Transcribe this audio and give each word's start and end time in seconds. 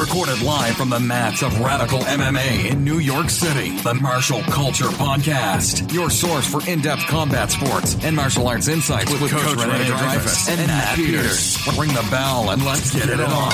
Recorded 0.00 0.40
live 0.40 0.76
from 0.76 0.88
the 0.88 0.98
mats 0.98 1.42
of 1.42 1.60
Radical 1.60 1.98
MMA 1.98 2.70
in 2.70 2.82
New 2.82 3.00
York 3.00 3.28
City. 3.28 3.76
The 3.80 3.92
Martial 3.92 4.40
Culture 4.44 4.86
Podcast. 4.86 5.92
Your 5.92 6.08
source 6.08 6.50
for 6.50 6.66
in-depth 6.66 7.02
combat 7.02 7.50
sports 7.50 8.02
and 8.02 8.16
martial 8.16 8.48
arts 8.48 8.66
insights 8.66 9.10
with, 9.10 9.30
Coach, 9.30 9.56
Renee 9.56 9.84
Dreyfus 9.84 10.48
and, 10.48 10.66
Matt 10.66 10.96
Peters. 10.96 11.58
Ring 11.78 11.90
the 11.90 12.06
bell 12.10 12.48
and 12.48 12.64
let's 12.64 12.94
get 12.94 13.10
it 13.10 13.20
on. 13.20 13.52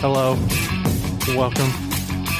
Hello. 0.00 0.34
Welcome. 1.38 1.70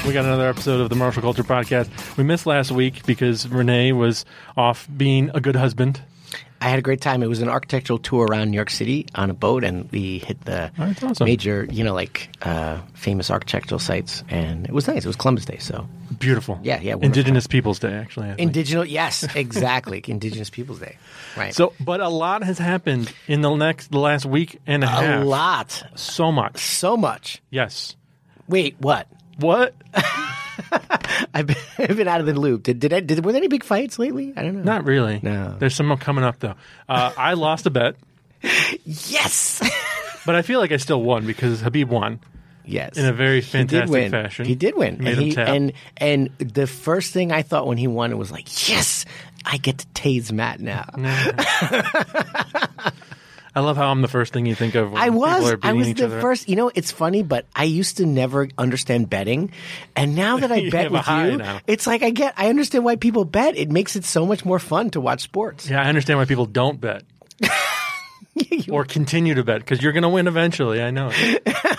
We 0.04 0.12
got 0.12 0.24
another 0.24 0.48
episode 0.48 0.80
of 0.80 0.90
the 0.90 0.96
Martial 0.96 1.22
Culture 1.22 1.44
Podcast. 1.44 2.16
We 2.16 2.24
missed 2.24 2.44
last 2.44 2.72
week 2.72 3.06
because 3.06 3.46
Renee 3.46 3.92
was 3.92 4.24
off 4.56 4.88
being 4.96 5.30
a 5.32 5.40
good 5.40 5.54
husband. 5.54 6.02
I 6.62 6.68
had 6.68 6.79
a 6.79 6.82
great 6.82 7.00
time. 7.00 7.22
It 7.22 7.29
was 7.29 7.42
an 7.42 7.48
architectural 7.48 7.98
tour 7.98 8.26
around 8.26 8.50
New 8.50 8.56
York 8.56 8.70
City 8.70 9.06
on 9.14 9.30
a 9.30 9.34
boat, 9.34 9.64
and 9.64 9.90
we 9.90 10.18
hit 10.18 10.44
the 10.44 10.70
Oh, 10.79 10.94
awesome. 11.02 11.24
major, 11.24 11.66
you 11.70 11.82
know, 11.84 11.92
like 11.92 12.29
uh, 12.43 12.79
famous 12.94 13.30
architectural 13.30 13.79
sites, 13.79 14.22
and 14.29 14.64
it 14.67 14.72
was 14.72 14.86
nice. 14.86 15.04
It 15.04 15.08
was 15.08 15.17
Columbus 15.17 15.44
Day, 15.44 15.58
so 15.58 15.86
Beautiful. 16.18 16.61
Yeah, 16.62 16.75
yeah, 16.76 16.94
wonderful. 16.94 17.04
Indigenous 17.06 17.46
Peoples 17.46 17.79
Day, 17.79 17.93
actually. 17.94 18.34
Indigenous. 18.39 18.89
Yes, 18.89 19.25
exactly. 19.34 20.04
Indigenous 20.06 20.50
Peoples 20.50 20.79
Day. 20.79 20.96
Right. 21.36 21.54
so, 21.54 21.72
but 21.80 22.00
a 22.00 22.08
lot 22.08 22.43
has 22.44 22.58
happened 22.58 23.12
in 23.26 23.40
the 23.40 23.54
next, 23.56 23.90
the 23.90 23.98
last 23.98 24.25
week 24.26 24.61
and 24.67 24.84
a, 24.84 24.86
a 24.86 24.90
half. 24.90 25.22
A 25.22 25.25
lot, 25.25 25.82
So 25.96 26.31
much. 26.31 26.58
so 26.58 26.96
much. 26.96 27.42
Yes. 27.50 27.96
Wait, 28.46 28.76
what? 28.79 29.08
What? 29.39 29.75
I've 31.34 31.46
been, 31.46 31.56
I've 31.79 31.96
been 31.96 32.08
out 32.08 32.20
of 32.20 32.27
the 32.27 32.34
loop. 32.38 32.62
Did 32.64 32.80
did 32.80 32.92
I 32.92 33.00
did 33.00 33.24
were 33.24 33.33
there 33.33 33.38
any 33.41 33.48
big 33.48 33.64
fights 33.64 33.98
lately? 33.98 34.33
I 34.36 34.42
don't 34.42 34.56
know. 34.56 34.62
Not 34.62 34.84
really. 34.84 35.20
No. 35.22 35.56
There's 35.58 35.75
some 35.75 35.86
more 35.86 35.97
coming 35.97 36.25
up 36.25 36.38
though. 36.41 36.55
Uh, 36.88 37.12
I 37.16 37.34
lost 37.34 37.66
a 37.66 37.70
bet, 37.70 37.97
Yes. 38.84 39.61
but 40.27 40.34
I 40.34 40.42
feel 40.42 40.61
like 40.61 40.72
I 40.72 40.77
still 40.77 41.02
won 41.02 41.27
because 41.27 41.62
Khabib 41.62 41.86
won. 41.88 42.20
yes. 42.64 42.97
In 42.97 43.06
a 43.06 43.12
very 43.12 43.41
He 43.41 43.47
fantastic 43.50 44.11
fashion. 44.11 44.44
He 44.47 44.55
did 44.55 44.77
win. 44.77 44.97
He 44.97 45.03
made 45.03 45.19
and, 45.19 45.27
him 45.27 45.33
tap. 45.34 45.48
and 45.48 45.72
and 45.97 46.31
the 46.39 46.66
first 46.66 47.12
thing 47.12 47.33
I 47.33 47.42
thought 47.42 47.66
when 47.66 47.78
he 47.78 47.87
won 47.89 48.11
it 48.12 48.16
was 48.19 48.31
like, 48.31 48.69
yes, 48.69 49.05
I 49.44 49.56
get 49.56 49.78
to 49.78 49.87
tase 49.89 50.31
Matt 50.33 50.61
now. 50.61 50.84
I 53.55 53.61
love 53.61 53.77
how 53.77 53.91
I'm 53.91 54.00
the 54.00 54.08
first 54.08 54.33
thing 54.33 54.47
you 54.47 54.55
think 54.55 54.75
of. 54.75 54.92
When 54.92 55.03
I 55.03 55.11
was. 55.11 55.55
I 55.62 55.72
was 55.72 55.92
the 55.92 56.08
first. 56.08 56.48
You 56.48 56.56
know, 56.56 56.70
it's 56.75 56.91
funny, 56.91 57.22
but 57.22 57.45
I 57.55 57.64
used 57.64 57.98
to 57.98 58.06
never 58.06 58.48
understand 58.56 59.11
betting, 59.11 59.53
and 59.94 60.14
now 60.14 60.39
that 60.39 60.50
I 60.50 60.70
bet 60.70 60.91
with 60.91 61.06
you, 61.06 61.36
now. 61.36 61.61
it's 61.67 61.86
like 61.86 62.03
I 62.03 62.11
get. 62.11 62.34
I 62.36 62.48
understand 62.48 62.84
why 62.84 62.97
people 62.97 63.25
bet. 63.25 63.56
It 63.56 63.70
makes 63.70 63.94
it 63.94 64.05
so 64.05 64.25
much 64.25 64.44
more 64.44 64.59
fun 64.59 64.91
to 64.91 65.00
watch 65.00 65.20
sports. 65.20 65.69
Yeah, 65.69 65.83
I 65.83 65.89
understand 65.89 66.19
why 66.19 66.25
people 66.25 66.47
don't 66.47 66.81
bet 66.81 67.05
or 68.70 68.84
continue 68.84 69.34
to 69.34 69.44
bet 69.44 69.61
because 69.61 69.83
you're 69.83 69.92
going 69.92 70.03
to 70.03 70.09
win 70.09 70.27
eventually. 70.27 70.81
I 70.81 70.91
know. 70.91 71.11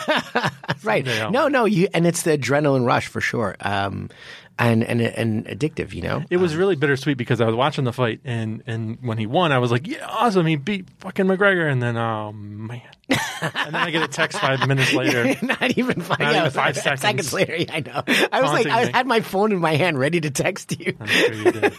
right? 0.83 1.05
No, 1.05 1.47
no. 1.47 1.65
You 1.65 1.87
and 1.93 2.05
it's 2.05 2.21
the 2.23 2.37
adrenaline 2.37 2.85
rush 2.85 3.08
for 3.08 3.21
sure. 3.21 3.55
Um, 3.59 4.09
and 4.59 4.83
and 4.83 5.01
and 5.01 5.45
addictive. 5.45 5.93
You 5.93 6.01
know. 6.01 6.23
It 6.29 6.37
was 6.37 6.53
um, 6.53 6.59
really 6.59 6.75
bittersweet 6.75 7.17
because 7.17 7.41
I 7.41 7.45
was 7.45 7.55
watching 7.55 7.83
the 7.83 7.93
fight 7.93 8.21
and 8.23 8.63
and 8.67 8.97
when 9.01 9.17
he 9.17 9.25
won, 9.25 9.51
I 9.51 9.59
was 9.59 9.71
like, 9.71 9.87
"Yeah, 9.87 10.05
awesome! 10.07 10.45
He 10.45 10.55
beat 10.55 10.87
fucking 10.99 11.25
McGregor." 11.25 11.71
And 11.71 11.81
then, 11.81 11.97
oh 11.97 12.31
man! 12.31 12.81
and 13.09 13.73
then 13.73 13.75
I 13.75 13.91
get 13.91 14.03
a 14.03 14.07
text 14.07 14.39
five 14.39 14.67
minutes 14.67 14.93
later. 14.93 15.35
Not 15.45 15.77
even 15.77 16.01
five, 16.01 16.19
Not 16.19 16.33
yeah, 16.33 16.39
even 16.41 16.51
five 16.51 16.77
seconds. 16.77 17.33
later. 17.33 17.55
Yeah, 17.55 17.73
I 17.73 17.79
know. 17.81 18.03
I 18.31 18.41
was 18.41 18.51
like, 18.51 18.67
Taunting 18.67 18.93
I 18.93 18.97
had 18.97 19.07
my 19.07 19.21
phone 19.21 19.51
in 19.51 19.59
my 19.59 19.75
hand 19.75 19.99
ready 19.99 20.21
to 20.21 20.31
text 20.31 20.79
you. 20.79 20.95
I'm 20.99 21.07
sure 21.07 21.33
you 21.33 21.51
did. 21.51 21.73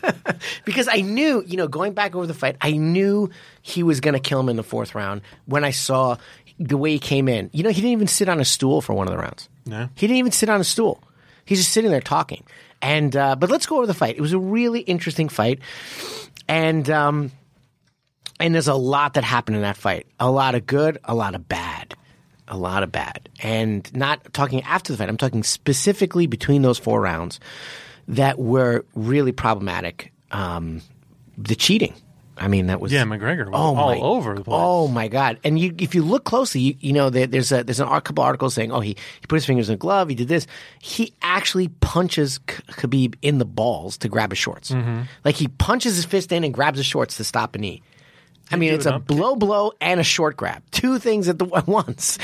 because 0.64 0.89
I 0.91 1.00
knew, 1.00 1.42
you 1.47 1.56
know, 1.56 1.69
going 1.69 1.92
back 1.95 2.14
over 2.14 2.27
the 2.27 2.34
fight, 2.34 2.56
I 2.61 2.72
knew 2.72 3.30
he 3.62 3.83
was 3.83 4.00
going 4.00 4.14
to 4.14 4.20
kill 4.20 4.41
him 4.41 4.48
in 4.48 4.56
the 4.56 4.62
fourth 4.62 4.95
round 4.95 5.22
when 5.47 5.64
I 5.64 5.70
saw 5.70 6.17
the 6.58 6.77
way 6.77 6.92
he 6.92 6.98
came 6.98 7.28
in. 7.28 7.50
You 7.52 7.62
know, 7.62 7.70
he 7.70 7.77
didn't 7.77 7.92
even 7.92 8.06
sit 8.08 8.28
on 8.28 8.41
a 8.41 8.45
stool 8.45 8.80
for 8.80 8.95
one 8.95 9.06
of 9.06 9.12
the 9.12 9.19
rounds. 9.19 9.48
No? 9.67 9.89
He 9.95 10.06
didn't 10.06 10.19
even 10.19 10.33
sit 10.33 10.48
on 10.48 10.61
a 10.61 10.64
stool. 10.64 11.02
He's 11.45 11.58
just 11.58 11.72
sitting 11.72 11.91
there 11.91 12.00
talking. 12.00 12.45
And 12.85 13.17
uh, 13.17 13.35
but 13.35 13.51
let's 13.51 13.65
go 13.65 13.79
over 13.79 13.87
the 13.87 13.95
fight. 13.95 14.17
It 14.17 14.21
was 14.21 14.35
a 14.35 14.39
really 14.39 14.81
interesting 14.81 15.31
fight, 15.31 15.61
and 16.47 16.89
um, 16.91 17.33
and 18.39 18.55
there's 18.55 18.69
a 18.69 18.75
lot 18.75 19.14
that 19.14 19.25
happened 19.25 19.57
in 19.57 19.63
that 19.63 19.79
fight. 19.79 20.07
A 20.20 20.31
lot 20.31 20.55
of 20.55 20.67
good, 20.67 20.98
a 21.03 21.14
lot 21.14 21.35
of 21.35 21.48
bad, 21.48 21.95
a 22.47 22.58
lot 22.58 22.83
of 22.83 22.92
bad. 22.92 23.31
And 23.42 23.91
not 23.97 24.35
talking 24.35 24.61
after 24.64 24.92
the 24.92 24.98
fight. 24.98 25.08
I'm 25.08 25.17
talking 25.17 25.42
specifically 25.42 26.27
between 26.27 26.61
those 26.61 26.79
four 26.79 27.01
rounds 27.01 27.41
that 28.07 28.39
were 28.39 28.85
really 28.95 29.33
problematic. 29.33 30.13
Um, 30.31 30.83
the 31.39 31.55
cheating. 31.55 31.95
I 32.36 32.48
mean, 32.48 32.67
that 32.67 32.80
was 32.80 32.92
Yeah, 32.92 33.05
McGregor 33.05 33.48
Oh 33.52 33.52
all 33.52 33.74
my, 33.74 33.98
over 33.98 34.34
the 34.34 34.45
place. 34.45 34.56
Oh 34.58 34.89
my 34.89 35.08
god! 35.08 35.39
And 35.45 35.58
you, 35.58 35.74
if 35.78 35.95
you 35.95 36.02
look 36.02 36.24
closely, 36.24 36.61
you, 36.61 36.74
you 36.80 36.92
know 36.92 37.11
there, 37.11 37.27
there's 37.27 37.52
a 37.52 37.62
there's 37.62 37.80
an, 37.80 37.89
a 37.89 38.00
couple 38.00 38.24
articles 38.24 38.55
saying, 38.55 38.72
oh, 38.72 38.80
he 38.80 38.96
he 39.20 39.27
put 39.28 39.36
his 39.36 39.46
fingers 39.46 39.68
in 39.68 39.74
a 39.74 39.78
glove, 39.78 40.08
he 40.08 40.14
did 40.14 40.28
this. 40.28 40.46
He 40.80 41.14
actually 41.22 41.68
punches 41.68 42.39
K- 42.39 42.62
Khabib 42.70 43.14
in 43.22 43.39
the 43.39 43.45
balls 43.45 43.96
to 43.98 44.08
grab 44.08 44.30
his 44.30 44.39
shorts. 44.39 44.70
Mm-hmm. 44.70 45.02
Like 45.24 45.36
he 45.36 45.48
punches 45.48 45.96
his 45.96 46.05
fist 46.05 46.33
in 46.33 46.45
and 46.45 46.52
grabs 46.52 46.78
his 46.78 46.86
shorts 46.86 47.17
to 47.18 47.24
stop 47.24 47.55
a 47.55 47.58
knee. 47.58 47.83
I 48.51 48.57
mean, 48.57 48.75
it's 48.75 48.87
a 48.87 48.97
up? 48.97 49.07
blow, 49.07 49.37
blow, 49.37 49.73
and 49.81 49.99
a 50.01 50.05
short 50.05 50.37
grab. 50.37 50.63
Two 50.71 50.99
things 50.99 51.29
at 51.29 51.39
the 51.39 51.45
once. 51.67 52.19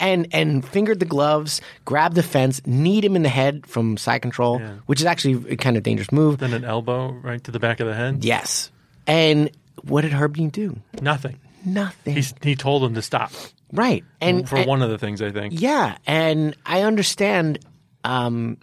and 0.00 0.26
and 0.32 0.66
fingered 0.66 1.00
the 1.00 1.06
gloves, 1.06 1.60
grabbed 1.84 2.16
the 2.16 2.22
fence, 2.22 2.60
kneed 2.66 3.04
him 3.04 3.16
in 3.16 3.22
the 3.22 3.28
head 3.28 3.66
from 3.66 3.96
side 3.96 4.22
control, 4.22 4.58
which 4.86 5.00
is 5.00 5.06
actually 5.06 5.52
a 5.52 5.56
kind 5.56 5.76
of 5.76 5.82
dangerous 5.82 6.10
move. 6.12 6.38
Then 6.38 6.52
an 6.52 6.64
elbow 6.64 7.12
right 7.12 7.42
to 7.44 7.50
the 7.50 7.60
back 7.60 7.80
of 7.80 7.86
the 7.86 7.94
head. 7.94 8.24
Yes. 8.24 8.70
And 9.06 9.50
what 9.82 10.02
did 10.02 10.12
Herb 10.12 10.36
Dean 10.36 10.50
do? 10.50 10.76
Nothing. 11.00 11.38
Nothing. 11.64 12.14
He's, 12.14 12.34
he 12.42 12.56
told 12.56 12.84
him 12.84 12.94
to 12.94 13.02
stop 13.02 13.32
right. 13.72 14.04
And 14.20 14.48
for 14.48 14.56
and- 14.56 14.66
one 14.66 14.82
of 14.82 14.90
the 14.90 14.98
things 14.98 15.22
I 15.22 15.30
think. 15.30 15.60
Yeah, 15.60 15.96
and 16.06 16.56
I 16.66 16.82
understand. 16.82 17.60
Um, 18.02 18.56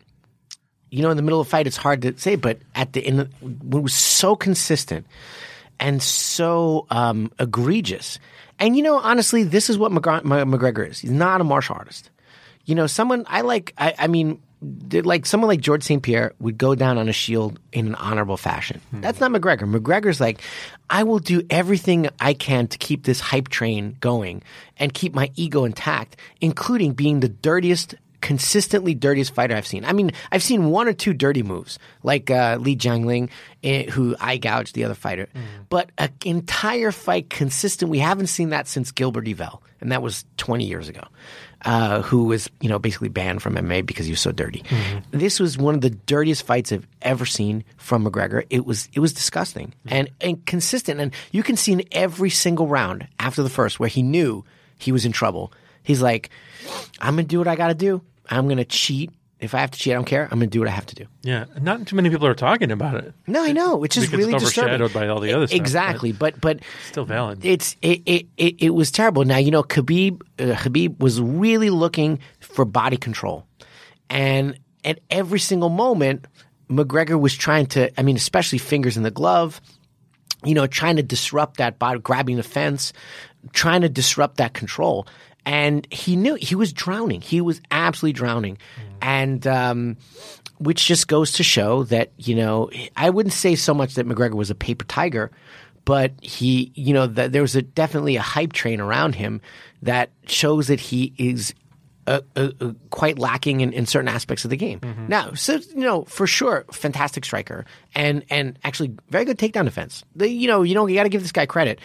you 0.89 1.01
know, 1.01 1.11
in 1.11 1.17
the 1.17 1.23
middle 1.23 1.41
of 1.41 1.47
a 1.47 1.49
fight, 1.49 1.67
it's 1.67 1.75
hard 1.75 2.01
to 2.03 2.17
say, 2.17 2.37
but 2.37 2.59
at 2.73 2.93
the 2.93 3.05
end, 3.05 3.19
it 3.19 3.29
was 3.63 3.93
so 3.93 4.37
consistent 4.37 5.05
and 5.79 6.01
so 6.01 6.87
um, 6.89 7.31
egregious, 7.39 8.19
and 8.59 8.75
you 8.75 8.83
know, 8.83 8.97
honestly, 8.99 9.43
this 9.43 9.69
is 9.69 9.77
what 9.77 9.91
McGregor, 9.91 10.23
McGregor 10.23 10.89
is. 10.89 10.99
He's 10.99 11.11
not 11.11 11.41
a 11.41 11.43
martial 11.43 11.75
artist. 11.75 12.09
You 12.65 12.75
know, 12.75 12.87
someone 12.87 13.25
I 13.27 13.41
like. 13.41 13.73
I, 13.77 13.93
I 13.97 14.07
mean, 14.07 14.41
like 14.61 15.25
someone 15.25 15.47
like 15.47 15.61
George 15.61 15.83
St. 15.83 16.01
Pierre 16.01 16.33
would 16.39 16.57
go 16.57 16.73
down 16.73 16.97
on 16.97 17.07
a 17.07 17.13
shield 17.13 17.59
in 17.71 17.87
an 17.87 17.95
honorable 17.95 18.37
fashion. 18.37 18.81
That's 18.91 19.19
not 19.19 19.31
McGregor. 19.31 19.71
McGregor's 19.71 20.19
like, 20.19 20.41
I 20.89 21.03
will 21.03 21.19
do 21.19 21.43
everything 21.49 22.09
I 22.19 22.33
can 22.33 22.67
to 22.67 22.77
keep 22.77 23.03
this 23.03 23.19
hype 23.19 23.49
train 23.49 23.97
going 23.99 24.41
and 24.77 24.93
keep 24.93 25.13
my 25.13 25.31
ego 25.35 25.65
intact, 25.65 26.17
including 26.41 26.93
being 26.93 27.19
the 27.19 27.29
dirtiest 27.29 27.95
consistently 28.21 28.93
dirtiest 28.93 29.33
fighter 29.33 29.55
I've 29.55 29.67
seen. 29.67 29.85
I 29.85 29.93
mean, 29.93 30.11
I've 30.31 30.43
seen 30.43 30.69
one 30.69 30.87
or 30.87 30.93
two 30.93 31.13
dirty 31.13 31.43
moves, 31.43 31.79
like 32.03 32.29
uh, 32.29 32.57
Li 32.59 32.75
Jingliang, 32.75 33.29
eh, 33.63 33.89
who 33.91 34.15
eye 34.19 34.37
gouged 34.37 34.75
the 34.75 34.83
other 34.83 34.95
fighter. 34.95 35.27
But 35.69 35.91
an 35.97 36.11
entire 36.25 36.91
fight 36.91 37.29
consistent, 37.29 37.91
we 37.91 37.99
haven't 37.99 38.27
seen 38.27 38.49
that 38.49 38.67
since 38.67 38.91
Gilbert 38.91 39.27
Yvel, 39.27 39.61
and 39.81 39.91
that 39.91 40.01
was 40.01 40.25
20 40.37 40.65
years 40.65 40.89
ago, 40.89 41.03
uh, 41.65 42.01
who 42.01 42.25
was, 42.25 42.49
you 42.61 42.69
know, 42.69 42.79
basically 42.79 43.09
banned 43.09 43.41
from 43.41 43.55
MMA 43.55 43.85
because 43.85 44.05
he 44.05 44.11
was 44.11 44.21
so 44.21 44.31
dirty. 44.31 44.63
This 45.11 45.39
was 45.39 45.57
one 45.57 45.75
of 45.75 45.81
the 45.81 45.89
dirtiest 45.89 46.43
fights 46.43 46.71
I've 46.71 46.87
ever 47.01 47.25
seen 47.25 47.63
from 47.77 48.05
McGregor. 48.05 48.45
It 48.49 48.65
was, 48.65 48.89
it 48.93 48.99
was 48.99 49.13
disgusting 49.13 49.73
and, 49.87 50.09
and 50.21 50.45
consistent. 50.45 50.99
And 50.99 51.13
you 51.31 51.43
can 51.43 51.55
see 51.55 51.73
in 51.73 51.83
every 51.91 52.29
single 52.29 52.67
round 52.67 53.07
after 53.19 53.43
the 53.43 53.49
first 53.49 53.79
where 53.79 53.89
he 53.89 54.01
knew 54.01 54.43
he 54.77 54.91
was 54.91 55.05
in 55.05 55.11
trouble. 55.11 55.51
He's 55.87 56.01
like, 56.01 56.31
I'm 56.99 57.15
going 57.15 57.23
to 57.25 57.29
do 57.29 57.37
what 57.37 57.47
I 57.47 57.55
got 57.55 57.69
to 57.69 57.73
do. 57.73 58.01
I'm 58.29 58.45
going 58.47 58.57
to 58.57 58.65
cheat. 58.65 59.09
If 59.39 59.55
I 59.55 59.59
have 59.59 59.71
to 59.71 59.79
cheat, 59.79 59.93
I 59.93 59.95
don't 59.95 60.03
care. 60.03 60.23
I'm 60.23 60.37
going 60.37 60.49
to 60.49 60.53
do 60.53 60.59
what 60.59 60.67
I 60.67 60.71
have 60.71 60.85
to 60.87 60.95
do. 60.95 61.05
Yeah, 61.21 61.45
not 61.61 61.87
too 61.87 61.95
many 61.95 62.09
people 62.09 62.27
are 62.27 62.33
talking 62.33 62.71
about 62.71 62.95
it. 62.95 63.13
No, 63.25 63.41
I 63.41 63.53
know, 63.53 63.77
which 63.77 63.95
is 63.95 64.11
really 64.11 64.33
it's 64.33 64.43
disturbing. 64.43 64.81
overshadowed 64.81 64.93
by 64.93 65.07
all 65.07 65.21
the 65.21 65.31
other 65.31 65.47
stuff, 65.47 65.55
Exactly, 65.55 66.11
but 66.11 66.41
but 66.41 66.59
Still 66.89 67.05
valid. 67.05 67.45
It's 67.45 67.77
it 67.81 68.01
it, 68.05 68.25
it, 68.35 68.55
it 68.61 68.69
was 68.71 68.91
terrible. 68.91 69.23
Now 69.23 69.37
you 69.37 69.51
know 69.51 69.63
Khabib 69.63 70.23
uh, 70.39 70.55
Khabib 70.55 70.99
was 70.99 71.21
really 71.21 71.69
looking 71.69 72.19
for 72.41 72.65
body 72.65 72.97
control, 72.97 73.45
and 74.09 74.59
at 74.83 74.99
every 75.09 75.39
single 75.39 75.69
moment, 75.69 76.25
McGregor 76.69 77.17
was 77.17 77.33
trying 77.33 77.67
to. 77.67 77.97
I 77.97 78.03
mean, 78.03 78.17
especially 78.17 78.57
fingers 78.57 78.97
in 78.97 79.03
the 79.03 79.11
glove. 79.11 79.61
You 80.43 80.53
know, 80.53 80.67
trying 80.67 80.97
to 80.97 81.03
disrupt 81.03 81.57
that 81.57 81.79
body, 81.79 81.99
grabbing 81.99 82.37
the 82.37 82.43
fence, 82.43 82.91
trying 83.53 83.81
to 83.81 83.89
disrupt 83.89 84.37
that 84.37 84.53
control. 84.53 85.07
And 85.47 85.87
he 85.89 86.17
knew 86.17 86.35
he 86.35 86.55
was 86.55 86.73
drowning. 86.73 87.21
He 87.21 87.39
was 87.39 87.61
absolutely 87.71 88.19
drowning, 88.19 88.57
and 89.01 89.47
um, 89.47 89.95
which 90.57 90.85
just 90.85 91.07
goes 91.07 91.31
to 91.33 91.43
show 91.43 91.83
that 91.85 92.11
you 92.17 92.35
know 92.35 92.69
I 92.97 93.09
wouldn't 93.09 93.31
say 93.31 93.55
so 93.55 93.73
much 93.73 93.95
that 93.95 94.05
McGregor 94.05 94.33
was 94.33 94.49
a 94.49 94.55
paper 94.55 94.83
tiger, 94.83 95.31
but 95.85 96.11
he 96.21 96.73
you 96.75 96.93
know 96.93 97.07
that 97.07 97.31
there 97.31 97.41
was 97.41 97.55
a, 97.55 97.61
definitely 97.61 98.17
a 98.17 98.21
hype 98.21 98.51
train 98.51 98.81
around 98.81 99.15
him 99.15 99.39
that 99.81 100.09
shows 100.25 100.67
that 100.67 100.81
he 100.81 101.13
is 101.17 101.53
uh, 102.07 102.21
uh, 102.35 102.51
uh, 102.61 102.71
quite 102.89 103.19
lacking 103.19 103.59
in, 103.59 103.73
in 103.73 103.85
certain 103.85 104.07
aspects 104.07 104.45
of 104.45 104.49
the 104.49 104.55
game. 104.55 104.79
Now, 105.09 105.33
so 105.33 105.59
you 105.75 105.81
know, 105.81 106.05
for 106.05 106.25
sure, 106.25 106.65
fantastic 106.71 107.25
striker 107.25 107.65
and 107.93 108.23
and 108.29 108.57
actually 108.63 108.95
very 109.09 109.25
good 109.25 109.37
takedown 109.37 109.65
defense. 109.65 110.03
The, 110.15 110.29
you 110.29 110.47
know, 110.47 110.63
you 110.63 110.73
know, 110.73 110.87
you 110.87 110.95
got 110.95 111.03
to 111.03 111.09
give 111.09 111.21
this 111.21 111.33
guy 111.33 111.45
credit. 111.45 111.79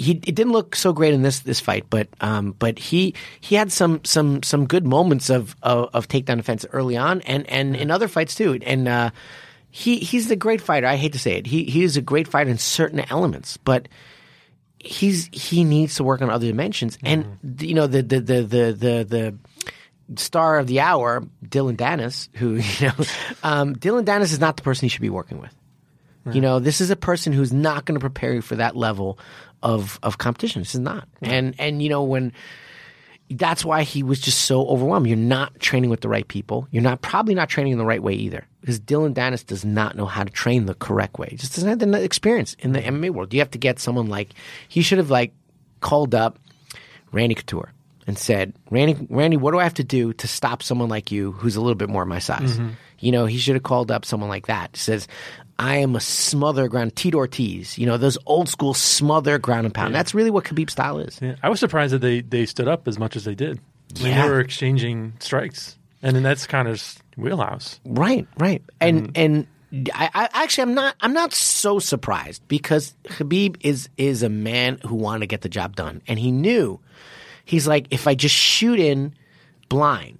He 0.00 0.12
it 0.12 0.34
didn't 0.34 0.52
look 0.52 0.74
so 0.74 0.94
great 0.94 1.12
in 1.12 1.20
this 1.20 1.40
this 1.40 1.60
fight, 1.60 1.84
but 1.90 2.08
um, 2.22 2.54
but 2.58 2.78
he 2.78 3.14
he 3.40 3.54
had 3.54 3.70
some 3.70 4.00
some 4.02 4.42
some 4.42 4.66
good 4.66 4.86
moments 4.86 5.28
of 5.28 5.54
of, 5.62 5.90
of 5.92 6.08
takedown 6.08 6.38
defense 6.38 6.64
early 6.72 6.96
on, 6.96 7.20
and 7.22 7.46
and 7.50 7.76
in 7.76 7.90
other 7.90 8.08
fights 8.08 8.34
too. 8.34 8.58
And 8.64 8.88
uh, 8.88 9.10
he 9.70 9.98
he's 9.98 10.30
a 10.30 10.36
great 10.36 10.62
fighter. 10.62 10.86
I 10.86 10.96
hate 10.96 11.12
to 11.12 11.18
say 11.18 11.36
it. 11.36 11.46
He 11.46 11.64
he 11.64 11.84
is 11.84 11.98
a 11.98 12.00
great 12.00 12.28
fighter 12.28 12.48
in 12.48 12.56
certain 12.56 13.00
elements, 13.10 13.58
but 13.58 13.88
he's 14.78 15.28
he 15.32 15.64
needs 15.64 15.96
to 15.96 16.04
work 16.04 16.22
on 16.22 16.30
other 16.30 16.46
dimensions. 16.46 16.96
And 17.04 17.38
you 17.60 17.74
know 17.74 17.86
the 17.86 18.00
the 18.00 18.20
the 18.20 18.42
the 18.42 18.72
the, 18.72 19.34
the 20.08 20.18
star 20.18 20.58
of 20.58 20.66
the 20.66 20.80
hour, 20.80 21.22
Dillon 21.46 21.76
Danis, 21.76 22.28
who 22.36 22.54
you 22.78 22.88
know, 22.88 23.04
um, 23.42 23.74
Dillon 23.74 24.06
Danis 24.06 24.32
is 24.32 24.40
not 24.40 24.56
the 24.56 24.62
person 24.62 24.86
he 24.86 24.88
should 24.88 25.02
be 25.02 25.10
working 25.10 25.40
with. 25.40 25.54
You 26.32 26.42
know, 26.42 26.58
this 26.60 26.80
is 26.80 26.90
a 26.90 26.96
person 26.96 27.32
who's 27.32 27.52
not 27.52 27.86
going 27.86 27.94
to 27.94 28.00
prepare 28.00 28.34
you 28.34 28.42
for 28.42 28.56
that 28.56 28.76
level 28.76 29.18
of 29.62 29.98
of 30.02 30.18
competition. 30.18 30.62
This 30.62 30.74
is 30.74 30.80
not, 30.80 31.08
and 31.22 31.54
and 31.58 31.82
you 31.82 31.88
know 31.88 32.02
when 32.02 32.32
that's 33.30 33.64
why 33.64 33.84
he 33.84 34.02
was 34.02 34.20
just 34.20 34.42
so 34.42 34.66
overwhelmed. 34.66 35.06
You're 35.06 35.16
not 35.16 35.58
training 35.60 35.90
with 35.90 36.00
the 36.00 36.08
right 36.08 36.26
people. 36.26 36.66
You're 36.70 36.82
not 36.82 37.00
probably 37.00 37.34
not 37.34 37.48
training 37.48 37.72
in 37.72 37.78
the 37.78 37.84
right 37.84 38.02
way 38.02 38.14
either, 38.14 38.44
because 38.60 38.80
Dillon 38.80 39.14
Danis 39.14 39.46
does 39.46 39.64
not 39.64 39.96
know 39.96 40.06
how 40.06 40.24
to 40.24 40.30
train 40.30 40.66
the 40.66 40.74
correct 40.74 41.18
way. 41.18 41.28
He 41.30 41.36
just 41.36 41.54
doesn't 41.54 41.68
have 41.68 41.78
the 41.78 42.02
experience 42.02 42.56
in 42.58 42.72
the 42.72 42.80
MMA 42.80 43.10
world. 43.10 43.32
You 43.32 43.40
have 43.40 43.50
to 43.52 43.58
get 43.58 43.78
someone 43.78 44.08
like 44.08 44.34
he 44.68 44.82
should 44.82 44.98
have 44.98 45.10
like 45.10 45.32
called 45.80 46.14
up 46.14 46.38
Randy 47.12 47.34
Couture 47.34 47.72
and 48.06 48.18
said, 48.18 48.52
Randy, 48.70 49.06
Randy, 49.08 49.36
what 49.36 49.52
do 49.52 49.60
I 49.60 49.62
have 49.62 49.74
to 49.74 49.84
do 49.84 50.12
to 50.14 50.26
stop 50.26 50.62
someone 50.62 50.88
like 50.88 51.12
you 51.12 51.32
who's 51.32 51.54
a 51.54 51.60
little 51.60 51.76
bit 51.76 51.88
more 51.88 52.04
my 52.04 52.18
size? 52.18 52.58
Mm-hmm. 52.58 52.70
You 52.98 53.12
know, 53.12 53.26
he 53.26 53.38
should 53.38 53.54
have 53.54 53.62
called 53.62 53.90
up 53.90 54.04
someone 54.04 54.28
like 54.28 54.46
that. 54.46 54.76
Says, 54.76 55.06
I 55.60 55.76
am 55.76 55.94
a 55.94 56.00
smother 56.00 56.68
ground, 56.68 56.96
Tito 56.96 57.18
Ortiz. 57.18 57.76
You 57.76 57.84
know, 57.84 57.98
those 57.98 58.16
old 58.24 58.48
school 58.48 58.72
smother 58.72 59.38
ground 59.38 59.66
and 59.66 59.74
pound. 59.74 59.94
That's 59.94 60.14
really 60.14 60.30
what 60.30 60.44
Khabib 60.44 60.70
style 60.70 60.98
is. 60.98 61.20
Yeah, 61.20 61.36
I 61.42 61.50
was 61.50 61.60
surprised 61.60 61.92
that 61.92 62.00
they, 62.00 62.22
they 62.22 62.46
stood 62.46 62.66
up 62.66 62.88
as 62.88 62.98
much 62.98 63.14
as 63.14 63.24
they 63.24 63.34
did. 63.34 63.60
I 63.98 64.02
mean, 64.02 64.12
Yeah. 64.12 64.22
they 64.22 64.30
were 64.30 64.40
exchanging 64.40 65.12
strikes, 65.18 65.76
and 66.02 66.16
then 66.16 66.22
that's 66.22 66.46
kind 66.46 66.66
of 66.66 66.82
wheelhouse. 67.16 67.78
Right, 67.84 68.26
right, 68.38 68.62
and 68.80 69.12
mm-hmm. 69.12 69.46
and 69.70 69.90
I, 69.92 70.08
I 70.14 70.28
actually 70.44 70.62
I'm 70.62 70.74
not 70.74 70.94
I'm 71.00 71.12
not 71.12 71.34
so 71.34 71.78
surprised 71.78 72.46
because 72.48 72.94
Khabib 73.04 73.56
is 73.60 73.88
is 73.98 74.22
a 74.22 74.28
man 74.30 74.78
who 74.86 74.94
wanted 74.94 75.20
to 75.20 75.26
get 75.26 75.42
the 75.42 75.48
job 75.50 75.76
done, 75.76 76.00
and 76.08 76.18
he 76.18 76.30
knew 76.30 76.80
he's 77.44 77.66
like 77.68 77.86
if 77.90 78.06
I 78.06 78.14
just 78.14 78.34
shoot 78.34 78.80
in 78.80 79.12
blind, 79.68 80.19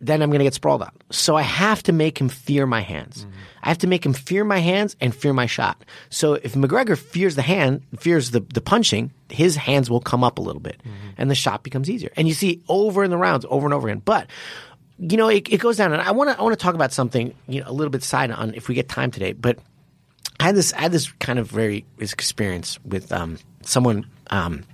then 0.00 0.22
I'm 0.22 0.30
going 0.30 0.38
to 0.38 0.44
get 0.44 0.54
sprawled 0.54 0.82
out. 0.82 0.94
So 1.10 1.36
I 1.36 1.42
have 1.42 1.82
to 1.84 1.92
make 1.92 2.18
him 2.20 2.28
fear 2.28 2.66
my 2.66 2.80
hands. 2.80 3.26
I 3.62 3.68
have 3.68 3.78
to 3.78 3.86
make 3.86 4.04
him 4.04 4.14
fear 4.14 4.44
my 4.44 4.58
hands 4.58 4.96
and 5.00 5.14
fear 5.14 5.34
my 5.34 5.46
shot. 5.46 5.84
So 6.08 6.34
if 6.34 6.54
McGregor 6.54 6.96
fears 6.96 7.36
the 7.36 7.42
hand, 7.42 7.82
fears 7.98 8.30
the, 8.30 8.40
the 8.40 8.62
punching, 8.62 9.12
his 9.28 9.56
hands 9.56 9.90
will 9.90 10.00
come 10.00 10.24
up 10.24 10.38
a 10.38 10.42
little 10.42 10.60
bit 10.60 10.80
and 11.18 11.30
the 11.30 11.34
shot 11.34 11.62
becomes 11.62 11.90
easier. 11.90 12.10
And 12.16 12.26
you 12.26 12.34
see 12.34 12.62
over 12.68 13.04
in 13.04 13.10
the 13.10 13.18
rounds, 13.18 13.44
over 13.48 13.66
and 13.66 13.74
over 13.74 13.88
again. 13.88 14.00
But 14.04 14.28
you 14.98 15.16
know, 15.16 15.28
it, 15.28 15.48
it 15.50 15.60
goes 15.60 15.78
down, 15.78 15.92
and 15.94 16.02
I 16.02 16.10
want 16.10 16.30
to 16.30 16.38
I 16.38 16.42
want 16.42 16.58
to 16.58 16.62
talk 16.62 16.74
about 16.74 16.92
something 16.92 17.34
you 17.48 17.62
know 17.62 17.70
a 17.70 17.72
little 17.72 17.90
bit 17.90 18.02
side 18.02 18.30
on 18.30 18.54
if 18.54 18.68
we 18.68 18.74
get 18.74 18.88
time 18.88 19.10
today. 19.10 19.32
But 19.32 19.58
I 20.38 20.44
had 20.44 20.54
this 20.54 20.74
I 20.74 20.82
had 20.82 20.92
this 20.92 21.10
kind 21.12 21.38
of 21.38 21.50
very 21.50 21.86
this 21.96 22.12
experience 22.12 22.78
with 22.84 23.10
um, 23.10 23.38
someone 23.62 24.06
um, 24.28 24.64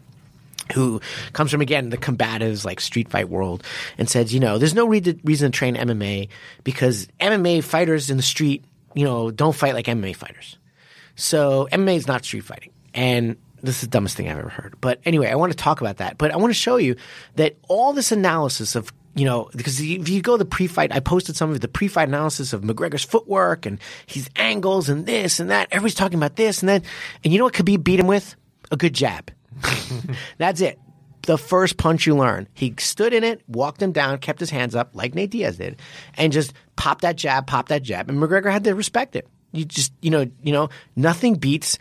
who 0.72 1.00
comes 1.32 1.50
from 1.50 1.60
again 1.60 1.90
the 1.90 1.96
combatives 1.96 2.64
like 2.64 2.80
street 2.80 3.08
fight 3.08 3.28
world 3.28 3.62
and 3.98 4.08
says, 4.08 4.32
you 4.34 4.40
know, 4.40 4.58
there's 4.58 4.74
no 4.74 4.86
re- 4.86 5.20
reason 5.24 5.52
to 5.52 5.56
train 5.56 5.76
MMA 5.76 6.28
because 6.64 7.08
MMA 7.20 7.62
fighters 7.62 8.10
in 8.10 8.16
the 8.16 8.22
street, 8.22 8.64
you 8.94 9.04
know, 9.04 9.30
don't 9.30 9.54
fight 9.54 9.74
like 9.74 9.86
MMA 9.86 10.14
fighters. 10.16 10.58
So 11.14 11.68
MMA 11.72 11.96
is 11.96 12.06
not 12.06 12.24
street 12.24 12.44
fighting. 12.44 12.70
And 12.94 13.36
this 13.62 13.76
is 13.76 13.80
the 13.82 13.88
dumbest 13.88 14.16
thing 14.16 14.28
I've 14.28 14.38
ever 14.38 14.48
heard. 14.48 14.74
But 14.80 15.00
anyway, 15.04 15.28
I 15.28 15.34
want 15.34 15.52
to 15.52 15.58
talk 15.58 15.80
about 15.80 15.98
that. 15.98 16.18
But 16.18 16.30
I 16.30 16.36
want 16.36 16.50
to 16.50 16.58
show 16.58 16.76
you 16.76 16.96
that 17.36 17.56
all 17.68 17.92
this 17.92 18.12
analysis 18.12 18.74
of 18.74 18.92
you 19.16 19.24
know, 19.24 19.48
because 19.56 19.80
if 19.80 20.10
you 20.10 20.20
go 20.20 20.36
the 20.36 20.44
pre-fight, 20.44 20.94
I 20.94 21.00
posted 21.00 21.36
some 21.36 21.50
of 21.50 21.58
the 21.62 21.68
pre-fight 21.68 22.08
analysis 22.08 22.52
of 22.52 22.60
McGregor's 22.60 23.02
footwork 23.02 23.64
and 23.64 23.78
his 24.04 24.28
angles 24.36 24.90
and 24.90 25.06
this 25.06 25.40
and 25.40 25.48
that. 25.48 25.68
Everybody's 25.70 25.94
talking 25.94 26.18
about 26.18 26.36
this 26.36 26.60
and 26.60 26.68
that. 26.68 26.84
And 27.24 27.32
you 27.32 27.38
know 27.38 27.46
what 27.46 27.54
Khabib 27.54 27.82
beat 27.82 27.98
him 27.98 28.08
with? 28.08 28.36
A 28.70 28.76
good 28.76 28.92
jab. 28.92 29.30
That's 30.38 30.60
it. 30.60 30.78
The 31.22 31.38
first 31.38 31.76
punch 31.76 32.06
you 32.06 32.16
learn. 32.16 32.48
He 32.54 32.74
stood 32.78 33.12
in 33.12 33.24
it, 33.24 33.42
walked 33.48 33.82
him 33.82 33.92
down, 33.92 34.18
kept 34.18 34.38
his 34.38 34.50
hands 34.50 34.74
up 34.74 34.90
like 34.94 35.14
Nate 35.14 35.30
Diaz 35.30 35.56
did, 35.56 35.80
and 36.16 36.32
just 36.32 36.52
popped 36.76 37.02
that 37.02 37.16
jab, 37.16 37.46
popped 37.46 37.70
that 37.70 37.82
jab. 37.82 38.08
And 38.08 38.18
McGregor 38.18 38.52
had 38.52 38.64
to 38.64 38.74
respect 38.74 39.16
it. 39.16 39.26
You 39.52 39.64
just, 39.64 39.92
you 40.00 40.10
know, 40.10 40.30
you 40.42 40.52
know, 40.52 40.68
nothing 40.94 41.34
beats 41.34 41.78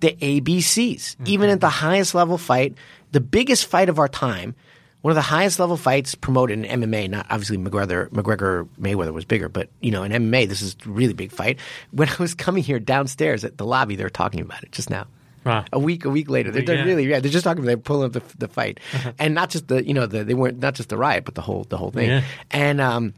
the 0.00 0.12
ABCs. 0.12 0.96
Mm-hmm. 0.96 1.24
Even 1.26 1.50
at 1.50 1.60
the 1.60 1.68
highest 1.68 2.14
level 2.14 2.38
fight, 2.38 2.74
the 3.12 3.20
biggest 3.20 3.66
fight 3.66 3.88
of 3.88 3.98
our 3.98 4.08
time, 4.08 4.54
one 5.02 5.12
of 5.12 5.16
the 5.16 5.22
highest 5.22 5.60
level 5.60 5.76
fights 5.76 6.14
promoted 6.14 6.64
in 6.64 6.80
MMA. 6.80 7.08
Not 7.10 7.26
obviously 7.30 7.58
McGregor, 7.58 8.08
McGregor 8.08 8.68
Mayweather 8.80 9.12
was 9.12 9.24
bigger, 9.24 9.48
but 9.48 9.68
you 9.80 9.90
know 9.90 10.02
in 10.02 10.12
MMA 10.12 10.48
this 10.48 10.62
is 10.62 10.76
a 10.84 10.88
really 10.88 11.14
big 11.14 11.30
fight. 11.30 11.58
When 11.92 12.08
I 12.08 12.16
was 12.18 12.34
coming 12.34 12.62
here 12.62 12.80
downstairs 12.80 13.44
at 13.44 13.56
the 13.56 13.64
lobby, 13.64 13.96
they 13.96 14.04
were 14.04 14.10
talking 14.10 14.40
about 14.40 14.62
it 14.62 14.72
just 14.72 14.90
now. 14.90 15.06
Wow. 15.46 15.64
A 15.72 15.78
week, 15.78 16.04
a 16.04 16.10
week 16.10 16.28
later, 16.28 16.50
they're, 16.50 16.62
they're 16.62 16.76
Yeah. 16.76 16.84
really 16.84 17.06
yeah. 17.06 17.20
They're 17.20 17.30
just 17.30 17.44
talking. 17.44 17.64
They're 17.64 17.76
pulling 17.78 18.06
up 18.06 18.12
the, 18.12 18.36
the 18.36 18.48
fight, 18.48 18.80
and 19.18 19.32
not 19.34 19.48
just 19.50 19.68
the 19.68 19.86
you 19.86 19.94
know 19.94 20.04
the 20.06 20.24
they 20.24 20.34
weren't 20.34 20.58
not 20.58 20.74
just 20.74 20.88
the 20.90 20.96
riot, 20.98 21.24
but 21.24 21.34
the 21.36 21.42
whole 21.42 21.64
the 21.64 21.76
whole 21.78 21.90
thing. 21.92 22.08
Yeah. 22.10 22.22
And 22.50 22.80
um, 22.80 23.14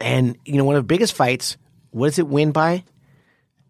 and 0.00 0.36
you 0.44 0.56
know 0.56 0.64
one 0.64 0.76
of 0.76 0.82
the 0.82 0.86
biggest 0.86 1.14
fights. 1.14 1.56
What 1.90 2.08
does 2.08 2.18
it 2.18 2.28
win 2.28 2.52
by? 2.52 2.84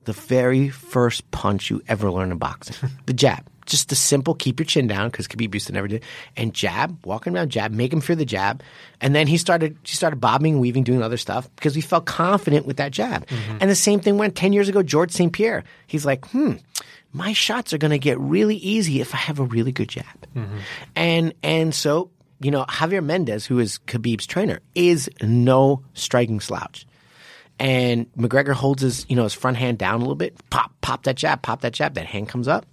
The 0.04 0.12
very 0.12 0.68
first 0.70 1.30
punch 1.30 1.70
you 1.70 1.82
ever 1.88 2.10
learn 2.10 2.30
in 2.32 2.38
boxing, 2.38 2.90
the 3.06 3.12
jab. 3.12 3.46
Just 3.66 3.90
the 3.90 3.94
simple 3.96 4.32
keep 4.34 4.58
your 4.58 4.64
chin 4.64 4.86
down 4.86 5.10
because 5.10 5.28
Khabib 5.28 5.52
used 5.52 5.66
to 5.66 5.74
never 5.74 5.86
do, 5.88 6.00
and 6.38 6.54
jab, 6.54 6.98
walking 7.04 7.36
around 7.36 7.50
jab, 7.50 7.70
make 7.70 7.92
him 7.92 8.00
fear 8.00 8.16
the 8.16 8.24
jab, 8.24 8.62
and 9.02 9.14
then 9.14 9.26
he 9.26 9.36
started 9.36 9.76
he 9.82 9.94
started 9.94 10.16
bobbing, 10.20 10.58
weaving, 10.58 10.84
doing 10.84 11.02
other 11.02 11.18
stuff 11.18 11.54
because 11.56 11.74
he 11.74 11.82
felt 11.82 12.06
confident 12.06 12.64
with 12.64 12.78
that 12.78 12.92
jab. 12.92 13.26
And 13.60 13.68
the 13.70 13.74
same 13.74 14.00
thing 14.00 14.16
went 14.16 14.34
ten 14.36 14.54
years 14.54 14.70
ago. 14.70 14.82
George 14.82 15.10
St. 15.10 15.30
Pierre, 15.30 15.64
he's 15.86 16.06
like, 16.06 16.24
hmm, 16.28 16.54
my 17.12 17.32
shots 17.32 17.72
are 17.72 17.78
going 17.78 17.90
to 17.90 17.98
get 17.98 18.18
really 18.18 18.56
easy 18.56 19.00
if 19.00 19.14
I 19.14 19.18
have 19.18 19.38
a 19.38 19.44
really 19.44 19.72
good 19.72 19.88
jab, 19.88 20.04
mm-hmm. 20.34 20.58
and 20.96 21.34
and 21.42 21.74
so 21.74 22.10
you 22.40 22.50
know 22.50 22.64
Javier 22.64 23.04
Mendez, 23.04 23.46
who 23.46 23.58
is 23.58 23.78
Khabib's 23.86 24.26
trainer, 24.26 24.60
is 24.74 25.10
no 25.22 25.82
striking 25.94 26.40
slouch 26.40 26.86
and 27.58 28.12
McGregor 28.14 28.52
holds 28.52 28.82
his 28.82 29.06
you 29.08 29.16
know 29.16 29.24
his 29.24 29.34
front 29.34 29.56
hand 29.56 29.78
down 29.78 29.96
a 29.96 29.98
little 29.98 30.14
bit, 30.14 30.36
pop 30.50 30.72
pop 30.80 31.04
that 31.04 31.16
jab, 31.16 31.42
pop 31.42 31.62
that 31.62 31.72
jab, 31.72 31.94
that 31.94 32.06
hand 32.06 32.28
comes 32.28 32.48
up. 32.48 32.66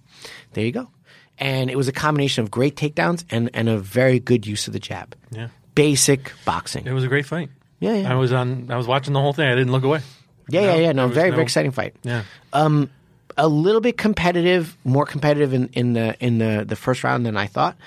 There 0.53 0.63
you 0.63 0.71
go. 0.71 0.89
And 1.37 1.69
it 1.69 1.75
was 1.75 1.87
a 1.87 1.91
combination 1.91 2.43
of 2.43 2.51
great 2.51 2.75
takedowns 2.75 3.25
and, 3.29 3.49
and 3.53 3.67
a 3.67 3.77
very 3.77 4.21
good 4.21 4.47
use 4.47 4.67
of 4.67 4.73
the 4.73 4.79
jab. 4.79 5.15
Yeah. 5.31 5.49
Basic 5.73 6.31
boxing. 6.45 6.87
It 6.87 6.93
was 6.93 7.03
a 7.03 7.09
great 7.09 7.25
fight. 7.25 7.49
Yeah, 7.81 7.95
yeah. 7.95 8.11
I 8.11 8.15
was 8.15 8.31
on. 8.31 8.71
I 8.71 8.77
was 8.77 8.87
watching 8.87 9.13
the 9.13 9.19
whole 9.19 9.33
thing. 9.33 9.47
I 9.47 9.55
didn't 9.55 9.73
look 9.73 9.83
away. 9.83 10.01
yeah, 10.47 10.61
yeah, 10.61 10.75
yeah. 10.75 10.91
No, 10.93 11.07
very, 11.09 11.29
no- 11.29 11.35
very 11.35 11.43
exciting 11.43 11.71
fight. 11.71 11.95
Yeah. 12.03 12.23
Um, 12.53 12.89
a 13.37 13.47
little 13.47 13.81
bit 13.81 13.97
competitive, 13.97 14.77
more 14.83 15.05
competitive 15.05 15.53
in, 15.53 15.69
in 15.73 15.93
the 15.93 16.15
in 16.19 16.37
the, 16.37 16.65
the 16.67 16.75
first 16.75 17.03
round 17.03 17.25
than 17.25 17.37
I 17.37 17.47
thought. 17.47 17.77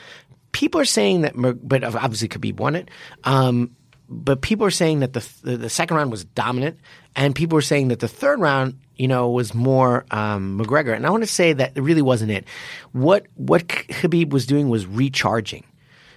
People 0.53 0.81
are 0.81 0.87
saying 0.87 1.23
that, 1.23 1.35
but 1.37 1.85
obviously 1.85 2.29
Khabib 2.29 2.57
won 2.57 2.75
it. 2.75 2.91
Um, 3.25 3.77
but 4.09 4.41
people 4.41 4.67
are 4.67 4.71
saying 4.71 5.01
that 5.01 5.13
the, 5.13 5.27
the 5.43 5.69
second 5.69 5.97
round 5.97 6.11
was 6.11 6.25
dominant, 6.25 6.79
and 7.15 7.35
people 7.35 7.59
are 7.59 7.63
saying 7.63 7.89
that 7.89 8.01
the 8.01 8.09
third 8.09 8.41
round, 8.41 8.79
you 8.97 9.07
know, 9.07 9.29
was 9.29 9.55
more 9.55 10.07
um, 10.11 10.59
McGregor. 10.59 10.95
And 10.97 11.07
I 11.07 11.11
want 11.11 11.23
to 11.23 11.29
say 11.29 11.53
that 11.53 11.73
it 11.75 11.83
really 11.83 12.03
wasn't 12.03 12.31
it. 12.31 12.47
What 12.93 13.27
what 13.35 13.69
Khabib 13.69 14.31
was 14.31 14.47
doing 14.47 14.69
was 14.69 14.87
recharging 14.87 15.65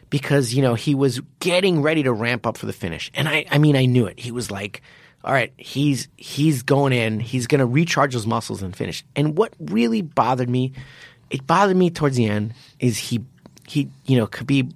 because 0.09 0.53
you 0.53 0.61
know 0.61 0.75
he 0.75 0.95
was 0.95 1.21
getting 1.39 1.81
ready 1.81 2.03
to 2.03 2.13
ramp 2.13 2.47
up 2.47 2.57
for 2.57 2.65
the 2.65 2.73
finish, 2.73 3.11
and 3.13 3.27
I 3.27 3.45
I 3.51 3.57
mean 3.57 3.75
I 3.75 3.85
knew 3.85 4.05
it. 4.05 4.19
He 4.19 4.31
was 4.31 4.49
like, 4.49 4.81
all 5.23 5.33
right, 5.33 5.53
he's 5.57 6.07
he's 6.17 6.63
going 6.63 6.93
in, 6.93 7.19
he's 7.19 7.47
going 7.47 7.59
to 7.59 7.65
recharge 7.65 8.13
those 8.13 8.27
muscles 8.27 8.61
and 8.61 8.75
finish. 8.75 9.03
And 9.15 9.37
what 9.37 9.53
really 9.59 10.01
bothered 10.01 10.49
me, 10.49 10.73
it 11.29 11.45
bothered 11.45 11.77
me 11.77 11.89
towards 11.89 12.15
the 12.15 12.25
end, 12.25 12.53
is 12.79 12.97
he 12.97 13.23
he 13.67 13.89
you 14.05 14.17
know 14.17 14.27
Khabib 14.27 14.73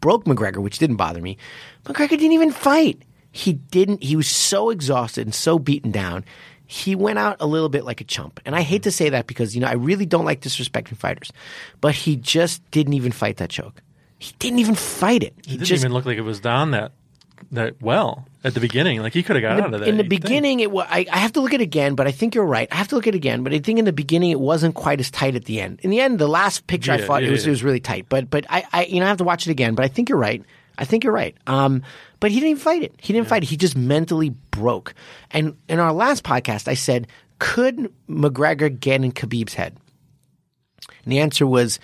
broke 0.00 0.24
McGregor, 0.24 0.58
which 0.58 0.78
didn't 0.78 0.96
bother 0.96 1.20
me. 1.20 1.36
McGregor 1.84 2.10
didn't 2.10 2.32
even 2.32 2.50
fight. 2.50 3.02
He 3.32 3.54
didn't. 3.54 4.02
He 4.02 4.16
was 4.16 4.28
so 4.28 4.70
exhausted 4.70 5.26
and 5.26 5.34
so 5.34 5.58
beaten 5.58 5.90
down. 5.90 6.24
He 6.66 6.94
went 6.94 7.18
out 7.18 7.36
a 7.40 7.46
little 7.46 7.68
bit 7.68 7.84
like 7.84 8.00
a 8.00 8.04
chump. 8.04 8.40
And 8.44 8.54
I 8.54 8.62
hate 8.62 8.84
to 8.84 8.92
say 8.92 9.08
that 9.08 9.26
because, 9.26 9.54
you 9.54 9.60
know, 9.60 9.66
I 9.66 9.74
really 9.74 10.06
don't 10.06 10.24
like 10.24 10.40
disrespecting 10.40 10.96
fighters. 10.96 11.32
But 11.80 11.94
he 11.94 12.16
just 12.16 12.68
didn't 12.70 12.92
even 12.92 13.10
fight 13.10 13.38
that 13.38 13.50
choke. 13.50 13.82
He 14.18 14.34
didn't 14.38 14.60
even 14.60 14.76
fight 14.76 15.22
it. 15.22 15.34
He 15.44 15.54
It 15.54 15.58
didn't 15.58 15.66
just 15.66 15.82
even 15.82 15.92
look 15.92 16.04
like 16.04 16.18
it 16.18 16.22
was 16.22 16.38
down 16.38 16.70
that 16.72 16.92
that 17.52 17.80
well 17.80 18.26
at 18.44 18.54
the 18.54 18.60
beginning. 18.60 19.02
Like 19.02 19.12
he 19.12 19.22
could 19.22 19.36
have 19.36 19.42
got 19.42 19.60
out 19.60 19.74
of 19.74 19.80
that. 19.80 19.88
in 19.88 19.96
the 19.96 20.04
you'd 20.04 20.10
think. 20.10 20.22
beginning, 20.22 20.60
it 20.60 20.70
was. 20.70 20.86
I, 20.88 21.06
I 21.10 21.18
have 21.18 21.32
to 21.32 21.40
look 21.40 21.54
at 21.54 21.60
it 21.60 21.64
again, 21.64 21.94
but 21.94 22.06
I 22.06 22.12
think 22.12 22.34
you're 22.34 22.44
right. 22.44 22.68
I 22.70 22.76
have 22.76 22.88
to 22.88 22.94
look 22.96 23.06
at 23.06 23.14
it 23.14 23.16
again, 23.16 23.42
but 23.42 23.52
I 23.52 23.58
think 23.58 23.78
in 23.78 23.84
the 23.84 23.92
beginning 23.92 24.30
it 24.30 24.40
wasn't 24.40 24.74
quite 24.74 25.00
as 25.00 25.10
tight 25.10 25.34
at 25.34 25.44
the 25.44 25.60
end. 25.60 25.80
In 25.82 25.90
the 25.90 26.00
end, 26.00 26.18
the 26.18 26.28
last 26.28 26.66
picture 26.66 26.92
I 26.92 27.00
thought 27.00 27.22
yeah, 27.22 27.28
it 27.28 27.32
was 27.32 27.44
yeah. 27.44 27.48
it 27.48 27.50
was 27.50 27.62
really 27.62 27.80
tight. 27.80 28.06
But 28.08 28.30
but 28.30 28.46
I, 28.48 28.64
I 28.72 28.84
you 28.84 29.00
know 29.00 29.06
I 29.06 29.08
have 29.08 29.18
to 29.18 29.24
watch 29.24 29.46
it 29.46 29.50
again. 29.50 29.74
But 29.74 29.84
I 29.84 29.88
think 29.88 30.08
you're 30.08 30.18
right. 30.18 30.42
I 30.78 30.84
think 30.84 31.04
you're 31.04 31.12
right. 31.12 31.36
Um, 31.46 31.82
but 32.20 32.30
he 32.30 32.36
didn't 32.36 32.50
even 32.50 32.62
fight 32.62 32.82
it. 32.82 32.94
He 32.98 33.12
didn't 33.12 33.28
fight 33.28 33.42
it. 33.42 33.48
He 33.48 33.56
just 33.56 33.76
mentally 33.76 34.30
broke. 34.30 34.94
And 35.30 35.56
in 35.68 35.78
our 35.78 35.92
last 35.92 36.24
podcast, 36.24 36.68
I 36.68 36.74
said, 36.74 37.06
could 37.38 37.92
McGregor 38.08 38.80
get 38.80 39.04
in 39.04 39.12
Khabib's 39.12 39.54
head? 39.54 39.76
And 41.04 41.12
the 41.12 41.20
answer 41.20 41.46
was 41.46 41.80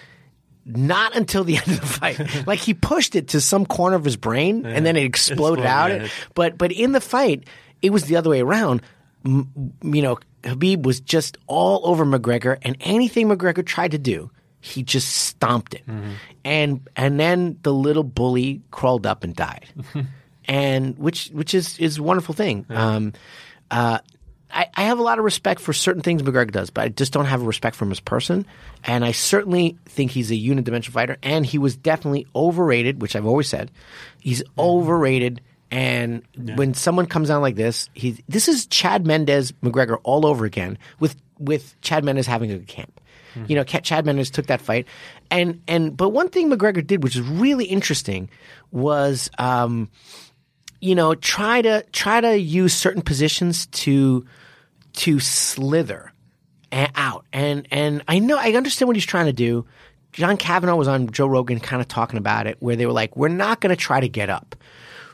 not 0.66 1.16
until 1.16 1.44
the 1.44 1.56
end 1.58 1.68
of 1.68 1.80
the 1.80 1.86
fight. 1.86 2.46
like 2.46 2.58
he 2.58 2.74
pushed 2.74 3.14
it 3.14 3.28
to 3.28 3.40
some 3.40 3.64
corner 3.64 3.94
of 3.96 4.04
his 4.04 4.16
brain 4.16 4.66
and 4.66 4.84
then 4.84 4.96
it 4.96 5.04
exploded 5.04 5.64
Exploded, 5.64 5.66
out. 5.66 5.90
yeah. 6.02 6.08
But 6.34 6.58
but 6.58 6.72
in 6.72 6.92
the 6.92 7.00
fight, 7.00 7.44
it 7.82 7.90
was 7.90 8.04
the 8.04 8.16
other 8.16 8.30
way 8.30 8.40
around. 8.40 8.82
M- 9.24 9.72
you 9.82 10.02
know, 10.02 10.18
Khabib 10.42 10.82
was 10.84 11.00
just 11.00 11.36
all 11.46 11.80
over 11.88 12.04
McGregor, 12.04 12.58
and 12.62 12.76
anything 12.80 13.28
McGregor 13.28 13.64
tried 13.66 13.90
to 13.92 13.98
do, 13.98 14.30
he 14.60 14.82
just 14.82 15.08
stomped 15.08 15.74
it. 15.74 15.82
And 16.44 16.88
and 16.96 17.18
then 17.18 17.58
the 17.62 17.72
little 17.72 18.04
bully 18.04 18.62
crawled 18.70 19.06
up 19.06 19.24
and 19.24 19.34
died, 19.34 19.66
and 20.46 20.96
which 20.98 21.28
which 21.28 21.54
is 21.54 21.78
is 21.78 21.98
a 21.98 22.02
wonderful 22.02 22.34
thing. 22.34 22.66
Um, 22.70 23.12
uh, 23.70 23.98
I, 24.56 24.68
I 24.74 24.84
have 24.84 24.98
a 24.98 25.02
lot 25.02 25.18
of 25.18 25.24
respect 25.24 25.60
for 25.60 25.74
certain 25.74 26.00
things 26.00 26.22
McGregor 26.22 26.50
does, 26.50 26.70
but 26.70 26.80
I 26.80 26.88
just 26.88 27.12
don't 27.12 27.26
have 27.26 27.42
a 27.42 27.44
respect 27.44 27.76
for 27.76 27.84
him 27.84 27.92
as 27.92 28.00
person. 28.00 28.46
And 28.84 29.04
I 29.04 29.12
certainly 29.12 29.76
think 29.84 30.10
he's 30.10 30.30
a 30.30 30.34
unidimensional 30.34 30.92
fighter, 30.92 31.18
and 31.22 31.44
he 31.44 31.58
was 31.58 31.76
definitely 31.76 32.26
overrated, 32.34 33.02
which 33.02 33.14
I've 33.14 33.26
always 33.26 33.48
said. 33.48 33.70
He's 34.18 34.42
overrated, 34.58 35.42
and 35.70 36.22
when 36.54 36.72
someone 36.72 37.04
comes 37.04 37.28
out 37.28 37.42
like 37.42 37.56
this, 37.56 37.90
he 37.92 38.24
this 38.28 38.48
is 38.48 38.66
Chad 38.66 39.06
Mendes 39.06 39.52
McGregor 39.62 39.98
all 40.04 40.24
over 40.24 40.46
again 40.46 40.78
with 41.00 41.16
with 41.38 41.78
Chad 41.82 42.02
Mendes 42.02 42.26
having 42.26 42.50
a 42.50 42.56
good 42.56 42.68
camp. 42.68 42.98
You 43.48 43.56
know, 43.56 43.64
Chad 43.64 44.06
Mendes 44.06 44.30
took 44.30 44.46
that 44.46 44.62
fight, 44.62 44.86
and 45.30 45.60
and 45.68 45.94
but 45.94 46.08
one 46.08 46.30
thing 46.30 46.50
McGregor 46.50 46.86
did, 46.86 47.02
which 47.02 47.14
is 47.14 47.22
really 47.22 47.66
interesting, 47.66 48.30
was. 48.72 49.30
Um, 49.38 49.90
you 50.78 50.94
know, 50.94 51.14
try 51.14 51.62
to 51.62 51.84
try 51.90 52.20
to 52.20 52.38
use 52.38 52.74
certain 52.74 53.00
positions 53.00 53.66
to 53.68 54.26
to 54.96 55.20
slither 55.20 56.12
out. 56.72 57.24
And 57.32 57.66
and 57.70 58.02
I 58.08 58.18
know 58.18 58.36
I 58.36 58.52
understand 58.52 58.88
what 58.88 58.96
he's 58.96 59.06
trying 59.06 59.26
to 59.26 59.32
do. 59.32 59.66
John 60.12 60.36
Kavanagh 60.36 60.76
was 60.76 60.88
on 60.88 61.10
Joe 61.10 61.26
Rogan 61.26 61.60
kind 61.60 61.82
of 61.82 61.88
talking 61.88 62.18
about 62.18 62.46
it, 62.46 62.56
where 62.60 62.76
they 62.76 62.86
were 62.86 62.92
like, 62.92 63.16
"We're 63.16 63.28
not 63.28 63.60
going 63.60 63.70
to 63.70 63.76
try 63.76 64.00
to 64.00 64.08
get 64.08 64.30
up. 64.30 64.56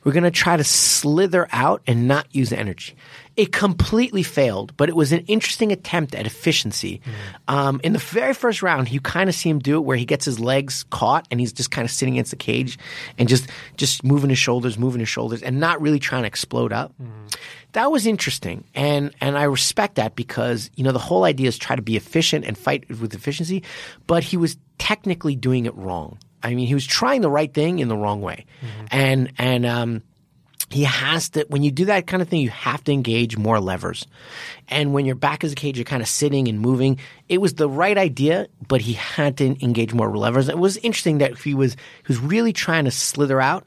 We're 0.05 0.12
going 0.12 0.25
to 0.25 0.33
try 0.33 0.57
to 0.57 0.65
slither 0.65 1.49
out 1.53 1.83
and 1.87 2.07
not 2.09 2.33
use 2.35 2.53
energy." 2.53 2.95
It 3.35 3.51
completely 3.51 4.23
failed, 4.23 4.77
but 4.77 4.91
it 4.91 4.95
was 4.95 5.11
an 5.11 5.21
interesting 5.21 5.73
attempt 5.73 6.15
at 6.15 6.27
efficiency. 6.27 7.01
Um, 7.49 7.81
in 7.83 7.95
the 7.95 7.99
very 7.99 8.35
first 8.35 8.62
round, 8.62 8.93
you 8.93 9.01
kind 9.01 9.31
of 9.31 9.35
see 9.35 9.49
him 9.49 9.59
do 9.59 9.77
it 9.79 9.81
where 9.81 9.97
he 9.97 10.05
gets 10.05 10.27
his 10.27 10.39
legs 10.39 10.85
caught 10.91 11.27
and 11.31 11.41
he's 11.41 11.53
just 11.53 11.71
kind 11.71 11.85
of 11.87 11.91
sitting 11.91 12.15
against 12.15 12.31
the 12.31 12.37
cage 12.37 12.79
and 13.19 13.29
just 13.29 13.49
just 13.77 14.05
moving 14.05 14.29
his 14.31 14.39
shoulders, 14.39 14.79
moving 14.79 15.01
his 15.01 15.09
shoulders, 15.09 15.43
and 15.43 15.59
not 15.59 15.81
really 15.81 15.99
trying 15.99 16.23
to 16.23 16.29
explode 16.29 16.73
up. 16.73 16.93
That 17.73 17.91
was 17.91 18.07
interesting, 18.07 18.64
and 18.75 19.14
and 19.21 19.38
I 19.38 19.45
respect 19.45 19.95
that 19.95 20.14
because 20.14 20.71
you 20.76 20.85
know 20.85 20.93
the 20.93 20.99
whole 20.99 21.25
idea 21.25 21.49
is 21.49 21.57
try 21.57 21.75
to 21.75 21.83
be 21.83 21.97
efficient 21.97 22.45
and 22.45 22.57
fight 22.57 22.88
with 22.88 23.14
efficiency, 23.14 23.62
but 24.07 24.23
he 24.23 24.37
was 24.37 24.59
technically 24.79 25.37
doing 25.37 25.64
it 25.67 25.75
wrong. 25.75 26.19
I 26.43 26.55
mean, 26.55 26.67
he 26.67 26.75
was 26.75 26.87
trying 26.87 27.23
the 27.23 27.31
right 27.31 27.52
thing 27.52 27.79
in 27.79 27.88
the 27.88 27.97
wrong 27.97 28.21
way, 28.21 28.45
and 28.91 29.33
and 29.38 29.64
um, 29.64 30.02
he 30.73 30.85
has 30.85 31.31
to 31.31 31.47
when 31.49 31.62
you 31.62 31.71
do 31.71 31.87
that 31.87 32.07
kind 32.07 32.23
of 32.23 32.29
thing 32.29 32.41
you 32.41 32.50
have 32.50 32.83
to 32.85 32.93
engage 32.93 33.37
more 33.37 33.61
levers. 33.61 34.07
And 34.69 34.93
when 34.93 35.05
your 35.05 35.14
back 35.14 35.45
is 35.45 35.52
a 35.52 35.55
cage 35.55 35.76
you're 35.76 35.85
kind 35.85 36.02
of 36.02 36.09
sitting 36.09 36.49
and 36.49 36.61
moving. 36.61 36.99
It 37.29 37.41
was 37.41 37.55
the 37.55 37.69
right 37.69 37.97
idea 37.97 38.49
but 38.67 38.81
he 38.81 38.95
had 38.95 39.37
to 39.38 39.64
engage 39.64 39.93
more 39.93 40.17
levers. 40.17 40.49
It 40.49 40.59
was 40.59 40.76
interesting 40.79 41.19
that 41.19 41.38
he 41.38 41.55
was 41.55 41.75
he 41.75 42.09
was 42.09 42.19
really 42.19 42.52
trying 42.52 42.85
to 42.87 42.91
slither 42.91 43.41
out 43.41 43.67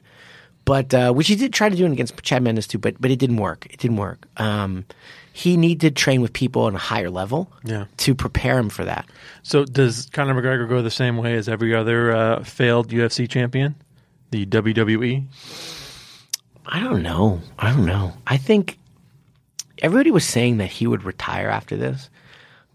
but 0.66 0.92
uh, 0.92 1.12
which 1.12 1.28
he 1.28 1.34
did 1.36 1.54
try 1.54 1.70
to 1.70 1.74
do 1.76 1.86
against 1.86 2.22
Chad 2.22 2.42
Mendes 2.42 2.66
too 2.66 2.76
but 2.78 3.00
but 3.00 3.10
it 3.10 3.18
didn't 3.18 3.38
work 3.38 3.66
it 3.70 3.78
didn't 3.78 3.96
work 3.96 4.26
um, 4.36 4.84
he 5.32 5.56
needed 5.56 5.80
to 5.80 5.90
train 5.90 6.20
with 6.20 6.32
people 6.34 6.62
on 6.62 6.74
a 6.74 6.78
higher 6.78 7.08
level 7.10 7.50
Yeah. 7.64 7.86
to 7.98 8.14
prepare 8.14 8.58
him 8.58 8.68
for 8.68 8.84
that 8.84 9.06
So 9.42 9.64
does 9.64 10.08
Conor 10.12 10.34
McGregor 10.34 10.68
go 10.68 10.82
the 10.82 10.90
same 10.90 11.16
way 11.16 11.34
as 11.36 11.48
every 11.48 11.74
other 11.74 12.12
uh, 12.12 12.42
failed 12.44 12.90
UFC 12.90 13.26
champion? 13.28 13.74
The? 14.30 14.44
WWE? 14.44 15.24
I 16.66 16.80
don't 16.80 17.02
know. 17.02 17.40
I 17.58 17.70
don't 17.72 17.86
know. 17.86 18.12
I 18.26 18.36
think 18.38 18.76
everybody 19.82 20.10
was 20.10 20.24
saying 20.26 20.56
that 20.58 20.66
he 20.70 20.86
would 20.86 21.04
retire 21.04 21.48
after 21.48 21.76
this, 21.76 22.10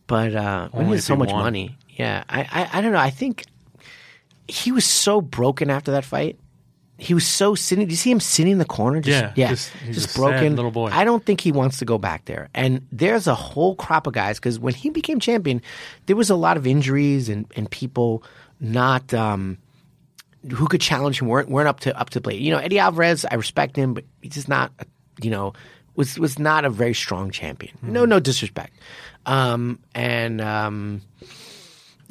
but 0.07 0.33
uh, 0.33 0.69
when 0.71 0.85
he 0.87 0.93
has 0.93 1.03
so 1.05 1.15
much 1.17 1.29
won. 1.31 1.43
money, 1.43 1.77
yeah, 1.89 2.23
I, 2.29 2.41
I, 2.43 2.69
I 2.77 2.81
don't 2.81 2.93
know. 2.93 2.99
I 2.99 3.09
think 3.09 3.43
he 4.47 4.71
was 4.71 4.85
so 4.85 5.19
broken 5.19 5.69
after 5.69 5.91
that 5.91 6.05
fight. 6.05 6.39
He 7.01 7.15
was 7.15 7.25
so 7.25 7.55
sitting. 7.55 7.85
Do 7.87 7.91
you 7.91 7.97
see 7.97 8.11
him 8.11 8.19
sitting 8.19 8.51
in 8.51 8.57
the 8.59 8.65
corner? 8.65 9.01
Just, 9.01 9.19
Yeah, 9.19 9.33
yeah, 9.35 9.49
just- 9.49 9.71
just, 9.71 9.83
he's 9.83 9.97
a 9.97 10.01
sad 10.07 10.15
broken 10.19 10.55
little 10.55 10.69
boy. 10.69 10.89
I 10.93 11.03
don't 11.03 11.25
think 11.25 11.41
he 11.41 11.51
wants 11.51 11.79
to 11.79 11.85
go 11.85 11.97
back 11.97 12.25
there. 12.25 12.49
And 12.53 12.85
there's 12.91 13.25
a 13.25 13.33
whole 13.33 13.75
crop 13.75 14.05
of 14.05 14.13
guys 14.13 14.37
because 14.39 14.59
when 14.59 14.75
he 14.75 14.91
became 14.91 15.19
champion, 15.19 15.61
there 16.05 16.15
was 16.15 16.29
a 16.29 16.35
lot 16.35 16.57
of 16.57 16.67
injuries 16.67 17.27
and 17.27 17.45
and 17.55 17.69
people 17.71 18.23
not. 18.59 19.13
Um, 19.13 19.57
who 20.51 20.67
could 20.67 20.81
challenge 20.81 21.21
him 21.21 21.27
weren't 21.27 21.49
weren't 21.49 21.67
up 21.67 21.81
to 21.81 21.99
up 21.99 22.09
to 22.11 22.21
play. 22.21 22.35
You 22.35 22.51
know, 22.51 22.57
Eddie 22.57 22.79
Alvarez, 22.79 23.25
I 23.29 23.35
respect 23.35 23.75
him, 23.75 23.93
but 23.93 24.03
he's 24.21 24.33
just 24.33 24.47
not. 24.49 24.71
You 25.21 25.29
know, 25.29 25.53
was 25.95 26.17
was 26.17 26.39
not 26.39 26.65
a 26.65 26.69
very 26.69 26.93
strong 26.95 27.29
champion. 27.31 27.77
No, 27.83 28.05
no 28.05 28.19
disrespect. 28.19 28.73
Um, 29.27 29.77
and 29.93 30.41
um, 30.41 31.01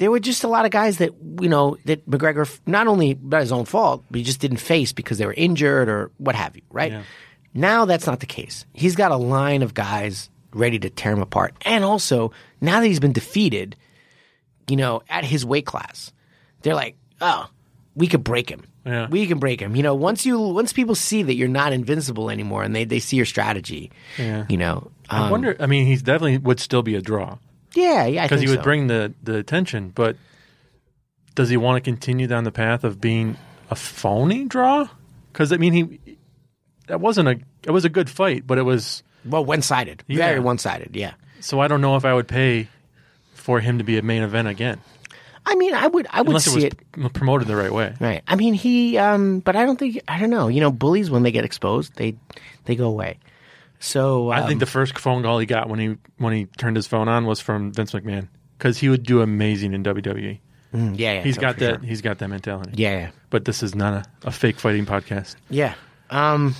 there 0.01 0.09
were 0.09 0.19
just 0.19 0.43
a 0.43 0.47
lot 0.47 0.65
of 0.65 0.71
guys 0.71 0.97
that 0.97 1.11
you 1.39 1.47
know 1.47 1.77
that 1.85 2.09
McGregor 2.09 2.49
not 2.65 2.87
only 2.87 3.13
by 3.13 3.39
his 3.41 3.51
own 3.51 3.65
fault, 3.65 4.03
but 4.09 4.17
he 4.17 4.23
just 4.23 4.39
didn't 4.41 4.57
face 4.57 4.91
because 4.93 5.19
they 5.19 5.27
were 5.27 5.33
injured 5.37 5.87
or 5.89 6.09
what 6.17 6.33
have 6.33 6.55
you. 6.55 6.63
Right 6.71 6.91
Yeah. 6.91 7.03
now, 7.53 7.85
that's 7.85 8.07
not 8.07 8.19
the 8.19 8.25
case. 8.25 8.65
He's 8.73 8.95
got 8.95 9.11
a 9.11 9.15
line 9.15 9.61
of 9.61 9.75
guys 9.75 10.31
ready 10.53 10.79
to 10.79 10.89
tear 10.89 11.11
him 11.13 11.21
apart, 11.21 11.53
and 11.61 11.83
also 11.85 12.31
now 12.59 12.79
that 12.81 12.87
he's 12.87 12.99
been 12.99 13.13
defeated, 13.13 13.75
you 14.67 14.75
know, 14.75 15.03
at 15.07 15.23
his 15.23 15.45
weight 15.45 15.67
class, 15.67 16.11
they're 16.63 16.75
like, 16.75 16.95
oh, 17.21 17.47
we 17.95 18.07
could 18.07 18.23
break 18.23 18.49
him. 18.49 18.63
Yeah. 18.85 19.07
We 19.07 19.27
can 19.27 19.37
break 19.37 19.59
him. 19.61 19.75
You 19.75 19.83
know, 19.83 19.93
once 19.93 20.25
you 20.25 20.39
once 20.39 20.73
people 20.73 20.95
see 20.95 21.21
that 21.21 21.35
you're 21.35 21.47
not 21.47 21.73
invincible 21.73 22.31
anymore, 22.31 22.63
and 22.63 22.75
they, 22.75 22.85
they 22.85 22.99
see 22.99 23.17
your 23.17 23.27
strategy, 23.27 23.91
Yeah. 24.17 24.45
you 24.49 24.57
know, 24.57 24.89
I 25.11 25.25
um, 25.25 25.29
wonder. 25.29 25.55
I 25.59 25.67
mean, 25.67 25.85
he's 25.85 26.01
definitely 26.01 26.39
would 26.39 26.59
still 26.59 26.81
be 26.81 26.95
a 26.95 27.01
draw 27.01 27.37
yeah, 27.75 28.05
yeah, 28.05 28.23
because 28.23 28.41
he 28.41 28.47
would 28.47 28.59
so. 28.59 28.63
bring 28.63 28.87
the 28.87 29.13
the 29.23 29.37
attention. 29.37 29.89
But 29.89 30.17
does 31.35 31.49
he 31.49 31.57
want 31.57 31.83
to 31.83 31.89
continue 31.89 32.27
down 32.27 32.43
the 32.43 32.51
path 32.51 32.83
of 32.83 32.99
being 33.01 33.37
a 33.69 33.75
phony 33.75 34.45
draw? 34.45 34.89
Because 35.31 35.51
I 35.51 35.57
mean, 35.57 35.73
he 35.73 36.17
that 36.87 36.99
wasn't 36.99 37.27
a 37.29 37.39
it 37.63 37.71
was 37.71 37.85
a 37.85 37.89
good 37.89 38.09
fight, 38.09 38.45
but 38.45 38.57
it 38.57 38.63
was 38.63 39.03
well 39.25 39.45
one 39.45 39.61
sided, 39.61 40.03
Yeah. 40.07 40.17
very 40.27 40.39
one 40.39 40.57
sided. 40.57 40.95
Yeah, 40.95 41.13
so 41.39 41.59
I 41.59 41.67
don't 41.67 41.81
know 41.81 41.95
if 41.95 42.05
I 42.05 42.13
would 42.13 42.27
pay 42.27 42.67
for 43.33 43.59
him 43.59 43.77
to 43.77 43.83
be 43.83 43.97
a 43.97 44.01
main 44.01 44.21
event 44.21 44.47
again 44.47 44.79
I 45.45 45.55
mean, 45.55 45.73
I 45.73 45.87
would 45.87 46.07
I 46.11 46.21
would 46.21 46.27
unless 46.27 46.47
it 46.47 46.51
see 46.51 46.55
was 46.55 46.63
it. 46.65 47.13
promoted 47.13 47.47
the 47.47 47.55
right 47.55 47.71
way. 47.71 47.95
Right. 47.99 48.21
I 48.27 48.35
mean, 48.35 48.53
he. 48.53 48.97
Um, 48.97 49.39
but 49.39 49.55
I 49.55 49.65
don't 49.65 49.77
think. 49.77 49.99
I 50.07 50.19
don't 50.19 50.29
know. 50.29 50.47
You 50.47 50.61
know, 50.61 50.71
bullies 50.71 51.09
when 51.09 51.23
they 51.23 51.31
get 51.31 51.45
exposed, 51.45 51.95
they 51.95 52.15
they 52.65 52.75
go 52.75 52.87
away. 52.87 53.17
So 53.83 54.29
I 54.29 54.41
think 54.41 54.53
um, 54.53 54.59
the 54.59 54.65
first 54.67 54.97
phone 54.99 55.23
call 55.23 55.39
he 55.39 55.45
got 55.47 55.67
when 55.67 55.79
he 55.79 55.97
when 56.17 56.33
he 56.33 56.45
turned 56.45 56.75
his 56.75 56.85
phone 56.87 57.07
on 57.09 57.25
was 57.25 57.39
from 57.39 57.73
Vince 57.73 57.91
McMahon 57.91 58.27
because 58.57 58.77
he 58.77 58.87
would 58.89 59.03
do 59.03 59.21
amazing 59.21 59.73
in 59.73 59.83
WWE. 59.83 60.39
mm, 60.73 60.97
yeah, 60.97 61.13
yeah, 61.13 61.21
He's 61.23 61.35
no, 61.37 61.41
got 61.41 61.57
that. 61.57 61.79
sure. 61.79 61.79
He's 61.87 62.01
got 62.01 62.19
that 62.19 62.27
mentality. 62.29 62.71
Yeah, 62.75 62.91
yeah. 62.91 63.11
But 63.31 63.45
this 63.45 63.63
is 63.63 63.73
not 63.75 64.05
a, 64.23 64.27
a 64.27 64.31
fake 64.31 64.59
fighting 64.59 64.85
podcast. 64.85 65.35
Yeah. 65.49 65.73
Um, 66.11 66.55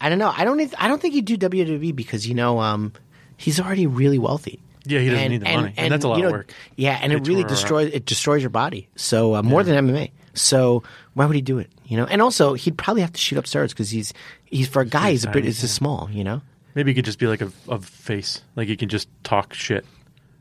I 0.00 0.08
don't 0.08 0.18
know. 0.18 0.32
I 0.36 0.44
don't. 0.44 0.60
I 0.82 0.88
don't 0.88 1.00
think 1.00 1.14
he'd 1.14 1.24
do 1.24 1.36
WWE 1.38 1.94
because 1.94 2.26
you 2.26 2.34
know, 2.34 2.58
um, 2.58 2.92
he's 3.36 3.60
already 3.60 3.86
really 3.86 4.18
wealthy. 4.18 4.60
Yeah, 4.84 5.00
he 5.00 5.10
doesn't 5.10 5.28
need 5.30 5.40
the 5.42 5.44
money, 5.44 5.74
and 5.76 5.92
that's 5.92 6.04
a 6.04 6.08
lot 6.08 6.16
you 6.16 6.22
know, 6.22 6.28
of 6.28 6.32
work. 6.32 6.52
Yeah, 6.76 6.98
and 7.00 7.12
They 7.12 7.16
it 7.16 7.26
really 7.28 7.42
tore 7.42 7.50
her 7.50 7.54
up. 7.54 7.60
destroys 7.60 7.92
it 7.94 8.04
destroys 8.06 8.42
your 8.42 8.50
body. 8.50 8.88
So 8.96 9.34
uh, 9.36 9.42
more 9.42 9.62
than 9.62 9.86
MMA. 9.86 10.10
So 10.40 10.82
why 11.14 11.26
would 11.26 11.36
he 11.36 11.42
do 11.42 11.58
it? 11.58 11.70
You 11.86 11.96
know, 11.96 12.04
and 12.06 12.20
also 12.22 12.54
he'd 12.54 12.76
probably 12.78 13.02
have 13.02 13.12
to 13.12 13.20
shoot 13.20 13.38
up 13.38 13.44
steroids 13.44 13.70
because 13.70 13.90
he's 13.90 14.12
he's 14.44 14.68
for 14.68 14.80
a 14.82 14.86
guy 14.86 15.10
he's 15.12 15.24
a 15.24 15.30
bit 15.30 15.44
is 15.44 15.60
just 15.60 15.74
small. 15.74 16.08
You 16.10 16.24
know. 16.24 16.42
Maybe 16.74 16.90
he 16.92 16.94
could 16.94 17.04
just 17.06 17.18
be 17.18 17.26
like 17.26 17.40
a, 17.40 17.50
a 17.68 17.78
face, 17.80 18.42
like 18.54 18.68
he 18.68 18.76
can 18.76 18.88
just 18.88 19.08
talk 19.24 19.52
shit, 19.52 19.84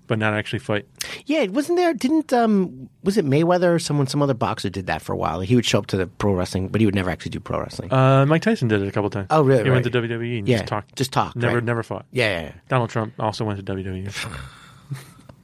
but 0.05 0.19
not 0.19 0.33
actually 0.35 0.59
fight. 0.59 0.85
Yeah, 1.25 1.39
it 1.39 1.51
wasn't 1.51 1.77
there. 1.77 1.93
Didn't 1.95 2.31
um 2.31 2.89
was 3.01 3.17
it 3.17 3.25
Mayweather 3.25 3.73
or 3.73 3.79
someone 3.79 4.05
some 4.07 4.21
other 4.21 4.35
boxer 4.35 4.69
did 4.69 4.85
that 4.87 5.01
for 5.01 5.13
a 5.13 5.17
while? 5.17 5.39
He 5.39 5.55
would 5.55 5.65
show 5.65 5.79
up 5.79 5.87
to 5.87 5.97
the 5.97 6.05
pro 6.05 6.33
wrestling, 6.33 6.67
but 6.67 6.79
he 6.79 6.85
would 6.85 6.93
never 6.95 7.09
actually 7.09 7.31
do 7.31 7.39
pro 7.39 7.59
wrestling. 7.59 7.91
Uh, 7.91 8.25
Mike 8.27 8.43
Tyson 8.43 8.67
did 8.67 8.81
it 8.83 8.87
a 8.87 8.91
couple 8.91 9.09
times. 9.09 9.27
Oh, 9.31 9.41
really? 9.41 9.63
He 9.63 9.69
went 9.71 9.85
Right. 9.85 9.91
to 9.91 10.01
WWE 10.01 10.39
and 10.39 10.47
yeah, 10.47 10.57
just 10.57 10.67
talked. 10.67 10.95
just 10.95 11.11
talk. 11.11 11.35
Never, 11.35 11.55
right. 11.55 11.63
never 11.63 11.81
fought. 11.81 12.05
Yeah, 12.11 12.29
yeah, 12.29 12.41
yeah. 12.47 12.53
Donald 12.69 12.89
Trump 12.91 13.13
also 13.19 13.43
went 13.45 13.65
to 13.65 13.73
WWE. 13.73 14.13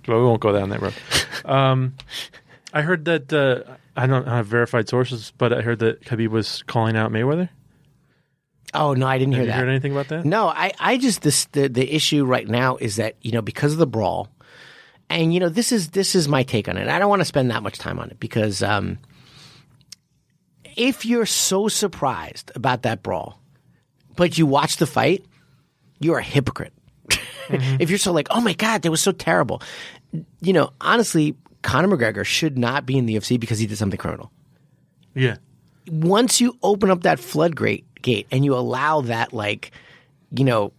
but 0.05 0.15
we 0.17 0.23
won't 0.23 0.41
go 0.41 0.51
down 0.51 0.69
that 0.69 0.81
road. 0.81 0.93
Um, 1.45 1.95
I 2.73 2.81
heard 2.81 3.05
that 3.05 3.31
uh, 3.33 3.73
I 3.95 4.07
don't 4.07 4.27
have 4.27 4.47
verified 4.47 4.89
sources, 4.89 5.33
but 5.37 5.53
I 5.53 5.61
heard 5.61 5.79
that 5.79 6.01
Khabib 6.01 6.29
was 6.29 6.63
calling 6.63 6.95
out 6.95 7.11
Mayweather. 7.11 7.49
Oh 8.73 8.93
no, 8.93 9.05
I 9.05 9.19
didn't 9.19 9.33
Have 9.33 9.41
hear 9.41 9.45
you 9.45 9.51
that. 9.51 9.59
heard 9.59 9.69
anything 9.69 9.91
about 9.91 10.07
that? 10.07 10.25
No, 10.25 10.47
I, 10.47 10.71
I 10.79 10.97
just 10.97 11.21
this 11.21 11.45
the 11.45 11.67
the 11.69 11.93
issue 11.95 12.25
right 12.25 12.47
now 12.47 12.77
is 12.77 12.95
that 12.95 13.15
you 13.21 13.31
know 13.31 13.41
because 13.43 13.73
of 13.73 13.77
the 13.77 13.85
brawl, 13.85 14.29
and 15.09 15.31
you 15.33 15.39
know 15.39 15.49
this 15.49 15.71
is 15.71 15.89
this 15.89 16.15
is 16.15 16.27
my 16.27 16.41
take 16.41 16.67
on 16.67 16.77
it. 16.77 16.87
I 16.87 16.97
don't 16.97 17.09
want 17.09 17.21
to 17.21 17.25
spend 17.25 17.51
that 17.51 17.61
much 17.61 17.77
time 17.77 17.99
on 17.99 18.09
it 18.09 18.19
because 18.19 18.63
um, 18.63 18.97
if 20.75 21.05
you're 21.05 21.27
so 21.27 21.67
surprised 21.67 22.51
about 22.55 22.81
that 22.81 23.03
brawl, 23.03 23.39
but 24.15 24.37
you 24.39 24.47
watch 24.47 24.77
the 24.77 24.87
fight, 24.87 25.23
you're 25.99 26.17
a 26.17 26.23
hypocrite. 26.23 26.73
if 27.49 27.89
you're 27.91 27.99
so 27.99 28.11
like, 28.11 28.27
oh 28.31 28.41
my 28.41 28.53
god, 28.53 28.81
that 28.81 28.89
was 28.89 29.01
so 29.01 29.11
terrible, 29.11 29.61
you 30.41 30.53
know, 30.53 30.71
honestly, 30.81 31.35
Conor 31.63 31.87
McGregor 31.97 32.23
should 32.25 32.57
not 32.57 32.85
be 32.85 32.97
in 32.97 33.05
the 33.07 33.15
UFC 33.15 33.39
because 33.39 33.57
he 33.57 33.65
did 33.65 33.77
something 33.77 33.97
criminal. 33.97 34.31
Yeah. 35.15 35.37
Once 35.89 36.39
you 36.39 36.57
open 36.63 36.89
up 36.91 37.03
that 37.03 37.19
floodgate 37.19 37.85
gate 38.01 38.27
and 38.31 38.45
you 38.45 38.55
allow 38.55 39.01
that, 39.01 39.33
like, 39.33 39.71
you 40.31 40.43
know, 40.45 40.71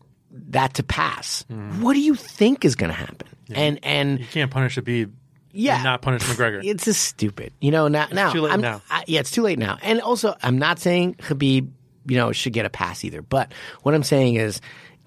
that 0.51 0.75
to 0.75 0.83
pass, 0.83 1.45
Mm. 1.51 1.81
what 1.81 1.95
do 1.95 2.01
you 2.01 2.15
think 2.15 2.65
is 2.65 2.75
going 2.77 2.91
to 2.91 2.97
happen? 2.97 3.29
And 3.55 3.79
and 3.83 4.19
You 4.21 4.27
can't 4.27 4.51
punish 4.51 4.77
Khabib. 4.79 5.11
Yeah. 5.53 5.75
And 5.77 5.85
not 5.85 6.03
punish 6.03 6.23
McGregor. 6.25 6.61
it's 6.65 6.85
just 6.87 7.03
stupid. 7.03 7.53
You 7.61 7.71
know, 7.71 7.87
now, 7.89 8.09
now, 8.13 8.33
too 8.33 8.41
late 8.41 8.53
I'm, 8.53 8.61
now. 8.61 8.83
I, 8.91 9.05
yeah, 9.07 9.21
it's 9.21 9.31
too 9.31 9.43
late 9.43 9.59
now. 9.59 9.79
And 9.83 10.01
also, 10.01 10.35
I'm 10.43 10.59
not 10.59 10.79
saying 10.81 11.15
Khabib, 11.17 11.71
you 12.07 12.17
know, 12.17 12.33
should 12.33 12.53
get 12.53 12.67
a 12.67 12.71
pass 12.71 13.05
either. 13.05 13.23
But 13.23 13.53
what 13.83 13.95
I'm 13.95 14.03
saying 14.03 14.35
is, 14.35 14.61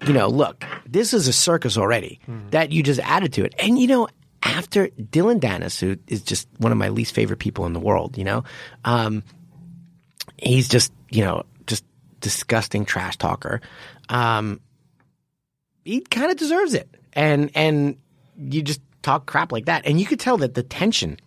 you 0.06 0.12
know, 0.14 0.28
look, 0.28 0.64
this 0.86 1.12
is 1.12 1.28
a 1.28 1.32
circus 1.32 1.76
already 1.76 2.20
Mm-hmm. 2.28 2.50
that 2.50 2.72
you 2.72 2.82
just 2.82 3.00
added 3.00 3.32
to 3.34 3.44
it. 3.44 3.54
And, 3.58 3.78
you 3.78 3.88
know, 3.88 4.08
after 4.42 4.88
Dillon 4.88 5.40
Danis, 5.40 5.80
who 5.80 5.96
is 6.06 6.22
just 6.22 6.48
one 6.58 6.72
of 6.72 6.78
my 6.78 6.88
least 6.88 7.14
favorite 7.14 7.38
people 7.38 7.66
in 7.66 7.72
the 7.72 7.80
world, 7.80 8.16
you 8.16 8.24
know, 8.24 8.44
um, 8.84 9.22
he's 10.36 10.68
just, 10.68 10.92
you 11.10 11.24
know, 11.24 11.44
just 11.66 11.84
disgusting 12.20 12.84
trash 12.84 13.16
talker. 13.16 13.60
Um, 14.08 14.60
he 15.84 16.00
kind 16.00 16.30
of 16.30 16.36
deserves 16.36 16.74
it. 16.74 16.88
And, 17.12 17.50
and 17.54 17.96
you 18.36 18.62
just 18.62 18.80
talk 19.02 19.26
crap 19.26 19.52
like 19.52 19.66
that. 19.66 19.86
And 19.86 19.98
you 19.98 20.06
could 20.06 20.20
tell 20.20 20.36
that 20.38 20.54
the 20.54 20.62
tension 20.62 21.18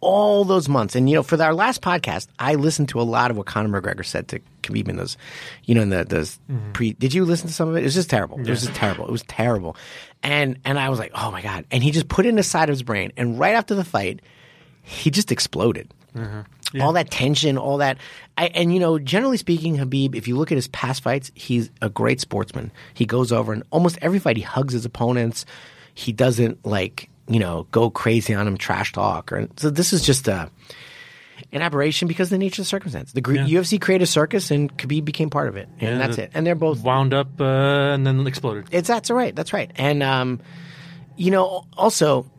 all 0.00 0.44
those 0.44 0.68
months. 0.68 0.94
And, 0.94 1.08
you 1.08 1.16
know, 1.16 1.22
for 1.22 1.40
our 1.42 1.54
last 1.54 1.80
podcast, 1.80 2.28
I 2.38 2.54
listened 2.54 2.90
to 2.90 3.00
a 3.00 3.02
lot 3.02 3.30
of 3.30 3.36
what 3.36 3.46
Conor 3.46 3.80
McGregor 3.80 4.04
said 4.04 4.28
to 4.28 4.40
Khabib 4.62 4.88
in 4.88 4.96
those, 4.96 5.16
you 5.64 5.74
know, 5.74 5.82
in 5.82 5.90
the, 5.90 6.04
those 6.04 6.38
mm-hmm. 6.50 6.72
pre, 6.72 6.92
did 6.92 7.14
you 7.14 7.24
listen 7.24 7.48
to 7.48 7.54
some 7.54 7.68
of 7.68 7.76
it? 7.76 7.80
It 7.80 7.84
was 7.84 7.94
just 7.94 8.10
terrible. 8.10 8.38
It 8.38 8.48
was 8.48 8.62
just 8.62 8.74
terrible. 8.74 9.06
It 9.06 9.12
was 9.12 9.22
terrible. 9.22 9.76
And, 10.22 10.58
and 10.64 10.78
I 10.78 10.90
was 10.90 10.98
like, 10.98 11.12
oh 11.14 11.30
my 11.30 11.42
God. 11.42 11.64
And 11.70 11.82
he 11.82 11.90
just 11.90 12.08
put 12.08 12.26
it 12.26 12.30
in 12.30 12.36
the 12.36 12.42
side 12.42 12.68
of 12.68 12.74
his 12.74 12.82
brain. 12.82 13.12
And 13.16 13.38
right 13.38 13.54
after 13.54 13.74
the 13.74 13.84
fight, 13.84 14.20
he 14.82 15.10
just 15.10 15.32
exploded. 15.32 15.92
Mm-hmm. 16.14 16.80
All 16.80 16.92
that 16.94 17.10
tension, 17.10 17.56
all 17.56 17.78
that, 17.78 17.98
I, 18.36 18.46
and 18.48 18.72
you 18.74 18.80
know, 18.80 18.98
generally 18.98 19.36
speaking, 19.36 19.76
Khabib, 19.76 20.14
if 20.14 20.28
you 20.28 20.36
look 20.36 20.52
at 20.52 20.56
his 20.56 20.68
past 20.68 21.02
fights, 21.02 21.30
he's 21.34 21.70
a 21.80 21.88
great 21.88 22.20
sportsman. 22.20 22.70
He 22.92 23.06
goes 23.06 23.32
over 23.32 23.52
and 23.52 23.62
almost 23.70 23.98
every 24.02 24.18
fight 24.18 24.36
he 24.36 24.42
hugs 24.42 24.74
his 24.74 24.84
opponents. 24.84 25.46
He 25.94 26.12
doesn't 26.12 26.66
like 26.66 27.08
you 27.28 27.38
know 27.38 27.66
go 27.70 27.90
crazy 27.90 28.34
on 28.34 28.46
him, 28.46 28.56
trash 28.56 28.92
talk, 28.92 29.32
or 29.32 29.48
so. 29.56 29.70
This 29.70 29.92
is 29.92 30.02
just 30.02 30.28
a 30.28 30.50
an 31.52 31.62
aberration 31.62 32.08
because 32.08 32.28
of 32.28 32.30
the 32.30 32.38
nature 32.38 32.62
of 32.62 32.66
the 32.66 32.68
circumstance. 32.70 33.12
The 33.12 33.20
gr- 33.20 33.36
UFC 33.36 33.80
created 33.80 34.04
a 34.04 34.06
circus, 34.06 34.50
and 34.50 34.76
Khabib 34.76 35.04
became 35.04 35.30
part 35.30 35.48
of 35.48 35.56
it, 35.56 35.68
and 35.80 35.82
Yeah, 35.82 35.98
that's 35.98 36.18
it. 36.18 36.30
And 36.34 36.46
they're 36.46 36.54
both 36.54 36.82
wound 36.82 37.12
up 37.14 37.40
uh, 37.40 37.44
and 37.44 38.06
then 38.06 38.26
exploded. 38.26 38.66
it's 38.70 38.88
that's 38.88 39.10
right. 39.10 39.34
That's 39.34 39.52
right. 39.52 39.70
And 39.76 40.02
um, 40.02 40.40
you 41.16 41.30
know, 41.30 41.64
also, 41.76 42.30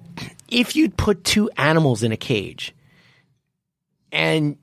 if 0.50 0.76
you 0.76 0.90
put 0.90 1.24
two 1.24 1.50
animals 1.58 2.04
in 2.04 2.12
a 2.12 2.18
cage, 2.18 2.74
and 4.12 4.58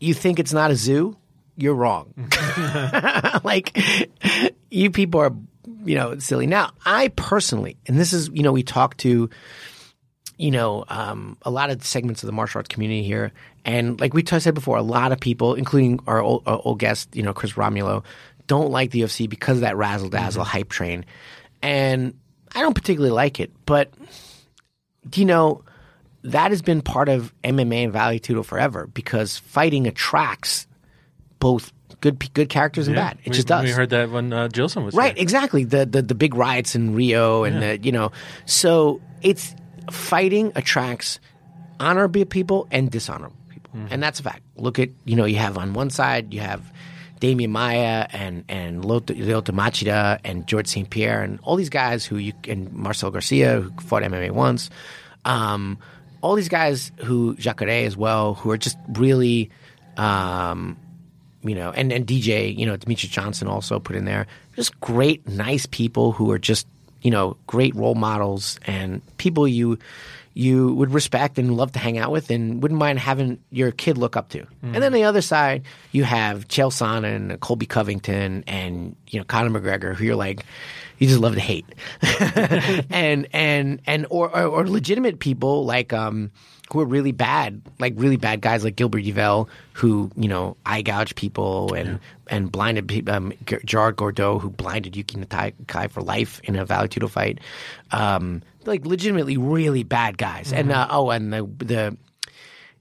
you 0.00 0.12
think 0.14 0.38
it's 0.38 0.52
not 0.52 0.70
a 0.70 0.76
zoo, 0.76 1.16
you're 1.56 1.74
wrong. 1.74 2.12
like 3.44 3.76
you 4.70 4.90
people 4.90 5.20
are, 5.20 5.32
you 5.84 5.96
know, 5.96 6.18
silly. 6.18 6.46
Now, 6.46 6.72
I 6.84 7.08
personally, 7.08 7.76
and 7.86 7.98
this 7.98 8.12
is, 8.12 8.28
you 8.32 8.42
know, 8.42 8.52
we 8.52 8.62
talked 8.62 8.98
to, 8.98 9.30
you 10.36 10.50
know, 10.50 10.84
um, 10.88 11.36
a 11.42 11.50
lot 11.50 11.70
of 11.70 11.84
segments 11.84 12.22
of 12.22 12.26
the 12.26 12.32
martial 12.32 12.58
arts 12.58 12.68
community 12.68 13.02
here, 13.02 13.32
and 13.64 14.00
like 14.00 14.14
we 14.14 14.22
t- 14.22 14.38
said 14.40 14.54
before, 14.54 14.76
a 14.76 14.82
lot 14.82 15.12
of 15.12 15.20
people, 15.20 15.54
including 15.54 16.00
our 16.06 16.20
old, 16.20 16.42
our 16.46 16.60
old 16.64 16.78
guest, 16.78 17.14
you 17.14 17.22
know, 17.22 17.32
Chris 17.32 17.52
Romulo, 17.52 18.04
don't 18.46 18.70
like 18.70 18.90
the 18.90 19.00
UFC 19.00 19.28
because 19.28 19.58
of 19.58 19.60
that 19.62 19.76
razzle 19.76 20.08
dazzle 20.08 20.44
hype 20.44 20.68
train, 20.68 21.04
and 21.62 22.14
I 22.54 22.60
don't 22.60 22.74
particularly 22.74 23.12
like 23.14 23.40
it, 23.40 23.52
but 23.66 23.92
do 25.08 25.20
you 25.20 25.26
know? 25.26 25.62
That 26.26 26.52
has 26.52 26.62
been 26.62 26.80
part 26.80 27.10
of 27.10 27.34
MMA 27.42 27.84
and 27.84 27.92
Vale 27.92 28.18
Tudo 28.18 28.42
forever 28.42 28.86
because 28.86 29.36
fighting 29.36 29.86
attracts 29.86 30.66
both 31.38 31.70
good 32.00 32.32
good 32.34 32.48
characters 32.48 32.88
and 32.88 32.96
Yeah. 32.96 33.08
bad. 33.10 33.18
It 33.24 33.30
we, 33.30 33.36
just 33.36 33.48
does. 33.48 33.64
We 33.64 33.70
heard 33.70 33.90
that 33.90 34.10
when 34.10 34.32
uh, 34.32 34.48
Gilson 34.48 34.84
was 34.84 34.94
Right, 34.94 35.16
exactly. 35.18 35.64
The, 35.64 35.86
the 35.86 36.02
the 36.02 36.14
big 36.14 36.34
riots 36.34 36.74
in 36.74 36.94
Rio 36.94 37.44
and 37.44 37.62
the, 37.62 37.78
you 37.78 37.92
know, 37.92 38.12
so 38.46 39.00
it's 39.22 39.54
fighting 39.90 40.52
attracts 40.54 41.20
honorable 41.80 42.24
people 42.24 42.66
and 42.70 42.90
dishonorable 42.90 43.36
people, 43.48 43.80
and 43.90 44.02
that's 44.02 44.20
a 44.20 44.22
fact. 44.22 44.42
Look 44.56 44.78
at 44.78 44.90
you 45.04 45.16
know 45.16 45.24
you 45.24 45.36
have 45.36 45.58
on 45.58 45.74
one 45.74 45.90
side 45.90 46.32
you 46.32 46.40
have 46.40 46.62
Demian 47.20 47.50
Maia 47.50 48.06
and 48.12 48.44
and 48.48 48.84
Lyoto 48.84 49.52
Machida 49.54 50.18
and 50.24 50.46
George 50.46 50.66
St 50.66 50.88
Pierre 50.88 51.22
and 51.22 51.38
all 51.42 51.56
these 51.56 51.70
guys 51.70 52.04
who 52.04 52.16
you 52.16 52.32
and 52.48 52.72
Marcel 52.72 53.10
Garcia 53.10 53.60
who 53.60 53.70
fought 53.80 54.02
MMA 54.02 54.30
once, 54.30 54.70
um, 55.24 55.78
all 56.20 56.34
these 56.34 56.48
guys 56.48 56.92
who 56.98 57.34
Jacare 57.36 57.86
as 57.86 57.96
well 57.96 58.34
who 58.34 58.50
are 58.50 58.58
just 58.58 58.78
really. 58.92 59.50
Um, 59.96 60.76
you 61.44 61.54
know, 61.54 61.70
and, 61.70 61.92
and 61.92 62.06
DJ, 62.06 62.56
you 62.56 62.66
know, 62.66 62.76
Demetrious 62.76 63.10
Johnson 63.10 63.48
also 63.48 63.78
put 63.78 63.96
in 63.96 64.04
there. 64.04 64.26
Just 64.56 64.78
great, 64.80 65.28
nice 65.28 65.66
people 65.66 66.12
who 66.12 66.30
are 66.30 66.38
just, 66.38 66.66
you 67.02 67.10
know, 67.10 67.36
great 67.46 67.74
role 67.74 67.94
models 67.94 68.58
and 68.66 69.02
people 69.18 69.46
you 69.46 69.78
you 70.36 70.74
would 70.74 70.92
respect 70.92 71.38
and 71.38 71.56
love 71.56 71.70
to 71.72 71.78
hang 71.78 71.96
out 71.96 72.10
with 72.10 72.28
and 72.28 72.60
wouldn't 72.60 72.78
mind 72.78 72.98
having 72.98 73.38
your 73.50 73.70
kid 73.70 73.96
look 73.96 74.16
up 74.16 74.30
to. 74.30 74.44
And 74.62 74.82
then 74.82 74.92
the 74.92 75.04
other 75.04 75.22
side, 75.22 75.62
you 75.92 76.02
have 76.02 76.48
Chael 76.48 76.72
Sonnen 76.72 77.30
and 77.30 77.40
Colby 77.40 77.66
Covington 77.66 78.42
and, 78.48 78.96
you 79.08 79.20
know, 79.20 79.24
Conor 79.24 79.60
McGregor, 79.60 79.94
who 79.94 80.04
you're 80.04 80.16
like, 80.16 80.44
you 80.98 81.06
just 81.06 81.20
love 81.20 81.34
to 81.34 81.40
hate. 81.40 81.66
and, 82.90 83.28
and, 83.32 83.80
and, 83.86 84.06
or, 84.10 84.28
or, 84.36 84.46
or 84.46 84.68
legitimate 84.68 85.20
people 85.20 85.64
like, 85.64 85.92
um, 85.92 86.32
who 86.72 86.80
are 86.80 86.84
really 86.84 87.12
bad, 87.12 87.62
like 87.78 87.94
really 87.96 88.16
bad 88.16 88.40
guys 88.40 88.64
like 88.64 88.76
Gilbert 88.76 89.04
Yvel, 89.04 89.48
who 89.74 90.10
you 90.16 90.28
know 90.28 90.56
eye 90.64 90.82
gouge 90.82 91.14
people 91.14 91.74
and 91.74 92.00
and 92.28 92.50
blinded 92.50 92.88
pe- 92.88 93.12
um, 93.12 93.32
Gerard 93.64 93.96
Gordeau, 93.96 94.40
who 94.40 94.50
blinded 94.50 94.96
Yuki 94.96 95.16
Nakai 95.16 95.90
for 95.90 96.02
life 96.02 96.40
in 96.44 96.56
a 96.56 96.64
Vale 96.64 96.88
Tudo 96.88 97.08
fight, 97.08 97.38
um, 97.90 98.42
like 98.64 98.86
legitimately 98.86 99.36
really 99.36 99.82
bad 99.82 100.18
guys. 100.18 100.52
And 100.52 100.72
uh, 100.72 100.88
oh, 100.90 101.10
and 101.10 101.32
the 101.32 101.42
the 101.58 101.96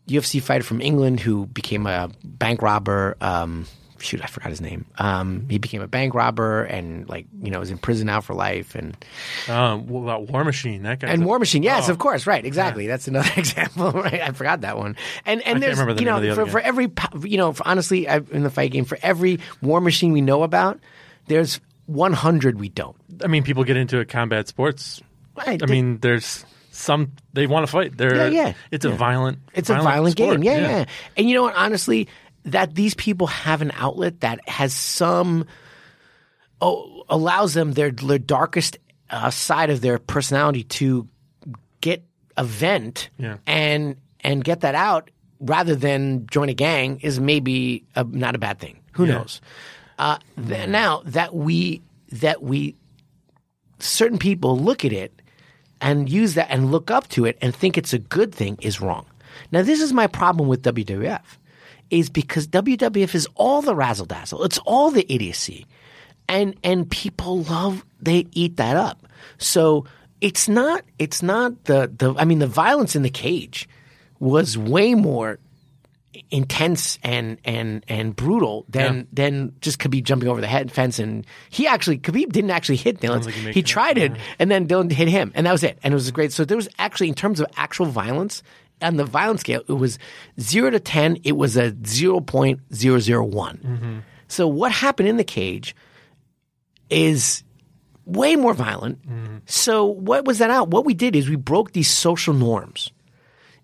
UFC 0.07 0.41
fighter 0.41 0.63
from 0.63 0.81
England 0.81 1.19
who 1.19 1.45
became 1.47 1.85
a 1.85 2.09
bank 2.23 2.61
robber. 2.61 3.17
Um, 3.21 3.65
shoot, 3.99 4.21
I 4.23 4.27
forgot 4.27 4.49
his 4.49 4.61
name. 4.61 4.85
Um, 4.97 5.47
he 5.49 5.57
became 5.57 5.81
a 5.81 5.87
bank 5.87 6.13
robber 6.13 6.63
and 6.63 7.07
like 7.09 7.25
you 7.41 7.51
know 7.51 7.59
was 7.59 7.71
in 7.71 7.77
prison 7.77 8.07
now 8.07 8.21
for 8.21 8.33
life 8.33 8.75
and 8.75 8.95
Um, 9.47 9.87
what 9.87 10.01
about 10.01 10.27
War 10.29 10.43
Machine? 10.43 10.83
That 10.83 10.99
guy. 10.99 11.07
and 11.09 11.25
War 11.25 11.39
Machine, 11.39 11.63
yes, 11.63 11.89
Oh. 11.89 11.91
of 11.91 11.99
course, 11.99 12.25
right, 12.27 12.45
exactly. 12.45 12.87
That's 12.87 13.07
another 13.07 13.31
example, 13.37 13.91
right? 13.91 14.21
I 14.21 14.31
forgot 14.31 14.61
that 14.61 14.77
one. 14.77 14.95
And 15.25 15.41
and 15.41 15.61
can't 15.61 15.61
there's 15.61 15.77
the 15.77 16.01
you 16.01 16.05
know 16.05 16.19
the 16.19 16.35
for, 16.35 16.45
for 16.45 16.59
every 16.59 16.91
you 17.23 17.37
know 17.37 17.53
for, 17.53 17.67
honestly 17.67 18.07
I, 18.07 18.17
in 18.31 18.43
the 18.43 18.49
fight 18.49 18.71
game 18.71 18.85
for 18.85 18.97
every 19.01 19.39
War 19.61 19.81
Machine 19.81 20.11
we 20.13 20.21
know 20.21 20.43
about, 20.43 20.79
there's 21.27 21.59
100 21.87 22.59
we 22.59 22.69
don't. 22.69 22.95
I 23.23 23.27
mean, 23.27 23.43
people 23.43 23.63
get 23.63 23.77
into 23.77 23.99
a 23.99 24.05
combat 24.05 24.47
sports. 24.47 25.01
Right? 25.35 25.61
I 25.61 25.65
mean, 25.65 25.99
there's 25.99 26.45
some 26.71 27.11
they 27.33 27.45
want 27.47 27.65
to 27.65 27.71
fight. 27.71 27.97
They're 27.97 28.15
Yeah, 28.15 28.47
yeah. 28.47 28.53
It's 28.71 28.85
a 28.85 28.89
violent. 28.89 29.39
It's 29.53 29.69
a 29.69 29.75
violent 29.75 30.17
sport. 30.17 30.41
game. 30.41 30.43
Yeah, 30.43 30.59
yeah, 30.59 30.85
And 31.17 31.29
you 31.29 31.35
know 31.35 31.43
what? 31.43 31.55
Honestly, 31.55 32.07
that 32.45 32.75
these 32.75 32.93
people 32.93 33.27
have 33.27 33.61
an 33.61 33.71
outlet 33.75 34.19
that 34.21 34.47
has 34.49 34.73
some 34.73 35.45
oh, 36.61 37.03
allows 37.09 37.53
them 37.53 37.73
their 37.73 37.91
their 37.91 38.19
darkest 38.19 38.77
uh, 39.09 39.29
side 39.29 39.69
of 39.69 39.81
their 39.81 39.99
personality 39.99 40.63
to 40.63 41.07
get 41.81 42.03
a 42.37 42.43
vent 42.43 43.09
Yeah. 43.17 43.37
and 43.45 43.97
and 44.21 44.43
get 44.43 44.61
that 44.61 44.75
out 44.75 45.09
rather 45.39 45.75
than 45.75 46.25
join 46.27 46.49
a 46.49 46.53
gang 46.53 46.99
is 47.01 47.19
maybe 47.19 47.83
a, 47.95 48.03
not 48.03 48.35
a 48.35 48.37
bad 48.39 48.59
thing. 48.59 48.79
Who 48.93 49.05
knows? 49.05 49.41
Uh, 49.99 50.17
th- 50.47 50.69
now 50.69 51.01
that 51.05 51.33
we 51.35 51.81
that 52.11 52.41
we 52.41 52.75
certain 53.79 54.17
people 54.17 54.57
look 54.57 54.85
at 54.85 54.93
it 54.93 55.11
and 55.81 56.09
use 56.09 56.35
that 56.35 56.47
and 56.49 56.71
look 56.71 56.89
up 56.89 57.07
to 57.09 57.25
it 57.25 57.37
and 57.41 57.53
think 57.53 57.77
it's 57.77 57.91
a 57.93 57.99
good 57.99 58.33
thing 58.33 58.57
is 58.61 58.79
wrong. 58.79 59.05
Now, 59.51 59.61
this 59.63 59.81
is 59.81 59.91
my 59.91 60.07
problem 60.07 60.47
with 60.47 60.61
WWF, 60.63 61.21
is 61.93 62.09
because 62.09 62.47
WWF 62.47 63.13
is 63.13 63.27
all 63.35 63.61
the 63.61 63.75
razzle 63.75 64.05
dazzle, 64.07 64.43
it's 64.43 64.57
all 64.65 64.89
the 64.91 65.05
idiocy, 65.13 65.65
and 66.27 66.55
and 66.63 66.89
people 66.89 67.43
love 67.43 67.85
they 68.01 68.25
eat 68.31 68.57
that 68.57 68.75
up. 68.75 69.05
So 69.37 69.85
it's 70.19 70.49
not 70.49 70.83
it's 70.97 71.21
not 71.21 71.65
the 71.65 71.91
the 71.95 72.15
I 72.17 72.25
mean 72.25 72.39
the 72.39 72.47
violence 72.47 72.95
in 72.95 73.03
the 73.03 73.09
cage 73.11 73.69
was 74.19 74.57
way 74.57 74.95
more 74.95 75.37
intense 76.29 76.99
and 77.03 77.37
and 77.43 77.83
and 77.87 78.15
brutal 78.15 78.65
than 78.69 78.95
Yeah. 78.97 79.03
than 79.13 79.53
just 79.61 79.79
Khabib 79.79 80.03
jumping 80.03 80.29
over 80.29 80.41
the 80.41 80.47
head 80.47 80.71
fence 80.71 80.99
and 80.99 81.25
he 81.49 81.65
actually 81.67 81.97
Khabib 81.97 82.31
didn't 82.31 82.51
actually 82.51 82.75
hit 82.77 82.99
Dillon. 82.99 83.23
think 83.23 83.35
he 83.35 83.51
He 83.51 83.59
it. 83.61 83.65
tried 83.65 83.97
it 83.97 84.11
and 84.39 84.49
then 84.51 84.65
Dillon 84.65 84.89
hit 84.89 85.07
him 85.07 85.31
and 85.35 85.45
that 85.47 85.51
was 85.51 85.63
it. 85.63 85.77
And 85.83 85.91
it 85.91 85.95
was 85.95 86.09
great. 86.11 86.31
So 86.31 86.45
there 86.45 86.57
was 86.57 86.69
actually 86.77 87.09
in 87.09 87.15
terms 87.15 87.39
of 87.39 87.47
actual 87.57 87.87
violence 87.87 88.43
on 88.81 88.97
the 88.97 89.05
violence 89.05 89.41
scale, 89.41 89.61
it 89.67 89.73
was 89.73 89.97
zero 90.39 90.69
to 90.69 90.79
ten. 90.79 91.17
It 91.23 91.33
was 91.37 91.55
a 91.57 91.73
zero 91.85 92.19
point 92.19 92.59
zero 92.73 92.99
zero 92.99 93.23
one. 93.23 94.03
So 94.27 94.47
what 94.47 94.71
happened 94.71 95.09
in 95.09 95.17
the 95.17 95.23
cage 95.23 95.75
is 96.89 97.43
way 98.05 98.35
more 98.35 98.53
violent 98.53 98.99
So 99.45 99.85
what 99.85 100.25
was 100.25 100.39
that 100.39 100.49
out? 100.49 100.69
What 100.69 100.85
we 100.85 100.93
did 100.93 101.15
is 101.15 101.29
we 101.29 101.35
broke 101.37 101.71
these 101.71 101.89
social 101.89 102.33
norms, 102.33 102.91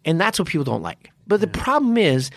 and 0.05 0.19
that's 0.19 0.39
what 0.39 0.47
people 0.47 0.63
don't 0.63 0.81
like. 0.83 1.11
But 1.27 1.41
the 1.41 1.47
problem 1.47 1.97
is 1.97 2.31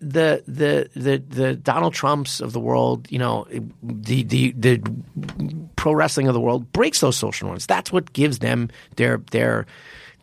the 0.00 0.42
the 0.46 0.88
the 0.94 1.18
the 1.18 1.54
Donald 1.56 1.94
Trumps 1.94 2.40
of 2.40 2.52
the 2.52 2.60
world, 2.60 3.10
you 3.10 3.18
know, 3.18 3.46
the 3.82 4.24
the 4.24 4.52
the 4.52 4.82
pro 5.76 5.92
wrestling 5.92 6.28
of 6.28 6.34
the 6.34 6.40
world 6.40 6.70
breaks 6.72 7.00
those 7.00 7.16
social 7.16 7.46
norms. 7.48 7.66
That's 7.66 7.92
what 7.92 8.12
gives 8.12 8.40
them 8.40 8.68
their 8.96 9.18
their 9.30 9.66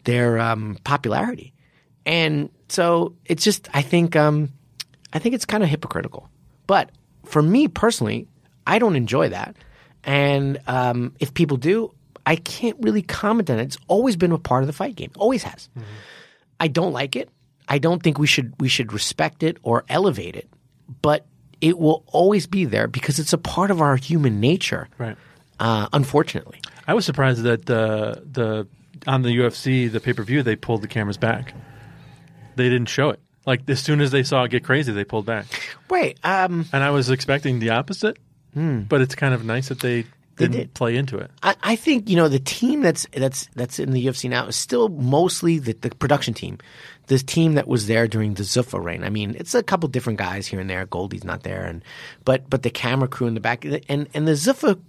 their 0.03 0.39
um, 0.39 0.77
popularity, 0.83 1.52
and 2.05 2.49
so 2.69 3.15
it's 3.25 3.43
just 3.43 3.69
I 3.73 3.81
think 3.81 4.15
um, 4.15 4.49
I 5.13 5.19
think 5.19 5.35
it's 5.35 5.45
kind 5.45 5.63
of 5.63 5.69
hypocritical. 5.69 6.29
But 6.67 6.91
for 7.25 7.41
me 7.41 7.67
personally, 7.67 8.27
I 8.65 8.79
don't 8.79 8.95
enjoy 8.95 9.29
that, 9.29 9.55
and 10.03 10.59
um, 10.67 11.13
if 11.19 11.33
people 11.33 11.57
do, 11.57 11.93
I 12.25 12.35
can't 12.37 12.77
really 12.79 13.01
comment 13.01 13.49
on 13.49 13.59
it. 13.59 13.63
It's 13.63 13.77
always 13.87 14.15
been 14.15 14.31
a 14.31 14.37
part 14.37 14.63
of 14.63 14.67
the 14.67 14.73
fight 14.73 14.95
game, 14.95 15.11
always 15.17 15.43
has. 15.43 15.69
I 16.59 16.67
don't 16.67 16.93
like 16.93 17.15
it. 17.15 17.29
I 17.67 17.77
don't 17.77 18.01
think 18.01 18.17
we 18.17 18.27
should 18.27 18.53
we 18.59 18.67
should 18.67 18.93
respect 18.93 19.43
it 19.43 19.57
or 19.63 19.85
elevate 19.89 20.35
it, 20.35 20.49
but 21.01 21.25
it 21.61 21.79
will 21.79 22.03
always 22.07 22.45
be 22.47 22.65
there 22.65 22.87
because 22.87 23.19
it's 23.19 23.33
a 23.33 23.37
part 23.37 23.71
of 23.71 23.81
our 23.81 23.95
human 23.95 24.39
nature. 24.39 24.89
Right. 24.97 25.17
Uh, 25.59 25.87
unfortunately, 25.93 26.59
I 26.87 26.93
was 26.93 27.05
surprised 27.05 27.43
that 27.43 27.69
uh, 27.69 28.15
the 28.29 28.67
on 29.07 29.21
the 29.21 29.29
UFC 29.29 29.91
the 29.91 29.99
pay 29.99 30.13
per 30.13 30.23
view 30.23 30.43
they 30.43 30.55
pulled 30.55 30.81
the 30.81 30.87
cameras 30.87 31.17
back. 31.17 31.53
They 32.55 32.69
didn't 32.69 32.89
show 32.89 33.09
it. 33.09 33.19
Like 33.45 33.69
as 33.69 33.79
soon 33.81 33.99
as 34.01 34.11
they 34.11 34.23
saw 34.23 34.43
it 34.43 34.51
get 34.51 34.63
crazy, 34.63 34.91
they 34.93 35.03
pulled 35.03 35.25
back. 35.25 35.45
right? 35.89 36.17
Um, 36.23 36.65
And 36.71 36.83
I 36.83 36.91
was 36.91 37.09
expecting 37.09 37.59
the 37.59 37.71
opposite. 37.71 38.17
But 38.55 39.01
it's 39.01 39.15
kind 39.15 39.33
of 39.33 39.43
nice 39.43 39.69
that 39.69 39.79
they 39.79 40.05
didn't 40.37 40.51
did. 40.57 40.73
play 40.73 40.95
into 40.95 41.17
it. 41.17 41.29
I, 41.41 41.55
I 41.63 41.75
think 41.75 42.07
you 42.09 42.15
know 42.15 42.27
the 42.27 42.39
team 42.39 42.81
that's 42.81 43.07
that's 43.11 43.47
that's 43.55 43.79
in 43.79 43.91
the 43.91 44.05
UFC 44.05 44.29
now 44.29 44.47
is 44.47 44.55
still 44.55 44.89
mostly 44.89 45.59
the, 45.59 45.73
the 45.73 45.89
production 45.89 46.33
team, 46.35 46.59
the 47.07 47.17
team 47.19 47.55
that 47.55 47.67
was 47.67 47.87
there 47.87 48.07
during 48.07 48.35
the 48.35 48.43
Zuffa 48.43 48.81
reign. 48.83 49.03
I 49.03 49.09
mean, 49.09 49.35
it's 49.39 49.55
a 49.55 49.63
couple 49.63 49.89
different 49.89 50.19
guys 50.19 50.45
here 50.47 50.59
and 50.59 50.69
there. 50.69 50.85
Goldie's 50.85 51.23
not 51.23 51.43
there, 51.43 51.65
and 51.65 51.83
but 52.25 52.47
but 52.49 52.61
the 52.63 52.69
camera 52.69 53.07
crew 53.07 53.27
in 53.27 53.33
the 53.33 53.39
back 53.39 53.65
and 53.65 54.07
and 54.13 54.27
the 54.27 54.33
Zuffa 54.33 54.79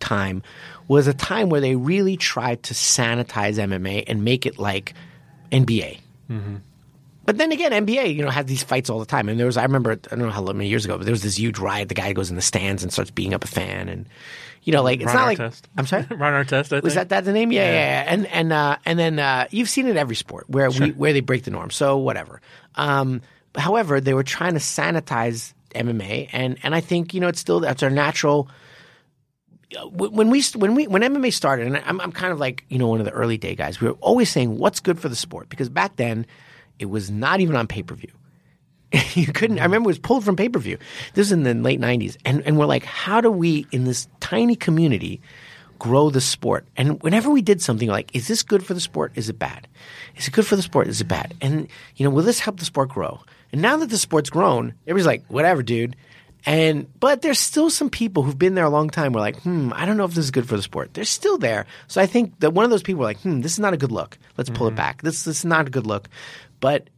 time 0.00 0.42
was 0.88 1.06
a 1.06 1.14
time 1.14 1.48
where 1.48 1.60
they 1.60 1.76
really 1.76 2.16
tried 2.16 2.62
to 2.64 2.74
sanitize 2.74 3.54
MMA 3.58 4.04
and 4.06 4.24
make 4.24 4.46
it 4.46 4.58
like 4.58 4.94
NBA. 5.50 5.98
But 7.24 7.38
then 7.38 7.52
again, 7.52 7.70
NBA, 7.72 8.14
you 8.16 8.22
know, 8.22 8.30
has 8.30 8.46
these 8.46 8.62
fights 8.62 8.90
all 8.90 8.98
the 8.98 9.06
time. 9.06 9.28
And 9.28 9.38
there 9.38 9.46
was, 9.46 9.56
I 9.56 9.62
remember, 9.62 9.92
I 9.92 9.94
don't 9.94 10.18
know 10.18 10.30
how 10.30 10.44
many 10.44 10.68
years 10.68 10.84
ago, 10.84 10.98
but 10.98 11.04
there 11.04 11.12
was 11.12 11.22
this 11.22 11.38
huge 11.38 11.58
riot. 11.58 11.88
The 11.88 11.94
guy 11.94 12.12
goes 12.12 12.30
in 12.30 12.36
the 12.36 12.42
stands 12.42 12.82
and 12.82 12.92
starts 12.92 13.10
beating 13.10 13.34
up 13.34 13.44
a 13.44 13.48
fan, 13.48 13.88
and 13.88 14.06
you 14.64 14.72
know, 14.72 14.82
like 14.82 15.00
it's 15.00 15.06
Ron 15.06 15.14
not 15.14 15.26
like 15.26 15.38
Artest. 15.38 15.62
I'm 15.76 15.86
sorry. 15.86 16.06
Ron 16.10 16.44
Artest, 16.44 16.76
I 16.76 16.80
Was 16.80 16.94
that 16.94 17.10
that 17.10 17.24
the 17.24 17.32
name? 17.32 17.52
Yeah, 17.52 17.66
yeah, 17.66 17.72
yeah. 17.72 18.04
And 18.12 18.26
and 18.26 18.52
uh, 18.52 18.76
and 18.84 18.98
then 18.98 19.18
uh, 19.18 19.46
you've 19.50 19.68
seen 19.68 19.86
it 19.86 19.90
in 19.90 19.96
every 19.96 20.16
sport 20.16 20.48
where 20.48 20.70
we 20.70 20.90
where 20.92 21.12
they 21.12 21.20
break 21.20 21.44
the 21.44 21.50
norm. 21.50 21.70
So 21.70 21.98
whatever. 21.98 22.40
Um, 22.74 23.22
however, 23.56 24.00
they 24.00 24.14
were 24.14 24.24
trying 24.24 24.54
to 24.54 24.60
sanitize 24.60 25.52
MMA, 25.74 26.28
and 26.32 26.58
and 26.62 26.74
I 26.74 26.80
think 26.80 27.14
you 27.14 27.20
know 27.20 27.28
it's 27.28 27.40
still 27.40 27.60
that's 27.60 27.82
our 27.82 27.90
natural. 27.90 28.48
When 29.90 30.28
we 30.28 30.42
when 30.54 30.74
we 30.74 30.86
when 30.86 31.02
MMA 31.02 31.32
started, 31.32 31.66
and 31.66 31.76
I'm 31.78 32.00
I'm 32.00 32.12
kind 32.12 32.32
of 32.32 32.38
like 32.38 32.64
you 32.68 32.78
know 32.78 32.88
one 32.88 33.00
of 33.00 33.06
the 33.06 33.12
early 33.12 33.38
day 33.38 33.54
guys. 33.54 33.80
We 33.80 33.88
were 33.88 33.96
always 34.00 34.28
saying 34.30 34.58
what's 34.58 34.80
good 34.80 35.00
for 35.00 35.08
the 35.08 35.16
sport 35.16 35.48
because 35.48 35.68
back 35.68 35.96
then 35.96 36.26
it 36.82 36.90
was 36.90 37.10
not 37.10 37.40
even 37.40 37.56
on 37.56 37.66
pay 37.66 37.82
per 37.82 37.94
view. 37.94 38.10
you 39.14 39.32
couldn't. 39.32 39.60
I 39.60 39.62
remember 39.62 39.86
it 39.86 39.92
was 39.92 39.98
pulled 39.98 40.24
from 40.24 40.36
pay 40.36 40.48
per 40.48 40.58
view. 40.58 40.76
This 41.14 41.28
is 41.28 41.32
in 41.32 41.44
the 41.44 41.54
late 41.54 41.80
'90s, 41.80 42.16
and 42.24 42.42
and 42.44 42.58
we're 42.58 42.66
like, 42.66 42.84
how 42.84 43.20
do 43.20 43.30
we 43.30 43.66
in 43.70 43.84
this 43.84 44.08
tiny 44.20 44.56
community 44.56 45.20
grow 45.78 46.10
the 46.10 46.20
sport? 46.20 46.66
And 46.76 47.02
whenever 47.02 47.30
we 47.30 47.40
did 47.40 47.62
something 47.62 47.88
like, 47.88 48.14
is 48.14 48.28
this 48.28 48.42
good 48.42 48.66
for 48.66 48.74
the 48.74 48.80
sport? 48.80 49.12
Is 49.14 49.28
it 49.28 49.38
bad? 49.38 49.68
Is 50.16 50.28
it 50.28 50.34
good 50.34 50.46
for 50.46 50.56
the 50.56 50.62
sport? 50.62 50.88
Is 50.88 51.00
it 51.00 51.08
bad? 51.08 51.34
And 51.40 51.68
you 51.96 52.04
know, 52.04 52.10
will 52.10 52.24
this 52.24 52.40
help 52.40 52.58
the 52.58 52.64
sport 52.64 52.90
grow? 52.90 53.20
And 53.52 53.62
now 53.62 53.76
that 53.76 53.90
the 53.90 53.98
sport's 53.98 54.30
grown, 54.30 54.74
everybody's 54.86 55.06
like, 55.06 55.24
whatever, 55.28 55.62
dude. 55.62 55.96
And 56.44 56.88
but 56.98 57.22
there's 57.22 57.38
still 57.38 57.70
some 57.70 57.88
people 57.88 58.24
who've 58.24 58.38
been 58.38 58.56
there 58.56 58.64
a 58.64 58.70
long 58.70 58.90
time. 58.90 59.12
We're 59.12 59.20
like, 59.20 59.40
hmm, 59.42 59.72
I 59.74 59.86
don't 59.86 59.96
know 59.96 60.04
if 60.04 60.14
this 60.14 60.24
is 60.24 60.32
good 60.32 60.48
for 60.48 60.56
the 60.56 60.62
sport. 60.62 60.92
They're 60.92 61.04
still 61.04 61.38
there. 61.38 61.66
So 61.86 62.00
I 62.00 62.06
think 62.06 62.40
that 62.40 62.52
one 62.52 62.64
of 62.64 62.70
those 62.70 62.82
people 62.82 63.02
are 63.02 63.06
like, 63.06 63.20
hmm, 63.20 63.42
this 63.42 63.52
is 63.52 63.60
not 63.60 63.74
a 63.74 63.76
good 63.76 63.92
look. 63.92 64.18
Let's 64.36 64.50
pull 64.50 64.66
it 64.66 64.74
back. 64.74 65.02
This 65.02 65.24
this 65.24 65.38
is 65.38 65.44
not 65.44 65.68
a 65.68 65.70
good 65.70 65.86
look. 65.86 66.08
But 66.62 66.88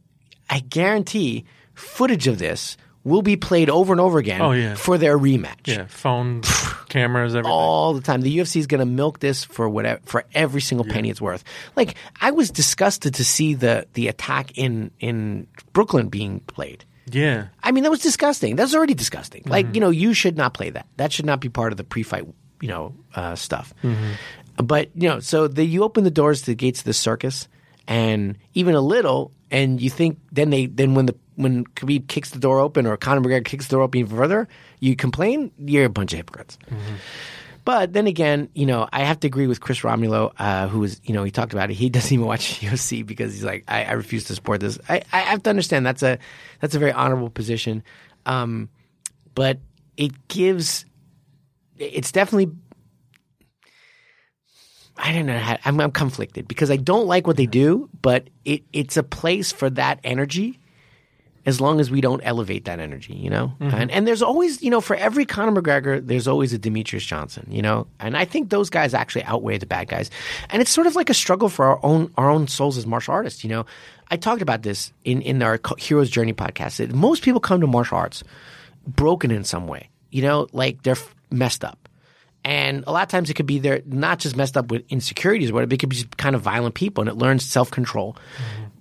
I 0.49 0.59
guarantee 0.59 1.43
footage 1.73 2.27
of 2.27 2.39
this 2.39 2.77
will 3.03 3.21
be 3.21 3.35
played 3.35 3.69
over 3.69 3.91
and 3.93 3.99
over 4.01 4.17
again 4.17 4.41
Oh, 4.41 4.51
yeah. 4.51 4.75
for 4.75 4.97
their 4.97 5.17
rematch. 5.19 5.67
yeah, 5.67 5.85
phones, 5.87 6.47
cameras, 6.89 7.35
everything. 7.35 7.51
All 7.51 7.93
the 7.93 8.01
time, 8.01 8.21
the 8.21 8.35
UFC 8.37 8.55
is 8.57 8.65
going 8.67 8.79
to 8.79 8.85
milk 8.85 9.19
this 9.19 9.43
for 9.43 9.67
whatever 9.69 9.99
for 10.05 10.23
every 10.33 10.61
single 10.61 10.85
penny 10.85 11.09
it's 11.09 11.19
worth. 11.21 11.43
Like 11.75 11.95
I 12.21 12.31
was 12.31 12.49
disgusted 12.49 13.15
to 13.15 13.25
see 13.25 13.53
the 13.55 13.85
the 13.93 14.07
attack 14.07 14.57
in 14.57 14.91
in 14.99 15.47
Brooklyn 15.73 16.07
being 16.09 16.39
played. 16.41 16.85
yeah, 17.11 17.47
I 17.61 17.71
mean, 17.71 17.83
that 17.83 17.91
was 17.91 17.99
disgusting. 18.01 18.55
That's 18.55 18.73
already 18.73 18.95
disgusting. 18.95 19.43
Like, 19.45 19.75
you 19.75 19.81
know, 19.81 19.91
you 19.91 20.13
should 20.15 20.37
not 20.37 20.53
play 20.55 20.71
that. 20.71 20.87
That 20.97 21.11
should 21.11 21.25
not 21.27 21.39
be 21.41 21.49
part 21.49 21.71
of 21.73 21.77
the 21.77 21.83
pre-fight, 21.83 22.25
you 22.61 22.67
know, 22.69 22.95
uh, 23.13 23.35
stuff. 23.35 23.73
But 24.57 24.89
you 24.95 25.09
know, 25.09 25.19
so 25.19 25.47
the, 25.47 25.63
you 25.65 25.83
open 25.83 26.03
the 26.05 26.09
doors 26.11 26.39
to 26.41 26.45
the 26.47 26.55
gates 26.55 26.79
of 26.79 26.85
the 26.85 26.93
circus, 26.93 27.47
and 27.87 28.37
even 28.55 28.73
a 28.73 28.81
little, 28.81 29.31
and 29.51 29.81
you 29.81 29.89
think 29.89 30.19
then 30.31 30.49
they 30.49 30.65
then 30.65 30.95
when 30.95 31.05
the 31.05 31.15
when 31.35 31.65
Khabib 31.65 32.07
kicks 32.07 32.29
the 32.29 32.39
door 32.39 32.59
open 32.59 32.85
or 32.85 32.95
Conor 32.97 33.21
McGregor 33.21 33.45
kicks 33.45 33.67
the 33.67 33.75
door 33.75 33.83
open 33.83 33.99
even 33.99 34.15
further, 34.15 34.47
you 34.79 34.95
complain. 34.95 35.51
You're 35.57 35.85
a 35.85 35.89
bunch 35.89 36.13
of 36.13 36.17
hypocrites. 36.17 36.57
But 37.65 37.93
then 37.93 38.05
again, 38.05 38.49
you 38.53 38.67
know, 38.67 38.87
I 38.93 39.03
have 39.03 39.19
to 39.21 39.27
agree 39.27 39.47
with 39.47 39.59
Chris 39.59 39.79
Romulo, 39.79 40.31
uh, 40.37 40.67
who 40.67 40.79
was, 40.79 41.01
you 41.03 41.15
know, 41.15 41.23
he 41.23 41.31
talked 41.31 41.51
about 41.51 41.71
it. 41.71 41.73
He 41.73 41.89
doesn't 41.95 42.13
even 42.13 42.25
watch 42.25 42.59
UFC 42.61 43.05
because 43.05 43.33
he's 43.33 43.43
like, 43.43 43.63
I, 43.67 43.85
I 43.85 43.91
refuse 43.93 44.25
to 44.25 44.35
support 44.35 44.61
this. 44.61 44.77
I, 44.87 45.01
I 45.11 45.21
have 45.21 45.41
to 45.43 45.49
understand 45.49 45.85
that's 45.85 46.03
a 46.03 46.19
that's 46.61 46.75
a 46.75 46.79
very 46.79 46.91
honorable 46.91 47.31
position, 47.31 47.83
um, 48.27 48.69
but 49.33 49.59
it 49.97 50.27
gives, 50.27 50.85
it's 51.77 52.11
definitely. 52.11 52.55
I 54.97 55.11
don't 55.11 55.25
know. 55.25 55.37
How, 55.37 55.57
I'm, 55.65 55.79
I'm 55.79 55.91
conflicted 55.91 56.47
because 56.47 56.71
I 56.71 56.77
don't 56.77 57.07
like 57.07 57.27
what 57.27 57.37
they 57.37 57.45
do, 57.45 57.89
but 58.01 58.29
it, 58.45 58.63
it's 58.71 58.97
a 58.97 59.03
place 59.03 59.51
for 59.51 59.69
that 59.71 59.99
energy 60.03 60.59
as 61.45 61.61
long 61.61 61.79
as 61.79 61.91
we 61.91 62.01
don't 62.01 62.21
elevate 62.23 62.65
that 62.65 62.79
energy, 62.79 63.13
you 63.13 63.29
know? 63.29 63.53
Mm-hmm. 63.59 63.75
And, 63.75 63.91
and 63.91 64.07
there's 64.07 64.23
always, 64.23 64.63
you 64.63 64.71
know, 64.71 64.81
for 64.81 64.95
every 64.95 65.25
Conor 65.25 65.61
McGregor, 65.61 66.05
there's 66.05 66.27
always 66.27 66.53
a 66.53 66.59
Demetrious 66.59 67.05
Johnson, 67.05 67.45
you 67.49 67.61
know? 67.61 67.85
And 67.99 68.17
I 68.17 68.25
think 68.25 68.49
those 68.49 68.71
guys 68.71 68.93
actually 68.95 69.23
outweigh 69.25 69.59
the 69.59 69.67
bad 69.67 69.87
guys. 69.87 70.09
And 70.49 70.61
it's 70.61 70.71
sort 70.71 70.87
of 70.87 70.95
like 70.95 71.09
a 71.09 71.13
struggle 71.13 71.49
for 71.49 71.65
our 71.65 71.79
own, 71.83 72.11
our 72.17 72.31
own 72.31 72.47
souls 72.47 72.77
as 72.77 72.87
martial 72.87 73.13
artists, 73.13 73.43
you 73.43 73.49
know? 73.49 73.65
I 74.09 74.17
talked 74.17 74.41
about 74.41 74.63
this 74.63 74.91
in, 75.03 75.21
in 75.21 75.43
our 75.43 75.59
Heroes 75.77 76.09
Journey 76.09 76.33
podcast. 76.33 76.91
Most 76.93 77.21
people 77.21 77.39
come 77.39 77.61
to 77.61 77.67
martial 77.67 77.97
arts 77.97 78.23
broken 78.87 79.29
in 79.29 79.43
some 79.43 79.67
way, 79.67 79.89
you 80.09 80.21
know, 80.23 80.47
like 80.51 80.81
they're 80.83 80.97
messed 81.29 81.63
up. 81.63 81.84
And 82.45 82.83
a 82.85 82.91
lot 82.91 83.01
of 83.01 83.09
times 83.09 83.31
it 83.31 83.33
could 83.33 83.47
be 83.47 83.57
they're 83.57 83.81
not 83.87 84.19
just 84.19 84.35
messed 84.37 84.55
up 84.55 84.69
with 84.69 84.83
insecurities 84.89 85.49
or 85.49 85.55
whatever, 85.55 85.73
it 85.73 85.79
could 85.79 85.89
be 85.89 85.95
just 85.95 86.15
kind 86.17 86.35
of 86.35 86.41
violent 86.43 86.75
people 86.75 87.01
and 87.01 87.09
it 87.09 87.15
learns 87.15 87.43
self 87.43 87.71
control. 87.71 88.15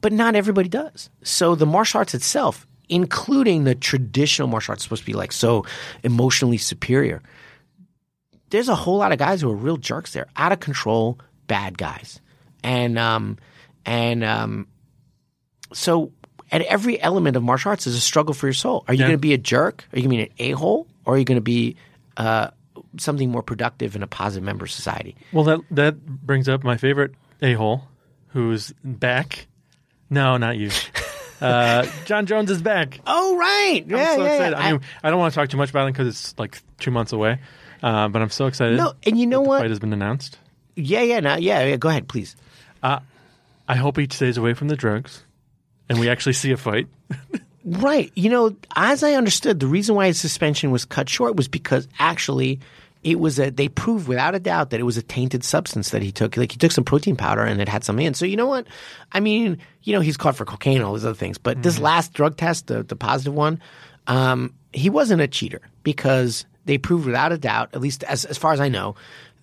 But 0.03 0.12
not 0.12 0.37
everybody 0.37 0.68
does. 0.68 1.09
So 1.22 1.55
the 1.55 1.64
martial 1.64 1.98
arts 1.98 2.12
itself, 2.12 2.66
including 2.90 3.64
the 3.64 3.74
traditional 3.74 4.48
martial 4.48 4.72
arts, 4.72 4.83
supposed 4.85 5.00
to 5.03 5.07
be 5.07 5.14
like 5.14 5.33
so 5.33 5.64
emotionally 6.03 6.59
superior. 6.59 7.22
There's 8.50 8.68
a 8.68 8.74
whole 8.74 8.98
lot 8.98 9.12
of 9.12 9.18
guys 9.18 9.40
who 9.40 9.50
are 9.50 9.57
real 9.57 9.79
jerks 9.79 10.12
there, 10.12 10.27
out 10.37 10.53
of 10.53 10.61
control, 10.61 11.18
bad 11.46 11.79
guys. 11.79 12.20
And 12.62 12.98
um 12.98 13.38
and 13.87 14.22
um 14.22 14.66
so 15.72 16.12
at 16.53 16.61
every 16.62 17.00
element 17.00 17.35
of 17.37 17.42
martial 17.42 17.70
arts 17.70 17.87
is 17.87 17.96
a 17.96 18.00
struggle 18.00 18.35
for 18.35 18.46
your 18.46 18.53
soul. 18.53 18.85
Are 18.87 18.92
you 18.94 19.00
Yeah. 19.00 19.07
going 19.07 19.16
to 19.18 19.20
be 19.22 19.33
a 19.33 19.38
jerk? 19.38 19.85
Are 19.92 19.98
you 19.98 20.07
going 20.07 20.18
to 20.29 20.35
be 20.37 20.44
an 20.44 20.53
a 20.55 20.57
hole? 20.57 20.87
Or 21.07 21.14
are 21.14 21.18
you 21.18 21.24
going 21.24 21.37
to 21.38 21.42
be 21.42 21.77
uh, 22.16 22.50
something 22.98 23.30
more 23.30 23.42
productive 23.42 23.94
and 23.94 24.04
a 24.04 24.07
positive 24.07 24.44
member 24.44 24.66
society? 24.66 25.16
Well, 25.33 25.44
that 25.44 25.61
that 25.72 26.07
brings 26.07 26.48
up 26.48 26.64
my 26.64 26.76
favorite 26.76 27.12
a 27.42 27.54
hole, 27.54 27.83
who's 28.28 28.72
back. 28.85 29.46
No, 30.11 30.37
not 30.37 30.57
you. 30.57 30.70
Uh, 31.40 31.85
Jon 32.07 32.24
Jones 32.24 32.50
is 32.50 32.62
back. 32.62 33.00
Oh, 33.07 33.37
right. 33.37 33.83
I'm 33.85 33.90
yeah, 33.90 34.14
so 34.14 34.24
yeah, 34.24 34.33
excited. 34.33 34.57
yeah. 34.57 34.64
I 34.64 34.72
mean, 34.72 34.80
I 35.02 35.11
don't 35.11 35.18
want 35.18 35.35
to 35.35 35.40
talk 35.40 35.50
too 35.50 35.59
much 35.59 35.68
about 35.68 35.88
him 35.88 35.92
because 35.92 36.09
it's 36.09 36.38
like 36.38 36.62
two 36.78 36.90
months 36.90 37.12
away. 37.12 37.38
Uh, 37.83 38.09
but 38.09 38.22
I'm 38.22 38.30
so 38.30 38.46
excited. 38.46 38.78
No, 38.78 38.94
and 39.04 39.18
you 39.18 39.26
know 39.26 39.40
that 39.40 39.44
the 39.44 39.48
what? 39.50 39.61
fight 39.62 39.70
has 39.70 39.78
been 39.78 39.92
announced. 39.92 40.38
yeah, 40.74 41.02
yeah, 41.02 41.20
no, 41.20 41.35
yeah, 41.35 41.64
yeah. 41.64 41.76
Go 41.76 41.90
ahead, 41.90 42.09
please. 42.09 42.35
I 43.68 43.76
hope 43.76 43.96
he 43.96 44.07
stays 44.11 44.37
away 44.37 44.54
from 44.54 44.68
the 44.68 44.76
drugs, 44.76 45.22
and 45.88 45.98
we 45.98 46.09
actually 46.09 46.35
see 46.35 46.52
a 46.52 46.57
fight. 46.57 46.87
Right. 47.66 48.12
You 48.14 48.28
know, 48.28 48.54
as 48.76 49.02
I 49.02 49.14
understood, 49.14 49.59
the 49.59 49.66
reason 49.66 49.94
why 49.94 50.09
his 50.09 50.20
suspension 50.20 50.70
was 50.70 50.85
cut 50.85 51.09
short 51.09 51.35
was 51.35 51.48
because 51.48 51.88
actually 51.98 52.61
it 53.04 53.20
was 53.20 53.38
a 53.38 53.50
they 53.50 53.68
proved 53.68 54.08
without 54.08 54.34
a 54.34 54.40
doubt 54.40 54.70
that 54.70 54.80
it 54.80 54.84
was 54.84 54.96
a 54.96 55.02
tainted 55.02 55.44
substance 55.44 55.90
that 55.90 56.02
he 56.02 56.10
took. 56.10 56.36
Like 56.36 56.50
he 56.52 56.58
took 56.58 56.72
some 56.72 56.84
protein 56.84 57.16
powder 57.16 57.42
and 57.42 57.60
it 57.60 57.68
had 57.68 57.84
some 57.84 57.98
in. 58.00 58.14
So 58.14 58.24
you 58.24 58.36
know 58.36 58.46
what? 58.46 58.66
I 59.12 59.20
mean, 59.20 59.58
you 59.82 59.92
know, 59.92 60.00
he's 60.00 60.16
caught 60.16 60.34
for 60.36 60.44
cocaine 60.44 60.78
and 60.78 60.84
all 60.84 60.94
these 60.94 61.04
other 61.04 61.14
things. 61.14 61.38
But 61.38 61.62
this 61.62 61.78
last 61.78 62.12
drug 62.14 62.36
test, 62.36 62.66
the 62.68 62.82
the 62.82 62.96
positive 62.96 63.34
one, 63.34 63.60
um, 64.06 64.54
he 64.72 64.90
wasn't 64.90 65.20
a 65.20 65.28
cheater 65.28 65.60
because 65.82 66.46
they 66.64 66.78
proved 66.78 67.06
without 67.06 67.30
a 67.30 67.38
doubt, 67.38 67.70
at 67.74 67.80
least 67.80 68.02
as 68.04 68.24
as 68.24 68.38
far 68.38 68.52
as 68.52 68.60
I 68.60 68.68
know, 68.68 68.94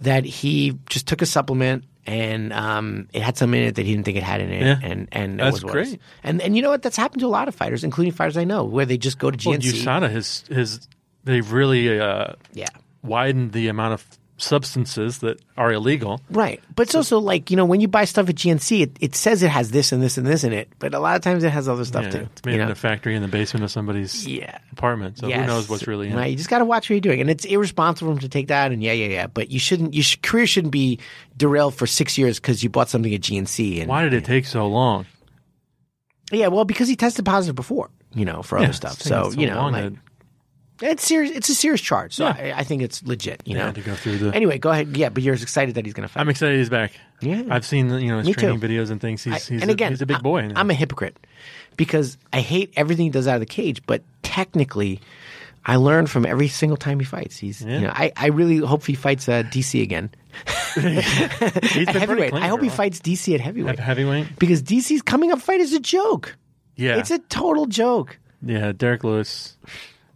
that 0.02 0.26
he 0.26 0.78
just 0.90 1.08
took 1.08 1.22
a 1.22 1.26
supplement 1.28 1.86
and 2.08 2.52
um, 2.52 3.08
it 3.14 3.22
had 3.22 3.38
something 3.38 3.62
in 3.62 3.68
it 3.68 3.76
that 3.76 3.86
he 3.86 3.94
didn't 3.94 4.06
think 4.06 4.18
it 4.18 4.24
had 4.24 4.42
in 4.42 4.50
it, 4.52 4.62
Yeah. 4.66 4.80
and 4.82 5.08
and 5.12 5.34
it 5.40 5.44
That's 5.44 5.54
was 5.58 5.64
what 5.66 5.76
it 5.76 5.80
was. 5.80 5.90
great. 5.90 6.02
And 6.24 6.42
and 6.42 6.56
you 6.56 6.64
know 6.64 6.72
what? 6.72 6.82
That's 6.82 6.98
happened 6.98 7.20
to 7.22 7.28
a 7.28 7.30
lot 7.30 7.48
of 7.48 7.54
fighters, 7.54 7.84
including 7.84 8.12
fighters 8.14 8.38
I 8.38 8.44
know, 8.44 8.64
where 8.64 8.88
they 8.88 8.98
just 8.98 9.20
go 9.20 9.30
to 9.30 9.50
Well, 9.50 9.60
GNC. 9.60 9.84
USADA 9.84 10.10
has 10.12 10.44
his 10.50 10.88
they've 11.26 11.52
really 11.52 12.00
uh, 12.00 12.34
yeah. 12.54 12.70
Widened 13.04 13.52
the 13.54 13.68
amount 13.68 13.94
of 13.94 14.06
substances 14.38 15.20
that 15.20 15.40
are 15.56 15.72
illegal. 15.72 16.20
Right. 16.32 16.60
But 16.76 16.84
it's 16.88 16.96
also 16.96 17.20
like, 17.20 17.52
you 17.52 17.58
know, 17.58 17.66
when 17.66 17.80
you 17.80 17.88
buy 17.88 18.06
stuff 18.06 18.28
at 18.28 18.34
GNC, 18.36 18.82
it, 18.82 18.98
it 19.00 19.16
says 19.16 19.44
it 19.44 19.50
has 19.52 19.70
this 19.70 19.92
and 19.92 20.02
this 20.02 20.18
and 20.18 20.26
this 20.26 20.44
in 20.44 20.52
it, 20.52 20.68
but 20.80 20.96
a 20.96 21.00
lot 21.00 21.16
of 21.16 21.22
times 21.22 21.44
it 21.44 21.52
has 21.52 21.70
other 21.70 21.86
stuff 21.86 22.06
Yeah, 22.06 22.10
too. 22.10 22.18
it's 22.34 22.44
made 22.44 22.54
you 22.54 22.58
know? 22.58 22.66
in 22.66 22.72
a 22.72 22.76
factory 22.76 23.16
in 23.16 23.22
the 23.22 23.28
basement 23.28 23.64
of 23.64 23.70
somebody's 23.70 24.28
Yeah. 24.28 24.58
apartment. 24.72 25.20
So 25.20 25.28
Yes. 25.28 25.42
who 25.42 25.46
knows 25.46 25.70
what's 25.70 25.86
really 25.88 26.08
in 26.10 26.16
right. 26.16 26.28
it? 26.28 26.32
You 26.32 26.38
just 26.38 26.50
got 26.50 26.58
to 26.58 26.66
watch 26.66 26.86
what 26.86 26.96
you're 26.96 27.02
doing, 27.02 27.22
and 27.22 27.30
it's 27.30 27.46
irresponsible 27.46 28.18
to 28.18 28.28
take 28.28 28.48
that. 28.48 28.72
And 28.72 28.82
yeah, 28.82 28.94
yeah, 28.94 29.08
yeah. 29.10 29.28
But 29.28 29.52
you 29.52 29.60
shouldn't. 29.60 29.94
Your 29.94 30.04
sh- 30.04 30.18
career 30.24 30.48
shouldn't 30.48 30.72
be 30.72 30.98
derailed 31.38 31.76
for 31.76 31.86
six 31.86 32.18
years 32.18 32.40
because 32.40 32.64
you 32.64 32.70
bought 32.72 32.90
something 32.90 33.14
at 33.14 33.22
GNC. 33.22 33.80
And 33.82 33.90
Why 33.90 34.02
did 34.04 34.14
it 34.14 34.26
take 34.26 34.46
so 34.48 34.66
long? 34.68 35.06
Yeah, 36.32 36.48
well, 36.48 36.66
because 36.66 36.88
he 36.88 36.96
tested 36.96 37.26
positive 37.26 37.56
before, 37.56 37.90
you 38.16 38.26
know, 38.26 38.42
for 38.42 38.58
other 38.58 38.74
stuff. 38.74 38.98
taking 38.98 39.10
So, 39.10 39.32
you 39.40 39.48
know, 39.48 39.58
long 39.58 39.74
like, 39.74 39.94
it's 40.82 41.06
serious. 41.06 41.32
It's 41.36 41.50
a 41.50 41.56
serious 41.56 41.82
charge. 41.82 42.14
So 42.14 42.26
Yeah. 42.26 42.54
I, 42.56 42.60
I 42.60 42.64
think 42.64 42.82
it's 42.82 43.04
legit. 43.04 43.42
You 43.46 43.58
Yeah, 43.58 43.68
know, 43.68 43.72
to 43.74 43.82
go 43.82 43.96
through 43.96 44.18
the- 44.18 44.36
Anyway, 44.36 44.58
go 44.58 44.70
ahead. 44.72 44.96
Yeah, 44.98 45.10
but 45.10 45.24
you're 45.24 45.36
excited 45.36 45.76
that 45.76 45.86
he's 45.86 45.94
going 45.94 46.08
to 46.08 46.14
fight. 46.14 46.22
I'm 46.22 46.30
excited 46.30 46.58
he's 46.58 46.70
back. 46.70 46.92
Yeah. 47.22 47.44
I've 47.50 47.66
seen 47.66 47.90
you 48.00 48.10
know 48.10 48.18
his 48.18 48.28
Me 48.28 48.34
training 48.34 48.60
too. 48.60 48.68
videos 48.68 48.90
and 48.92 49.00
things. 49.00 49.24
He's, 49.24 49.34
I- 49.34 49.38
he's 49.40 49.62
and 49.62 49.70
a, 49.70 49.74
again, 49.74 49.92
he's 49.92 50.02
a 50.02 50.06
big 50.06 50.22
boy. 50.24 50.50
I'm 50.56 50.70
a 50.70 50.74
hypocrite 50.74 51.18
because 51.78 52.18
I 52.34 52.42
hate 52.42 52.74
everything 52.76 53.06
he 53.06 53.12
does 53.12 53.28
out 53.28 53.36
of 53.36 53.40
the 53.42 53.46
cage, 53.46 53.82
but 53.86 54.02
technically, 54.24 55.00
I 55.66 55.76
learn 55.76 56.08
from 56.08 56.26
every 56.26 56.48
single 56.48 56.78
time 56.78 57.00
he 57.00 57.06
fights. 57.06 57.38
He's, 57.38 57.62
Yeah. 57.62 57.76
you 57.76 57.82
know, 57.88 57.94
I, 57.94 58.12
I 58.18 58.28
really 58.28 58.58
hope 58.58 58.86
he 58.86 58.96
fights 58.96 59.30
uh, 59.30 59.44
DC 59.44 59.82
again. 59.84 60.10
he's 60.74 60.84
been 60.84 61.04
pretty 61.04 61.86
heavyweight. 62.00 62.32
clean 62.32 62.42
I 62.44 62.48
hope 62.48 62.60
a 62.62 62.64
he 62.64 62.68
while. 62.70 62.78
fights 62.78 63.00
DC 63.02 63.34
at 63.36 63.42
heavyweight. 63.42 63.74
At 63.74 63.80
heavyweight. 63.80 64.40
because 64.40 64.64
DC's 64.64 65.02
coming 65.02 65.32
up 65.32 65.40
fight 65.42 65.60
is 65.60 65.74
a 65.74 65.80
joke. 65.80 66.36
Yeah, 66.76 66.98
It's 66.98 67.12
a 67.12 67.20
total 67.20 67.66
joke. 67.68 68.18
yeah. 68.42 68.72
Derrick 68.72 69.04
Lewis, 69.04 69.56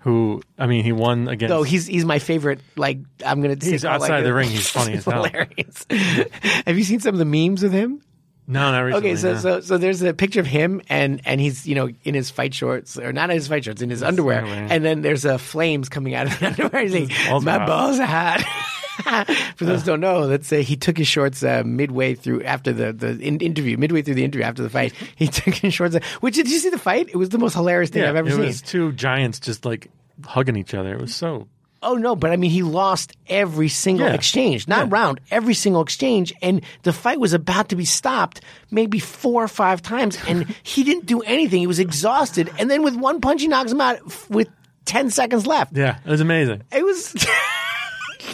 who 0.05 0.43
I 0.59 0.67
mean, 0.67 0.83
he 0.83 0.91
won 0.91 1.27
against. 1.27 1.49
No, 1.49 1.63
he's 1.63 1.87
he's 1.87 2.05
my 2.05 2.19
favorite. 2.19 2.59
Like 2.77 2.99
I'm 3.25 3.41
gonna. 3.41 3.57
He's 3.59 3.81
say- 3.81 3.87
outside 3.87 4.09
like, 4.17 4.23
the 4.23 4.33
ring, 4.35 4.47
he's 4.49 4.69
funny 4.69 4.93
as 4.97 5.03
hell. 5.03 5.23
hilarious. 5.23 5.85
Have 6.67 6.77
you 6.77 6.83
seen 6.83 6.99
some 6.99 7.15
of 7.15 7.19
the 7.19 7.25
memes 7.25 7.63
with 7.63 7.73
him? 7.73 8.01
no, 8.47 8.71
not 8.71 8.81
recently. 8.81 9.09
Okay, 9.09 9.17
so 9.19 9.33
no. 9.33 9.39
so 9.39 9.59
so 9.61 9.77
there's 9.79 10.03
a 10.03 10.13
picture 10.13 10.39
of 10.39 10.45
him 10.45 10.79
and 10.89 11.19
and 11.25 11.41
he's 11.41 11.65
you 11.65 11.73
know 11.73 11.89
in 12.03 12.13
his 12.13 12.29
fight 12.29 12.53
shorts 12.53 12.99
or 12.99 13.11
not 13.11 13.31
in 13.31 13.35
his 13.35 13.47
fight 13.47 13.63
shorts 13.65 13.81
in 13.81 13.89
his 13.89 14.03
underwear, 14.03 14.43
underwear. 14.45 14.67
and 14.69 14.85
then 14.85 15.01
there's 15.01 15.25
uh, 15.25 15.39
flames 15.39 15.89
coming 15.89 16.13
out 16.13 16.27
of 16.27 16.39
the 16.39 16.45
underwear. 16.49 16.83
He's 16.83 16.93
like, 16.93 17.27
balls 17.27 17.43
my 17.43 17.65
balls 17.65 17.99
are 17.99 18.05
hot. 18.05 18.45
For 19.55 19.65
those 19.65 19.81
who 19.81 19.85
don't 19.87 19.99
know, 19.99 20.19
let's 20.21 20.47
say 20.47 20.63
he 20.63 20.75
took 20.75 20.97
his 20.97 21.07
shorts 21.07 21.43
uh, 21.43 21.63
midway 21.65 22.15
through 22.15 22.43
after 22.43 22.71
the 22.73 22.93
the 22.93 23.17
in- 23.19 23.39
interview, 23.41 23.77
midway 23.77 24.01
through 24.01 24.15
the 24.15 24.23
interview 24.23 24.45
after 24.45 24.63
the 24.63 24.69
fight. 24.69 24.93
He 25.15 25.27
took 25.27 25.53
his 25.53 25.73
shorts. 25.73 25.95
Which 26.21 26.35
did 26.35 26.49
you 26.49 26.59
see 26.59 26.69
the 26.69 26.77
fight? 26.79 27.09
It 27.09 27.15
was 27.17 27.29
the 27.29 27.37
most 27.37 27.53
hilarious 27.53 27.89
thing 27.89 28.03
yeah, 28.03 28.09
I've 28.09 28.15
ever 28.15 28.29
it 28.29 28.33
seen. 28.33 28.41
was 28.41 28.61
two 28.61 28.91
giants 28.93 29.39
just 29.39 29.65
like 29.65 29.89
hugging 30.25 30.55
each 30.55 30.73
other. 30.73 30.93
It 30.93 31.01
was 31.01 31.15
so. 31.15 31.47
Oh 31.81 31.93
no, 31.95 32.15
but 32.15 32.31
I 32.31 32.35
mean, 32.37 32.49
he 32.49 32.63
lost 32.63 33.13
every 33.27 33.67
single 33.69 34.07
Yeah. 34.07 34.13
exchange, 34.13 34.67
not 34.67 34.87
Yeah. 34.87 34.93
round, 34.97 35.19
every 35.29 35.53
single 35.53 35.81
exchange, 35.83 36.33
and 36.41 36.61
the 36.81 36.91
fight 36.93 37.19
was 37.19 37.33
about 37.33 37.69
to 37.69 37.75
be 37.75 37.85
stopped 37.85 38.41
maybe 38.71 38.97
four 38.97 39.43
or 39.43 39.47
five 39.47 39.81
times, 39.83 40.17
and 40.27 40.47
he 40.63 40.83
didn't 40.83 41.05
do 41.05 41.21
anything. 41.21 41.59
He 41.59 41.67
was 41.67 41.79
exhausted, 41.79 42.49
and 42.57 42.71
then 42.71 42.81
with 42.81 42.95
one 42.95 43.21
punch, 43.21 43.41
he 43.41 43.47
knocks 43.47 43.71
him 43.71 43.81
out 43.81 43.99
f- 44.07 44.27
with 44.31 44.47
ten 44.85 45.11
seconds 45.11 45.45
left. 45.45 45.75
Yeah, 45.77 45.97
it 46.03 46.09
was 46.09 46.21
amazing. 46.21 46.63
It 46.71 46.83
was, 46.83 47.13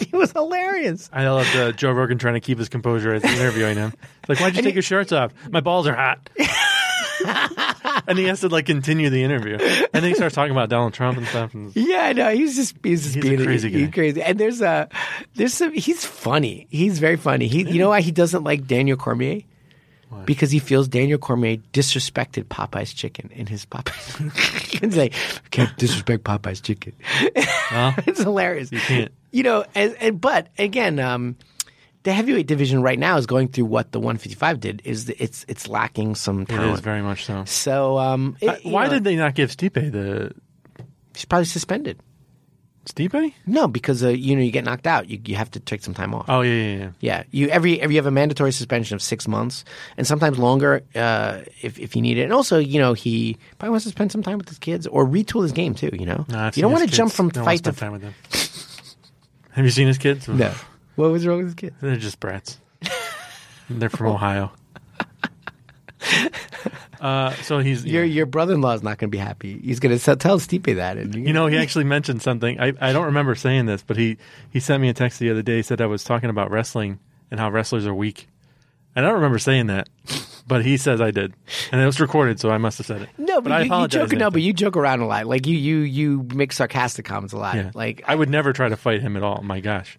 it 0.00 0.12
was 0.12 0.32
hilarious. 0.32 1.08
I 1.12 1.28
love 1.28 1.46
uh, 1.54 1.72
Joe 1.72 1.92
Rogan 1.92 2.18
trying 2.18 2.34
to 2.34 2.40
keep 2.40 2.58
his 2.58 2.68
composure 2.68 3.12
as 3.14 3.24
interviewing 3.24 3.76
him. 3.76 3.92
It's 4.20 4.28
like, 4.28 4.40
why'd 4.40 4.56
you 4.56 4.62
take 4.62 4.74
your 4.74 4.82
shirts 4.82 5.12
off? 5.12 5.32
My 5.50 5.60
balls 5.60 5.86
are 5.86 5.94
hot. 5.94 6.30
and 8.06 8.18
he 8.18 8.24
has 8.24 8.40
to 8.40 8.48
like 8.48 8.66
continue 8.66 9.10
the 9.10 9.22
interview, 9.22 9.56
and 9.56 9.88
then 9.92 10.04
he 10.04 10.14
starts 10.14 10.34
talking 10.34 10.50
about 10.52 10.68
Donald 10.68 10.92
Trump 10.94 11.18
and 11.18 11.26
stuff. 11.26 11.54
And 11.54 11.74
Yeah, 11.76 12.02
I 12.04 12.12
know. 12.12 12.34
He's 12.34 12.56
just 12.56 12.74
he's 12.82 13.02
just 13.04 13.14
He's 13.14 13.40
a 13.40 13.44
crazy 13.44 13.70
he's 13.70 13.86
guy. 13.86 13.92
crazy. 13.92 14.22
And 14.22 14.38
there's 14.38 14.60
a 14.60 14.88
there's 15.34 15.54
some. 15.54 15.72
He's 15.72 16.04
funny. 16.04 16.66
He's 16.70 16.98
very 16.98 17.16
funny. 17.16 17.46
He 17.48 17.68
you 17.70 17.78
know 17.78 17.90
why 17.90 18.00
he 18.00 18.10
doesn't 18.10 18.44
like 18.44 18.66
Daniel 18.66 18.96
Cormier? 18.96 19.42
Because 20.26 20.50
he 20.50 20.58
feels 20.58 20.88
Daniel 20.88 21.18
Cormier 21.18 21.56
disrespected 21.72 22.44
Popeye's 22.44 22.92
chicken 22.92 23.30
in 23.32 23.46
his 23.46 23.64
Popeyes. 23.64 24.80
He's 24.80 24.94
like, 24.94 25.14
can't 25.50 25.74
disrespect 25.78 26.22
Popeye's 26.22 26.60
chicken. 26.60 26.92
it's 27.34 28.20
hilarious. 28.20 28.70
You 28.70 28.78
can't. 28.80 29.10
You 29.32 29.42
know, 29.42 29.64
and, 29.74 29.96
and 30.00 30.20
but 30.20 30.48
again, 30.58 30.98
um, 30.98 31.36
the 32.04 32.12
heavyweight 32.12 32.46
division 32.46 32.82
right 32.82 32.98
now 32.98 33.16
is 33.16 33.26
going 33.26 33.48
through 33.48 33.64
what 33.64 33.90
the 33.92 33.98
155 33.98 34.60
did. 34.60 34.82
Is 34.84 35.06
the, 35.06 35.22
it's 35.22 35.44
it's 35.48 35.68
lacking 35.68 36.14
some 36.14 36.42
it 36.42 36.48
talent. 36.48 36.74
is 36.74 36.80
very 36.80 37.02
much 37.02 37.24
so. 37.24 37.44
so 37.46 37.98
um, 37.98 38.36
it- 38.40 38.48
Uh, 38.48 38.56
why 38.64 38.84
know, 38.86 38.94
did 38.94 39.04
they 39.04 39.16
not 39.16 39.34
give 39.34 39.50
Stipe 39.50 39.74
the 39.74 40.32
he's 41.14 41.24
probably 41.24 41.46
suspended? 41.46 41.98
Stipe? 42.84 43.32
No, 43.46 43.68
because 43.68 44.02
uh, 44.02 44.08
you 44.08 44.34
know 44.34 44.42
you 44.42 44.50
get 44.50 44.64
knocked 44.64 44.88
out, 44.88 45.08
you 45.08 45.20
you 45.24 45.36
have 45.36 45.48
to 45.52 45.60
take 45.60 45.84
some 45.84 45.94
time 45.94 46.12
off. 46.12 46.24
Oh 46.28 46.40
yeah, 46.40 46.52
yeah, 46.52 46.76
yeah. 46.78 46.90
Yeah, 46.98 47.22
you 47.30 47.46
every 47.48 47.80
every 47.80 47.94
you 47.94 47.98
have 48.00 48.06
a 48.06 48.10
mandatory 48.10 48.50
suspension 48.50 48.96
of 48.96 49.02
six 49.02 49.28
months, 49.28 49.64
and 49.96 50.04
sometimes 50.04 50.36
longer 50.36 50.82
uh, 50.96 51.42
if 51.62 51.78
if 51.78 51.94
you 51.94 52.02
need 52.02 52.18
it. 52.18 52.22
And 52.24 52.32
also, 52.32 52.58
you 52.58 52.80
know, 52.80 52.92
he 52.92 53.38
probably 53.58 53.70
wants 53.70 53.84
to 53.84 53.90
spend 53.90 54.10
some 54.10 54.24
time 54.24 54.36
with 54.36 54.48
his 54.48 54.58
kids 54.58 54.88
or 54.88 55.06
retool 55.06 55.42
his 55.44 55.52
game 55.52 55.76
too. 55.76 55.90
You 55.92 56.06
know, 56.06 56.26
No, 56.28 56.50
you 56.52 56.60
don't 56.60 56.72
want 56.72 56.90
to 56.90 56.94
jump 56.94 57.12
from 57.12 57.28
Don't 57.28 57.44
fight 57.44 57.62
to 57.62 57.72
spend 57.72 57.76
time 57.78 57.92
with 57.92 58.02
them. 58.02 58.14
Have 59.52 59.64
you 59.64 59.70
seen 59.70 59.86
his 59.86 59.98
kids? 59.98 60.28
no. 60.28 60.52
What 60.94 61.10
was 61.10 61.26
wrong 61.26 61.38
with 61.38 61.46
his 61.46 61.54
kids? 61.54 61.74
They're 61.80 61.96
just 61.96 62.20
brats. 62.20 62.58
They're 63.70 63.88
from 63.88 64.08
Ohio. 64.08 64.52
Uh, 67.00 67.32
so 67.42 67.58
he's 67.58 67.84
Your 67.84 68.04
your 68.04 68.26
brother 68.26 68.54
in 68.54 68.60
law 68.60 68.74
is 68.74 68.82
not 68.82 68.96
going 68.96 69.10
to 69.10 69.12
be 69.12 69.18
happy. 69.18 69.58
He's 69.58 69.80
going 69.80 69.98
to 69.98 70.16
tell 70.16 70.38
Stipe 70.38 70.76
that, 70.76 70.96
and 70.96 71.12
You 71.26 71.32
know, 71.32 71.48
he 71.48 71.56
actually 71.56 71.82
mentioned 71.82 72.22
something. 72.22 72.60
I, 72.60 72.74
I 72.80 72.92
don't 72.92 73.06
remember 73.06 73.34
saying 73.34 73.66
this, 73.66 73.82
but 73.82 73.96
he, 73.96 74.18
he 74.52 74.60
sent 74.60 74.80
me 74.80 74.88
a 74.88 74.94
text 74.94 75.18
the 75.18 75.28
other 75.28 75.42
day. 75.42 75.56
He 75.56 75.62
said 75.62 75.80
I 75.80 75.86
was 75.86 76.04
talking 76.04 76.30
about 76.30 76.52
wrestling 76.52 77.00
and 77.28 77.40
how 77.40 77.50
wrestlers 77.50 77.88
are 77.88 77.94
weak. 77.94 78.28
And 78.94 79.04
I 79.04 79.08
don't 79.08 79.16
remember 79.16 79.40
saying 79.40 79.66
that, 79.66 79.88
but 80.46 80.64
he 80.64 80.76
says 80.76 81.00
I 81.00 81.10
did, 81.10 81.34
and 81.70 81.80
it 81.80 81.86
was 81.86 82.00
recorded, 82.00 82.40
so 82.40 82.50
I 82.50 82.58
must 82.58 82.78
have 82.78 82.86
said 82.86 83.02
it. 83.02 83.08
no, 83.18 83.40
but, 83.40 83.52
I 83.52 83.58
you, 83.58 83.64
you 83.64 83.70
apologize. 83.70 84.10
joke. 84.10 84.18
No, 84.18 84.30
but 84.30 84.42
you 84.42 84.52
joke 84.52 84.76
around 84.76 85.00
a 85.00 85.06
lot. 85.06 85.26
Like 85.26 85.46
you 85.46 85.56
you 85.56 85.78
you 85.78 86.26
make 86.34 86.52
sarcastic 86.52 87.04
comments 87.04 87.32
a 87.32 87.38
lot. 87.38 87.56
yeah. 87.56 87.70
Like 87.74 88.02
I 88.06 88.14
would 88.14 88.30
never 88.30 88.52
try 88.52 88.68
to 88.68 88.76
fight 88.76 89.00
him 89.00 89.16
at 89.16 89.22
all. 89.22 89.42
My 89.42 89.60
gosh, 89.60 89.98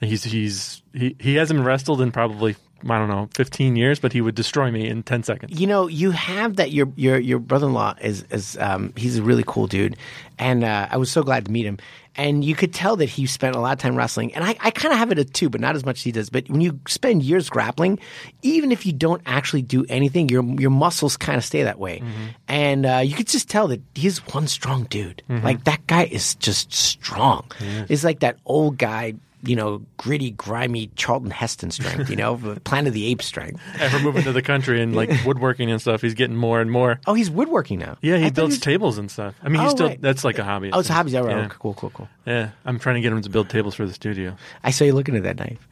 he's 0.00 0.24
he's 0.24 0.82
he 0.92 1.16
he 1.18 1.34
hasn't 1.36 1.64
wrestled 1.64 2.00
in 2.00 2.12
probably 2.12 2.56
I 2.88 2.98
don't 2.98 3.08
know 3.08 3.28
fifteen 3.34 3.76
years, 3.76 3.98
but 4.00 4.12
he 4.12 4.20
would 4.20 4.34
destroy 4.34 4.70
me 4.70 4.88
in 4.88 5.02
ten 5.02 5.22
seconds. 5.22 5.58
you 5.58 5.66
know, 5.66 5.86
you 5.88 6.10
have 6.12 6.56
that. 6.56 6.70
Your 6.72 6.92
your 6.96 7.18
your 7.18 7.38
brother 7.38 7.66
in 7.66 7.72
law 7.72 7.94
is 8.00 8.24
is 8.30 8.56
um, 8.58 8.92
he's 8.96 9.18
a 9.18 9.22
really 9.22 9.44
cool 9.46 9.66
dude, 9.66 9.96
and 10.38 10.64
uh, 10.64 10.88
I 10.90 10.96
was 10.98 11.10
so 11.10 11.22
glad 11.22 11.46
to 11.46 11.50
meet 11.50 11.66
him. 11.66 11.78
And 12.16 12.44
you 12.44 12.54
could 12.54 12.72
tell 12.72 12.94
that 12.96 13.08
he 13.08 13.26
spent 13.26 13.56
a 13.56 13.58
lot 13.58 13.72
of 13.72 13.78
time 13.80 13.96
wrestling, 13.96 14.32
and 14.36 14.44
I, 14.44 14.54
I 14.60 14.70
kind 14.70 14.92
of 14.92 14.98
have 15.00 15.10
it 15.10 15.18
a 15.18 15.24
too, 15.24 15.50
but 15.50 15.60
not 15.60 15.74
as 15.74 15.84
much 15.84 15.96
as 15.98 16.02
he 16.04 16.12
does. 16.12 16.30
But 16.30 16.48
when 16.48 16.60
you 16.60 16.78
spend 16.86 17.24
years 17.24 17.50
grappling, 17.50 17.98
even 18.42 18.70
if 18.70 18.86
you 18.86 18.92
don't 18.92 19.20
actually 19.26 19.62
do 19.62 19.84
anything, 19.88 20.28
your 20.28 20.44
your 20.44 20.70
muscles 20.70 21.16
kind 21.16 21.36
of 21.38 21.44
stay 21.44 21.64
that 21.64 21.80
way, 21.80 22.04
and 22.46 22.86
uh, 22.86 22.98
you 22.98 23.16
could 23.16 23.26
just 23.26 23.48
tell 23.48 23.66
that 23.66 23.80
he's 23.96 24.18
one 24.32 24.46
strong 24.46 24.84
dude. 24.84 25.22
Like 25.28 25.64
that 25.64 25.84
guy 25.88 26.04
is 26.04 26.36
just 26.36 26.72
strong. 26.72 27.50
It's 27.88 28.04
like 28.04 28.20
that 28.20 28.36
old 28.46 28.78
guy. 28.78 29.14
You 29.46 29.56
know, 29.56 29.82
gritty, 29.96 30.32
grimy 30.32 30.90
Charlton 30.96 31.30
Heston 31.30 31.70
strength. 31.70 32.10
You 32.10 32.16
know, 32.16 32.36
Planet 32.64 32.88
of 32.88 32.94
the 32.94 33.06
Apes 33.06 33.26
strength. 33.26 33.60
Ever 33.78 33.98
moving 34.00 34.22
to 34.24 34.32
the 34.32 34.42
country 34.42 34.82
and 34.82 34.94
like 34.96 35.10
woodworking 35.26 35.70
and 35.70 35.80
stuff, 35.80 36.00
he's 36.02 36.14
getting 36.14 36.36
more 36.36 36.60
and 36.60 36.70
more. 36.70 37.00
Oh, 37.06 37.14
he's 37.14 37.30
woodworking 37.30 37.78
now. 37.78 37.96
Yeah, 38.02 38.16
he 38.16 38.24
thought 38.24 38.34
builds 38.34 38.58
tables 38.58 38.98
and 38.98 39.10
stuff. 39.10 39.34
I 39.42 39.48
mean, 39.48 39.60
he's 39.60 39.72
Oh, 39.72 39.74
still 39.74 39.88
right. 39.88 40.00
that's 40.00 40.24
like 40.24 40.38
a 40.38 40.44
hobby. 40.44 40.70
Oh, 40.72 40.80
it's 40.80 40.90
a 40.90 40.94
hobby. 40.94 41.10
Yeah, 41.12 41.20
right. 41.20 41.36
Okay, 41.44 41.54
cool, 41.58 41.74
cool, 41.74 41.90
cool. 41.90 42.08
Yeah, 42.26 42.50
I'm 42.64 42.78
trying 42.78 42.96
to 42.96 43.00
get 43.00 43.12
him 43.12 43.20
to 43.22 43.30
build 43.30 43.48
tables 43.50 43.74
for 43.74 43.86
the 43.86 43.92
studio. 43.92 44.36
I 44.62 44.70
saw 44.70 44.84
you 44.84 44.92
looking 44.94 45.16
at 45.16 45.22
that 45.24 45.38
knife. 45.38 45.68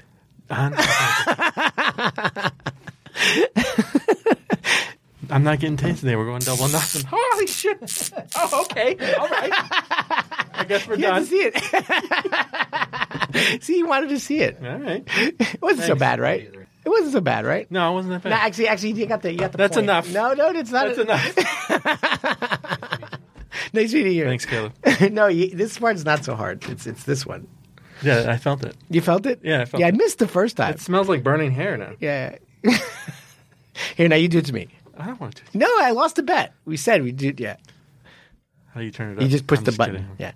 I'm 5.32 5.42
not 5.44 5.58
getting 5.60 5.76
tasted 5.76 6.00
today. 6.02 6.16
We're 6.16 6.26
going 6.26 6.40
double 6.40 6.68
nothing. 6.68 7.04
Holy 7.10 7.46
shit! 7.46 8.12
Oh, 8.36 8.62
okay. 8.70 8.92
All 9.16 9.28
right. 9.28 9.50
I 10.54 10.64
guess 10.68 10.86
we're 10.86 10.94
You 10.96 11.02
done. 11.02 11.22
to 11.22 11.26
see 11.26 11.50
it. 11.52 11.56
see, 13.62 13.78
you 13.78 13.86
wanted 13.86 14.08
to 14.10 14.18
see 14.20 14.40
it. 14.40 14.58
All 14.62 14.78
right. 14.78 15.02
It 15.16 15.60
wasn't 15.62 15.86
so 15.86 15.94
bad, 15.94 16.18
right? 16.20 16.42
It 16.84 16.88
wasn't 16.88 17.12
so 17.12 17.20
bad, 17.20 17.44
right? 17.46 17.70
No, 17.70 17.92
it 17.92 17.94
wasn't 17.94 18.22
that 18.22 18.28
No, 18.28 18.34
bad. 18.36 18.46
actually, 18.46 18.68
actually, 18.68 18.92
you 18.92 19.06
got 19.06 19.22
the 19.22 19.32
you 19.32 19.38
got 19.38 19.52
the. 19.52 19.58
That's 19.58 19.76
point. 19.76 19.84
enough. 19.84 20.12
No, 20.12 20.32
no, 20.34 20.50
it's 20.50 20.70
not. 20.70 20.96
That's 20.96 20.98
enough. 20.98 22.40
Nice 23.74 23.92
meeting 23.94 24.12
you. 24.12 24.24
Thanks, 24.24 24.44
Caleb. 24.46 24.72
no, 25.12 25.26
you, 25.28 25.54
this 25.54 25.78
part's 25.78 26.04
not 26.04 26.24
so 26.24 26.34
hard. 26.34 26.64
It's 26.68 26.86
it's 26.86 27.04
this 27.04 27.24
one. 27.24 27.46
Yeah, 28.02 28.26
I 28.28 28.36
felt 28.36 28.64
it. 28.64 28.76
You 28.90 29.00
felt 29.00 29.24
it? 29.26 29.40
Yeah, 29.42 29.60
I 29.62 29.64
felt 29.66 29.80
yeah, 29.80 29.86
I 29.86 29.90
missed 29.92 30.18
the 30.18 30.26
first 30.28 30.56
time. 30.56 30.74
It 30.74 30.80
smells 30.80 31.08
like 31.08 31.22
burning 31.22 31.52
hair 31.52 31.76
now. 31.76 31.92
yeah. 32.00 32.36
Here, 33.96 34.08
now 34.08 34.16
you 34.16 34.28
do 34.28 34.38
it 34.38 34.46
to 34.46 34.52
me. 34.52 34.68
I 34.96 35.06
don't 35.06 35.20
want 35.20 35.36
to. 35.36 35.42
No, 35.58 35.66
I 35.80 35.90
lost 35.92 36.16
the 36.16 36.22
bet. 36.22 36.52
We 36.64 36.76
said 36.76 37.02
we 37.02 37.12
did. 37.12 37.40
Yeah, 37.40 37.56
How 38.74 38.80
do 38.80 38.86
you 38.86 38.92
turn 38.92 39.12
it 39.12 39.16
up? 39.18 39.22
you 39.22 39.28
just 39.28 39.46
push 39.46 39.58
I'm 39.60 39.64
the 39.64 39.72
button. 39.72 39.94
kidding. 39.94 40.16
Yeah. 40.18 40.32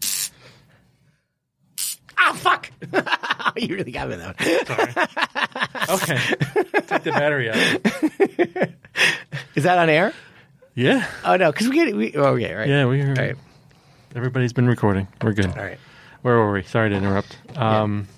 Ah, 2.18 2.32
fuck! 2.32 2.70
you 3.56 3.74
really 3.76 3.92
got 3.92 4.08
me 4.08 4.16
though. 4.16 4.32
Sorry. 4.64 4.92
Okay. 5.88 6.18
Take 6.86 7.02
the 7.04 7.12
battery 7.12 7.50
out. 7.50 7.56
Is 9.54 9.64
that 9.64 9.78
on 9.78 9.88
air? 9.90 10.12
Yeah. 10.74 11.06
Oh 11.24 11.36
no, 11.36 11.52
because 11.52 11.68
we 11.68 11.74
get 11.76 11.94
we. 11.96 12.14
Oh, 12.16 12.34
okay, 12.34 12.52
right. 12.54 12.68
Yeah, 12.68 12.86
we 12.86 13.00
are. 13.02 13.08
All 13.08 13.14
right. 13.14 13.36
Everybody's 14.14 14.52
been 14.54 14.66
recording. 14.66 15.08
We're 15.22 15.34
good. 15.34 15.46
All 15.46 15.52
right. 15.62 15.78
Where 16.22 16.36
were 16.38 16.52
we? 16.52 16.62
Sorry 16.62 16.88
to 16.90 16.96
interrupt. 16.96 17.36
Um, 17.56 18.08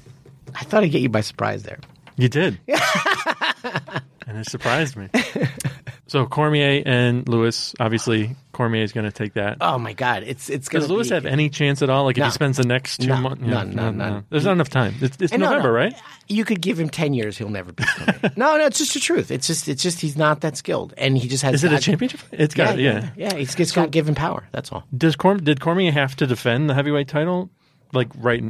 I 0.54 0.64
thought 0.64 0.84
I'd 0.84 0.90
get 0.92 1.02
you 1.02 1.08
by 1.08 1.20
surprise 1.20 1.64
there. 1.64 1.78
You 2.16 2.28
did. 2.28 2.58
and 2.68 4.38
it 4.38 4.46
surprised 4.48 4.96
me. 4.96 5.08
So 6.08 6.24
Cormier 6.26 6.82
and 6.86 7.28
Lewis, 7.28 7.74
obviously 7.78 8.34
Cormier 8.52 8.82
is 8.82 8.92
going 8.92 9.04
to 9.04 9.12
take 9.12 9.34
that. 9.34 9.58
Oh 9.60 9.78
my 9.78 9.92
god, 9.92 10.24
it's 10.26 10.48
it's 10.48 10.68
gonna 10.68 10.82
Does 10.82 10.90
Lewis 10.90 11.08
be, 11.10 11.14
have 11.14 11.26
any 11.26 11.50
chance 11.50 11.82
at 11.82 11.90
all? 11.90 12.04
Like 12.04 12.16
if 12.16 12.24
he 12.24 12.30
spends 12.30 12.56
the 12.56 12.66
next 12.66 13.02
two 13.02 13.08
No, 13.08 13.16
months, 13.18 13.42
none, 13.42 13.74
none, 13.74 13.98
none. 13.98 14.24
There's 14.30 14.46
not 14.46 14.52
enough 14.52 14.70
time. 14.70 14.94
It's, 15.02 15.18
it's 15.20 15.32
no, 15.32 15.38
November, 15.38 15.68
no, 15.68 15.74
right? 15.74 15.94
You 16.26 16.46
could 16.46 16.62
give 16.62 16.80
him 16.80 16.88
ten 16.88 17.12
years, 17.12 17.36
he'll 17.36 17.50
never 17.50 17.72
be. 17.72 17.84
Cormier. 17.84 18.32
no, 18.36 18.56
no, 18.56 18.64
it's 18.66 18.78
just 18.78 18.94
the 18.94 19.00
truth. 19.00 19.30
It's 19.30 19.46
just 19.46 19.68
it's 19.68 19.82
just 19.82 20.00
he's 20.00 20.16
not 20.16 20.40
that 20.40 20.56
skilled, 20.56 20.94
and 20.96 21.16
he 21.16 21.28
just 21.28 21.42
has. 21.42 21.56
Is 21.56 21.64
it 21.64 21.72
a 21.72 21.78
championship? 21.78 22.20
It's 22.32 22.56
Yeah, 22.56 22.64
got 22.66 22.78
yeah, 22.78 23.10
yeah. 23.16 23.28
yeah. 23.30 23.34
He's 23.34 23.54
just 23.54 23.74
got 23.74 23.90
given 23.90 24.14
power. 24.14 24.48
That's 24.50 24.72
all. 24.72 24.84
Does 24.96 25.14
Corm 25.14 25.44
did 25.44 25.60
Cormier 25.60 25.92
have 25.92 26.16
to 26.16 26.26
defend 26.26 26.70
the 26.70 26.74
heavyweight 26.74 27.08
title? 27.08 27.50
Like 27.92 28.08
right? 28.16 28.42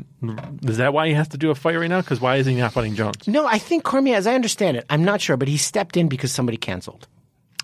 Is 0.63 0.77
that 0.79 0.93
why 0.93 1.09
he 1.09 1.15
has 1.15 1.29
to 1.29 1.39
do 1.39 1.51
a 1.51 1.55
fight 1.57 1.77
right 1.77 1.89
now? 1.89 2.01
Because 2.01 2.21
why 2.21 2.37
is 2.37 2.47
he 2.47 2.55
not 2.55 2.73
fighting 2.73 2.95
Jones? 2.95 3.27
No, 3.27 3.47
I 3.47 3.59
think 3.59 3.83
Cormier, 3.85 4.15
as 4.17 4.27
I 4.29 4.35
understand 4.35 4.77
it, 4.77 4.85
I'm 4.91 5.05
not 5.05 5.21
sure, 5.21 5.37
but 5.37 5.49
he 5.49 5.57
stepped 5.57 5.97
in 5.97 6.09
because 6.09 6.31
somebody 6.33 6.57
canceled. 6.57 7.07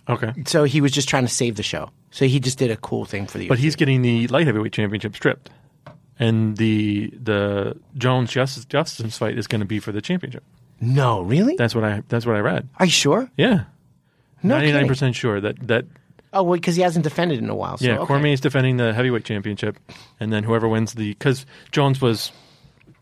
Okay, 0.08 0.32
So 0.46 0.64
he 0.64 0.80
was 0.80 0.92
just 0.92 1.08
trying 1.08 1.24
to 1.24 1.32
save 1.32 1.56
the 1.56 1.62
show. 1.62 1.90
So 2.10 2.26
he 2.26 2.38
just 2.40 2.58
did 2.58 2.70
a 2.70 2.76
cool 2.76 3.04
thing 3.06 3.26
for 3.26 3.38
the. 3.38 3.48
but 3.48 3.58
he's 3.58 3.74
getting 3.76 4.02
the 4.02 4.26
light 4.28 4.46
heavyweight 4.46 4.72
championship 4.72 5.16
stripped, 5.16 5.50
and 6.18 6.56
the 6.58 7.10
the 7.22 7.76
Jones 7.96 8.30
Justice 8.30 8.64
Justice 8.64 9.16
fight 9.18 9.36
is 9.38 9.46
going 9.46 9.60
to 9.60 9.66
be 9.66 9.80
for 9.80 9.92
the 9.92 10.00
championship. 10.02 10.44
no, 10.80 11.22
really? 11.22 11.56
That's 11.56 11.74
what 11.74 11.84
I 11.84 12.02
that's 12.08 12.26
what 12.26 12.36
I 12.36 12.40
read. 12.40 12.68
Are 12.78 12.84
you 12.86 12.92
sure? 12.92 13.30
Yeah, 13.36 13.64
No 14.42 14.56
ninety 14.56 14.66
nine 14.72 14.74
kidding. 14.82 14.88
percent 14.88 15.16
sure 15.16 15.40
that 15.40 15.66
that 15.68 15.86
Oh, 16.36 16.42
well, 16.42 16.54
because 16.58 16.74
he 16.74 16.82
hasn't 16.82 17.04
defended 17.04 17.38
in 17.38 17.48
a 17.48 17.54
while. 17.54 17.78
So, 17.78 17.86
yeah 17.86 17.98
okay. 17.98 18.06
Cormier 18.06 18.32
is 18.32 18.40
defending 18.40 18.76
the 18.76 18.92
heavyweight 18.92 19.24
championship, 19.24 19.78
and 20.20 20.32
then 20.32 20.42
whoever 20.44 20.68
wins 20.68 20.92
the 20.94 21.10
because 21.10 21.46
Jones 21.72 22.00
was 22.00 22.30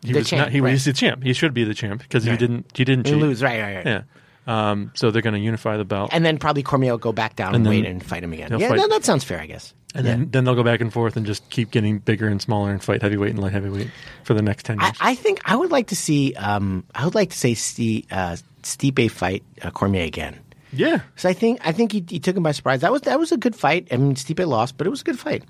he 0.04 0.12
The 0.12 0.18
was 0.20 0.28
champ, 0.28 0.40
not 0.46 0.52
he 0.52 0.60
right. 0.60 0.72
was 0.72 0.84
the 0.84 0.92
champ. 0.92 1.22
He 1.22 1.32
should 1.32 1.52
be 1.54 1.64
the 1.64 1.74
champ 1.74 2.02
because 2.02 2.24
he 2.24 2.36
didn't 2.36 2.66
he 2.76 2.84
didn't 2.84 3.06
You 3.06 3.14
cheat. 3.14 3.22
lose, 3.22 3.42
right, 3.42 3.60
right, 3.60 3.74
right. 3.76 3.86
Yeah. 3.86 4.02
Um, 4.46 4.90
so 4.94 5.10
they're 5.12 5.22
going 5.22 5.34
to 5.34 5.40
unify 5.40 5.76
the 5.76 5.84
belt, 5.84 6.10
And 6.12 6.24
then 6.24 6.36
probably 6.38 6.62
Cormier 6.64 6.90
will 6.92 6.98
go 6.98 7.12
back 7.12 7.36
down 7.36 7.54
and, 7.54 7.64
And 7.64 7.68
wait 7.68 7.86
and 7.86 8.04
fight 8.04 8.24
him 8.24 8.32
again. 8.32 8.50
Yeah, 8.58 8.68
fight- 8.70 8.76
no, 8.78 8.88
that 8.88 9.04
sounds 9.04 9.22
fair, 9.22 9.40
I 9.40 9.46
guess. 9.46 9.72
and 9.94 10.04
then 10.04 10.30
then 10.30 10.44
they'll 10.44 10.56
go 10.56 10.64
back 10.64 10.80
and 10.80 10.92
forth 10.92 11.16
and 11.16 11.24
just 11.26 11.48
keep 11.50 11.70
getting 11.70 11.98
bigger 11.98 12.26
and 12.26 12.40
smaller 12.42 12.70
and 12.72 12.82
fight 12.82 13.02
heavyweight 13.02 13.30
and 13.30 13.38
light 13.40 13.52
heavyweight 13.52 13.90
for 14.24 14.34
the 14.34 14.42
next 14.42 14.64
ten 14.66 14.80
years. 14.80 14.96
I, 15.00 15.10
I 15.10 15.14
think 15.14 15.40
I 15.44 15.54
would 15.54 15.70
like 15.70 15.88
to 15.88 15.96
see. 15.96 16.34
Um, 16.34 16.84
I 16.94 17.04
would 17.04 17.14
like 17.14 17.30
to 17.30 17.38
see 17.38 17.54
Steve, 17.54 18.06
uh, 18.10 18.36
Stipe 18.62 19.10
fight 19.10 19.44
uh, 19.62 19.70
Cormier 19.70 20.04
again. 20.04 20.38
yeah, 20.72 21.00
So 21.16 21.28
I 21.28 21.34
think 21.34 21.60
I 21.64 21.70
think 21.72 21.92
he, 21.92 22.02
he 22.08 22.18
took 22.18 22.36
him 22.36 22.42
by 22.42 22.52
surprise. 22.52 22.80
That 22.80 22.90
was 22.90 23.02
that 23.02 23.18
was 23.20 23.30
a 23.32 23.36
good 23.36 23.54
fight. 23.54 23.88
I 23.92 23.96
mean, 23.96 24.14
Stipe 24.16 24.44
lost, 24.46 24.76
but 24.78 24.86
it 24.86 24.90
was 24.90 25.02
a 25.02 25.04
good 25.04 25.18
fight. 25.20 25.44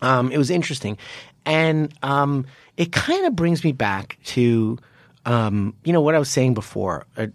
Um, 0.00 0.30
it 0.30 0.38
was 0.38 0.50
interesting, 0.50 0.96
and 1.44 1.92
um, 2.02 2.46
it 2.76 2.92
kind 2.92 3.26
of 3.26 3.34
brings 3.34 3.64
me 3.64 3.72
back 3.72 4.16
to 4.26 4.78
um, 5.26 5.74
you 5.84 5.92
know 5.92 6.00
what 6.00 6.14
I 6.14 6.18
was 6.20 6.28
saying 6.30 6.54
before. 6.54 7.04
Uh, 7.16 7.26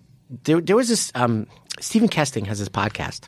there, 0.44 0.62
there 0.62 0.76
was 0.76 0.90
this 0.90 1.12
um, 1.16 1.48
Stephan 1.80 2.10
Kesting 2.10 2.48
has 2.48 2.60
this 2.60 2.70
podcast 2.70 3.28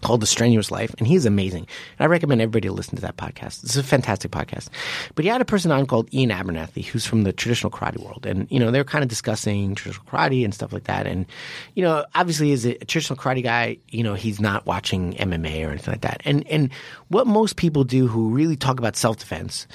called 0.00 0.22
The 0.22 0.26
Strenuous 0.26 0.70
Life, 0.70 0.94
and 0.98 1.06
he's 1.06 1.26
amazing. 1.26 1.66
And 1.98 2.04
I 2.04 2.06
recommend 2.06 2.40
everybody 2.40 2.68
to 2.68 2.74
listen 2.74 2.96
to 2.96 3.02
that 3.02 3.18
podcast. 3.18 3.62
It's 3.64 3.76
a 3.76 3.82
fantastic 3.82 4.30
podcast. 4.30 4.68
But 5.14 5.24
he 5.24 5.28
had 5.28 5.42
a 5.42 5.44
person 5.44 5.70
on 5.70 5.86
called 5.86 6.08
Iain 6.14 6.30
Abernethy, 6.30 6.82
who's 6.82 7.04
from 7.04 7.24
the 7.24 7.32
traditional 7.32 7.70
karate 7.70 7.98
world. 7.98 8.24
And, 8.24 8.50
you 8.50 8.58
know, 8.58 8.70
they 8.70 8.78
were 8.78 8.84
kind 8.84 9.02
of 9.02 9.08
discussing 9.08 9.74
traditional 9.74 10.06
karate 10.06 10.42
and 10.42 10.54
stuff 10.54 10.72
like 10.72 10.84
that. 10.84 11.06
And, 11.06 11.26
you 11.74 11.82
know, 11.82 12.06
obviously 12.14 12.52
as 12.52 12.64
a 12.64 12.74
traditional 12.78 13.18
karate 13.18 13.42
guy, 13.42 13.76
you 13.90 14.02
know, 14.02 14.14
he's 14.14 14.40
not 14.40 14.64
watching 14.64 15.12
MMA 15.14 15.66
or 15.66 15.70
anything 15.70 15.92
like 15.92 16.02
that. 16.02 16.22
And, 16.24 16.46
and 16.48 16.72
what 17.08 17.26
most 17.26 17.56
people 17.56 17.84
do 17.84 18.06
who 18.06 18.30
really 18.30 18.56
talk 18.56 18.78
about 18.78 18.96
self-defense, 18.96 19.66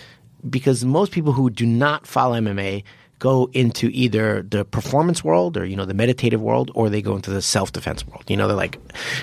because 0.49 0.83
most 0.83 1.11
people 1.11 1.33
who 1.33 1.49
do 1.49 1.67
not 1.67 2.07
follow 2.07 2.39
MMA 2.39 2.83
go 3.19 3.49
into 3.53 3.89
either 3.93 4.41
the 4.43 4.65
performance 4.65 5.23
world 5.23 5.57
or 5.57 5.65
you 5.65 5.75
know 5.75 5.85
the 5.85 5.93
meditative 5.93 6.41
world 6.41 6.71
or 6.75 6.89
they 6.89 7.01
go 7.01 7.15
into 7.15 7.31
the 7.31 7.41
self-defense 7.41 8.05
world. 8.07 8.23
You 8.27 8.37
know 8.37 8.47
they're 8.47 8.57
like 8.57 8.79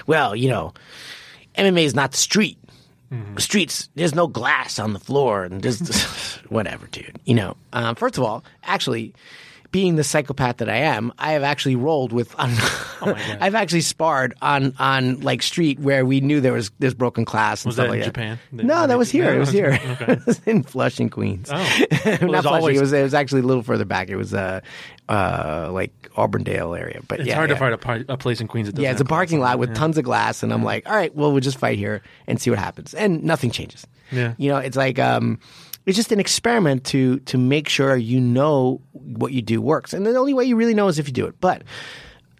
well 0.06 0.34
you 0.34 0.48
know 0.48 0.72
mma 1.56 1.82
is 1.82 1.94
not 1.94 2.12
the 2.12 2.18
street. 2.18 2.58
Streets 3.36 3.90
there's 3.94 4.14
no 4.14 4.26
glass 4.26 4.78
on 4.78 4.94
the 4.94 4.98
floor 4.98 5.44
and 5.44 5.62
there's 5.62 6.36
whatever 6.48 6.86
dude. 6.86 7.18
You 7.24 7.34
know 7.34 7.56
um, 7.72 7.94
first 7.94 8.16
of 8.16 8.24
all 8.24 8.44
actually 8.64 9.14
being 9.72 9.96
the 9.96 10.04
psychopath 10.04 10.58
that 10.58 10.68
I 10.68 10.76
am, 10.76 11.12
I 11.18 11.32
have 11.32 11.42
actually 11.42 11.74
rolled 11.76 12.12
with. 12.12 12.32
On, 12.38 12.50
I've 13.40 13.56
actually 13.56 13.80
sparred 13.80 14.32
on 14.40 14.74
on 14.78 15.18
like 15.22 15.42
street 15.42 15.80
where 15.80 16.06
we 16.06 16.20
knew 16.20 16.40
there 16.40 16.52
was 16.52 16.70
there's 16.78 16.94
broken 16.94 17.24
glass 17.24 17.64
and 17.64 17.70
Was 17.70 17.74
stuff 17.74 17.86
that 17.86 17.90
like 17.90 17.96
in 17.98 18.04
that. 18.04 18.14
Japan? 18.14 18.38
No, 18.52 18.86
that 18.86 18.96
was 18.96 19.10
here. 19.10 19.34
It 19.34 19.38
was 19.40 19.50
here. 19.50 19.72
okay. 19.84 20.12
it 20.12 20.26
was 20.26 20.40
in 20.46 20.62
Flushing, 20.62 21.10
Queens. 21.10 21.50
Oh. 21.50 21.56
not 21.90 22.02
there's 22.04 22.18
Flushing. 22.20 22.46
always- 22.46 22.76
It 22.78 22.80
was 22.80 22.92
it 22.92 23.02
was 23.02 23.14
actually 23.14 23.40
a 23.40 23.44
little 23.44 23.64
further 23.64 23.84
back. 23.84 24.08
It 24.08 24.14
was 24.16 24.32
uh, 24.32 24.60
uh, 25.08 25.70
like 25.72 25.92
Auburndale 26.16 26.74
area. 26.74 27.00
But 27.08 27.20
it's 27.20 27.28
yeah, 27.28 27.34
hard 27.34 27.50
yeah. 27.50 27.54
to 27.56 27.58
find 27.58 27.74
a, 27.74 27.78
par- 27.78 28.04
a 28.08 28.16
place 28.16 28.40
in 28.40 28.46
Queens 28.46 28.68
that 28.68 28.72
doesn't 28.74 28.84
Yeah, 28.84 28.92
it's 28.92 29.00
a 29.00 29.04
parking 29.04 29.40
lot 29.40 29.58
with 29.58 29.70
Yeah. 29.70 29.74
tons 29.74 29.98
of 29.98 30.04
glass, 30.04 30.42
and 30.44 30.52
I'm 30.52 30.62
like, 30.62 30.88
all 30.88 30.94
right, 30.94 31.12
well, 31.14 31.32
we'll 31.32 31.40
just 31.40 31.58
fight 31.58 31.78
here 31.78 32.02
and 32.28 32.40
see 32.40 32.50
what 32.50 32.58
happens, 32.60 32.94
and 32.94 33.24
nothing 33.24 33.50
changes. 33.50 33.84
Yeah. 34.12 34.34
you 34.36 34.48
know, 34.50 34.58
it's 34.58 34.76
like 34.76 34.98
um, 35.00 35.40
it's 35.86 35.96
just 35.96 36.12
an 36.12 36.20
experiment 36.20 36.84
to 36.86 37.18
to 37.20 37.38
make 37.38 37.68
sure 37.68 37.96
you 37.96 38.20
know 38.20 38.80
what 38.92 39.32
you 39.32 39.42
do 39.42 39.60
works, 39.60 39.92
and 39.92 40.06
the 40.06 40.16
only 40.16 40.34
way 40.34 40.44
you 40.44 40.56
really 40.56 40.74
know 40.74 40.88
is 40.88 40.98
if 40.98 41.06
you 41.06 41.12
do 41.12 41.26
it. 41.26 41.34
But 41.40 41.62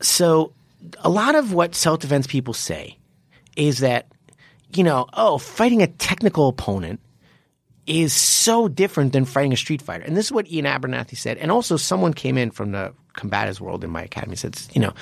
so 0.01 0.53
a 0.99 1.11
lot 1.11 1.35
of 1.35 1.53
what 1.53 1.75
self 1.75 2.01
defense 2.01 2.27
people 2.27 2.55
say 2.55 2.99
is 3.57 3.79
that 3.79 4.07
you 4.77 4.85
know, 4.85 5.07
oh, 5.13 5.39
fighting 5.39 5.83
a 5.83 5.87
technical 5.87 6.49
opponent 6.49 7.01
is 7.87 8.13
so 8.13 8.69
different 8.69 9.13
than 9.13 9.25
fighting 9.25 9.53
a 9.53 9.57
street 9.57 9.83
fighter. 9.83 10.05
And 10.05 10.17
this 10.17 10.27
is 10.27 10.33
what 10.33 10.47
Iain 10.47 10.67
Abernethy 10.67 11.17
said. 11.17 11.37
And 11.39 11.51
also 11.51 11.77
someone 11.77 12.15
came 12.15 12.39
in 12.39 12.51
from 12.51 12.73
the 12.73 12.95
combatives 13.15 13.61
world 13.61 13.85
in 13.85 13.91
my 13.91 14.03
academy 14.03 14.37
said, 14.37 14.61
you 14.73 14.81
know, 14.81 14.93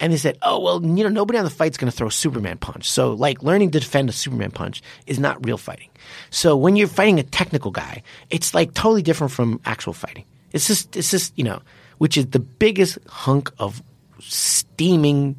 and 0.00 0.12
they 0.12 0.16
said, 0.16 0.38
oh, 0.42 0.60
well, 0.60 0.82
you 0.82 1.02
know, 1.02 1.08
nobody 1.08 1.38
on 1.38 1.44
the 1.44 1.50
fight's 1.50 1.76
going 1.76 1.90
to 1.90 1.96
throw 1.96 2.08
Superman 2.08 2.58
punch. 2.58 2.90
So 2.90 3.12
like 3.12 3.42
learning 3.42 3.70
to 3.72 3.80
defend 3.80 4.08
a 4.08 4.12
Superman 4.12 4.50
punch 4.50 4.82
is 5.06 5.18
not 5.18 5.44
real 5.44 5.58
fighting. 5.58 5.88
So 6.30 6.56
when 6.56 6.76
you're 6.76 6.88
fighting 6.88 7.18
a 7.18 7.22
technical 7.22 7.70
guy, 7.70 8.02
it's 8.30 8.54
like 8.54 8.74
totally 8.74 9.02
different 9.02 9.32
from 9.32 9.60
actual 9.64 9.92
fighting. 9.92 10.24
It's 10.52 10.66
just, 10.66 10.96
it's 10.96 11.10
just, 11.10 11.36
you 11.36 11.44
know, 11.44 11.62
which 11.98 12.16
is 12.16 12.26
the 12.26 12.38
biggest 12.38 12.98
hunk 13.08 13.50
of 13.58 13.82
steaming 14.20 15.36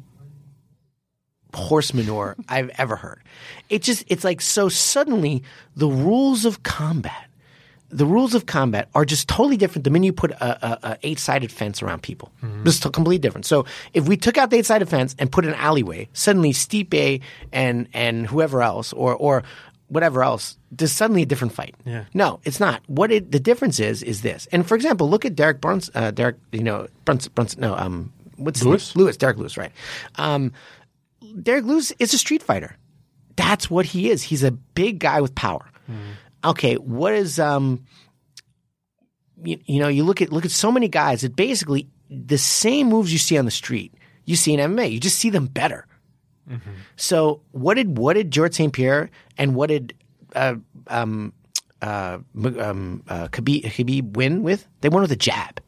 horse 1.56 1.94
manure 1.94 2.36
I've 2.48 2.70
ever 2.78 2.96
heard. 2.96 3.22
It 3.68 3.82
just 3.82 4.04
it's 4.08 4.24
like 4.24 4.40
so 4.40 4.68
suddenly 4.68 5.42
the 5.74 5.88
rules 5.88 6.44
of 6.44 6.62
combat 6.62 7.25
the 7.88 8.06
rules 8.06 8.34
of 8.34 8.46
combat 8.46 8.88
are 8.94 9.04
just 9.04 9.28
totally 9.28 9.56
different 9.56 9.84
the 9.84 9.90
minute 9.90 10.06
you 10.06 10.12
put 10.12 10.32
a, 10.32 10.66
a, 10.66 10.90
a 10.92 10.98
eight-sided 11.02 11.52
fence 11.52 11.82
around 11.82 12.02
people. 12.02 12.32
Just 12.64 12.82
completely 12.82 13.18
different. 13.18 13.46
So 13.46 13.64
if 13.94 14.08
we 14.08 14.16
took 14.16 14.36
out 14.38 14.50
the 14.50 14.56
eight-sided 14.56 14.88
fence 14.88 15.14
and 15.18 15.30
put 15.30 15.44
an 15.44 15.54
alleyway, 15.54 16.08
suddenly 16.12 16.52
Stipe 16.52 17.20
and 17.52 17.88
and 17.92 18.26
whoever 18.26 18.62
else 18.62 18.92
or 18.92 19.14
or 19.14 19.42
whatever 19.88 20.24
else, 20.24 20.58
there's 20.72 20.90
suddenly 20.90 21.22
a 21.22 21.26
different 21.26 21.52
fight. 21.52 21.76
Yeah. 21.84 22.04
No, 22.12 22.40
it's 22.42 22.58
not. 22.58 22.82
What 22.88 23.12
it 23.12 23.30
the 23.30 23.38
difference 23.38 23.78
is 23.78 24.02
is 24.02 24.22
this. 24.22 24.48
And 24.50 24.66
for 24.66 24.74
example, 24.74 25.08
look 25.08 25.24
at 25.24 25.36
Derek 25.36 25.60
Bruns, 25.60 25.90
uh, 25.94 26.10
Derek, 26.10 26.36
you 26.50 26.64
know, 26.64 26.88
Bruns, 27.04 27.28
Bruns, 27.28 27.56
no, 27.56 27.76
um, 27.76 28.12
what's 28.36 28.64
Lewis? 28.64 28.96
Lewis, 28.96 29.16
Derrick 29.16 29.36
Lewis, 29.36 29.56
right? 29.56 29.72
Um, 30.16 30.52
Derrick 31.40 31.64
Lewis 31.64 31.92
is 31.98 32.12
a 32.14 32.18
street 32.18 32.42
fighter. 32.42 32.76
That's 33.36 33.70
what 33.70 33.86
he 33.86 34.10
is. 34.10 34.22
He's 34.22 34.42
a 34.42 34.50
big 34.50 34.98
guy 34.98 35.20
with 35.20 35.34
power. 35.34 35.70
Okay, 36.46 36.74
what 36.76 37.12
is 37.12 37.38
um 37.38 37.84
you, 39.42 39.58
you 39.66 39.80
know, 39.80 39.88
you 39.88 40.04
look 40.04 40.22
at 40.22 40.32
look 40.32 40.44
at 40.44 40.50
so 40.50 40.72
many 40.72 40.88
guys 40.88 41.22
that 41.22 41.36
basically 41.36 41.88
the 42.08 42.38
same 42.38 42.88
moves 42.88 43.12
you 43.12 43.18
see 43.18 43.36
on 43.36 43.44
the 43.44 43.50
street, 43.50 43.92
you 44.24 44.36
see 44.36 44.54
in 44.54 44.60
MMA. 44.60 44.90
You 44.90 45.00
just 45.00 45.18
see 45.18 45.30
them 45.30 45.46
better. 45.46 45.86
So 46.96 47.42
what 47.50 47.74
did 47.74 47.98
what 47.98 48.14
did 48.14 48.30
George 48.30 48.54
St. 48.54 48.72
Pierre 48.72 49.10
and 49.36 49.54
what 49.56 49.68
did 49.68 49.94
uh, 50.34 50.54
um, 50.86 51.32
uh, 51.82 52.18
um, 52.36 53.02
uh, 53.08 53.26
Khabib, 53.28 53.64
Khabib 53.64 54.16
win 54.16 54.42
with? 54.44 54.66
They 54.80 54.88
won 54.88 55.02
with 55.02 55.10
a 55.12 55.16
jab. 55.16 55.60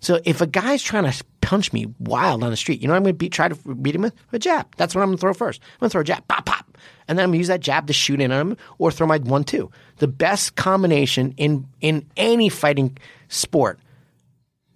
So 0.00 0.20
if 0.24 0.40
a 0.40 0.46
guy's 0.46 0.82
trying 0.82 1.10
to 1.10 1.24
punch 1.40 1.72
me 1.72 1.86
wild 1.98 2.42
on 2.44 2.50
the 2.50 2.56
street, 2.56 2.80
you 2.80 2.88
know 2.88 2.92
what 2.94 2.98
I'm 2.98 3.04
going 3.04 3.18
to 3.18 3.28
try 3.28 3.48
to 3.48 3.74
beat 3.74 3.94
him 3.94 4.02
with 4.02 4.14
a 4.32 4.38
jab. 4.38 4.74
That's 4.76 4.94
what 4.94 5.02
I'm 5.02 5.08
going 5.08 5.18
to 5.18 5.20
throw 5.20 5.34
first. 5.34 5.60
I'm 5.62 5.80
going 5.80 5.88
to 5.90 5.92
throw 5.92 6.00
a 6.02 6.04
jab, 6.04 6.26
pop, 6.28 6.46
pop, 6.46 6.61
and 7.08 7.18
then 7.18 7.24
I'm 7.24 7.32
to 7.32 7.38
use 7.38 7.48
that 7.48 7.60
jab 7.60 7.86
to 7.86 7.92
shoot 7.92 8.20
in 8.20 8.32
on 8.32 8.52
him 8.52 8.56
or 8.78 8.90
throw 8.90 9.06
my 9.06 9.18
one 9.18 9.44
two. 9.44 9.70
The 9.98 10.08
best 10.08 10.56
combination 10.56 11.34
in 11.36 11.66
in 11.80 12.06
any 12.16 12.48
fighting 12.48 12.96
sport, 13.28 13.80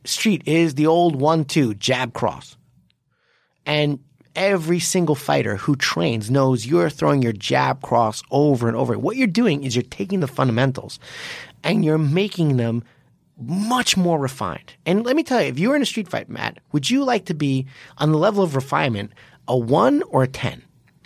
street 0.04 0.42
is 0.46 0.74
the 0.74 0.86
old 0.86 1.16
one 1.16 1.44
two 1.44 1.74
jab 1.74 2.12
cross, 2.12 2.57
and 3.64 4.00
every 4.36 4.78
single 4.78 5.14
fighter 5.14 5.57
who 5.57 5.74
trains 5.74 6.30
knows 6.30 6.66
you're 6.66 6.90
throwing 6.90 7.22
your 7.22 7.32
jab 7.32 7.80
cross 7.82 8.22
over 8.30 8.68
and 8.68 8.76
over. 8.76 8.98
What 8.98 9.16
you're 9.16 9.26
doing 9.26 9.64
is 9.64 9.74
you're 9.74 9.82
taking 9.82 10.20
the 10.20 10.28
fundamentals 10.28 11.00
and 11.64 11.84
you're 11.84 11.98
making 11.98 12.59
them 12.59 12.84
much 13.38 13.96
more 13.96 14.18
refined. 14.18 14.74
And 14.84 15.04
let 15.04 15.16
me 15.16 15.22
tell 15.22 15.42
you, 15.42 15.48
if 15.48 15.59
you 15.59 15.70
were 15.70 15.76
in 15.76 15.82
a 15.82 15.86
street 15.86 16.09
fight, 16.09 16.28
Matt, 16.28 16.59
would 16.72 16.88
you 16.88 17.04
like 17.04 17.26
to 17.26 17.34
be 17.34 17.66
on 17.98 18.12
the 18.12 18.18
level 18.18 18.44
of 18.44 18.54
refinement 18.54 19.12
a 19.48 19.57
one 19.57 20.02
or 20.04 20.22
a 20.22 20.28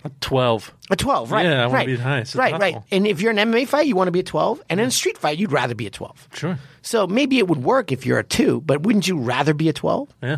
ten? 0.03 0.11
Twelve. 0.21 0.73
A 0.89 0.95
twelve, 0.95 1.31
right? 1.31 1.45
Yeah, 1.45 1.63
I 1.63 1.67
wanna 1.67 1.77
right. 1.77 1.87
be 1.87 1.95
the 1.95 2.03
highest 2.03 2.35
as 2.35 2.39
Right, 2.39 2.59
right. 2.59 2.77
And 2.91 3.05
if 3.05 3.21
you're 3.21 3.31
an 3.31 3.37
MMA 3.37 3.67
fight, 3.67 3.87
you 3.87 3.95
want 3.95 4.07
to 4.07 4.11
be 4.11 4.19
a 4.19 4.23
twelve, 4.23 4.61
and 4.69 4.79
in 4.79 4.87
a 4.87 4.91
street 4.91 5.17
fight, 5.17 5.37
you'd 5.37 5.51
rather 5.51 5.75
be 5.75 5.87
a 5.87 5.91
twelve. 5.91 6.27
Sure. 6.33 6.57
So 6.81 7.07
maybe 7.07 7.37
it 7.37 7.47
would 7.47 7.63
work 7.63 7.91
if 7.91 8.05
you're 8.05 8.19
a 8.19 8.23
two, 8.23 8.61
but 8.61 8.83
wouldn't 8.83 9.07
you 9.07 9.17
rather 9.17 9.53
be 9.53 9.69
a 9.69 9.73
twelve? 9.73 10.13
Yeah. 10.21 10.37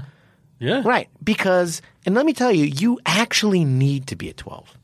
Yeah. 0.64 0.82
Right. 0.86 1.09
Because, 1.22 1.82
and 2.05 2.16
let 2.16 2.26
me 2.26 2.32
tell 2.32 2.51
you, 2.51 2.64
you 2.64 2.97
actually 3.05 3.66
need 3.66 4.07
to 4.07 4.16
be 4.16 4.30
a 4.30 4.34
12. 4.34 4.78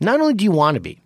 Not 0.00 0.20
only 0.20 0.34
do 0.34 0.44
you 0.44 0.52
want 0.52 0.76
to 0.76 0.80
be, 0.80 1.00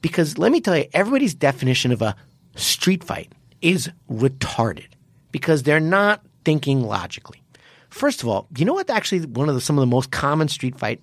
because 0.00 0.38
let 0.38 0.50
me 0.50 0.62
tell 0.62 0.76
you, 0.76 0.86
everybody's 0.94 1.34
definition 1.34 1.92
of 1.92 2.00
a 2.00 2.16
street 2.56 3.04
fight 3.04 3.30
is 3.60 3.90
retarded 4.10 4.86
because 5.32 5.64
they're 5.64 5.80
not 5.80 6.22
thinking 6.46 6.82
logically. 6.82 7.42
First 7.90 8.22
of 8.22 8.28
all, 8.28 8.46
you 8.56 8.64
know 8.64 8.72
what 8.72 8.88
actually 8.88 9.26
one 9.26 9.50
of 9.50 9.54
the, 9.54 9.60
some 9.60 9.76
of 9.76 9.82
the 9.82 9.86
most 9.86 10.10
common 10.10 10.48
street 10.48 10.78
fight 10.78 11.02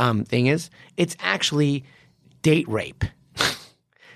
um, 0.00 0.24
thing 0.24 0.46
is? 0.46 0.70
It's 0.96 1.16
actually 1.20 1.84
date 2.42 2.68
rape. 2.68 3.04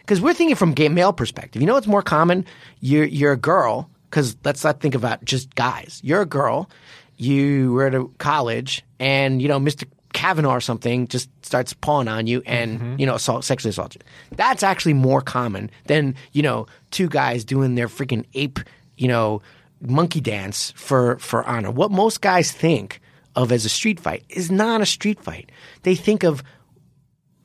Because 0.00 0.20
we're 0.20 0.34
thinking 0.34 0.54
from 0.54 0.74
gay 0.74 0.90
male 0.90 1.14
perspective. 1.14 1.62
You 1.62 1.66
know 1.66 1.72
what's 1.72 1.86
more 1.86 2.02
common? 2.02 2.44
You're 2.80 3.06
you're 3.06 3.32
a 3.32 3.38
girl. 3.38 3.88
Because 4.10 4.36
let's 4.44 4.62
not 4.62 4.80
think 4.80 4.94
about 4.94 5.24
just 5.24 5.54
guys. 5.54 5.98
You're 6.04 6.20
a 6.20 6.26
girl. 6.26 6.68
You 7.16 7.72
were 7.72 7.86
at 7.86 7.94
a 7.94 8.04
college, 8.18 8.84
and 8.98 9.40
you 9.40 9.48
know 9.48 9.58
Mr. 9.58 9.88
Kavanaugh 10.12 10.56
or 10.56 10.60
something 10.60 11.08
just 11.08 11.30
starts 11.42 11.72
pawing 11.72 12.06
on 12.06 12.26
you, 12.26 12.42
and 12.44 13.00
you 13.00 13.06
know 13.06 13.14
assault, 13.14 13.44
sexually 13.44 13.70
assault 13.70 13.94
you. 13.94 14.02
That's 14.36 14.62
actually 14.62 14.92
more 14.92 15.22
common 15.22 15.70
than 15.86 16.16
you 16.32 16.42
know 16.42 16.66
two 16.90 17.08
guys 17.08 17.42
doing 17.42 17.74
their 17.74 17.88
freaking 17.88 18.26
ape, 18.34 18.60
you 18.98 19.08
know, 19.08 19.40
monkey 19.80 20.20
dance 20.20 20.72
for 20.76 21.18
for 21.18 21.44
honor. 21.44 21.70
What 21.70 21.90
most 21.90 22.20
guys 22.20 22.52
think 22.52 23.00
of 23.36 23.52
as 23.52 23.64
a 23.64 23.68
street 23.68 24.00
fight 24.00 24.24
is 24.28 24.50
not 24.50 24.80
a 24.80 24.86
street 24.86 25.20
fight. 25.20 25.50
They 25.82 25.94
think 25.94 26.22
of 26.22 26.42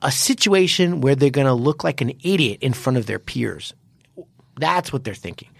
a 0.02 0.10
situation 0.10 1.00
where 1.00 1.14
they're 1.14 1.30
going 1.30 1.46
to 1.46 1.54
look 1.54 1.84
like 1.84 2.00
an 2.00 2.12
idiot 2.22 2.58
in 2.62 2.72
front 2.72 2.96
of 2.96 3.06
their 3.06 3.18
peers. 3.18 3.74
That's 4.58 4.92
what 4.92 5.04
they're 5.04 5.14
thinking. 5.14 5.50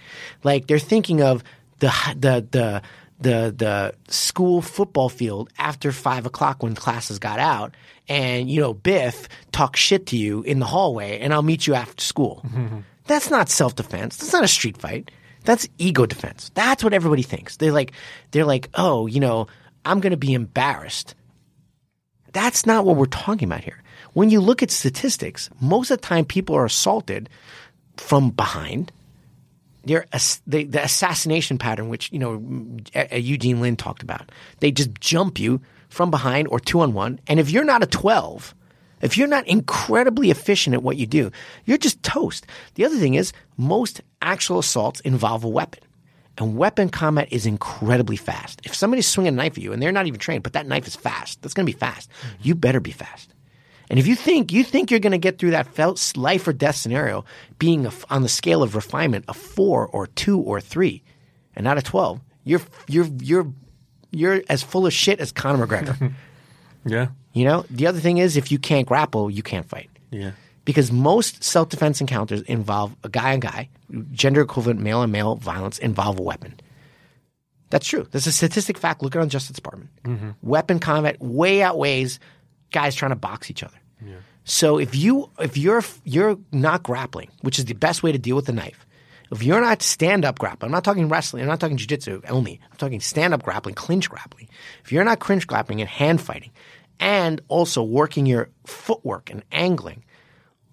Like 0.44 0.66
they're 0.66 0.78
thinking 0.78 1.22
of 1.22 1.42
the 1.78 1.92
the 2.16 2.46
the 2.50 2.82
the 3.20 3.54
the 3.56 3.94
school 4.12 4.62
football 4.62 5.08
field 5.08 5.50
after 5.58 5.92
five 5.92 6.26
o'clock 6.26 6.62
when 6.62 6.74
classes 6.74 7.18
got 7.18 7.38
out, 7.38 7.74
and 8.08 8.50
you 8.50 8.60
know 8.60 8.74
Biff 8.74 9.28
talks 9.52 9.80
shit 9.80 10.06
to 10.06 10.16
you 10.16 10.42
in 10.42 10.58
the 10.58 10.66
hallway, 10.66 11.18
and 11.18 11.32
I'll 11.32 11.42
meet 11.42 11.66
you 11.66 11.74
after 11.74 12.02
school. 12.02 12.42
Mm-hmm. 12.46 12.80
That's 13.06 13.30
not 13.30 13.48
self 13.48 13.74
defense. 13.74 14.16
That's 14.16 14.32
not 14.32 14.44
a 14.44 14.48
street 14.48 14.76
fight. 14.76 15.10
That's 15.44 15.68
ego 15.78 16.06
defense. 16.06 16.50
That's 16.54 16.84
what 16.84 16.92
everybody 16.92 17.22
thinks. 17.22 17.56
They're 17.56 17.72
like 17.72 17.92
they're 18.30 18.44
like, 18.44 18.68
oh, 18.74 19.06
you 19.06 19.20
know, 19.20 19.46
I'm 19.84 20.00
going 20.00 20.12
to 20.12 20.16
be 20.16 20.34
embarrassed. 20.34 21.14
That's 22.32 22.66
not 22.66 22.84
what 22.84 22.96
we're 22.96 23.06
talking 23.06 23.48
about 23.48 23.64
here. 23.64 23.82
When 24.12 24.30
you 24.30 24.40
look 24.40 24.62
at 24.62 24.70
statistics, 24.70 25.50
most 25.60 25.90
of 25.90 26.00
the 26.00 26.06
time 26.06 26.24
people 26.24 26.56
are 26.56 26.64
assaulted 26.64 27.28
from 27.96 28.30
behind. 28.30 28.92
They're 29.84 30.06
the 30.46 30.80
assassination 30.82 31.58
pattern, 31.58 31.88
which 31.88 32.12
you 32.12 32.18
know 32.18 32.42
Eugene 33.12 33.60
Lin 33.60 33.76
talked 33.76 34.02
about. 34.02 34.30
They 34.60 34.70
just 34.70 35.00
jump 35.00 35.38
you 35.38 35.60
from 35.88 36.10
behind 36.10 36.48
or 36.48 36.60
two 36.60 36.80
on 36.80 36.92
one, 36.92 37.18
and 37.26 37.40
if 37.40 37.50
you're 37.50 37.64
not 37.64 37.82
a 37.82 37.86
twelve, 37.86 38.54
if 39.00 39.16
you're 39.16 39.26
not 39.26 39.46
incredibly 39.46 40.30
efficient 40.30 40.74
at 40.74 40.82
what 40.82 40.98
you 40.98 41.06
do, 41.06 41.30
you're 41.64 41.78
just 41.78 42.02
toast. 42.02 42.46
The 42.74 42.84
other 42.84 42.96
thing 42.96 43.14
is 43.14 43.32
most 43.56 44.02
actual 44.20 44.58
assaults 44.58 45.00
involve 45.00 45.44
a 45.44 45.48
weapon. 45.48 45.82
And 46.38 46.56
weapon 46.56 46.88
combat 46.88 47.28
is 47.30 47.44
incredibly 47.44 48.16
fast. 48.16 48.60
If 48.64 48.74
somebody's 48.74 49.06
swinging 49.06 49.34
a 49.34 49.36
knife 49.36 49.58
at 49.58 49.62
you 49.62 49.72
and 49.72 49.82
they're 49.82 49.92
not 49.92 50.06
even 50.06 50.20
trained, 50.20 50.42
but 50.42 50.54
that 50.54 50.66
knife 50.66 50.86
is 50.86 50.96
fast, 50.96 51.42
that's 51.42 51.52
going 51.54 51.66
to 51.66 51.72
be 51.72 51.78
fast. 51.78 52.10
Hmm. 52.22 52.28
You 52.40 52.54
better 52.54 52.80
be 52.80 52.92
fast. 52.92 53.34
And 53.90 53.98
if 53.98 54.06
you 54.06 54.14
think 54.14 54.52
you 54.52 54.62
think 54.64 54.90
you're 54.90 55.00
going 55.00 55.10
to 55.12 55.18
get 55.18 55.38
through 55.38 55.50
that 55.50 55.66
felt 55.66 56.12
life 56.16 56.46
or 56.46 56.52
death 56.52 56.76
scenario, 56.76 57.24
being 57.58 57.84
a, 57.86 57.92
on 58.08 58.22
the 58.22 58.28
scale 58.28 58.62
of 58.62 58.74
refinement 58.76 59.24
a 59.28 59.34
four 59.34 59.86
or 59.88 60.06
two 60.06 60.38
or 60.38 60.60
three, 60.60 61.02
and 61.56 61.64
not 61.64 61.76
a 61.76 61.82
twelve, 61.82 62.20
you're 62.44 62.60
you're 62.86 63.08
you're 63.20 63.52
you're 64.12 64.42
as 64.48 64.62
full 64.62 64.86
of 64.86 64.92
shit 64.92 65.18
as 65.20 65.32
Conor 65.32 65.66
McGregor. 65.66 66.12
Yeah. 66.86 67.08
you 67.34 67.44
know. 67.44 67.66
The 67.68 67.86
other 67.88 68.00
thing 68.00 68.16
is, 68.16 68.38
if 68.38 68.50
you 68.50 68.58
can't 68.58 68.88
grapple, 68.88 69.30
you 69.30 69.42
can't 69.42 69.68
fight 69.68 69.90
Yeah. 70.10 70.30
Because 70.70 70.92
most 70.92 71.42
self 71.42 71.68
defense 71.68 72.00
encounters 72.00 72.42
involve 72.42 72.94
a 73.04 73.08
guy 73.08 73.32
on 73.32 73.40
guy, 73.40 73.68
gender 74.12 74.40
equivalent 74.40 74.80
male 74.80 74.98
on 75.00 75.10
male 75.10 75.36
violence 75.36 75.78
involve 75.78 76.18
a 76.18 76.22
weapon. 76.22 76.54
That's 77.70 77.86
true. 77.86 78.06
That's 78.10 78.26
a 78.26 78.32
statistic 78.32 78.78
fact. 78.78 79.02
Look 79.02 79.14
at 79.14 79.20
it 79.20 79.22
on 79.22 79.28
Justice 79.28 79.56
Department. 79.56 79.90
Mm-hmm. 80.04 80.30
Weapon 80.42 80.80
combat 80.80 81.20
way 81.20 81.62
outweighs 81.62 82.18
guys 82.72 82.94
trying 82.94 83.10
to 83.10 83.16
box 83.16 83.50
each 83.50 83.62
other. 83.62 83.76
So 84.44 84.78
if 84.78 84.94
you 84.96 85.30
if 85.38 85.56
you're 85.56 85.84
you're 86.04 86.38
not 86.50 86.82
grappling, 86.82 87.30
which 87.42 87.58
is 87.58 87.66
the 87.66 87.74
best 87.74 88.02
way 88.02 88.10
to 88.10 88.18
deal 88.18 88.36
with 88.36 88.46
the 88.46 88.52
knife, 88.52 88.86
if 89.30 89.42
you're 89.42 89.60
not 89.60 89.82
stand 89.82 90.24
up 90.24 90.38
grappling, 90.38 90.68
I'm 90.68 90.72
not 90.72 90.82
talking 90.82 91.08
wrestling, 91.08 91.42
I'm 91.42 91.48
not 91.48 91.60
talking 91.60 91.76
jiu-jitsu 91.76 92.22
only. 92.28 92.60
I'm 92.70 92.76
talking 92.78 93.00
stand 93.00 93.34
up 93.34 93.42
grappling, 93.42 93.74
clinch 93.74 94.08
grappling. 94.08 94.48
If 94.82 94.92
you're 94.92 95.04
not 95.04 95.20
clinch 95.20 95.46
grappling 95.46 95.80
and 95.80 95.88
hand 95.90 96.20
fighting, 96.20 96.50
and 96.98 97.40
also 97.48 97.82
working 97.82 98.26
your 98.26 98.48
footwork 98.66 99.30
and 99.30 99.44
angling 99.52 100.04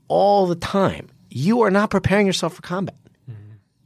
all 0.08 0.48
the 0.48 0.56
time, 0.56 1.10
you 1.30 1.62
are 1.62 1.72
not 1.72 1.90
preparing 1.90 2.26
yourself 2.28 2.56
for 2.56 2.62
combat. 2.62 2.96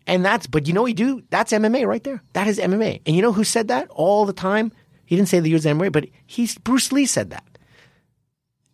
And 0.08 0.26
that's, 0.26 0.48
but 0.48 0.68
you 0.68 0.74
know 0.74 0.82
what 0.82 0.88
you 0.88 0.94
do? 0.94 1.24
That's 1.30 1.54
MMA 1.54 1.88
right 1.88 2.04
there. 2.04 2.22
That 2.34 2.48
is 2.48 2.60
MMA. 2.60 3.02
And 3.06 3.16
you 3.16 3.22
know 3.22 3.32
who 3.32 3.44
said 3.44 3.70
that 3.70 3.88
all 3.90 4.26
the 4.26 4.34
time? 4.34 4.72
He 5.06 5.16
didn't 5.16 5.30
say 5.30 5.40
the 5.40 5.50
use 5.50 5.66
MMA, 5.66 5.92
but 5.92 6.08
he's 6.26 6.58
Bruce 6.58 6.92
Lee 6.92 7.06
said 7.06 7.30
that. 7.30 7.46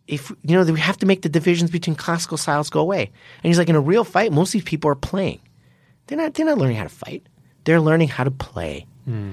If 0.06 0.30
you 0.30 0.56
know, 0.56 0.64
we 0.64 0.80
have 0.80 0.96
to 0.98 1.06
make 1.06 1.22
the 1.22 1.28
divisions 1.28 1.70
between 1.70 1.94
classical 1.94 2.38
styles 2.38 2.70
go 2.70 2.80
away. 2.80 3.02
And 3.42 3.50
he's 3.50 3.58
like, 3.58 3.68
in 3.68 3.76
a 3.76 3.80
real 3.80 4.04
fight, 4.04 4.32
most 4.32 4.48
of 4.48 4.52
these 4.54 4.64
people 4.64 4.90
are 4.90 4.96
playing. 4.96 5.40
They're 6.06 6.16
not. 6.16 6.34
They're 6.34 6.46
not 6.46 6.58
learning 6.58 6.76
how 6.76 6.84
to 6.84 6.88
fight. 6.88 7.26
They're 7.64 7.80
learning 7.80 8.08
how 8.08 8.24
to 8.24 8.30
play. 8.30 8.86
Hmm. 9.04 9.32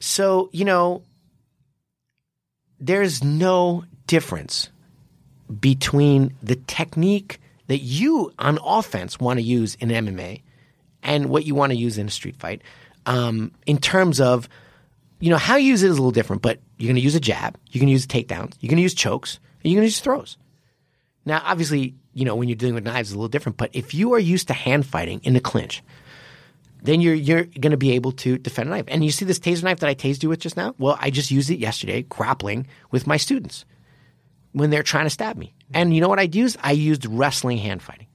So 0.00 0.50
you 0.52 0.66
know, 0.66 1.02
there's 2.78 3.24
no 3.24 3.84
difference 4.06 4.68
between 5.50 6.34
the 6.42 6.56
technique 6.56 7.40
that 7.66 7.78
you 7.78 8.32
on 8.38 8.58
offense 8.64 9.18
want 9.18 9.38
to 9.38 9.42
use 9.42 9.74
in 9.76 9.88
MMA 9.88 10.42
and 11.02 11.30
what 11.30 11.44
you 11.44 11.54
want 11.54 11.72
to 11.72 11.78
use 11.78 11.98
in 11.98 12.06
a 12.06 12.10
street 12.10 12.36
fight. 12.36 12.62
Um, 13.06 13.52
in 13.66 13.78
terms 13.78 14.20
of, 14.20 14.48
you 15.18 15.30
know, 15.30 15.36
how 15.36 15.56
you 15.56 15.68
use 15.68 15.82
it 15.82 15.86
is 15.86 15.92
a 15.92 16.00
little 16.00 16.10
different, 16.10 16.42
but 16.42 16.58
you're 16.78 16.88
going 16.88 16.96
to 16.96 17.00
use 17.00 17.14
a 17.14 17.20
jab, 17.20 17.56
you're 17.70 17.80
going 17.80 17.88
to 17.88 17.92
use 17.92 18.06
takedowns, 18.06 18.54
you're 18.60 18.68
going 18.68 18.76
to 18.76 18.82
use 18.82 18.94
chokes, 18.94 19.38
and 19.62 19.70
you're 19.70 19.78
going 19.78 19.86
to 19.86 19.92
use 19.92 20.00
throws. 20.00 20.36
Now, 21.24 21.42
obviously, 21.44 21.94
you 22.12 22.24
know, 22.24 22.34
when 22.34 22.48
you're 22.48 22.56
dealing 22.56 22.74
with 22.74 22.84
knives, 22.84 23.10
it's 23.10 23.14
a 23.14 23.18
little 23.18 23.28
different, 23.28 23.56
but 23.56 23.70
if 23.72 23.94
you 23.94 24.14
are 24.14 24.18
used 24.18 24.48
to 24.48 24.54
hand 24.54 24.86
fighting 24.86 25.20
in 25.22 25.34
the 25.34 25.40
clinch, 25.40 25.82
then 26.82 27.00
you're 27.00 27.14
you're 27.14 27.44
going 27.44 27.72
to 27.72 27.76
be 27.76 27.92
able 27.92 28.12
to 28.12 28.38
defend 28.38 28.68
a 28.68 28.70
knife. 28.70 28.86
And 28.88 29.04
you 29.04 29.10
see 29.10 29.26
this 29.26 29.38
taser 29.38 29.62
knife 29.62 29.80
that 29.80 29.88
I 29.88 29.94
tased 29.94 30.22
you 30.22 30.28
with 30.28 30.40
just 30.40 30.56
now? 30.56 30.74
Well, 30.78 30.96
I 30.98 31.10
just 31.10 31.30
used 31.30 31.50
it 31.50 31.58
yesterday 31.58 32.02
grappling 32.02 32.66
with 32.90 33.06
my 33.06 33.18
students 33.18 33.64
when 34.52 34.70
they're 34.70 34.82
trying 34.82 35.06
to 35.06 35.10
stab 35.10 35.36
me. 35.36 35.54
And 35.72 35.94
you 35.94 36.00
know 36.00 36.08
what 36.08 36.18
I 36.18 36.28
used? 36.32 36.56
I 36.60 36.72
used 36.72 37.06
wrestling 37.06 37.58
hand 37.58 37.82
fighting. 37.82 38.06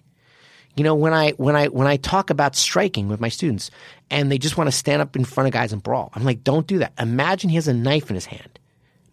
You 0.75 0.83
know, 0.83 0.95
when 0.95 1.13
I 1.13 1.31
when 1.31 1.55
I 1.55 1.67
when 1.67 1.87
I 1.87 1.95
talk 1.95 2.29
about 2.29 2.55
striking 2.55 3.07
with 3.07 3.21
my 3.21 3.29
students 3.29 3.71
and 4.09 4.29
they 4.29 4.37
just 4.37 4.57
want 4.57 4.67
to 4.67 4.75
stand 4.75 5.01
up 5.01 5.15
in 5.15 5.23
front 5.23 5.47
of 5.47 5.53
guys 5.53 5.71
and 5.71 5.81
brawl, 5.81 6.11
I'm 6.13 6.25
like, 6.25 6.43
don't 6.43 6.67
do 6.67 6.79
that. 6.79 6.93
Imagine 6.99 7.49
he 7.49 7.55
has 7.55 7.69
a 7.69 7.73
knife 7.73 8.09
in 8.09 8.15
his 8.15 8.25
hand. 8.25 8.59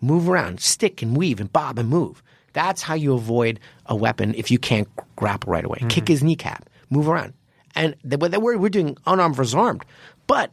Move 0.00 0.28
around, 0.28 0.60
stick 0.60 1.02
and 1.02 1.16
weave 1.16 1.38
and 1.38 1.52
bob 1.52 1.78
and 1.78 1.88
move. 1.88 2.20
That's 2.52 2.82
how 2.82 2.94
you 2.94 3.14
avoid 3.14 3.60
a 3.86 3.94
weapon 3.94 4.34
if 4.34 4.50
you 4.50 4.58
can't 4.58 4.88
grapple 5.14 5.52
right 5.52 5.64
away. 5.64 5.78
Kick 5.88 6.04
mm-hmm. 6.04 6.12
his 6.12 6.22
kneecap, 6.24 6.68
move 6.90 7.08
around. 7.08 7.32
And 7.76 7.94
the, 8.04 8.16
the, 8.16 8.40
we're, 8.40 8.58
we're 8.58 8.68
doing 8.68 8.96
unarmed 9.06 9.36
versus 9.36 9.54
armed. 9.54 9.84
But 10.26 10.50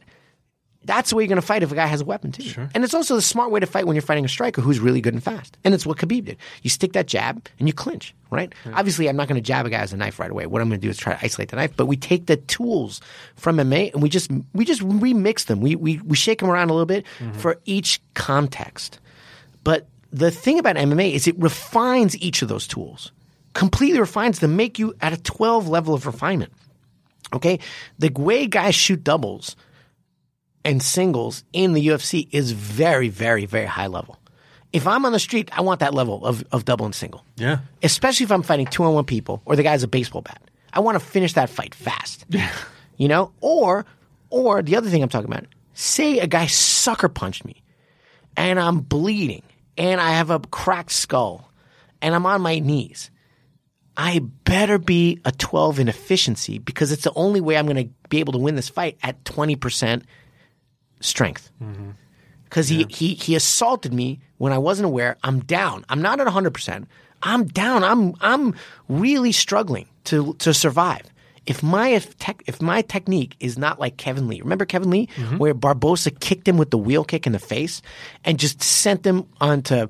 that's 0.84 1.10
the 1.10 1.16
way 1.16 1.22
you're 1.22 1.28
going 1.28 1.40
to 1.40 1.46
fight 1.46 1.62
if 1.62 1.70
a 1.70 1.74
guy 1.74 1.86
has 1.86 2.00
a 2.00 2.04
weapon 2.04 2.32
too. 2.32 2.42
And 2.74 2.82
it's 2.82 2.94
also 2.94 3.14
the 3.14 3.22
smart 3.22 3.50
way 3.50 3.60
to 3.60 3.66
fight 3.66 3.86
when 3.86 3.94
you're 3.94 4.02
fighting 4.02 4.24
a 4.24 4.28
striker 4.28 4.62
who's 4.62 4.80
really 4.80 5.02
good 5.02 5.12
and 5.12 5.22
fast. 5.22 5.58
And 5.62 5.74
it's 5.74 5.84
what 5.84 5.98
Khabib 5.98 6.24
did. 6.24 6.38
You 6.62 6.70
stick 6.70 6.94
that 6.94 7.06
jab 7.06 7.46
and 7.58 7.68
you 7.68 7.74
clinch, 7.74 8.14
right? 8.30 8.54
Obviously, 8.72 9.06
I'm 9.08 9.16
not 9.16 9.28
going 9.28 9.40
to 9.40 9.46
jab 9.46 9.66
a 9.66 9.70
guy 9.70 9.82
with 9.82 9.92
a 9.92 9.98
knife 9.98 10.18
right 10.18 10.30
away. 10.30 10.46
What 10.46 10.62
I'm 10.62 10.68
going 10.68 10.80
to 10.80 10.86
do 10.86 10.90
is 10.90 10.96
try 10.96 11.14
to 11.14 11.24
isolate 11.24 11.50
the 11.50 11.56
knife. 11.56 11.76
But 11.76 11.86
we 11.86 11.96
take 11.96 12.26
the 12.26 12.36
tools 12.36 13.02
from 13.36 13.58
MMA 13.58 13.92
and 13.92 14.02
we 14.02 14.08
just 14.08 14.30
we 14.54 14.64
just 14.64 14.80
remix 14.80 15.46
them. 15.46 15.60
We 15.60 15.76
we 15.76 15.98
we 15.98 16.16
shake 16.16 16.38
them 16.38 16.48
around 16.48 16.70
a 16.70 16.72
little 16.72 16.86
bit 16.86 17.04
mm-hmm. 17.18 17.38
for 17.38 17.60
each 17.66 18.00
context. 18.14 19.00
But 19.64 19.86
the 20.10 20.30
thing 20.30 20.58
about 20.58 20.76
MMA 20.76 21.12
is 21.12 21.28
it 21.28 21.38
refines 21.38 22.16
each 22.18 22.40
of 22.40 22.48
those 22.48 22.66
tools, 22.66 23.12
completely 23.52 24.00
refines 24.00 24.38
them, 24.38 24.56
make 24.56 24.78
you 24.78 24.94
at 25.02 25.12
a 25.12 25.18
12 25.18 25.68
level 25.68 25.92
of 25.92 26.06
refinement. 26.06 26.52
Okay, 27.32 27.60
the 27.98 28.10
way 28.16 28.46
guys 28.46 28.74
shoot 28.74 29.04
doubles 29.04 29.54
and 30.64 30.82
singles 30.82 31.44
in 31.52 31.72
the 31.72 31.86
UFC 31.86 32.28
is 32.30 32.52
very, 32.52 33.08
very, 33.08 33.46
very 33.46 33.66
high 33.66 33.86
level. 33.86 34.18
If 34.72 34.86
I'm 34.86 35.04
on 35.04 35.12
the 35.12 35.18
street, 35.18 35.50
I 35.56 35.62
want 35.62 35.80
that 35.80 35.94
level 35.94 36.24
of, 36.24 36.44
of 36.52 36.64
double 36.64 36.86
and 36.86 36.94
single. 36.94 37.24
Yeah. 37.36 37.58
Especially 37.82 38.24
if 38.24 38.30
I'm 38.30 38.42
fighting 38.42 38.66
two 38.66 38.84
on 38.84 38.94
one 38.94 39.04
people 39.04 39.42
or 39.44 39.56
the 39.56 39.62
guy 39.62 39.72
has 39.72 39.82
a 39.82 39.88
baseball 39.88 40.22
bat. 40.22 40.40
I 40.72 40.80
want 40.80 40.98
to 40.98 41.04
finish 41.04 41.32
that 41.32 41.50
fight 41.50 41.74
fast. 41.74 42.24
Yeah. 42.28 42.50
you 42.96 43.08
know? 43.08 43.32
Or 43.40 43.84
Or 44.30 44.62
the 44.62 44.76
other 44.76 44.88
thing 44.88 45.02
I'm 45.02 45.08
talking 45.08 45.30
about, 45.30 45.46
say 45.74 46.18
a 46.20 46.26
guy 46.26 46.46
sucker 46.46 47.08
punched 47.08 47.44
me 47.44 47.62
and 48.36 48.60
I'm 48.60 48.80
bleeding 48.80 49.42
and 49.76 50.00
I 50.00 50.10
have 50.10 50.30
a 50.30 50.38
cracked 50.38 50.92
skull 50.92 51.50
and 52.00 52.14
I'm 52.14 52.26
on 52.26 52.40
my 52.42 52.60
knees. 52.60 53.10
I 53.96 54.20
better 54.44 54.78
be 54.78 55.20
a 55.24 55.32
12 55.32 55.80
in 55.80 55.88
efficiency 55.88 56.58
because 56.58 56.92
it's 56.92 57.04
the 57.04 57.12
only 57.14 57.40
way 57.40 57.56
I'm 57.56 57.66
going 57.66 57.88
to 57.88 57.92
be 58.08 58.20
able 58.20 58.32
to 58.34 58.38
win 58.38 58.54
this 58.54 58.68
fight 58.68 58.96
at 59.02 59.24
20% 59.24 60.04
strength. 61.00 61.50
Mm-hmm. 61.62 61.90
Because 62.44 62.68
he, 62.68 62.84
he, 62.88 63.14
he 63.14 63.36
assaulted 63.36 63.94
me 63.94 64.20
when 64.38 64.52
I 64.52 64.58
wasn't 64.58 64.86
aware. 64.86 65.16
I'm 65.22 65.40
down. 65.40 65.84
I'm 65.88 66.02
not 66.02 66.20
at 66.20 66.26
100%. 66.26 66.86
I'm 67.22 67.46
down. 67.46 67.84
I'm, 67.84 68.14
I'm 68.20 68.56
really 68.88 69.30
struggling 69.30 69.88
to, 70.04 70.34
to 70.34 70.52
survive. 70.52 71.02
If 71.46 71.62
my 71.62 71.88
if, 71.88 72.16
tech, 72.18 72.42
if 72.46 72.60
my 72.60 72.82
technique 72.82 73.36
is 73.40 73.56
not 73.56 73.80
like 73.80 73.96
Kevin 73.96 74.28
Lee, 74.28 74.40
remember 74.40 74.64
Kevin 74.64 74.90
Lee, 74.90 75.08
mm-hmm. 75.16 75.38
where 75.38 75.54
Barboza 75.54 76.10
kicked 76.10 76.46
him 76.46 76.58
with 76.58 76.70
the 76.70 76.78
wheel 76.78 77.04
kick 77.04 77.26
in 77.26 77.32
the 77.32 77.38
face 77.38 77.82
and 78.24 78.38
just 78.38 78.62
sent 78.62 79.06
him 79.06 79.26
onto 79.40 79.88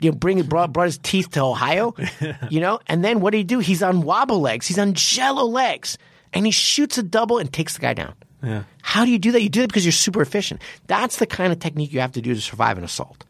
you 0.00 0.10
know, 0.10 0.16
bring 0.16 0.42
brought 0.42 0.72
brought 0.72 0.86
his 0.86 0.98
teeth 0.98 1.30
to 1.30 1.42
Ohio, 1.42 1.94
you 2.50 2.60
know, 2.60 2.80
and 2.88 3.04
then 3.04 3.20
what 3.20 3.30
did 3.30 3.38
he 3.38 3.44
do? 3.44 3.60
He's 3.60 3.82
on 3.82 4.02
wobble 4.02 4.40
legs, 4.40 4.66
he's 4.66 4.78
on 4.78 4.94
jello 4.94 5.44
legs, 5.44 5.96
and 6.32 6.44
he 6.44 6.52
shoots 6.52 6.98
a 6.98 7.02
double 7.02 7.38
and 7.38 7.52
takes 7.52 7.74
the 7.74 7.80
guy 7.80 7.94
down. 7.94 8.14
Yeah. 8.42 8.64
How 8.82 9.04
do 9.04 9.10
you 9.10 9.18
do 9.18 9.32
that? 9.32 9.42
You 9.42 9.48
do 9.48 9.62
it 9.62 9.68
because 9.68 9.84
you're 9.84 9.92
super 9.92 10.20
efficient. 10.20 10.60
That's 10.86 11.18
the 11.18 11.26
kind 11.26 11.52
of 11.52 11.58
technique 11.58 11.92
you 11.92 12.00
have 12.00 12.12
to 12.12 12.20
do 12.20 12.34
to 12.34 12.40
survive 12.40 12.78
an 12.78 12.84
assault. 12.84 13.24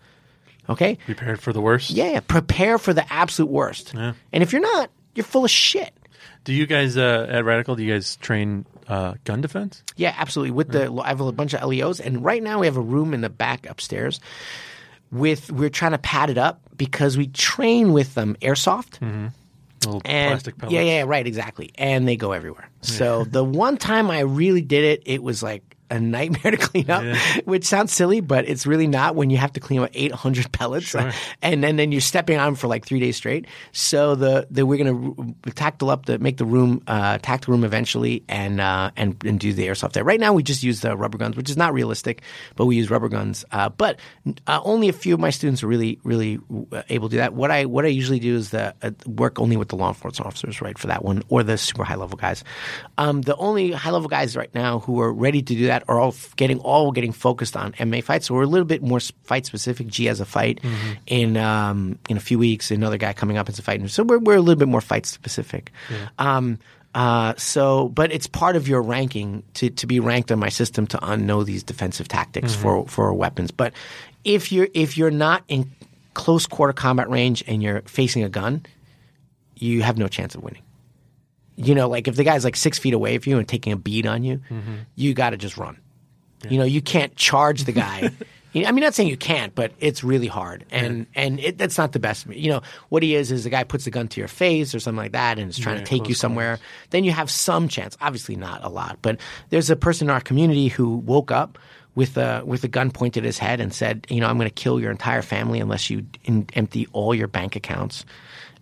Okay? 0.68 0.96
Prepared 1.06 1.40
for 1.40 1.52
the 1.52 1.60
worst. 1.60 1.90
Yeah, 1.90 2.20
prepare 2.20 2.78
for 2.78 2.94
the 2.94 3.10
absolute 3.12 3.50
worst. 3.50 3.92
Yeah. 3.94 4.12
And 4.32 4.42
if 4.42 4.52
you're 4.52 4.62
not, 4.62 4.90
you're 5.14 5.24
full 5.24 5.44
of 5.44 5.50
shit. 5.50 5.92
Do 6.44 6.52
you 6.52 6.66
guys 6.66 6.96
uh, 6.96 7.26
at 7.28 7.44
Radical? 7.44 7.76
Do 7.76 7.84
you 7.84 7.92
guys 7.92 8.16
train 8.16 8.66
uh, 8.88 9.14
gun 9.24 9.40
defense? 9.40 9.82
Yeah, 9.96 10.14
absolutely. 10.16 10.52
With 10.52 10.72
the 10.72 10.92
I 11.02 11.08
have 11.08 11.20
a 11.20 11.30
bunch 11.32 11.54
of 11.54 11.62
LEOs, 11.62 12.00
and 12.00 12.24
right 12.24 12.42
now 12.42 12.60
we 12.60 12.66
have 12.66 12.76
a 12.76 12.80
room 12.82 13.14
in 13.14 13.20
the 13.20 13.30
back 13.30 13.68
upstairs. 13.68 14.18
With 15.12 15.52
we're 15.52 15.70
trying 15.70 15.92
to 15.92 15.98
pad 15.98 16.30
it 16.30 16.38
up 16.38 16.60
because 16.76 17.16
we 17.16 17.28
train 17.28 17.92
with 17.92 18.16
um, 18.18 18.34
airsoft. 18.36 19.30
Little 19.84 20.02
And 20.04 20.30
plastic 20.32 20.58
pellets. 20.58 20.74
yeah, 20.74 20.80
yeah, 20.82 21.04
right, 21.06 21.26
exactly. 21.26 21.70
And 21.76 22.06
they 22.06 22.16
go 22.16 22.32
everywhere. 22.32 22.68
So 22.82 23.24
the 23.24 23.44
one 23.44 23.76
time 23.76 24.10
I 24.10 24.20
really 24.20 24.62
did 24.62 24.84
it, 24.84 25.02
it 25.06 25.22
was 25.22 25.42
like 25.42 25.71
a 25.92 26.00
nightmare 26.00 26.50
to 26.56 26.56
clean 26.56 26.90
up, 26.90 27.04
which 27.44 27.64
sounds 27.64 27.92
silly, 27.92 28.20
but 28.20 28.48
it's 28.48 28.66
really 28.66 28.86
not 28.86 29.14
when 29.14 29.30
you 29.30 29.36
have 29.36 29.52
to 29.52 29.60
clean 29.60 29.80
up 29.80 29.90
800 29.92 30.50
pellets 30.52 30.94
and 31.42 31.62
then, 31.62 31.76
then 31.76 31.92
you're 31.92 32.00
stepping 32.00 32.38
on 32.38 32.46
them 32.46 32.54
for 32.54 32.66
like 32.66 32.84
three 32.84 33.00
days 33.00 33.16
straight. 33.16 33.46
So 33.72 34.14
the, 34.14 34.46
the 34.50 34.66
we're 34.66 34.82
going 34.82 35.36
to 35.44 35.50
tactile 35.52 35.90
up 35.90 36.06
the 36.06 36.18
make 36.18 36.38
the 36.38 36.44
room 36.44 36.82
uh, 36.86 37.18
tactile 37.18 37.52
room 37.52 37.64
eventually 37.64 38.24
and 38.28 38.60
uh, 38.60 38.90
and 38.96 39.22
and 39.24 39.38
do 39.38 39.52
the 39.52 39.66
airsoft 39.66 39.92
there. 39.92 40.04
Right 40.04 40.20
now 40.20 40.32
we 40.32 40.42
just 40.42 40.62
use 40.62 40.80
the 40.80 40.96
rubber 40.96 41.18
guns, 41.18 41.36
which 41.36 41.50
is 41.50 41.56
not 41.56 41.74
realistic, 41.74 42.22
but 42.56 42.66
we 42.66 42.76
use 42.76 42.90
rubber 42.90 43.08
guns. 43.08 43.44
Uh, 43.52 43.68
but 43.68 43.98
uh, 44.46 44.60
only 44.64 44.88
a 44.88 44.92
few 44.92 45.14
of 45.14 45.20
my 45.20 45.30
students 45.30 45.62
are 45.62 45.66
really 45.66 45.98
really 46.04 46.38
uh, 46.72 46.82
able 46.88 47.08
to 47.08 47.12
do 47.12 47.18
that. 47.18 47.34
What 47.34 47.50
I 47.50 47.66
what 47.66 47.84
I 47.84 47.88
usually 47.88 48.18
do 48.18 48.36
is 48.36 48.50
the 48.50 48.74
uh, 48.82 48.90
work 49.06 49.38
only 49.38 49.56
with 49.56 49.68
the 49.68 49.76
law 49.76 49.88
enforcement 49.88 50.26
officers, 50.26 50.60
right, 50.62 50.78
for 50.78 50.86
that 50.86 51.04
one, 51.04 51.22
or 51.28 51.42
the 51.42 51.58
super 51.58 51.84
high 51.84 51.96
level 51.96 52.16
guys. 52.16 52.44
Um, 52.98 53.22
the 53.22 53.36
only 53.36 53.72
high 53.72 53.90
level 53.90 54.08
guys 54.08 54.36
right 54.36 54.54
now 54.54 54.78
who 54.80 55.00
are 55.00 55.12
ready 55.12 55.42
to 55.42 55.54
do 55.54 55.66
that 55.66 55.81
are 55.88 55.98
all 56.00 56.14
getting 56.36 56.58
all 56.60 56.92
getting 56.92 57.12
focused 57.12 57.56
on 57.56 57.72
MMA 57.72 58.02
fights. 58.04 58.26
So 58.26 58.34
we're 58.34 58.42
a 58.42 58.46
little 58.46 58.66
bit 58.66 58.82
more 58.82 59.00
fight 59.00 59.46
specific. 59.46 59.86
G 59.88 60.06
has 60.06 60.20
a 60.20 60.24
fight 60.24 60.60
in 61.06 61.36
um, 61.36 61.98
in 62.08 62.16
a 62.16 62.20
few 62.20 62.38
weeks. 62.38 62.70
Another 62.70 62.96
guy 62.98 63.12
coming 63.12 63.36
up 63.38 63.48
is 63.48 63.58
a 63.58 63.62
fight. 63.62 63.88
So 63.90 64.02
we're 64.04 64.18
we're 64.18 64.36
a 64.36 64.40
little 64.40 64.58
bit 64.58 64.68
more 64.68 64.80
fight 64.80 65.06
specific. 65.06 65.72
Um, 66.18 66.58
uh, 66.94 67.32
so, 67.38 67.88
but 67.88 68.12
it's 68.12 68.26
part 68.26 68.54
of 68.54 68.68
your 68.68 68.82
ranking 68.82 69.42
to, 69.54 69.70
to 69.70 69.86
be 69.86 69.98
ranked 69.98 70.30
on 70.30 70.38
my 70.38 70.50
system 70.50 70.86
to 70.88 71.02
un- 71.02 71.24
know 71.24 71.42
these 71.42 71.62
defensive 71.62 72.06
tactics 72.06 72.54
for, 72.54 72.86
for 72.86 73.14
weapons. 73.14 73.50
But 73.50 73.72
if 74.24 74.52
you're 74.52 74.68
if 74.74 74.98
you're 74.98 75.10
not 75.10 75.42
in 75.48 75.70
close 76.14 76.46
quarter 76.46 76.74
combat 76.74 77.08
range 77.08 77.42
and 77.46 77.62
you're 77.62 77.80
facing 77.82 78.24
a 78.24 78.28
gun, 78.28 78.66
you 79.56 79.82
have 79.82 79.96
no 79.96 80.06
chance 80.06 80.34
of 80.34 80.42
winning. 80.42 80.62
You 81.56 81.74
know, 81.74 81.88
like 81.88 82.08
if 82.08 82.16
the 82.16 82.24
guy's 82.24 82.44
like 82.44 82.56
six 82.56 82.78
feet 82.78 82.94
away 82.94 83.18
from 83.18 83.32
you 83.32 83.38
and 83.38 83.46
taking 83.46 83.72
a 83.72 83.76
bead 83.76 84.06
on 84.06 84.24
you, 84.24 84.38
mm-hmm. 84.50 84.74
you 84.94 85.14
got 85.14 85.30
to 85.30 85.36
just 85.36 85.56
run. 85.56 85.78
You 86.48 86.58
know, 86.58 86.64
you 86.64 86.82
can't 86.82 87.14
charge 87.14 87.64
the 87.64 87.72
guy. 87.72 88.10
You 88.52 88.62
know, 88.62 88.68
I 88.68 88.72
mean, 88.72 88.84
not 88.84 88.92
saying 88.92 89.08
you 89.08 89.16
can't, 89.16 89.54
but 89.54 89.72
it's 89.80 90.04
really 90.04 90.26
hard, 90.26 90.66
and 90.70 91.06
and 91.14 91.40
it, 91.40 91.56
that's 91.56 91.78
not 91.78 91.92
the 91.92 91.98
best. 91.98 92.26
You 92.26 92.50
know, 92.50 92.62
what 92.90 93.02
he 93.02 93.14
is 93.14 93.32
is 93.32 93.44
the 93.44 93.50
guy 93.50 93.64
puts 93.64 93.86
the 93.86 93.90
gun 93.90 94.08
to 94.08 94.20
your 94.20 94.28
face 94.28 94.74
or 94.74 94.80
something 94.80 94.98
like 94.98 95.12
that, 95.12 95.38
and 95.38 95.48
is 95.48 95.58
trying 95.58 95.76
Yeah, 95.76 95.84
to 95.84 95.86
take 95.86 96.06
you 96.06 96.14
somewhere. 96.14 96.58
Then 96.90 97.02
you 97.02 97.12
have 97.12 97.30
some 97.30 97.66
chance. 97.66 97.96
Obviously, 98.02 98.36
not 98.36 98.62
a 98.62 98.68
lot, 98.68 98.98
but 99.00 99.18
there's 99.48 99.70
a 99.70 99.76
person 99.76 100.08
in 100.08 100.10
our 100.10 100.20
community 100.20 100.68
who 100.68 100.98
woke 100.98 101.30
up 101.30 101.58
with 101.94 102.18
a 102.18 102.42
with 102.44 102.62
a 102.62 102.68
gun 102.68 102.90
pointed 102.90 103.24
at 103.24 103.26
his 103.26 103.38
head 103.38 103.58
and 103.58 103.72
said, 103.72 104.06
"You 104.10 104.20
know, 104.20 104.26
I'm 104.26 104.36
going 104.36 104.50
to 104.50 104.54
kill 104.54 104.78
your 104.78 104.90
entire 104.90 105.22
family 105.22 105.58
unless 105.58 105.88
you 105.88 106.04
in, 106.24 106.46
empty 106.52 106.86
all 106.92 107.14
your 107.14 107.28
bank 107.28 107.56
accounts." 107.56 108.04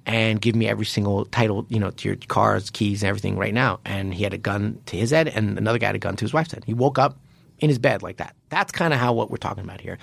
And 0.07 0.41
give 0.41 0.55
me 0.55 0.69
every 0.69 0.87
single 0.87 1.25
title, 1.27 1.67
you 1.69 1.79
know, 1.79 1.91
to 1.91 2.09
your 2.09 2.17
cars, 2.29 2.71
keys, 2.71 3.03
and 3.03 3.09
everything 3.09 3.37
right 3.37 3.55
now. 3.55 3.81
And 3.85 4.13
he 4.15 4.25
had 4.25 4.35
a 4.35 4.39
gun 4.39 4.81
to 4.87 4.97
his 4.97 5.11
head, 5.11 5.29
and 5.29 5.59
another 5.59 5.79
guy 5.79 5.87
had 5.87 5.95
a 5.95 6.01
gun 6.01 6.17
to 6.17 6.25
his 6.25 6.33
wife's 6.33 6.53
head. 6.53 6.65
He 6.65 6.75
woke 6.75 6.99
up 6.99 7.19
in 7.59 7.69
his 7.69 7.79
bed 7.79 8.03
like 8.03 8.17
that. 8.17 8.35
That's 8.49 8.73
kind 8.73 8.93
of 8.93 9.01
how 9.01 9.13
what 9.13 9.31
we're 9.31 9.37
talking 9.37 9.65
about 9.65 9.81
here. 9.81 9.99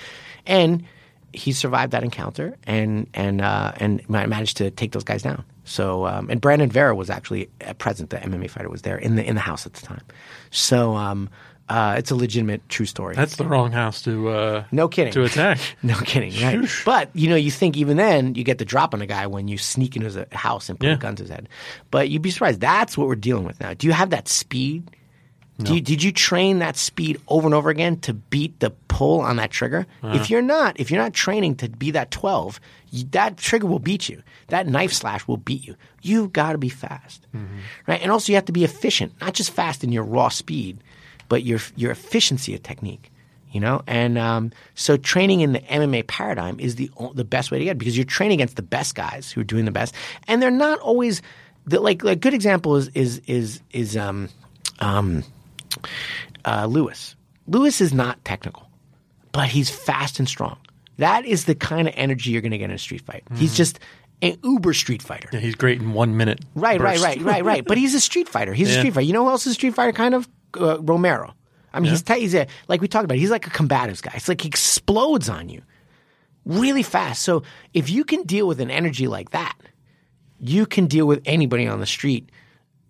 And 0.45 0.83
he 1.33 1.51
survived 1.51 1.91
that 1.91 2.03
encounter 2.03 2.57
and 2.65 3.07
and 3.13 3.41
uh, 3.41 3.73
and 3.77 4.07
managed 4.09 4.57
to 4.57 4.71
take 4.71 4.91
those 4.91 5.03
guys 5.03 5.23
down. 5.23 5.43
So 5.65 6.05
um, 6.05 6.29
and 6.29 6.39
Brandon 6.39 6.69
Vera 6.69 6.95
was 6.95 7.09
actually 7.09 7.49
present. 7.77 8.09
The 8.09 8.17
MMA 8.17 8.49
fighter 8.49 8.69
was 8.69 8.83
there 8.83 8.97
in 8.97 9.15
the 9.15 9.25
in 9.25 9.35
the 9.35 9.41
house 9.41 9.65
at 9.65 9.73
the 9.73 9.85
time. 9.85 10.03
So 10.51 10.95
um, 10.95 11.29
uh, 11.69 11.95
it's 11.97 12.11
a 12.11 12.15
legitimate 12.15 12.67
true 12.69 12.85
story. 12.85 13.15
That's 13.15 13.35
the 13.35 13.45
wrong 13.45 13.71
house 13.71 14.01
to 14.03 14.29
uh, 14.29 14.63
No 14.71 14.87
kidding. 14.87 15.13
to 15.13 15.23
attack. 15.23 15.59
No 15.83 15.95
kidding, 15.99 16.33
right? 16.41 16.69
But 16.85 17.09
you 17.13 17.29
know, 17.29 17.35
you 17.35 17.51
think 17.51 17.75
even 17.77 17.97
then 17.97 18.35
you 18.35 18.43
get 18.43 18.57
the 18.57 18.65
drop 18.65 18.93
on 18.93 19.01
a 19.01 19.05
guy 19.07 19.27
when 19.27 19.47
you 19.47 19.57
sneak 19.57 19.95
into 19.95 20.05
his 20.09 20.17
house 20.31 20.69
and 20.69 20.79
put 20.79 20.87
Yeah. 20.87 20.93
a 20.95 20.97
gun 20.97 21.15
to 21.17 21.23
his 21.23 21.29
head. 21.29 21.49
But 21.91 22.09
you'd 22.09 22.21
be 22.21 22.31
surprised. 22.31 22.61
That's 22.61 22.97
what 22.97 23.07
we're 23.07 23.15
dealing 23.15 23.43
with 23.45 23.59
now. 23.59 23.73
Do 23.73 23.85
you 23.87 23.93
have 23.93 24.11
that 24.11 24.27
speed? 24.27 24.91
Do 25.59 25.73
you, 25.73 25.81
did 25.81 26.03
you 26.03 26.11
train 26.11 26.59
that 26.59 26.77
speed 26.77 27.19
over 27.27 27.47
and 27.47 27.55
over 27.55 27.71
again 27.71 27.97
to 28.01 28.13
beat 28.13 28.59
the 28.59 28.69
pull 28.87 29.21
on 29.21 29.37
that 29.37 29.49
trigger? 29.49 29.87
If 30.03 30.29
you're 30.29 30.43
not, 30.43 30.79
if 30.79 30.91
you're 30.91 31.01
not 31.01 31.13
training 31.15 31.55
to 31.55 31.67
be 31.69 31.89
that 31.91 32.11
twelve, 32.11 32.59
you, 32.91 33.05
that 33.13 33.37
trigger 33.37 33.65
will 33.65 33.79
beat 33.79 34.07
you. 34.07 34.21
That 34.49 34.67
knife 34.67 34.93
slash 34.93 35.27
will 35.27 35.37
beat 35.37 35.65
you. 35.65 35.75
You've 36.03 36.31
got 36.31 36.51
to 36.51 36.59
be 36.59 36.69
fast, 36.69 37.25
right? 37.87 37.99
And 38.03 38.11
also 38.11 38.31
you 38.31 38.35
have 38.35 38.45
to 38.45 38.51
be 38.51 38.65
efficient, 38.65 39.13
not 39.19 39.33
just 39.33 39.49
fast 39.49 39.83
in 39.83 39.91
your 39.91 40.03
raw 40.03 40.29
speed, 40.29 40.77
but 41.29 41.43
your 41.43 41.59
your 41.75 41.91
efficiency 41.91 42.53
of 42.55 42.63
technique 42.63 43.11
you 43.51 43.59
know 43.59 43.81
and 43.87 44.17
um, 44.17 44.51
so 44.75 44.97
training 44.97 45.41
in 45.41 45.53
the 45.53 45.59
mma 45.59 46.05
paradigm 46.07 46.59
is 46.59 46.75
the 46.75 46.89
the 47.13 47.23
best 47.23 47.49
way 47.51 47.59
to 47.59 47.65
get 47.65 47.71
it 47.71 47.77
because 47.77 47.97
you're 47.97 48.05
training 48.05 48.37
against 48.39 48.55
the 48.55 48.61
best 48.61 48.95
guys 48.95 49.31
who 49.31 49.41
are 49.41 49.45
doing 49.45 49.65
the 49.65 49.71
best 49.71 49.93
and 50.27 50.41
they're 50.41 50.51
not 50.51 50.79
always 50.79 51.21
the, 51.65 51.79
like 51.79 52.03
like 52.03 52.17
a 52.17 52.19
good 52.19 52.33
example 52.33 52.75
is 52.75 52.89
is 52.89 53.21
is 53.27 53.61
is 53.71 53.95
um 53.97 54.29
um 54.79 55.23
uh, 56.45 56.65
lewis 56.65 57.15
lewis 57.47 57.81
is 57.81 57.93
not 57.93 58.23
technical 58.25 58.69
but 59.31 59.47
he's 59.47 59.69
fast 59.69 60.19
and 60.19 60.27
strong 60.27 60.57
that 60.97 61.25
is 61.25 61.45
the 61.45 61.55
kind 61.55 61.87
of 61.87 61.93
energy 61.97 62.31
you're 62.31 62.41
going 62.41 62.51
to 62.51 62.57
get 62.57 62.65
in 62.65 62.71
a 62.71 62.77
street 62.77 63.01
fight 63.01 63.23
he's 63.35 63.55
just 63.55 63.79
an 64.21 64.35
uber 64.43 64.73
street 64.73 65.01
fighter 65.03 65.29
Yeah, 65.31 65.39
he's 65.39 65.53
great 65.55 65.79
in 65.79 65.93
one 65.93 66.17
minute. 66.17 66.43
Right, 66.55 66.81
right, 66.81 66.95
burst. 66.95 67.03
right, 67.03 67.21
right, 67.21 67.45
right. 67.45 67.63
But 67.63 67.77
he's 67.77 67.93
a 67.93 67.99
street 67.99 68.27
fighter. 68.27 68.51
He's 68.55 68.69
a 68.69 68.73
street 68.79 68.95
fighter. 68.95 69.05
You 69.05 69.13
know 69.13 69.23
who 69.25 69.29
else 69.29 69.45
is 69.45 69.51
a 69.51 69.53
street 69.53 69.75
fighter? 69.75 69.91
Kind 69.91 70.15
of 70.15 70.27
uh, 70.57 70.77
Romero. 70.81 71.33
I 71.73 71.79
mean, 71.79 71.91
he's 71.91 72.01
t- 72.01 72.19
he's 72.19 72.33
a 72.35 72.47
like 72.67 72.81
we 72.81 72.87
talked 72.87 73.05
about. 73.05 73.17
He's 73.17 73.29
like 73.31 73.45
a 73.47 73.51
combatives 73.51 74.01
guy. 74.01 74.13
It's 74.15 74.27
like 74.27 74.41
he 74.41 74.47
explodes 74.47 75.29
on 75.29 75.49
you 75.49 75.61
really 76.45 76.83
fast. 76.83 77.21
So 77.23 77.43
if 77.73 77.89
you 77.89 78.03
can 78.03 78.23
deal 78.23 78.47
with 78.47 78.59
an 78.61 78.71
energy 78.71 79.07
like 79.07 79.31
that, 79.31 79.55
you 80.39 80.65
can 80.65 80.87
deal 80.87 81.05
with 81.05 81.21
anybody 81.25 81.67
on 81.67 81.79
the 81.79 81.85
street 81.85 82.29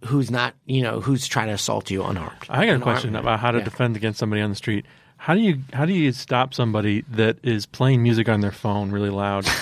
who's 0.06 0.30
not, 0.30 0.54
you 0.66 0.82
know, 0.84 1.02
who's 1.02 1.28
trying 1.28 1.48
to 1.48 1.54
assault 1.54 1.90
you 1.90 2.04
unarmed. 2.04 2.46
I 2.50 2.66
got 2.68 2.76
a 2.76 2.80
question 2.80 3.14
right? 3.14 3.20
about 3.22 3.40
how 3.40 3.52
to 3.52 3.58
Yeah. 3.58 3.64
defend 3.64 3.96
against 3.96 4.20
somebody 4.20 4.42
on 4.42 4.50
the 4.52 4.56
street. 4.56 4.86
How 5.18 5.34
do 5.34 5.40
you 5.42 5.60
how 5.74 5.86
do 5.86 5.94
you 5.94 6.12
stop 6.12 6.54
somebody 6.54 7.04
that 7.10 7.38
is 7.44 7.66
playing 7.66 8.04
music 8.04 8.30
on 8.30 8.42
their 8.42 8.52
phone 8.52 8.92
really 8.92 9.10
loud? 9.10 9.46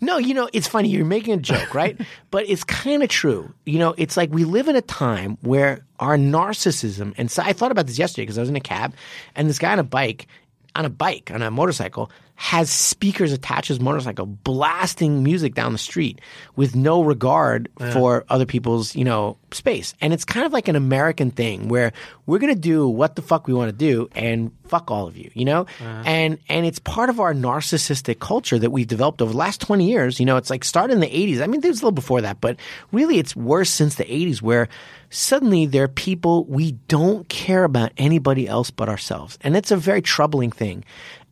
No, 0.00 0.18
you 0.18 0.34
know, 0.34 0.48
it's 0.52 0.68
funny. 0.68 0.88
You're 0.88 1.04
making 1.04 1.34
a 1.34 1.38
joke, 1.38 1.74
right? 1.74 2.00
but 2.30 2.48
it's 2.48 2.64
kind 2.64 3.02
of 3.02 3.08
true. 3.08 3.52
You 3.64 3.78
know, 3.78 3.94
it's 3.96 4.16
like 4.16 4.30
we 4.30 4.44
live 4.44 4.68
in 4.68 4.76
a 4.76 4.82
time 4.82 5.38
where 5.40 5.84
our 6.00 6.16
narcissism, 6.16 7.14
and 7.16 7.30
so 7.30 7.42
I 7.42 7.52
thought 7.52 7.72
about 7.72 7.86
this 7.86 7.98
yesterday 7.98 8.22
because 8.22 8.38
I 8.38 8.42
was 8.42 8.50
in 8.50 8.56
a 8.56 8.60
cab 8.60 8.94
and 9.34 9.48
this 9.48 9.58
guy 9.58 9.72
on 9.72 9.78
a 9.78 9.84
bike, 9.84 10.26
on 10.74 10.84
a 10.84 10.90
bike, 10.90 11.30
on 11.32 11.42
a 11.42 11.50
motorcycle, 11.50 12.10
has 12.36 12.68
speakers 12.68 13.32
attached 13.32 13.68
to 13.68 13.74
his 13.74 13.80
motorcycle, 13.80 14.26
blasting 14.26 15.22
music 15.22 15.54
down 15.54 15.72
the 15.72 15.78
street 15.78 16.20
with 16.56 16.74
no 16.74 17.02
regard 17.02 17.68
for 17.92 18.24
other 18.28 18.44
people's, 18.44 18.96
you 18.96 19.04
know, 19.04 19.36
space. 19.52 19.94
And 20.00 20.12
it's 20.12 20.24
kind 20.24 20.44
of 20.44 20.52
like 20.52 20.66
an 20.66 20.74
American 20.74 21.30
thing 21.30 21.68
where 21.68 21.92
we're 22.26 22.40
going 22.40 22.52
to 22.52 22.60
do 22.60 22.88
what 22.88 23.14
the 23.14 23.22
fuck 23.22 23.46
we 23.46 23.54
want 23.54 23.68
to 23.68 23.76
do 23.76 24.08
and 24.16 24.50
fuck 24.66 24.90
all 24.90 25.06
of 25.06 25.16
you, 25.16 25.30
you 25.34 25.44
know? 25.44 25.60
Uh-huh. 25.60 26.02
And 26.04 26.38
and 26.48 26.66
it's 26.66 26.80
part 26.80 27.08
of 27.08 27.20
our 27.20 27.34
narcissistic 27.34 28.18
culture 28.18 28.58
that 28.58 28.70
we've 28.70 28.88
developed 28.88 29.22
over 29.22 29.30
the 29.30 29.38
last 29.38 29.60
20 29.60 29.88
years. 29.88 30.18
You 30.18 30.26
know, 30.26 30.36
it's 30.36 30.50
like 30.50 30.64
started 30.64 30.94
in 30.94 31.00
the 31.00 31.06
80s. 31.06 31.40
I 31.40 31.46
mean, 31.46 31.60
there's 31.60 31.76
a 31.76 31.84
little 31.84 31.92
before 31.92 32.20
that, 32.22 32.40
but 32.40 32.56
really 32.90 33.18
it's 33.18 33.36
worse 33.36 33.70
since 33.70 33.94
the 33.94 34.04
80s 34.04 34.42
where 34.42 34.68
suddenly 35.10 35.66
there 35.66 35.84
are 35.84 35.88
people 35.88 36.44
we 36.46 36.72
don't 36.88 37.28
care 37.28 37.62
about 37.62 37.92
anybody 37.96 38.48
else 38.48 38.72
but 38.72 38.88
ourselves. 38.88 39.38
And 39.42 39.56
it's 39.56 39.70
a 39.70 39.76
very 39.76 40.02
troubling 40.02 40.50
thing. 40.50 40.84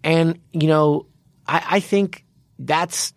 And, 0.05 0.39
you 0.53 0.69
know, 0.69 1.07
I, 1.47 1.65
I 1.71 1.81
think 1.81 2.25
that's 2.59 3.13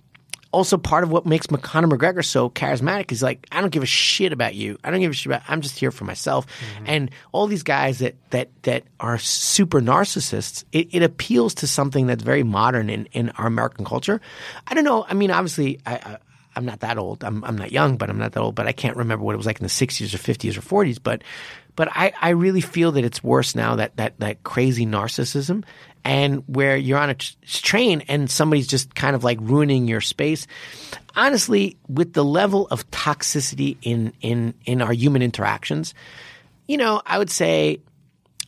also 0.52 0.78
part 0.78 1.04
of 1.04 1.12
what 1.12 1.26
makes 1.26 1.48
Conor 1.48 1.88
McGregor 1.90 2.24
so 2.24 2.50
charismatic 2.50 3.12
is 3.12 3.22
like, 3.22 3.46
I 3.52 3.60
don't 3.60 3.72
give 3.72 3.84
a 3.84 3.88
shit 3.88 4.32
about 4.32 4.56
you. 4.56 4.78
I 4.86 4.90
don't 4.90 5.02
give 5.02 5.12
a 5.12 5.14
shit 5.14 5.26
about, 5.26 5.42
I'm 5.50 5.60
just 5.60 5.78
here 5.78 5.92
for 5.92 6.06
myself. 6.06 6.48
Mm-hmm. 6.48 6.86
And 6.88 7.12
all 7.34 7.48
these 7.48 7.64
guys 7.64 8.00
that, 8.00 8.16
that, 8.30 8.50
that 8.64 8.84
are 9.02 9.18
super 9.18 9.82
narcissists, 9.82 10.64
it, 10.72 10.88
it 10.92 11.04
appeals 11.04 11.56
to 11.56 11.68
something 11.68 12.08
that's 12.08 12.24
very 12.24 12.44
modern 12.44 12.90
in, 12.90 13.06
in 13.08 13.32
our 13.32 13.48
American 13.48 13.84
culture. 13.84 14.22
I 14.66 14.74
don't 14.76 14.86
know. 14.86 15.06
I 15.08 15.14
mean, 15.14 15.30
obviously, 15.30 15.82
I, 15.86 15.96
I 15.96 16.18
I'm 16.56 16.66
not 16.66 16.80
that 16.80 16.98
old. 16.98 17.24
I'm, 17.24 17.44
I'm 17.44 17.58
not 17.58 17.72
young, 17.74 17.98
but 17.98 18.10
I'm 18.10 18.18
not 18.18 18.32
that 18.32 18.40
old. 18.40 18.56
But 18.56 18.66
I 18.66 18.72
can't 18.72 18.96
remember 18.96 19.26
what 19.26 19.34
it 19.34 19.38
was 19.38 19.46
like 19.46 19.60
in 19.60 19.64
the 19.64 19.70
60s 19.70 20.14
or 20.14 20.18
50s 20.18 20.58
or 20.58 20.62
40s. 20.62 21.00
But, 21.04 21.22
but 21.76 21.90
I, 21.92 22.14
I 22.22 22.30
really 22.30 22.62
feel 22.62 22.94
that 22.94 23.04
it's 23.04 23.24
worse 23.24 23.56
now 23.56 23.76
that, 23.76 23.98
that, 23.98 24.20
that 24.20 24.44
crazy 24.44 24.86
narcissism 24.86 25.64
and 26.04 26.44
where 26.48 26.78
you're 26.78 27.00
on 27.00 27.10
a 27.10 27.16
train 27.16 28.02
and 28.08 28.30
somebody's 28.30 28.68
just 28.68 28.94
kind 28.96 29.16
of 29.16 29.24
like 29.24 29.40
ruining 29.42 29.88
your 29.88 30.02
space. 30.02 30.48
Honestly, 31.16 31.78
with 31.88 32.14
the 32.14 32.24
level 32.24 32.68
of 32.68 32.90
toxicity 32.92 33.78
in, 33.82 34.14
in, 34.22 34.54
in 34.66 34.82
our 34.82 34.94
human 34.94 35.22
interactions, 35.22 35.94
you 36.68 36.78
know, 36.78 37.02
I 37.06 37.18
would 37.18 37.32
say 37.32 37.80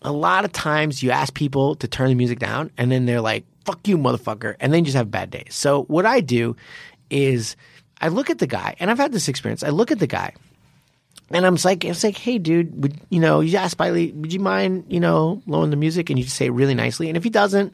a 0.01 0.11
lot 0.11 0.45
of 0.45 0.51
times 0.51 1.01
you 1.01 1.11
ask 1.11 1.33
people 1.33 1.75
to 1.75 1.87
turn 1.87 2.09
the 2.09 2.15
music 2.15 2.39
down 2.39 2.71
and 2.77 2.91
then 2.91 3.05
they're 3.05 3.21
like, 3.21 3.45
fuck 3.65 3.87
you, 3.87 3.97
motherfucker. 3.97 4.55
And 4.59 4.71
then 4.71 4.79
you 4.79 4.85
just 4.85 4.97
have 4.97 5.11
bad 5.11 5.31
days. 5.31 5.55
So 5.55 5.83
what 5.83 6.05
I 6.05 6.21
do 6.21 6.55
is 7.09 7.55
I 7.99 8.09
look 8.09 8.29
at 8.29 8.37
the 8.37 8.47
guy 8.47 8.75
and 8.79 8.91
I've 8.91 8.97
had 8.97 9.11
this 9.11 9.27
experience. 9.27 9.63
I 9.63 9.69
look 9.69 9.91
at 9.91 9.99
the 9.99 10.07
guy 10.07 10.33
and 11.29 11.45
I'm 11.45 11.57
like, 11.63 11.83
it's 11.83 12.03
like, 12.03 12.17
hey, 12.17 12.37
dude, 12.37 12.81
would 12.81 12.99
you 13.09 13.19
know? 13.19 13.41
You 13.41 13.57
ask 13.57 13.77
Biley, 13.77 14.13
would 14.13 14.31
you 14.31 14.39
mind, 14.39 14.85
you 14.87 14.99
know, 14.99 15.41
lowering 15.45 15.71
the 15.71 15.75
music? 15.75 16.09
And 16.09 16.17
you 16.17 16.25
just 16.25 16.37
say 16.37 16.49
really 16.49 16.75
nicely. 16.75 17.09
And 17.09 17.17
if 17.17 17.23
he 17.23 17.29
doesn't, 17.29 17.73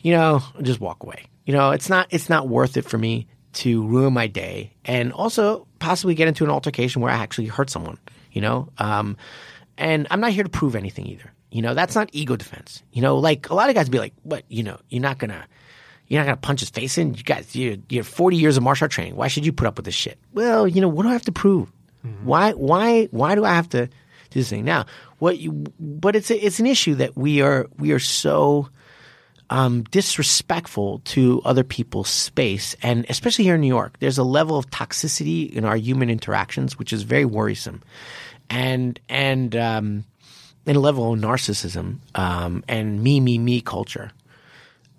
you 0.00 0.12
know, 0.12 0.42
just 0.62 0.80
walk 0.80 1.02
away. 1.02 1.24
You 1.44 1.54
know, 1.54 1.70
it's 1.70 1.88
not 1.88 2.06
it's 2.10 2.28
not 2.28 2.48
worth 2.48 2.76
it 2.76 2.84
for 2.84 2.98
me 2.98 3.26
to 3.54 3.86
ruin 3.86 4.12
my 4.12 4.26
day 4.26 4.74
and 4.84 5.12
also 5.12 5.66
possibly 5.78 6.14
get 6.14 6.28
into 6.28 6.44
an 6.44 6.50
altercation 6.50 7.02
where 7.02 7.12
I 7.12 7.16
actually 7.16 7.46
hurt 7.46 7.70
someone. 7.70 7.98
You 8.32 8.42
know, 8.42 8.68
um, 8.78 9.16
and 9.76 10.06
I'm 10.10 10.20
not 10.20 10.32
here 10.32 10.44
to 10.44 10.50
prove 10.50 10.76
anything 10.76 11.06
either. 11.06 11.32
You 11.50 11.62
know, 11.62 11.74
that's 11.74 11.94
not 11.94 12.10
ego 12.12 12.36
defense. 12.36 12.82
You 12.92 13.02
know, 13.02 13.16
like 13.16 13.48
a 13.50 13.54
lot 13.54 13.70
of 13.70 13.74
guys 13.74 13.88
be 13.88 13.98
like, 13.98 14.12
what? 14.22 14.44
You 14.48 14.62
know, 14.62 14.78
you're 14.88 15.02
not 15.02 15.18
gonna. 15.18 15.46
You're 16.06 16.20
not 16.20 16.26
gonna 16.26 16.36
punch 16.38 16.60
his 16.60 16.70
face 16.70 16.96
in. 16.96 17.14
You 17.14 17.22
guys, 17.22 17.54
you're, 17.54 17.76
you're 17.90 18.04
40 18.04 18.36
years 18.36 18.56
of 18.56 18.62
martial 18.62 18.86
art 18.86 18.92
training. 18.92 19.16
Why 19.16 19.28
should 19.28 19.44
you 19.44 19.52
put 19.52 19.66
up 19.66 19.76
with 19.76 19.84
this 19.84 19.94
shit? 19.94 20.18
Well, 20.32 20.66
you 20.66 20.80
know, 20.80 20.88
what 20.88 21.02
do 21.02 21.10
I 21.10 21.12
have 21.12 21.24
to 21.26 21.32
prove? 21.32 21.70
Why, 22.24 22.52
why, 22.52 23.06
why 23.10 23.34
do 23.34 23.44
I 23.44 23.54
have 23.54 23.68
to 23.70 23.86
do 23.86 23.90
this 24.30 24.50
thing 24.50 24.64
now? 24.64 24.86
What 25.18 25.38
you, 25.38 25.64
but 25.80 26.16
it's 26.16 26.30
a, 26.30 26.36
it's 26.36 26.60
an 26.60 26.66
issue 26.66 26.94
that 26.96 27.16
we 27.16 27.42
are 27.42 27.66
we 27.76 27.92
are 27.92 27.98
so 27.98 28.68
um, 29.50 29.82
disrespectful 29.84 31.00
to 31.06 31.42
other 31.44 31.64
people's 31.64 32.08
space, 32.08 32.76
and 32.82 33.06
especially 33.08 33.44
here 33.44 33.56
in 33.56 33.60
New 33.60 33.66
York, 33.66 33.98
there's 33.98 34.18
a 34.18 34.24
level 34.24 34.56
of 34.56 34.70
toxicity 34.70 35.50
in 35.50 35.64
our 35.64 35.76
human 35.76 36.10
interactions 36.10 36.78
which 36.78 36.92
is 36.92 37.02
very 37.02 37.24
worrisome, 37.24 37.82
and 38.48 39.00
and 39.08 39.56
um, 39.56 40.04
and 40.66 40.76
a 40.76 40.80
level 40.80 41.12
of 41.12 41.18
narcissism 41.18 41.98
um, 42.14 42.62
and 42.68 43.02
me 43.02 43.20
me 43.20 43.38
me 43.38 43.60
culture. 43.60 44.12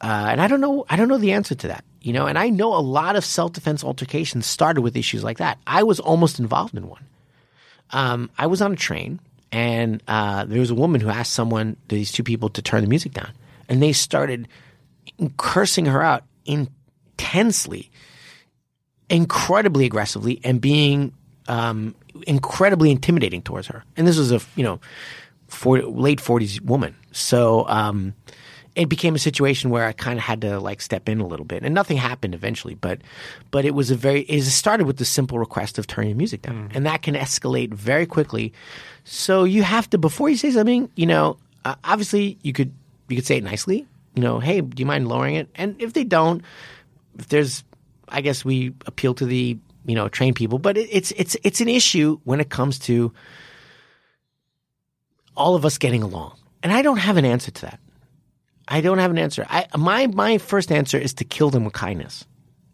Uh, 0.02 0.28
and 0.30 0.41
I 0.41 0.47
don't 0.47 0.62
know, 0.62 0.86
I 0.89 0.95
don't 0.95 1.10
know 1.10 1.18
the 1.18 1.34
answer 1.34 1.56
to 1.56 1.68
that, 1.68 1.84
you 2.02 2.14
know. 2.14 2.28
And 2.28 2.38
I 2.38 2.50
know 2.50 2.74
a 2.74 2.80
lot 2.80 3.16
of 3.16 3.26
self-defense 3.26 3.84
altercations 3.84 4.45
started 4.45 4.82
with 4.82 4.95
issues 4.95 5.24
like 5.24 5.38
that. 5.38 5.60
I 5.68 5.84
was 5.84 6.00
almost 6.00 6.39
involved 6.39 6.76
in 6.76 6.88
one. 6.88 7.06
Um, 7.91 8.30
I 8.38 8.47
was 8.47 8.62
on 8.62 8.74
a 8.74 8.76
train, 8.76 9.20
and 9.52 10.02
uh, 10.08 10.45
there 10.45 10.60
was 10.60 10.70
a 10.70 10.76
woman 10.76 11.02
who 11.02 11.10
asked 11.10 11.34
someone, 11.34 11.76
these 11.88 12.12
two 12.12 12.24
people, 12.24 12.50
to 12.50 12.62
turn 12.62 12.82
the 12.82 12.89
music 12.89 13.14
down, 13.14 13.32
and 13.68 13.82
they 13.82 13.93
started 13.93 14.47
cursing 15.38 15.86
her 15.86 16.02
out 16.02 16.24
intensely, 16.45 17.89
incredibly 19.10 19.86
aggressively, 19.86 20.39
and 20.43 20.62
being 20.62 21.14
um, 21.47 21.95
incredibly 22.28 22.91
intimidating 22.91 23.41
towards 23.41 23.68
her. 23.68 23.84
And 23.97 24.08
this 24.08 24.18
was 24.18 24.32
a 24.32 24.39
you 24.56 24.64
know, 24.64 24.80
40, 25.47 25.84
late 25.84 26.22
forties 26.22 26.62
woman. 26.62 26.95
So. 27.12 27.68
Um, 27.68 28.14
it 28.80 28.88
became 28.88 29.14
a 29.14 29.20
situation 29.20 29.72
where 29.72 29.86
I 29.86 29.92
kind 29.92 30.18
of 30.18 30.24
had 30.24 30.40
to 30.42 30.58
like 30.58 30.80
step 30.80 31.10
in 31.10 31.20
a 31.20 31.28
little 31.28 31.46
bit, 31.46 31.64
and 31.64 31.76
nothing 31.76 31.98
happened 31.98 32.34
eventually. 32.34 32.76
But, 32.76 33.02
but 33.52 33.66
it 33.66 33.76
was 33.76 33.92
a 33.92 33.96
very 33.96 34.22
it 34.22 34.42
started 34.44 34.88
with 34.88 34.98
the 34.98 35.06
simple 35.06 35.38
request 35.38 35.78
of 35.78 35.86
turning 35.86 36.12
the 36.12 36.16
music 36.16 36.44
down, 36.44 36.72
and 36.74 36.86
that 36.86 37.02
can 37.02 37.14
escalate 37.14 37.74
very 37.74 38.06
quickly. 38.06 38.54
So 39.04 39.44
you 39.44 39.64
have 39.64 39.90
to 39.90 39.98
before 39.98 40.30
you 40.30 40.38
say 40.38 40.52
something, 40.52 40.90
you 40.96 41.06
know, 41.06 41.38
uh, 41.66 41.76
obviously 41.84 42.38
you 42.42 42.54
could 42.54 42.72
you 43.10 43.18
could 43.18 43.26
say 43.26 43.36
it 43.36 43.44
nicely, 43.44 43.86
you 44.16 44.24
know, 44.24 44.40
hey, 44.40 44.62
do 44.62 44.80
you 44.80 44.86
mind 44.86 45.10
lowering 45.10 45.36
it? 45.36 45.50
And 45.56 45.76
if 45.82 45.92
they 45.92 46.06
don't, 46.06 46.42
if 47.18 47.28
there's, 47.28 47.66
I 48.08 48.22
guess 48.22 48.46
we 48.46 48.74
appeal 48.86 49.14
to 49.16 49.26
the 49.26 49.58
you 49.86 49.96
know 49.96 50.08
trained 50.08 50.38
people, 50.38 50.58
but 50.58 50.78
it, 50.78 50.88
it's 50.90 51.12
it's 51.18 51.36
it's 51.44 51.60
an 51.60 51.68
issue 51.68 52.18
when 52.24 52.40
it 52.40 52.50
comes 52.50 52.80
to 52.80 53.12
all 55.36 55.56
of 55.56 55.66
us 55.66 55.78
getting 55.78 56.02
along, 56.02 56.38
and 56.64 56.72
I 56.72 56.82
don't 56.82 56.98
have 56.98 57.18
an 57.18 57.26
answer 57.26 57.52
to 57.52 57.62
that. 57.64 57.80
I 58.70 58.82
don't 58.82 59.00
have 59.00 59.12
an 59.12 59.18
answer. 59.18 59.46
I 59.50 59.66
my 59.76 60.08
my 60.08 60.38
first 60.38 60.72
answer 60.72 60.98
is 60.98 61.14
to 61.16 61.26
kill 61.26 61.50
them 61.50 61.66
with 61.66 61.74
kindness. 61.74 62.26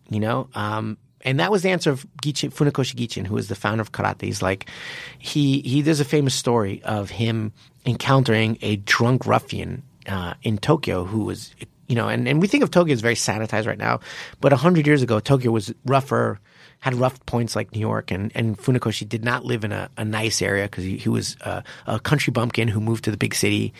You 0.09 0.19
know, 0.19 0.49
um, 0.53 0.97
and 1.21 1.39
that 1.39 1.49
was 1.49 1.63
the 1.63 1.71
answer 1.71 1.89
of 1.89 2.05
Gichin, 2.21 2.53
Funakoshi 2.53 2.93
Gichin, 2.95 3.25
who 3.25 3.37
is 3.37 3.47
the 3.47 3.55
founder 3.55 3.81
of 3.81 3.91
karate. 3.91 4.23
He's 4.23 4.43
like, 4.43 4.69
he 5.17 5.61
he. 5.61 5.81
There's 5.81 5.99
a 6.01 6.05
famous 6.05 6.35
story 6.35 6.83
of 6.83 7.09
him 7.09 7.53
encountering 7.85 8.57
a 8.61 8.75
drunk 8.77 9.25
ruffian 9.25 9.81
uh, 10.07 10.35
in 10.43 10.57
Tokyo 10.57 11.05
who 11.05 11.23
was, 11.23 11.55
you 11.87 11.95
know, 11.95 12.07
and, 12.07 12.27
and 12.27 12.41
we 12.41 12.47
think 12.47 12.63
of 12.63 12.71
Tokyo 12.71 12.93
as 12.93 13.01
very 13.01 13.15
sanitized 13.15 13.65
right 13.65 13.77
now, 13.77 13.99
but 14.41 14.51
hundred 14.53 14.85
years 14.85 15.01
ago, 15.01 15.19
Tokyo 15.19 15.51
was 15.51 15.73
rougher, 15.85 16.39
had 16.85 16.93
rough 16.93 17.25
points 17.25 17.55
like 17.55 17.73
New 17.73 17.79
York, 17.79 18.11
and, 18.11 18.31
and 18.35 18.59
Funakoshi 18.59 19.09
did 19.09 19.25
not 19.25 19.43
live 19.43 19.63
in 19.63 19.71
a, 19.71 19.89
a 19.97 20.05
nice 20.05 20.39
area 20.39 20.65
because 20.65 20.83
he, 20.83 20.97
he 20.97 21.09
was 21.09 21.35
a, 21.41 21.63
a 21.87 21.99
country 21.99 22.29
bumpkin 22.29 22.67
who 22.67 22.79
moved 22.79 23.05
to 23.05 23.09
the 23.09 23.17
big 23.17 23.33
city, 23.33 23.73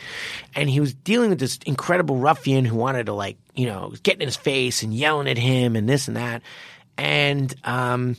and 0.56 0.72
he 0.72 0.80
was 0.80 0.96
dealing 0.96 1.30
with 1.30 1.38
this 1.38 1.60
incredible 1.68 2.16
ruffian 2.16 2.66
who 2.66 2.76
wanted 2.76 3.06
to 3.06 3.14
like, 3.14 3.38
you 3.54 3.68
know, 3.68 3.94
get 4.02 4.20
in 4.20 4.28
his 4.28 4.36
face 4.36 4.82
and 4.82 4.92
yelling 4.92 5.28
at 5.28 5.38
him 5.38 5.76
and 5.76 5.88
this 5.88 6.08
and 6.08 6.18
that, 6.18 6.42
and 6.98 7.54
um, 7.64 8.18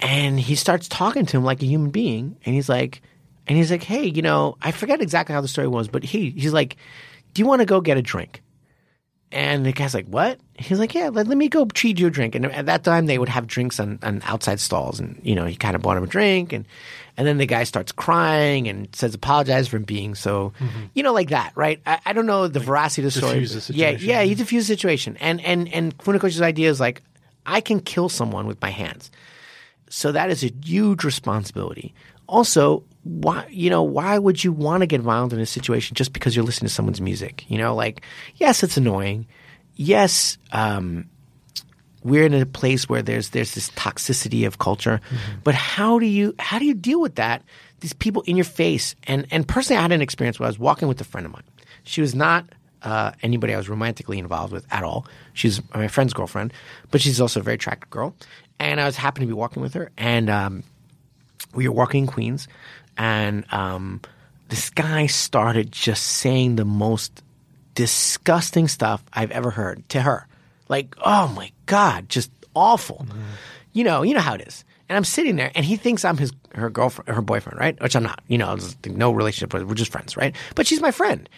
and 0.00 0.40
he 0.40 0.54
starts 0.54 0.88
talking 0.88 1.26
to 1.26 1.36
him 1.36 1.44
like 1.44 1.62
a 1.62 1.66
human 1.66 1.90
being, 1.90 2.38
and 2.46 2.54
he's 2.54 2.70
like, 2.70 3.02
and 3.46 3.58
he's 3.58 3.70
like, 3.70 3.82
hey, 3.82 4.06
you 4.06 4.22
know, 4.22 4.56
I 4.62 4.72
forget 4.72 5.02
exactly 5.02 5.34
how 5.34 5.42
the 5.42 5.48
story 5.48 5.68
was, 5.68 5.88
but 5.88 6.04
he 6.04 6.30
he's 6.30 6.54
like, 6.54 6.78
do 7.34 7.42
you 7.42 7.46
want 7.46 7.60
to 7.60 7.66
go 7.66 7.82
get 7.82 7.98
a 7.98 8.02
drink? 8.02 8.40
And 9.32 9.66
the 9.66 9.72
guy's 9.72 9.94
like, 9.94 10.06
"What?" 10.06 10.38
He's 10.56 10.78
like, 10.78 10.94
"Yeah, 10.94 11.08
let, 11.08 11.26
let 11.26 11.36
me 11.36 11.48
go 11.48 11.64
treat 11.66 11.98
you 11.98 12.06
a 12.06 12.10
drink." 12.10 12.34
And 12.34 12.46
at 12.46 12.66
that 12.66 12.84
time, 12.84 13.06
they 13.06 13.18
would 13.18 13.28
have 13.28 13.46
drinks 13.46 13.80
on, 13.80 13.98
on 14.02 14.22
outside 14.24 14.60
stalls, 14.60 15.00
and 15.00 15.18
you 15.24 15.34
know, 15.34 15.44
he 15.44 15.56
kind 15.56 15.74
of 15.74 15.82
bought 15.82 15.96
him 15.96 16.04
a 16.04 16.06
drink, 16.06 16.52
and 16.52 16.64
and 17.16 17.26
then 17.26 17.38
the 17.38 17.46
guy 17.46 17.64
starts 17.64 17.90
crying 17.90 18.68
and 18.68 18.88
says, 18.94 19.14
"Apologize 19.14 19.66
for 19.66 19.78
being 19.78 20.14
so," 20.14 20.52
mm-hmm. 20.60 20.84
you 20.94 21.02
know, 21.02 21.12
like 21.12 21.30
that, 21.30 21.52
right? 21.56 21.80
I, 21.86 22.00
I 22.06 22.12
don't 22.12 22.26
know 22.26 22.48
the 22.48 22.60
veracity 22.60 23.02
of 23.02 23.12
the 23.12 23.18
story. 23.18 23.44
the 23.44 23.74
yeah, 23.74 23.90
yeah, 23.90 24.22
he 24.22 24.34
diffused 24.34 24.68
the 24.68 24.74
situation, 24.74 25.16
and 25.20 25.40
and 25.40 25.68
and 25.72 25.96
Funakoshi's 25.98 26.42
idea 26.42 26.70
is 26.70 26.78
like, 26.78 27.02
I 27.44 27.60
can 27.60 27.80
kill 27.80 28.08
someone 28.08 28.46
with 28.46 28.60
my 28.62 28.70
hands, 28.70 29.10
so 29.88 30.12
that 30.12 30.30
is 30.30 30.44
a 30.44 30.52
huge 30.62 31.02
responsibility. 31.02 31.94
Also, 32.34 32.82
why 33.04 33.46
you 33.48 33.70
know 33.70 33.84
why 33.84 34.18
would 34.18 34.42
you 34.42 34.50
want 34.50 34.80
to 34.80 34.86
get 34.86 35.00
violent 35.00 35.32
in 35.32 35.38
a 35.38 35.46
situation 35.46 35.94
just 35.94 36.12
because 36.12 36.34
you're 36.34 36.44
listening 36.44 36.66
to 36.68 36.74
someone's 36.74 37.00
music? 37.00 37.48
You 37.48 37.58
know, 37.58 37.76
like 37.76 38.02
yes, 38.34 38.64
it's 38.64 38.76
annoying. 38.76 39.26
Yes, 39.76 40.36
um, 40.50 41.08
we're 42.02 42.26
in 42.26 42.34
a 42.34 42.44
place 42.44 42.88
where 42.88 43.02
there's 43.02 43.28
there's 43.28 43.54
this 43.54 43.70
toxicity 43.70 44.48
of 44.48 44.58
culture, 44.58 45.00
but 45.44 45.54
how 45.54 46.00
do 46.00 46.06
you 46.06 46.34
how 46.40 46.58
do 46.58 46.64
you 46.64 46.74
deal 46.74 47.00
with 47.00 47.14
that? 47.14 47.44
These 47.78 47.92
people 47.92 48.22
in 48.22 48.36
your 48.36 48.44
face, 48.44 48.96
and 49.04 49.28
and 49.30 49.46
personally, 49.46 49.78
I 49.78 49.82
had 49.82 49.92
an 49.92 50.02
experience 50.02 50.40
where 50.40 50.48
I 50.48 50.50
was 50.50 50.58
walking 50.58 50.88
with 50.88 51.00
a 51.00 51.04
friend 51.04 51.24
of 51.24 51.32
mine. 51.32 51.44
She 51.84 52.00
was 52.00 52.16
not 52.16 52.46
uh, 52.82 53.12
anybody 53.22 53.54
I 53.54 53.58
was 53.58 53.68
romantically 53.68 54.18
involved 54.18 54.52
with 54.52 54.66
at 54.72 54.82
all. 54.82 55.06
She's 55.34 55.62
my 55.72 55.86
friend's 55.86 56.12
girlfriend, 56.12 56.52
but 56.90 57.00
she's 57.00 57.20
also 57.20 57.38
a 57.38 57.42
very 57.44 57.54
attractive 57.54 57.90
girl. 57.90 58.16
And 58.58 58.80
I 58.80 58.86
was 58.86 58.96
happening 58.96 59.28
to 59.28 59.34
be 59.34 59.38
walking 59.38 59.62
with 59.62 59.74
her, 59.74 59.92
and 59.96 60.28
um, 60.28 60.64
we 61.54 61.68
were 61.68 61.74
walking 61.74 62.04
in 62.04 62.06
Queens, 62.06 62.48
and 62.96 63.44
um, 63.52 64.00
this 64.48 64.70
guy 64.70 65.06
started 65.06 65.72
just 65.72 66.04
saying 66.04 66.56
the 66.56 66.64
most 66.64 67.22
disgusting 67.74 68.68
stuff 68.68 69.02
I've 69.12 69.30
ever 69.30 69.50
heard 69.50 69.88
to 69.90 70.00
her. 70.00 70.26
Like, 70.68 70.94
oh 71.04 71.28
my 71.28 71.52
god, 71.66 72.08
just 72.08 72.30
awful. 72.54 73.06
You 73.72 73.84
know, 73.84 74.02
you 74.02 74.14
know 74.14 74.20
how 74.20 74.34
it 74.34 74.42
is. 74.46 74.64
And 74.88 74.96
I'm 74.96 75.04
sitting 75.04 75.36
there, 75.36 75.50
and 75.54 75.64
he 75.64 75.76
thinks 75.76 76.04
I'm 76.04 76.16
his 76.16 76.32
her 76.54 76.70
girlfriend, 76.70 77.08
her 77.08 77.22
boyfriend, 77.22 77.58
right? 77.58 77.80
Which 77.82 77.96
I'm 77.96 78.02
not. 78.02 78.20
You 78.28 78.38
know, 78.38 78.56
no 78.86 79.12
relationship. 79.12 79.52
with 79.52 79.64
We're 79.64 79.74
just 79.74 79.90
friends, 79.90 80.16
right? 80.16 80.34
But 80.54 80.66
she's 80.66 80.80
my 80.80 80.90
friend, 80.90 81.28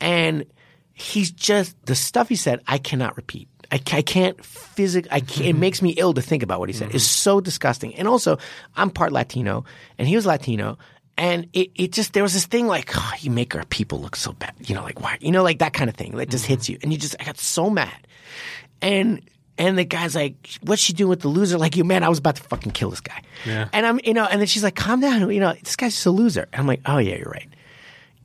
and 0.00 0.44
he's 0.92 1.30
just 1.30 1.74
the 1.86 1.94
stuff 1.94 2.28
he 2.28 2.36
said. 2.36 2.60
I 2.66 2.78
cannot 2.78 3.16
repeat. 3.16 3.48
I, 3.72 3.76
I 3.92 4.02
can't 4.02 4.42
physically. 4.44 5.10
I 5.10 5.20
can't, 5.20 5.40
it 5.40 5.50
mm-hmm. 5.50 5.60
makes 5.60 5.82
me 5.82 5.90
ill 5.90 6.14
to 6.14 6.22
think 6.22 6.42
about 6.42 6.60
what 6.60 6.68
he 6.68 6.72
said. 6.72 6.94
It's 6.94 7.04
mm-hmm. 7.04 7.22
so 7.22 7.40
disgusting. 7.40 7.94
And 7.94 8.08
also, 8.08 8.38
I'm 8.76 8.90
part 8.90 9.12
Latino, 9.12 9.64
and 9.98 10.08
he 10.08 10.16
was 10.16 10.26
Latino. 10.26 10.78
And 11.16 11.48
it, 11.52 11.70
it 11.74 11.92
just 11.92 12.14
there 12.14 12.22
was 12.22 12.32
this 12.32 12.46
thing 12.46 12.66
like 12.66 12.90
oh, 12.96 13.12
you 13.20 13.30
make 13.30 13.54
our 13.54 13.64
people 13.66 14.00
look 14.00 14.16
so 14.16 14.32
bad, 14.32 14.54
you 14.66 14.74
know, 14.74 14.82
like 14.82 15.02
why, 15.02 15.18
you 15.20 15.32
know, 15.32 15.42
like 15.42 15.58
that 15.58 15.74
kind 15.74 15.90
of 15.90 15.96
thing, 15.96 16.12
like 16.12 16.30
just 16.30 16.46
hits 16.46 16.64
mm-hmm. 16.64 16.72
you, 16.72 16.78
and 16.82 16.92
you 16.92 16.98
just 16.98 17.14
I 17.20 17.24
got 17.24 17.38
so 17.38 17.68
mad, 17.68 18.06
and 18.80 19.20
and 19.58 19.76
the 19.76 19.84
guy's 19.84 20.14
like, 20.14 20.48
"What's 20.62 20.80
she 20.80 20.94
doing 20.94 21.10
with 21.10 21.20
the 21.20 21.28
loser?" 21.28 21.58
Like 21.58 21.76
you, 21.76 21.84
man, 21.84 22.02
I 22.02 22.08
was 22.08 22.18
about 22.18 22.36
to 22.36 22.42
fucking 22.44 22.72
kill 22.72 22.88
this 22.88 23.00
guy. 23.00 23.22
Yeah. 23.44 23.68
And 23.74 23.84
I'm, 23.84 24.00
you 24.02 24.14
know, 24.14 24.24
and 24.24 24.40
then 24.40 24.46
she's 24.46 24.62
like, 24.64 24.76
"Calm 24.76 25.00
down, 25.00 25.30
you 25.30 25.40
know, 25.40 25.52
this 25.52 25.76
guy's 25.76 25.92
just 25.92 26.06
a 26.06 26.10
loser." 26.10 26.48
And 26.52 26.60
I'm 26.60 26.66
like, 26.66 26.80
"Oh 26.86 26.96
yeah, 26.96 27.16
you're 27.16 27.30
right. 27.30 27.48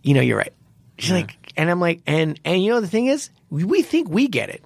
You 0.02 0.14
know, 0.14 0.22
you're 0.22 0.38
right." 0.38 0.54
She's 0.98 1.12
like, 1.12 1.36
and 1.58 1.70
I'm 1.70 1.82
like, 1.82 2.02
and 2.08 2.40
and 2.46 2.64
you 2.64 2.72
know 2.72 2.80
the 2.80 2.88
thing 2.88 3.08
is, 3.08 3.30
we, 3.50 3.66
we 3.66 3.82
think 3.82 4.10
we 4.10 4.30
get 4.30 4.50
it. 4.50 4.64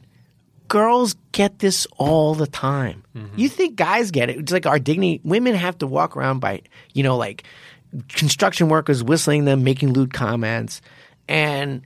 Girls 0.70 1.16
get 1.34 1.60
this 1.60 1.86
all 1.98 2.34
the 2.36 2.48
time. 2.48 3.04
Mm-hmm. 3.16 3.38
You 3.38 3.50
think 3.50 3.76
guys 3.76 4.12
get 4.12 4.30
it? 4.30 4.38
It's 4.38 4.52
like 4.54 4.66
our 4.66 4.80
dignity. 4.80 5.20
Women 5.24 5.56
have 5.56 5.78
to 5.80 5.88
walk 5.88 6.16
around 6.16 6.40
by, 6.40 6.62
you 6.94 7.04
know, 7.04 7.18
like 7.18 7.44
construction 8.08 8.70
workers 8.70 9.04
whistling 9.04 9.46
them, 9.46 9.64
making 9.64 9.94
lewd 9.94 10.14
comments, 10.14 10.82
and 11.28 11.82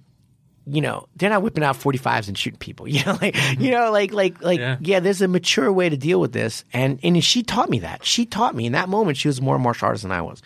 you 0.66 0.80
know 0.82 1.08
they're 1.18 1.30
not 1.30 1.42
whipping 1.42 1.64
out 1.64 1.76
45s 1.78 2.28
and 2.28 2.38
shooting 2.38 2.60
people. 2.60 2.88
You 2.94 3.04
know, 3.06 3.18
like 3.22 3.36
you 3.60 3.72
know, 3.72 3.90
like 3.92 4.14
like 4.14 4.42
like 4.44 4.60
Yeah. 4.60 4.78
yeah. 4.82 5.00
There's 5.00 5.22
a 5.22 5.28
mature 5.28 5.72
way 5.72 5.90
to 5.90 5.98
deal 5.98 6.20
with 6.20 6.34
this, 6.34 6.64
and 6.74 7.00
and 7.04 7.24
she 7.24 7.42
taught 7.42 7.70
me 7.70 7.80
that. 7.80 8.06
She 8.06 8.26
taught 8.26 8.54
me 8.56 8.66
in 8.66 8.74
that 8.74 8.90
moment. 8.90 9.18
She 9.18 9.28
was 9.30 9.42
more 9.42 9.56
a 9.56 9.60
martial 9.60 9.86
artist 9.88 10.04
than 10.04 10.12
I 10.12 10.22
was. 10.22 10.42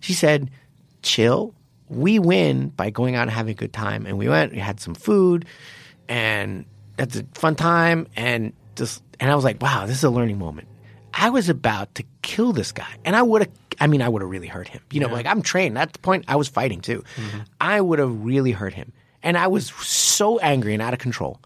She 0.00 0.12
said, 0.12 0.50
"Chill. 1.02 1.54
We 1.88 2.20
win 2.20 2.68
by 2.68 2.90
going 2.90 3.16
out 3.16 3.22
and 3.22 3.30
having 3.32 3.50
a 3.50 3.54
good 3.56 3.72
time." 3.72 4.06
And 4.06 4.16
we 4.16 4.28
went. 4.28 4.52
We 4.52 4.58
had 4.58 4.78
some 4.78 4.94
food, 4.94 5.44
and 6.08 6.66
that's 7.00 7.16
a 7.16 7.24
fun 7.34 7.56
time. 7.56 8.06
And 8.14 8.52
just 8.76 9.02
and 9.18 9.30
I 9.30 9.34
was 9.34 9.44
like, 9.44 9.60
"Wow, 9.62 9.86
this 9.86 9.96
is 9.96 10.04
a 10.04 10.10
learning 10.10 10.38
moment." 10.38 10.68
I 11.12 11.30
was 11.30 11.48
about 11.48 11.94
to 11.96 12.04
kill 12.22 12.52
this 12.52 12.72
guy, 12.72 12.92
and 13.04 13.16
I 13.16 13.22
would 13.22 13.42
have. 13.42 13.50
I 13.80 13.86
mean, 13.86 14.02
I 14.02 14.08
would 14.08 14.20
have 14.22 14.30
really 14.30 14.46
hurt 14.46 14.68
him. 14.68 14.82
You 14.92 15.00
know, 15.00 15.08
like 15.08 15.26
I'm 15.26 15.42
trained. 15.42 15.78
At 15.78 15.92
the 15.94 15.98
point, 15.98 16.26
I 16.28 16.36
was 16.36 16.48
fighting 16.48 16.80
too. 16.82 17.02
Mm-hmm. 17.16 17.38
I 17.60 17.80
would 17.80 17.98
have 17.98 18.24
really 18.24 18.52
hurt 18.52 18.74
him, 18.74 18.92
and 19.22 19.36
I 19.38 19.46
was 19.48 19.68
so 19.70 20.38
angry 20.38 20.74
and 20.74 20.82
out 20.82 20.92
of 20.92 20.98
control. 21.00 21.40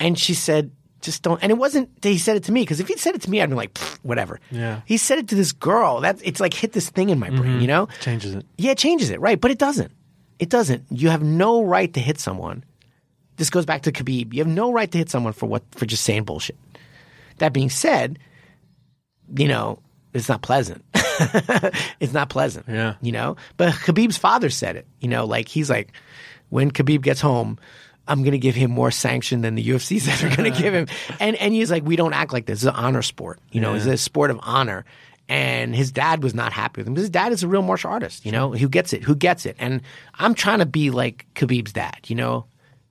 And 0.00 0.18
she 0.18 0.34
said, 0.34 0.70
"Just 1.00 1.22
don't." 1.22 1.42
And 1.42 1.50
it 1.50 1.58
wasn't 1.58 2.00
that 2.02 2.08
he 2.08 2.18
said 2.18 2.36
it 2.36 2.44
to 2.44 2.52
me 2.52 2.62
because 2.62 2.80
if 2.80 2.88
he'd 2.88 2.98
said 2.98 3.14
it 3.14 3.22
to 3.22 3.30
me, 3.30 3.40
I'd 3.42 3.50
be 3.50 3.54
like, 3.56 3.76
"Whatever." 4.02 4.40
Yeah. 4.50 4.80
He 4.86 4.96
said 4.96 5.18
it 5.18 5.28
to 5.28 5.34
this 5.34 5.52
girl. 5.52 6.00
That 6.00 6.20
it's 6.24 6.40
like 6.40 6.54
hit 6.54 6.72
this 6.72 6.88
thing 6.90 7.10
in 7.10 7.18
my 7.18 7.28
brain. 7.30 7.42
Mm-hmm. 7.42 7.60
You 7.60 7.66
know, 7.66 7.88
Changes 8.00 8.34
it. 8.34 8.46
yeah, 8.56 8.72
it 8.72 8.78
changes 8.78 9.10
it, 9.10 9.20
right? 9.20 9.40
But 9.40 9.50
it 9.50 9.58
doesn't. 9.58 9.92
It 10.38 10.48
doesn't. 10.48 10.84
You 10.90 11.10
have 11.10 11.22
no 11.22 11.62
right 11.62 11.92
to 11.94 12.00
hit 12.00 12.18
someone. 12.18 12.64
This 13.42 13.50
goes 13.50 13.66
back 13.66 13.82
to 13.82 13.90
Khabib. 13.90 14.32
You 14.32 14.38
have 14.38 14.46
no 14.46 14.72
right 14.72 14.88
to 14.88 14.98
hit 14.98 15.10
someone 15.10 15.32
for 15.32 15.46
what 15.46 15.64
for 15.72 15.84
just 15.84 16.04
saying 16.04 16.22
bullshit. 16.22 16.56
That 17.38 17.52
being 17.52 17.70
said, 17.70 18.20
you 19.36 19.48
know, 19.48 19.80
it's 20.12 20.28
not 20.28 20.42
pleasant. 20.42 20.84
it's 21.98 22.12
not 22.12 22.28
pleasant. 22.28 22.66
Yeah. 22.68 22.94
You 23.02 23.10
know? 23.10 23.34
But 23.56 23.72
Khabib's 23.72 24.16
father 24.16 24.48
said 24.48 24.76
it. 24.76 24.86
You 25.00 25.08
know, 25.08 25.24
like 25.24 25.48
he's 25.48 25.68
like, 25.68 25.90
when 26.50 26.70
Khabib 26.70 27.02
gets 27.02 27.20
home, 27.20 27.58
I'm 28.06 28.22
gonna 28.22 28.38
give 28.38 28.54
him 28.54 28.70
more 28.70 28.92
sanction 28.92 29.40
than 29.40 29.56
the 29.56 29.66
UFC's 29.70 30.06
ever 30.06 30.36
gonna 30.36 30.56
give 30.56 30.72
him. 30.72 30.86
And 31.18 31.34
and 31.34 31.52
he's 31.52 31.68
like, 31.68 31.84
we 31.84 31.96
don't 31.96 32.12
act 32.12 32.32
like 32.32 32.46
this. 32.46 32.60
It's 32.60 32.68
an 32.68 32.76
honor 32.76 33.02
sport. 33.02 33.40
You 33.50 33.60
know, 33.60 33.74
it's 33.74 33.86
a 33.86 33.96
sport 33.96 34.30
of 34.30 34.38
honor. 34.44 34.84
And 35.28 35.74
his 35.74 35.90
dad 35.90 36.22
was 36.22 36.32
not 36.32 36.52
happy 36.52 36.80
with 36.80 36.86
him. 36.86 36.94
His 36.94 37.10
dad 37.10 37.32
is 37.32 37.42
a 37.42 37.48
real 37.48 37.62
martial 37.62 37.90
artist, 37.90 38.24
you 38.24 38.30
know, 38.30 38.52
who 38.52 38.68
gets 38.68 38.92
it, 38.92 39.02
who 39.02 39.16
gets 39.16 39.46
it. 39.46 39.56
And 39.58 39.82
I'm 40.14 40.34
trying 40.34 40.60
to 40.60 40.66
be 40.66 40.90
like 40.90 41.26
Khabib's 41.34 41.72
dad, 41.72 41.98
you 42.06 42.14
know. 42.14 42.46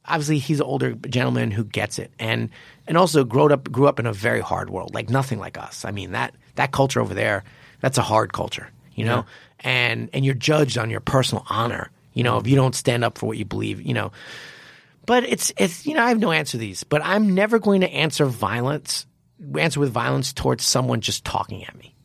Obviously, 0.06 0.40
he's 0.40 0.60
an 0.60 0.66
older 0.66 0.94
gentleman 0.94 1.52
who 1.52 1.64
gets 1.64 2.00
it, 2.00 2.12
and 2.20 2.50
and 2.88 2.98
also 2.98 3.24
grew 3.24 3.52
up 3.52 3.72
grew 3.72 3.88
up 3.88 4.00
in 4.00 4.06
a 4.06 4.14
very 4.14 4.42
hard 4.42 4.70
world, 4.70 4.94
like 4.94 5.10
nothing 5.10 5.40
like 5.40 5.58
us. 5.58 5.86
I 5.86 5.92
mean 5.92 6.12
that 6.12 6.34
that 6.56 6.72
culture 6.72 7.02
over 7.02 7.14
there, 7.14 7.44
that's 7.80 7.98
a 7.98 8.02
hard 8.02 8.34
culture, 8.34 8.70
you 8.96 9.06
know. 9.06 9.26
And 9.60 10.10
and 10.14 10.26
you're 10.26 10.34
judged 10.34 10.78
on 10.78 10.90
your 10.90 11.02
personal 11.02 11.46
honor, 11.50 11.92
you 12.14 12.24
know, 12.24 12.38
if 12.38 12.48
you 12.48 12.56
don't 12.56 12.76
stand 12.76 13.04
up 13.04 13.18
for 13.18 13.28
what 13.28 13.38
you 13.38 13.46
believe, 13.46 13.82
you 13.82 13.94
know. 13.94 14.12
But 15.06 15.24
it's 15.24 15.54
it's 15.58 15.86
you 15.86 15.94
know 15.94 16.04
I 16.04 16.10
have 16.10 16.20
no 16.20 16.32
answer 16.32 16.54
to 16.54 16.58
these, 16.58 16.84
but 16.84 17.02
I'm 17.04 17.36
never 17.36 17.60
going 17.60 17.82
to 17.82 17.90
answer 17.90 18.26
violence 18.26 19.06
answer 19.58 19.80
with 19.80 19.92
violence 19.92 20.34
towards 20.34 20.64
someone 20.64 21.02
just 21.02 21.26
talking 21.26 21.64
at 21.64 21.76
me 21.78 21.96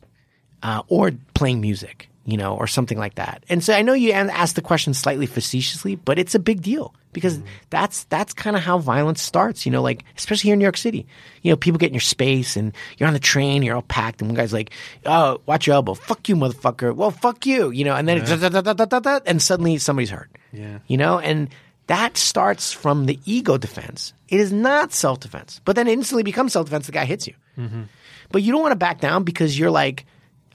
uh, 0.63 0.83
or 0.87 1.11
playing 1.33 1.61
music, 1.61 2.09
you 2.25 2.37
know, 2.37 2.55
or 2.55 2.67
something 2.67 2.97
like 2.97 3.15
that. 3.15 3.43
And 3.49 3.63
so 3.63 3.73
I 3.73 3.81
know 3.81 3.93
you 3.93 4.11
asked 4.11 4.55
the 4.55 4.61
question 4.61 4.93
slightly 4.93 5.25
facetiously, 5.25 5.95
but 5.95 6.19
it's 6.19 6.35
a 6.35 6.39
big 6.39 6.61
deal 6.61 6.93
because 7.13 7.39
that's 7.69 8.03
that's 8.05 8.33
kind 8.33 8.55
of 8.55 8.61
how 8.61 8.77
violence 8.77 9.21
starts. 9.21 9.65
You 9.65 9.71
know, 9.71 9.81
like 9.81 10.03
especially 10.17 10.49
here 10.49 10.53
in 10.53 10.59
New 10.59 10.65
York 10.65 10.77
City, 10.77 11.07
you 11.41 11.51
know, 11.51 11.57
people 11.57 11.77
get 11.77 11.87
in 11.87 11.93
your 11.93 12.01
space 12.01 12.55
and 12.57 12.73
you're 12.97 13.07
on 13.07 13.13
the 13.13 13.19
train, 13.19 13.63
you're 13.63 13.75
all 13.75 13.81
packed, 13.81 14.21
and 14.21 14.29
one 14.29 14.35
guy's 14.35 14.53
like, 14.53 14.71
"Oh, 15.05 15.41
watch 15.45 15.67
your 15.67 15.75
elbow, 15.75 15.93
fuck 15.93 16.27
you, 16.29 16.35
motherfucker." 16.35 16.95
Well, 16.95 17.11
fuck 17.11 17.45
you, 17.45 17.71
you 17.71 17.85
know, 17.85 17.95
and 17.95 18.07
then 18.07 18.19
da- 18.19 18.35
da- 18.35 18.49
da- 18.49 18.61
da- 18.61 18.73
da- 18.73 18.85
da- 18.85 18.99
da, 18.99 19.19
and 19.25 19.41
suddenly 19.41 19.77
somebody's 19.77 20.09
hurt. 20.09 20.29
Yeah. 20.53 20.79
you 20.87 20.97
know, 20.97 21.19
and 21.19 21.49
that 21.87 22.17
starts 22.17 22.71
from 22.73 23.05
the 23.05 23.19
ego 23.25 23.57
defense. 23.57 24.13
It 24.29 24.39
is 24.39 24.51
not 24.51 24.91
self 24.93 25.19
defense, 25.19 25.61
but 25.65 25.75
then 25.75 25.87
it 25.87 25.93
instantly 25.93 26.23
becomes 26.23 26.53
self 26.53 26.65
defense. 26.67 26.85
The 26.85 26.91
guy 26.91 27.05
hits 27.05 27.27
you. 27.27 27.33
Mm-hmm. 27.57 27.83
But 28.31 28.43
you 28.43 28.51
don't 28.51 28.61
want 28.61 28.71
to 28.73 28.77
back 28.77 28.99
down 28.99 29.23
because 29.23 29.57
you're 29.57 29.71
like, 29.71 30.05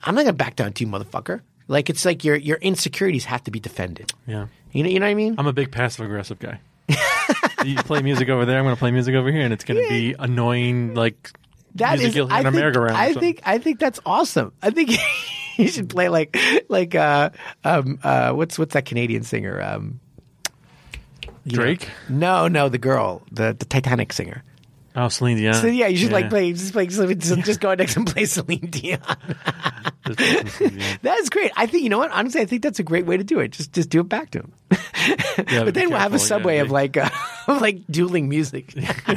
I'm 0.03 0.14
not 0.14 0.22
gonna 0.22 0.32
back 0.34 0.57
down 0.57 0.72
to 0.74 0.84
you, 0.84 0.90
motherfucker. 0.90 1.40
Like 1.68 1.88
it's 1.88 2.05
like 2.05 2.24
your 2.24 2.36
your 2.36 2.59
insecurities 2.59 3.24
have 3.24 3.42
to 3.44 3.50
be 3.50 3.61
defended. 3.61 4.12
Yeah. 4.26 4.46
You 4.73 4.83
know, 4.83 4.89
you 4.89 5.01
know 5.01 5.07
what 5.07 5.11
I 5.11 5.14
mean? 5.14 5.35
I'm 5.39 5.47
a 5.47 5.53
big 5.53 5.70
passive 5.70 6.05
aggressive 6.05 6.39
guy. 6.39 6.61
you 7.64 7.77
play 7.77 8.03
music 8.03 8.29
over 8.29 8.45
there, 8.45 8.59
I'm 8.59 8.64
going 8.64 8.75
to 8.75 8.79
play 8.79 8.91
music 8.91 9.14
over 9.14 9.31
here, 9.31 9.43
and 9.43 9.53
it's 9.53 9.64
going 9.64 9.83
to 9.83 9.89
be 9.89 10.14
annoying, 10.18 10.95
like 10.95 11.31
That 11.77 11.99
music 11.99 12.16
is, 12.25 12.31
I 12.31 12.43
think. 12.43 12.55
I 12.97 13.12
think, 13.14 13.41
I 13.45 13.59
think 13.59 13.79
that's 13.79 14.01
awesome. 14.05 14.53
I 14.62 14.70
think 14.70 14.91
you 15.59 15.68
should 15.68 15.89
play 15.89 16.09
like, 16.09 16.37
like, 16.68 16.95
uh, 16.95 17.31
um, 17.64 17.99
uh, 18.03 18.33
what's 18.33 18.59
what's 18.59 18.75
that 18.75 18.85
Canadian 18.87 19.23
singer? 19.23 19.61
Um, 19.61 20.01
you 21.45 21.57
know- 21.57 21.62
Drake. 21.62 21.89
No, 22.09 22.49
no, 22.49 22.68
the 22.68 22.79
girl, 22.79 23.23
the 23.31 23.55
the 23.59 23.64
Titanic 23.64 24.12
singer. 24.12 24.43
Oh, 24.95 25.09
Celine 25.09 25.38
Dion. 25.38 25.55
So 25.55 25.66
yeah, 25.68 25.86
you 25.86 25.97
should 25.97 26.12
like 26.12 26.28
play, 26.28 26.53
just 26.53 26.72
play, 26.72 26.86
just, 26.86 27.38
just 27.40 27.61
go 27.61 27.74
next 27.74 27.97
and 27.97 28.07
play 28.07 28.26
Celine 28.26 28.66
Dion. 28.70 29.01
Just 30.07 30.18
play 30.18 30.36
some 30.36 30.49
Celine 30.49 30.78
Dion. 30.78 30.99
That's 31.03 31.30
great. 31.30 31.51
I 31.57 31.66
think 31.66 31.84
you 31.84 31.88
know 31.88 31.99
what. 31.99 32.11
Honestly, 32.11 32.40
I 32.40 32.45
think 32.45 32.62
that's 32.62 32.78
a 32.78 32.82
great 32.82 33.07
way 33.07 33.16
to 33.16 33.24
do 33.24 33.40
it. 33.40 33.53
Just 33.53 33.72
just 33.72 33.88
do 33.88 34.01
it 34.01 34.09
back 34.09 34.30
to 34.30 34.40
him. 34.40 34.53
Yeah, 35.51 35.64
but 35.64 35.74
then 35.74 35.88
we'll 35.90 35.99
have 35.99 36.14
a 36.14 36.18
subway 36.18 36.57
yeah, 36.57 36.62
of 36.62 36.70
like 36.70 36.97
uh, 36.97 37.09
of 37.49 37.61
like 37.61 37.80
dueling 37.90 38.28
music. 38.28 38.72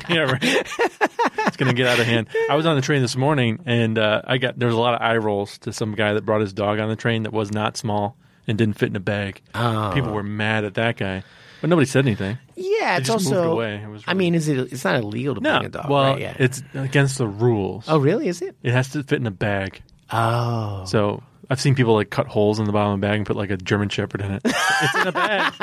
yeah, 0.10 0.22
right. 0.22 0.40
it's 0.42 1.58
going 1.58 1.70
to 1.70 1.76
get 1.76 1.86
out 1.86 2.00
of 2.00 2.08
hand. 2.08 2.28
I 2.50 2.56
was 2.56 2.66
on 2.66 2.76
the 2.76 2.82
train 2.82 3.04
this 3.04 3.16
morning, 3.16 3.60
and 3.68 4.00
uh, 4.00 4.22
I 4.26 4.40
got 4.40 4.58
there 4.58 4.68
was 4.68 4.76
a 4.76 4.80
lot 4.80 4.96
of 4.96 5.02
eye 5.02 5.18
rolls 5.18 5.60
to 5.60 5.74
some 5.74 5.94
guy 5.94 6.14
that 6.14 6.26
brought 6.26 6.42
his 6.42 6.54
dog 6.54 6.80
on 6.80 6.90
the 6.90 6.96
train 6.96 7.24
that 7.24 7.34
was 7.34 7.52
not 7.52 7.78
small 7.78 8.16
and 8.48 8.58
didn't 8.58 8.80
fit 8.80 8.90
in 8.90 8.96
a 8.96 9.02
bag. 9.02 9.42
Oh. 9.54 9.92
People 9.94 10.12
were 10.12 10.24
mad 10.24 10.64
at 10.64 10.76
that 10.76 10.98
guy, 10.98 11.24
but 11.66 11.70
nobody 11.72 11.88
said 11.88 12.06
anything. 12.06 12.38
yeah, 12.56 12.98
it's 12.98 13.10
also. 13.10 13.54
away. 13.54 13.78
It 13.84 13.88
was 13.90 14.04
I 14.06 14.14
mean, 14.14 14.36
is 14.36 14.48
it? 14.48 14.72
It's 14.72 14.84
not 14.86 14.98
illegal 15.02 15.34
to 15.34 15.42
No, 15.42 15.54
bring 15.58 15.66
a 15.66 15.70
dog, 15.70 15.90
well, 15.90 16.04
right? 16.12 16.22
Yeah. 16.22 16.36
it's 16.38 16.62
against 16.76 17.18
the 17.18 17.28
rules. 17.28 17.86
oh, 17.88 17.98
really? 17.98 18.28
Is 18.28 18.44
it? 18.44 18.56
It 18.62 18.72
has 18.72 18.90
to 18.90 19.02
fit 19.02 19.20
in 19.20 19.26
a 19.26 19.32
bag. 19.32 19.82
Oh, 20.12 20.86
So 20.86 21.24
I've 21.50 21.60
seen 21.60 21.74
people 21.74 21.96
like 21.96 22.12
cut 22.12 22.28
holes 22.28 22.60
in 22.60 22.66
the 22.66 22.72
bottom 22.72 22.94
of 22.94 23.02
the 23.02 23.08
bag 23.08 23.18
and 23.18 23.26
put 23.26 23.36
like 23.36 23.50
a 23.50 23.58
German 23.58 23.90
Shepherd 23.90 24.22
in 24.22 24.32
it. 24.34 24.42
it's 24.46 24.96
in 24.96 25.08
a 25.08 25.12
bag. 25.12 25.54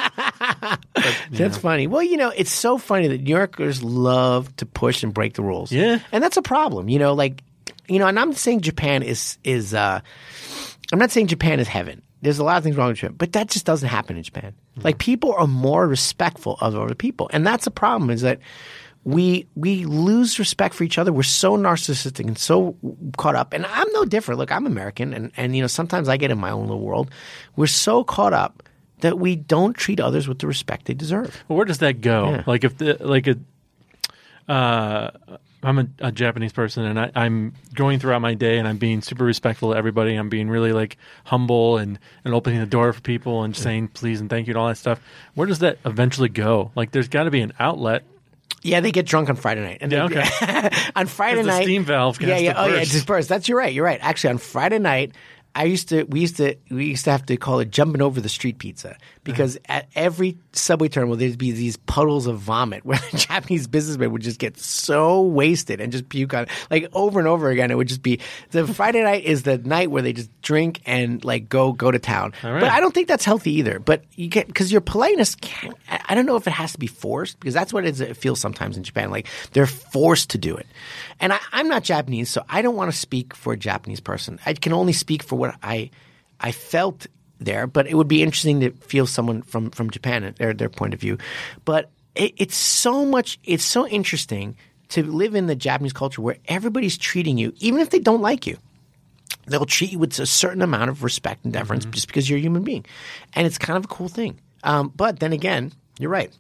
That's 1.30 1.56
funny. 1.56 1.86
Well, 1.86 2.02
you 2.02 2.16
know, 2.16 2.32
it's 2.34 2.50
so 2.52 2.78
funny 2.78 3.06
that 3.06 3.20
New 3.22 3.30
Yorkers 3.36 3.84
love 3.84 4.54
to 4.56 4.66
push 4.66 5.04
and 5.04 5.14
break 5.14 5.34
the 5.34 5.42
rules. 5.44 5.70
Yeah. 5.70 6.00
and 6.10 6.20
that's 6.24 6.36
a 6.36 6.42
problem. 6.42 6.88
You 6.88 6.98
know, 6.98 7.12
like 7.14 7.44
you 7.86 8.00
know, 8.00 8.08
and 8.08 8.18
I'm 8.18 8.32
saying 8.32 8.62
Japan 8.62 9.04
is 9.04 9.38
is. 9.44 9.72
uh 9.72 10.00
I'm 10.92 10.98
not 10.98 11.12
saying 11.12 11.28
Japan 11.28 11.60
is 11.60 11.68
heaven. 11.68 12.02
There's 12.22 12.38
a 12.38 12.44
lot 12.44 12.56
of 12.56 12.64
things 12.64 12.76
wrong 12.76 12.88
with 12.88 12.98
Japan, 12.98 13.16
but 13.18 13.32
that 13.32 13.48
just 13.48 13.66
doesn't 13.66 13.88
happen 13.88 14.16
in 14.16 14.22
Japan. 14.22 14.54
Like 14.82 14.98
people 14.98 15.34
are 15.34 15.46
more 15.46 15.86
respectful 15.86 16.56
of 16.60 16.76
other 16.76 16.94
people, 16.94 17.28
and 17.32 17.46
that's 17.46 17.66
a 17.66 17.70
problem. 17.70 18.10
Is 18.10 18.22
that 18.22 18.38
we 19.04 19.46
we 19.56 19.84
lose 19.84 20.38
respect 20.38 20.74
for 20.74 20.84
each 20.84 20.98
other. 20.98 21.12
We're 21.12 21.24
so 21.24 21.56
narcissistic 21.56 22.26
and 22.26 22.38
so 22.38 22.76
caught 23.16 23.34
up. 23.34 23.52
And 23.52 23.66
I'm 23.66 23.90
no 23.92 24.04
different. 24.04 24.38
Look, 24.38 24.52
I'm 24.52 24.66
American, 24.66 25.12
and 25.12 25.32
and 25.36 25.56
you 25.56 25.62
know 25.62 25.66
sometimes 25.66 26.08
I 26.08 26.16
get 26.16 26.30
in 26.30 26.38
my 26.38 26.50
own 26.50 26.62
little 26.62 26.80
world. 26.80 27.10
We're 27.56 27.66
so 27.66 28.04
caught 28.04 28.32
up 28.32 28.62
that 29.00 29.18
we 29.18 29.34
don't 29.34 29.74
treat 29.76 29.98
others 29.98 30.28
with 30.28 30.38
the 30.38 30.46
respect 30.46 30.86
they 30.86 30.94
deserve. 30.94 31.44
Well, 31.48 31.56
where 31.56 31.66
does 31.66 31.78
that 31.78 32.00
go? 32.00 32.30
Yeah. 32.30 32.44
Like 32.46 32.64
if 32.64 32.78
the 32.78 32.96
like 33.00 33.26
a 33.26 33.36
uh, 34.48 35.10
I'm 35.62 35.78
a, 35.78 35.86
a 36.00 36.12
Japanese 36.12 36.52
person, 36.52 36.84
and 36.84 36.98
I, 36.98 37.10
I'm 37.14 37.54
going 37.74 37.98
throughout 37.98 38.20
my 38.20 38.34
day, 38.34 38.58
and 38.58 38.66
I'm 38.66 38.78
being 38.78 39.00
super 39.00 39.24
respectful 39.24 39.72
to 39.72 39.76
everybody. 39.76 40.14
I'm 40.14 40.28
being 40.28 40.48
really 40.48 40.72
like 40.72 40.96
humble 41.24 41.78
and 41.78 41.98
and 42.24 42.34
opening 42.34 42.60
the 42.60 42.66
door 42.66 42.92
for 42.92 43.00
people 43.00 43.44
and 43.44 43.56
saying 43.56 43.88
please 43.88 44.20
and 44.20 44.28
thank 44.28 44.46
you 44.46 44.52
and 44.52 44.58
all 44.58 44.68
that 44.68 44.78
stuff. 44.78 45.00
Where 45.34 45.46
does 45.46 45.60
that 45.60 45.78
eventually 45.84 46.28
go? 46.28 46.72
Like, 46.74 46.90
there's 46.90 47.08
got 47.08 47.24
to 47.24 47.30
be 47.30 47.40
an 47.40 47.52
outlet. 47.58 48.04
Yeah, 48.62 48.80
they 48.80 48.92
get 48.92 49.06
drunk 49.06 49.28
on 49.28 49.36
Friday 49.36 49.62
night. 49.62 49.78
And 49.80 49.90
Yeah, 49.90 50.08
they- 50.08 50.70
on 50.96 51.06
Friday 51.06 51.42
the 51.42 51.48
night, 51.48 51.64
steam 51.64 51.84
valve 51.84 52.20
Yeah, 52.20 52.38
yeah. 52.38 52.54
Oh, 52.56 52.66
yeah. 52.66 52.80
It 52.80 52.88
just 52.88 53.06
bursts. 53.06 53.28
That's 53.28 53.48
you're 53.48 53.58
right. 53.58 53.72
You're 53.72 53.84
right. 53.84 53.98
Actually, 54.00 54.30
on 54.30 54.38
Friday 54.38 54.78
night, 54.78 55.12
I 55.54 55.64
used 55.64 55.88
to 55.90 56.04
we 56.04 56.20
used 56.20 56.36
to 56.38 56.56
we 56.70 56.86
used 56.86 57.04
to 57.04 57.10
have 57.10 57.26
to 57.26 57.36
call 57.36 57.60
it 57.60 57.70
jumping 57.70 58.00
over 58.02 58.20
the 58.20 58.28
street 58.28 58.58
pizza 58.58 58.90
uh-huh. 58.90 58.98
because 59.24 59.58
at 59.66 59.88
every 59.94 60.38
subway 60.54 60.88
terminal 60.88 61.16
there'd 61.16 61.38
be 61.38 61.52
these 61.52 61.76
puddles 61.76 62.26
of 62.26 62.38
vomit 62.38 62.84
where 62.84 62.98
the 63.10 63.18
Japanese 63.18 63.66
businessmen 63.66 64.12
would 64.12 64.22
just 64.22 64.38
get 64.38 64.58
so 64.58 65.22
wasted 65.22 65.80
and 65.80 65.92
just 65.92 66.08
puke 66.08 66.34
on 66.34 66.44
it. 66.44 66.50
like 66.70 66.88
over 66.92 67.18
and 67.18 67.28
over 67.28 67.50
again. 67.50 67.70
It 67.70 67.76
would 67.76 67.88
just 67.88 68.02
be 68.02 68.20
the 68.50 68.66
Friday 68.66 69.02
night 69.02 69.24
is 69.24 69.42
the 69.42 69.58
night 69.58 69.90
where 69.90 70.02
they 70.02 70.12
just 70.12 70.30
drink 70.42 70.80
and 70.86 71.24
like 71.24 71.48
go 71.48 71.72
go 71.72 71.90
to 71.90 71.98
town. 71.98 72.32
Right. 72.42 72.60
But 72.60 72.70
I 72.70 72.80
don't 72.80 72.92
think 72.94 73.08
that's 73.08 73.24
healthy 73.24 73.52
either. 73.52 73.78
But 73.78 74.04
you 74.14 74.28
get 74.28 74.46
because 74.46 74.70
your 74.70 74.80
politeness 74.80 75.34
can 75.36 75.74
I 75.88 76.12
I 76.12 76.14
don't 76.14 76.26
know 76.26 76.36
if 76.36 76.46
it 76.46 76.52
has 76.52 76.72
to 76.72 76.78
be 76.78 76.86
forced 76.86 77.40
because 77.40 77.54
that's 77.54 77.72
what 77.72 77.84
it, 77.84 77.90
is, 77.90 78.00
it 78.00 78.16
feels 78.16 78.40
sometimes 78.40 78.76
in 78.76 78.82
Japan. 78.82 79.10
Like 79.10 79.28
they're 79.52 79.66
forced 79.66 80.30
to 80.30 80.38
do 80.38 80.56
it. 80.56 80.66
And 81.20 81.32
I, 81.32 81.38
I'm 81.52 81.68
not 81.68 81.84
Japanese, 81.84 82.28
so 82.28 82.44
I 82.48 82.62
don't 82.62 82.76
want 82.76 82.92
to 82.92 82.96
speak 82.96 83.34
for 83.34 83.52
a 83.52 83.56
Japanese 83.56 84.00
person. 84.00 84.38
I 84.44 84.54
can 84.54 84.72
only 84.72 84.92
speak 84.92 85.22
for 85.22 85.36
what 85.36 85.56
I 85.62 85.90
I 86.40 86.52
felt 86.52 87.06
there. 87.44 87.66
But 87.66 87.86
it 87.86 87.94
would 87.94 88.08
be 88.08 88.22
interesting 88.22 88.60
to 88.60 88.70
feel 88.70 89.06
someone 89.06 89.42
from 89.42 89.70
from 89.70 89.90
Japan 89.90 90.24
and 90.24 90.36
their 90.36 90.52
their 90.54 90.68
point 90.68 90.94
of 90.94 91.00
view. 91.00 91.18
But 91.64 91.90
it, 92.14 92.34
it's 92.36 92.56
so 92.56 93.04
much. 93.04 93.38
It's 93.44 93.64
so 93.64 93.86
interesting 93.86 94.56
to 94.90 95.02
live 95.02 95.34
in 95.34 95.46
the 95.46 95.56
Japanese 95.56 95.92
culture 95.92 96.20
where 96.20 96.36
everybody's 96.46 96.98
treating 96.98 97.38
you, 97.38 97.52
even 97.58 97.80
if 97.80 97.90
they 97.90 97.98
don't 97.98 98.20
like 98.20 98.46
you 98.46 98.58
they'll 99.46 99.66
treat 99.66 99.92
you 99.92 99.98
with 99.98 100.18
a 100.18 100.26
certain 100.26 100.62
amount 100.62 100.90
of 100.90 101.02
respect 101.02 101.44
and 101.44 101.52
deference 101.52 101.84
just 101.86 102.06
because 102.06 102.28
you're 102.28 102.38
a 102.38 102.42
human 102.42 102.62
being. 102.62 102.84
And 103.34 103.46
it's 103.46 103.58
kind 103.58 103.76
of 103.76 103.84
a 103.84 103.88
cool 103.88 104.08
thing. 104.08 104.40
Um, 104.64 104.92
but 104.94 105.20
then 105.20 105.32
again, 105.32 105.72
you're 105.98 106.10
right. 106.10 106.32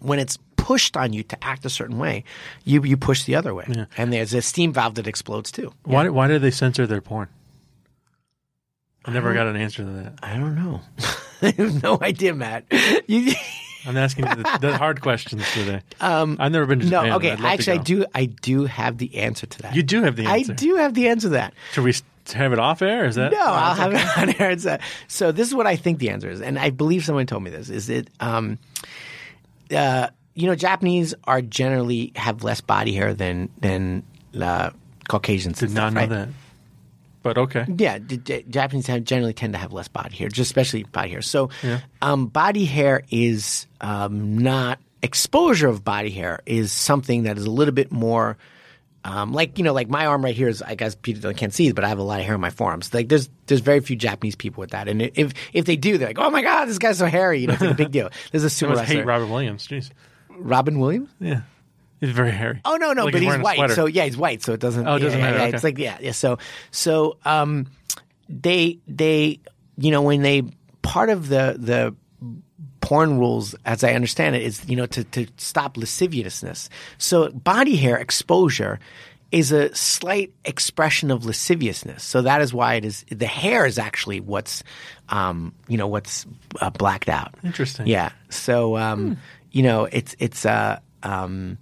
When 0.00 0.18
it's 0.18 0.38
pushed 0.56 0.96
on 0.96 1.12
you 1.12 1.22
to 1.24 1.44
act 1.44 1.64
a 1.64 1.70
certain 1.70 1.98
way, 1.98 2.24
you, 2.64 2.82
you 2.84 2.96
push 2.96 3.24
the 3.24 3.36
other 3.36 3.54
way. 3.54 3.64
And 3.96 4.12
there's 4.12 4.34
a 4.34 4.42
steam 4.42 4.72
valve 4.72 4.96
that 4.96 5.06
explodes 5.06 5.50
too. 5.50 5.72
Why 5.84 6.08
why 6.08 6.28
do 6.28 6.38
they 6.38 6.50
censor 6.50 6.86
their 6.86 7.00
porn? 7.00 7.28
I 9.08 9.12
never 9.12 9.34
got 9.34 9.46
an 9.46 9.56
answer 9.56 9.84
to 9.84 9.90
that. 9.90 10.14
I 10.22 10.34
don't 10.34 10.54
know. 10.54 10.80
I 11.42 11.50
have 11.52 11.82
no 11.82 11.98
idea, 12.00 12.34
Matt. 12.34 12.64
You, 13.06 13.32
I'm 13.86 13.96
asking 13.96 14.26
you 14.26 14.34
the, 14.34 14.58
the 14.60 14.76
hard 14.76 15.00
questions 15.00 15.42
today. 15.54 15.80
I've 15.98 16.52
never 16.52 16.66
been 16.66 16.80
to 16.80 16.86
no, 16.86 17.00
Japan. 17.02 17.12
okay. 17.14 17.30
Love 17.30 17.38
to 17.38 17.46
Actually, 17.46 17.78
I 17.78 17.82
do. 17.82 18.06
I 18.14 18.24
do 18.26 18.64
have 18.66 18.98
the 18.98 19.16
answer 19.16 19.46
to 19.46 19.62
that. 19.62 19.74
You 19.74 19.82
do 19.82 20.02
have 20.02 20.16
the 20.16 20.26
answer. 20.26 20.52
I 20.52 20.54
do 20.54 20.76
have 20.76 20.92
the 20.92 21.08
answer 21.08 21.28
to 21.28 21.32
that. 21.34 21.54
Should 21.72 21.84
we 21.84 21.94
have 22.34 22.52
it 22.52 22.58
off 22.58 22.82
air? 22.82 23.06
Is 23.06 23.14
that 23.14 23.32
No, 23.32 23.40
I'll 23.40 23.74
have 23.74 23.94
okay. 23.94 24.02
it 24.02 24.18
on 24.18 24.42
air. 24.42 24.50
It's, 24.50 24.66
uh, 24.66 24.78
so 25.06 25.32
this 25.32 25.48
is 25.48 25.54
what 25.54 25.66
I 25.66 25.76
think 25.76 26.00
the 26.00 26.10
answer 26.10 26.28
is, 26.28 26.42
and 26.42 26.58
I 26.58 26.68
believe 26.68 27.04
someone 27.04 27.26
told 27.26 27.42
me 27.42 27.50
this. 27.50 27.70
Is 27.70 27.88
it, 27.88 28.10
um, 28.20 28.58
uh, 29.74 30.08
you 30.34 30.46
know, 30.46 30.54
Japanese 30.54 31.14
are 31.24 31.40
generally 31.40 32.12
have 32.14 32.44
less 32.44 32.60
body 32.60 32.92
hair 32.92 33.14
than 33.14 33.48
than 33.60 34.02
uh, 34.38 34.70
Caucasians. 35.08 35.60
Did 35.60 35.70
not 35.70 35.92
stuff, 35.92 35.94
know 35.94 36.00
right? 36.00 36.08
that. 36.10 36.28
But 37.28 37.36
okay. 37.38 37.66
Yeah, 37.76 37.98
d- 37.98 38.16
d- 38.16 38.44
Japanese 38.48 38.86
have, 38.86 39.04
generally 39.04 39.34
tend 39.34 39.52
to 39.52 39.58
have 39.58 39.70
less 39.72 39.86
body 39.88 40.16
hair, 40.16 40.28
just 40.28 40.48
especially 40.48 40.84
body 40.84 41.10
hair. 41.10 41.20
So, 41.20 41.50
um, 42.00 42.26
body 42.28 42.64
hair 42.64 43.02
is 43.10 43.66
um, 43.82 44.38
not 44.38 44.78
exposure 45.02 45.68
of 45.68 45.84
body 45.84 46.08
hair 46.10 46.40
is 46.46 46.72
something 46.72 47.24
that 47.24 47.36
is 47.36 47.44
a 47.44 47.50
little 47.50 47.74
bit 47.74 47.92
more. 47.92 48.38
Um, 49.04 49.32
like 49.34 49.58
you 49.58 49.64
know, 49.64 49.74
like 49.74 49.88
my 49.90 50.06
arm 50.06 50.24
right 50.24 50.34
here 50.34 50.48
is 50.48 50.62
I 50.62 50.74
guess 50.74 50.94
people 50.94 51.32
can't 51.34 51.52
see, 51.52 51.70
but 51.72 51.84
I 51.84 51.88
have 51.88 51.98
a 51.98 52.02
lot 52.02 52.18
of 52.18 52.24
hair 52.24 52.34
on 52.34 52.40
my 52.40 52.48
forearms. 52.50 52.94
Like 52.94 53.08
there's 53.08 53.28
there's 53.46 53.60
very 53.60 53.80
few 53.80 53.94
Japanese 53.94 54.34
people 54.36 54.62
with 54.62 54.70
that, 54.70 54.88
and 54.88 55.02
if 55.02 55.34
if 55.52 55.66
they 55.66 55.76
do, 55.76 55.98
they're 55.98 56.08
like, 56.08 56.18
oh 56.18 56.30
my 56.30 56.40
god, 56.42 56.64
this 56.64 56.78
guy's 56.78 56.96
so 56.98 57.06
hairy. 57.06 57.40
You 57.40 57.48
know, 57.48 57.52
it's 57.52 57.62
like 57.62 57.72
a 57.72 57.74
big 57.74 57.90
deal. 57.98 58.08
There's 58.32 58.42
a 58.44 58.46
I 58.46 58.48
super. 58.48 58.74
wrestler, 58.74 58.86
hate 58.96 59.04
Robert 59.06 59.26
Williams. 59.26 59.68
Jeez. 59.68 59.90
Robin 60.30 60.78
Williams. 60.78 61.10
Yeah. 61.20 61.42
He's 62.00 62.10
very 62.10 62.30
hairy. 62.30 62.60
Oh 62.64 62.76
no, 62.76 62.92
no, 62.92 63.04
Like 63.04 63.12
but 63.12 63.22
he's 63.22 63.34
a 63.34 63.38
white. 63.38 63.70
So 63.72 63.86
yeah, 63.86 64.04
he's 64.04 64.16
white. 64.16 64.42
So 64.42 64.52
it 64.52 64.60
doesn't. 64.60 64.86
Oh, 64.86 64.96
it 64.96 65.00
doesn't 65.00 65.18
yeah, 65.18 65.24
matter, 65.24 65.38
yeah, 65.38 65.44
okay. 65.44 65.54
It's 65.54 65.64
like 65.64 65.78
yeah, 65.78 65.98
yeah. 66.00 66.12
So 66.12 66.38
so 66.70 67.18
um, 67.24 67.66
they 68.28 68.78
they 68.86 69.40
you 69.76 69.90
know 69.90 70.02
when 70.02 70.22
they 70.22 70.42
part 70.82 71.10
of 71.10 71.28
the 71.28 71.56
the 71.58 71.94
porn 72.80 73.18
rules, 73.18 73.54
as 73.64 73.84
I 73.84 73.92
understand 73.94 74.36
it, 74.36 74.42
is 74.42 74.66
you 74.68 74.76
know 74.76 74.86
to 74.86 75.04
to 75.04 75.26
stop 75.36 75.76
lasciviousness. 75.76 76.70
So 76.98 77.30
body 77.30 77.76
hair 77.76 77.96
exposure 77.96 78.78
is 79.30 79.52
a 79.52 79.74
slight 79.74 80.32
expression 80.44 81.10
of 81.10 81.24
lasciviousness. 81.26 82.02
So 82.02 82.22
that 82.22 82.40
is 82.40 82.54
why 82.54 82.74
it 82.74 82.84
is 82.84 83.04
the 83.10 83.26
hair 83.26 83.66
is 83.66 83.78
actually 83.78 84.20
what's 84.20 84.62
um, 85.08 85.52
you 85.66 85.76
know 85.76 85.88
what's 85.88 86.26
uh, 86.60 86.70
blacked 86.70 87.08
out. 87.08 87.34
Interesting. 87.44 87.86
Yeah. 87.86 88.10
So 88.30 88.76
um, 88.76 89.18
you 89.50 89.62
know 89.62 89.86
it's 89.90 90.14
it's 90.18 90.46
uh 90.46 90.78
um 91.02 91.58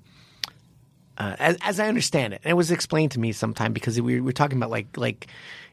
uh, 1.19 1.37
as, 1.39 1.57
as 1.63 1.81
I 1.81 1.89
understand 1.89 2.35
it, 2.35 2.41
and 2.45 2.51
it 2.51 2.55
was 2.55 2.71
explained 2.71 3.13
to 3.13 3.21
me 3.21 3.33
sometime 3.33 3.73
because 3.73 4.01
we 4.01 4.21
were 4.21 4.33
talking 4.33 4.59
about 4.59 4.71
like 4.71 4.97
like 4.97 5.29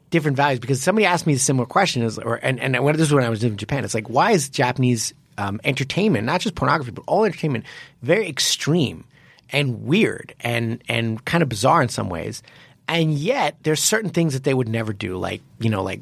different 0.09 0.37
values. 0.37 0.59
Because 0.59 0.81
somebody 0.81 1.05
asked 1.05 1.27
me 1.27 1.33
a 1.33 1.39
similar 1.39 1.65
question, 1.65 2.03
is 2.03 2.17
or 2.17 2.35
and 2.35 2.59
and 2.59 2.81
when, 2.83 2.95
this 2.95 3.07
is 3.07 3.13
when 3.13 3.23
I 3.23 3.29
was 3.29 3.43
in 3.43 3.57
Japan. 3.57 3.83
It's 3.83 3.93
like 3.93 4.09
why 4.09 4.31
is 4.31 4.49
Japanese 4.49 5.13
um, 5.37 5.59
entertainment, 5.63 6.25
not 6.25 6.41
just 6.41 6.55
pornography, 6.55 6.91
but 6.91 7.03
all 7.07 7.25
entertainment, 7.25 7.65
very 8.01 8.27
extreme 8.27 9.03
and 9.49 9.85
weird 9.85 10.33
and 10.39 10.81
and 10.87 11.23
kind 11.25 11.43
of 11.43 11.49
bizarre 11.49 11.81
in 11.81 11.89
some 11.89 12.09
ways, 12.09 12.41
and 12.87 13.13
yet 13.13 13.57
there's 13.63 13.81
certain 13.81 14.09
things 14.09 14.33
that 14.33 14.43
they 14.43 14.53
would 14.53 14.69
never 14.69 14.93
do, 14.93 15.17
like 15.17 15.41
you 15.59 15.69
know 15.69 15.83
like 15.83 16.01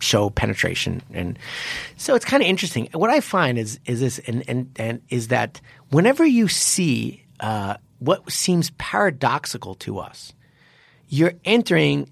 show 0.00 0.30
penetration 0.30 1.00
and 1.12 1.38
so 1.96 2.16
it's 2.16 2.24
kind 2.24 2.42
of 2.42 2.48
interesting 2.48 2.88
what 2.92 3.08
i 3.08 3.20
find 3.20 3.56
is 3.56 3.78
is 3.86 4.00
this 4.00 4.18
and 4.26 4.42
and, 4.48 4.68
and 4.80 5.00
is 5.10 5.28
that 5.28 5.60
whenever 5.90 6.26
you 6.26 6.48
see 6.48 7.22
uh, 7.38 7.76
what 7.98 8.30
seems 8.30 8.70
paradoxical 8.70 9.74
to 9.74 9.98
us 9.98 10.32
you're 11.08 11.32
entering 11.44 12.08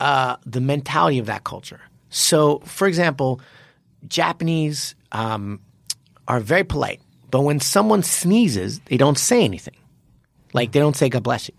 uh, 0.00 0.36
the 0.44 0.60
mentality 0.60 1.18
of 1.18 1.26
that 1.26 1.44
culture 1.44 1.80
so 2.10 2.58
for 2.60 2.86
example 2.86 3.40
japanese 4.08 4.94
um, 5.12 5.60
are 6.28 6.40
very 6.40 6.64
polite 6.64 7.00
but 7.30 7.40
when 7.40 7.60
someone 7.60 8.02
sneezes 8.02 8.80
they 8.86 8.96
don't 8.96 9.18
say 9.18 9.44
anything 9.44 9.76
like 10.52 10.72
they 10.72 10.80
don't 10.80 10.96
say 10.96 11.08
god 11.08 11.22
bless 11.22 11.48
you 11.48 11.54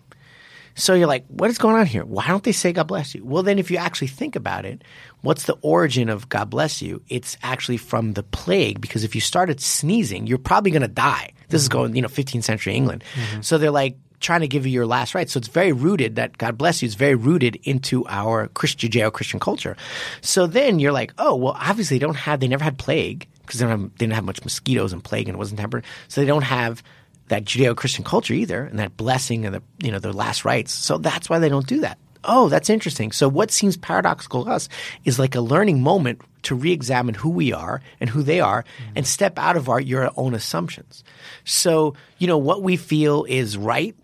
so 0.78 0.94
you're 0.94 1.08
like, 1.08 1.26
what 1.28 1.50
is 1.50 1.58
going 1.58 1.78
on 1.78 1.86
here? 1.86 2.04
Why 2.04 2.28
don't 2.28 2.44
they 2.44 2.52
say 2.52 2.74
God 2.74 2.88
bless 2.88 3.16
you? 3.16 3.24
Well, 3.24 3.44
then 3.44 3.60
if 3.60 3.72
you 3.72 3.78
actually 3.78 4.10
think 4.10 4.36
about 4.36 4.66
it, 4.66 4.84
what's 5.22 5.46
the 5.46 5.58
origin 5.62 6.10
of 6.10 6.28
God 6.28 6.50
bless 6.50 6.82
you? 6.82 7.02
It's 7.08 7.38
actually 7.42 7.78
from 7.78 8.14
the 8.14 8.24
plague 8.24 8.82
because 8.82 9.06
if 9.06 9.16
you 9.16 9.22
started 9.22 9.62
sneezing, 9.62 10.28
you're 10.28 10.38
probably 10.38 10.72
going 10.72 10.82
to 10.82 10.90
die. 10.90 11.32
This 11.50 11.62
is 11.62 11.70
going, 11.70 11.96
you 11.96 12.02
know, 12.02 12.08
15th 12.08 12.44
century 12.44 12.76
England. 12.76 13.04
Mm-hmm. 13.14 13.42
So 13.42 13.58
they're 13.58 13.72
like 13.72 13.98
trying 14.20 14.42
to 14.42 14.48
give 14.48 14.66
you 14.66 14.72
your 14.72 14.86
last 14.86 15.14
rites. 15.14 15.34
So 15.34 15.38
it's 15.38 15.48
very 15.48 15.72
rooted 15.72 16.16
that 16.16 16.38
God 16.38 16.58
bless 16.58 16.82
you 16.82 16.88
is 16.88 16.96
very 16.96 17.16
rooted 17.16 17.58
into 17.64 18.06
our 18.08 18.48
Christian 18.50 18.90
Judeo-Christian 18.90 19.40
culture. 19.40 19.76
So 20.22 20.48
then 20.48 20.80
you're 20.80 20.92
like, 20.92 21.14
oh, 21.18 21.36
well, 21.36 21.56
obviously 21.60 21.98
they 21.98 22.06
don't 22.06 22.16
have, 22.16 22.40
they 22.40 22.48
never 22.48 22.64
had 22.64 22.78
plague 22.78 23.28
because 23.42 23.60
they, 23.60 23.68
they 23.68 23.76
didn't 23.98 24.14
have 24.14 24.24
much 24.24 24.44
mosquitoes 24.44 24.94
and 24.94 25.04
plague 25.04 25.28
and 25.28 25.36
it 25.36 25.38
wasn't 25.38 25.60
tempered. 25.60 25.86
So 26.08 26.22
they 26.22 26.28
don't 26.28 26.44
have 26.44 26.82
that 27.28 27.46
Judeo-Christian 27.46 28.04
culture 28.04 28.34
either, 28.34 28.64
and 28.64 28.80
that 28.80 28.98
blessing 28.98 29.46
and 29.46 29.56
the 29.56 29.64
you 29.80 29.92
know 29.92 30.00
the 30.00 30.14
last 30.14 30.46
rites. 30.46 30.72
So 30.72 30.98
that's 30.98 31.30
why 31.30 31.40
they 31.40 31.50
don't 31.50 31.68
do 31.68 31.82
that. 31.82 31.98
Oh, 32.26 32.50
that's 32.50 32.70
interesting. 32.70 33.12
So 33.12 33.30
what 33.30 33.52
seems 33.52 33.78
paradoxical 33.78 34.46
to 34.46 34.52
us 34.52 34.70
is 35.04 35.20
like 35.20 35.36
a 35.36 35.42
learning 35.42 35.82
moment 35.82 36.22
to 36.44 36.56
re-examine 36.56 37.16
who 37.16 37.30
we 37.30 37.54
are 37.54 37.82
and 38.00 38.10
who 38.10 38.22
they 38.22 38.40
are, 38.40 38.64
mm-hmm. 38.64 38.94
and 38.98 39.08
step 39.08 39.40
out 39.40 39.58
of 39.58 39.68
our 39.70 39.80
your 39.80 40.12
own 40.16 40.34
assumptions. 40.34 41.04
So 41.44 41.96
you 42.18 42.28
know 42.28 42.38
what 42.38 42.62
we 42.62 42.78
feel 42.78 43.26
is 43.26 43.58
right 43.58 43.96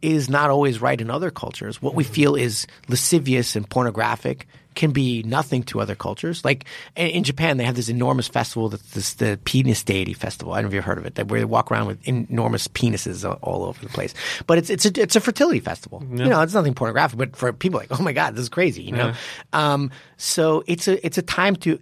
is 0.00 0.28
not 0.28 0.50
always 0.50 0.80
right 0.80 1.00
in 1.00 1.10
other 1.10 1.30
cultures. 1.30 1.80
What 1.80 1.94
we 1.94 2.04
mm-hmm. 2.04 2.12
feel 2.12 2.34
is 2.34 2.66
lascivious 2.88 3.56
and 3.56 3.68
pornographic 3.68 4.46
can 4.74 4.92
be 4.92 5.22
nothing 5.22 5.62
to 5.64 5.80
other 5.80 5.94
cultures. 5.94 6.44
Like 6.44 6.64
in, 6.96 7.24
Japan, 7.24 7.56
they 7.56 7.64
have 7.64 7.76
this 7.76 7.88
enormous 7.88 8.28
festival 8.28 8.68
that's 8.68 8.90
this, 8.90 9.14
the 9.14 9.38
penis 9.44 9.82
deity 9.82 10.14
festival. 10.14 10.52
I 10.52 10.56
don't 10.56 10.64
know 10.64 10.68
if 10.68 10.74
you've 10.74 10.84
heard 10.84 10.98
of 10.98 11.06
it, 11.06 11.28
where 11.28 11.40
they 11.40 11.44
walk 11.44 11.70
around 11.70 11.86
with 11.86 12.06
enormous 12.06 12.68
penises 12.68 13.24
all, 13.42 13.64
over 13.64 13.80
the 13.80 13.90
place. 13.90 14.14
But 14.46 14.58
it's 14.58 14.70
it's 14.70 14.86
a 14.86 15.00
it's 15.00 15.16
a 15.16 15.20
fertility 15.20 15.60
festival. 15.60 16.02
You 16.10 16.30
know, 16.30 16.40
it's 16.40 16.54
nothing 16.54 16.74
pornographic, 16.74 17.18
but 17.18 17.36
for 17.36 17.52
people 17.52 17.80
like, 17.80 17.98
oh 17.98 18.02
my 18.02 18.12
god, 18.12 18.34
this 18.34 18.42
is 18.42 18.48
crazy. 18.48 18.82
You 18.82 18.92
know, 18.92 19.14
um, 19.52 19.90
so 20.16 20.64
it's 20.66 20.88
a 20.88 21.04
it's 21.04 21.18
a 21.18 21.22
time 21.22 21.56
to 21.56 21.78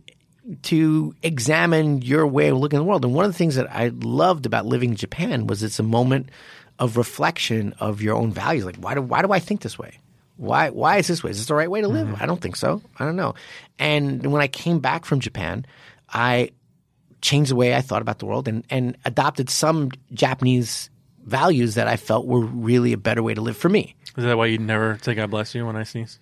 to 0.62 1.14
examine 1.22 2.02
your 2.02 2.26
way 2.26 2.48
of 2.48 2.58
looking 2.58 2.78
at 2.78 2.80
the 2.80 2.84
world. 2.84 3.04
And 3.04 3.14
one 3.14 3.24
of 3.24 3.32
the 3.32 3.38
things 3.38 3.54
that 3.56 3.70
I 3.70 3.88
loved 3.88 4.46
about 4.46 4.66
living 4.66 4.90
in 4.90 4.96
Japan 4.96 5.46
was 5.46 5.62
it's 5.62 5.78
a 5.78 5.84
moment 5.84 6.30
of 6.78 6.96
reflection 6.96 7.74
of 7.78 8.00
your 8.00 8.16
own 8.16 8.32
values. 8.32 8.64
Like, 8.64 8.76
why 8.76 8.94
do 8.94 9.02
why 9.02 9.22
do 9.22 9.32
I 9.32 9.38
think 9.38 9.60
this 9.60 9.78
way? 9.78 9.98
Why 10.40 10.70
why 10.70 10.96
is 10.96 11.06
this 11.06 11.22
way? 11.22 11.30
Is 11.32 11.36
this 11.36 11.46
the 11.48 11.54
right 11.54 11.70
way 11.70 11.82
to 11.82 11.88
live? 11.88 12.08
Mm-hmm. 12.08 12.22
I 12.22 12.24
don't 12.24 12.40
think 12.40 12.56
so. 12.56 12.80
I 12.98 13.04
don't 13.04 13.16
know. 13.16 13.34
And 13.78 14.24
when 14.32 14.40
I 14.40 14.48
came 14.48 14.78
back 14.80 15.04
from 15.04 15.20
Japan, 15.20 15.66
I 16.08 16.52
changed 17.20 17.50
the 17.50 17.56
way 17.56 17.74
I 17.74 17.82
thought 17.82 18.00
about 18.00 18.20
the 18.20 18.24
world 18.24 18.48
and, 18.48 18.64
and 18.70 18.96
adopted 19.04 19.50
some 19.50 19.90
Japanese 20.14 20.88
values 21.26 21.74
that 21.74 21.88
I 21.88 21.98
felt 21.98 22.26
were 22.26 22.40
really 22.40 22.94
a 22.94 22.96
better 22.96 23.22
way 23.22 23.34
to 23.34 23.40
live 23.42 23.58
for 23.58 23.68
me. 23.68 23.94
Is 24.16 24.24
that 24.24 24.38
why 24.38 24.46
you 24.46 24.56
never 24.56 24.98
say 25.02 25.14
God 25.14 25.30
bless 25.30 25.54
you 25.54 25.66
when 25.66 25.76
I 25.76 25.82
sneeze? 25.82 26.18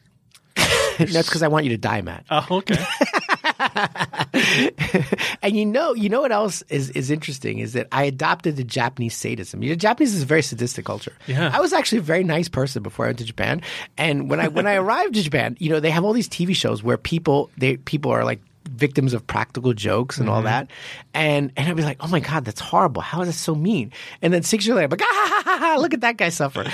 That's 0.57 1.13
because 1.29 1.45
I 1.45 1.49
want 1.49 1.67
you 1.67 1.71
to 1.71 1.79
die, 1.79 2.01
Matt. 2.03 2.25
Oh, 2.29 2.45
okay. 2.51 2.85
And 5.43 5.57
you 5.57 5.65
know, 5.67 5.95
you 5.95 6.09
know 6.09 6.21
what 6.21 6.33
else 6.33 6.63
is, 6.69 6.91
is 6.91 7.11
interesting 7.11 7.59
is 7.59 7.73
that 7.75 7.89
I 7.93 8.05
adopted 8.05 8.57
the 8.57 8.65
Japanese 8.65 9.17
sadism. 9.17 9.63
You 9.63 9.71
know, 9.71 9.77
Japanese 9.77 10.15
is 10.15 10.23
a 10.23 10.27
very 10.27 10.43
sadistic 10.43 10.85
culture. 10.85 11.13
Yeah. 11.27 11.51
I 11.53 11.61
was 11.61 11.73
actually 11.73 11.99
a 11.99 12.03
very 12.03 12.25
nice 12.25 12.49
person 12.49 12.83
before 12.83 13.05
I 13.07 13.09
went 13.09 13.19
to 13.19 13.25
Japan. 13.25 13.63
And 13.97 14.29
when 14.29 14.41
I 14.41 14.49
when 14.49 14.67
I 14.67 14.75
arrived 14.83 15.15
to 15.15 15.23
Japan, 15.23 15.57
you 15.61 15.71
know, 15.71 15.81
they 15.81 15.91
have 15.91 16.05
all 16.05 16.13
these 16.13 16.29
TV 16.29 16.55
shows 16.55 16.83
where 16.83 16.97
people 16.97 17.51
they 17.57 17.77
people 17.77 18.11
are 18.11 18.25
like 18.25 18.41
victims 18.69 19.15
of 19.15 19.27
practical 19.27 19.73
jokes 19.73 20.19
and 20.19 20.29
all 20.29 20.43
that. 20.43 20.71
And 21.15 21.53
and 21.57 21.69
I'd 21.69 21.77
be 21.77 21.83
like, 21.83 21.99
oh 22.01 22.09
my 22.09 22.21
God, 22.21 22.45
that's 22.45 22.61
horrible. 22.61 23.03
How 23.03 23.23
is 23.23 23.29
that 23.29 23.35
so 23.35 23.55
mean? 23.55 23.93
And 24.23 24.33
then 24.33 24.43
six 24.43 24.67
years 24.67 24.77
later, 24.77 24.85
I'm 24.85 24.91
like, 24.91 25.03
ah, 25.03 25.07
ha, 25.29 25.43
ha, 25.45 25.59
ha, 25.59 25.77
look 25.79 25.95
at 25.95 26.03
that 26.03 26.17
guy 26.17 26.29
suffer. 26.29 26.65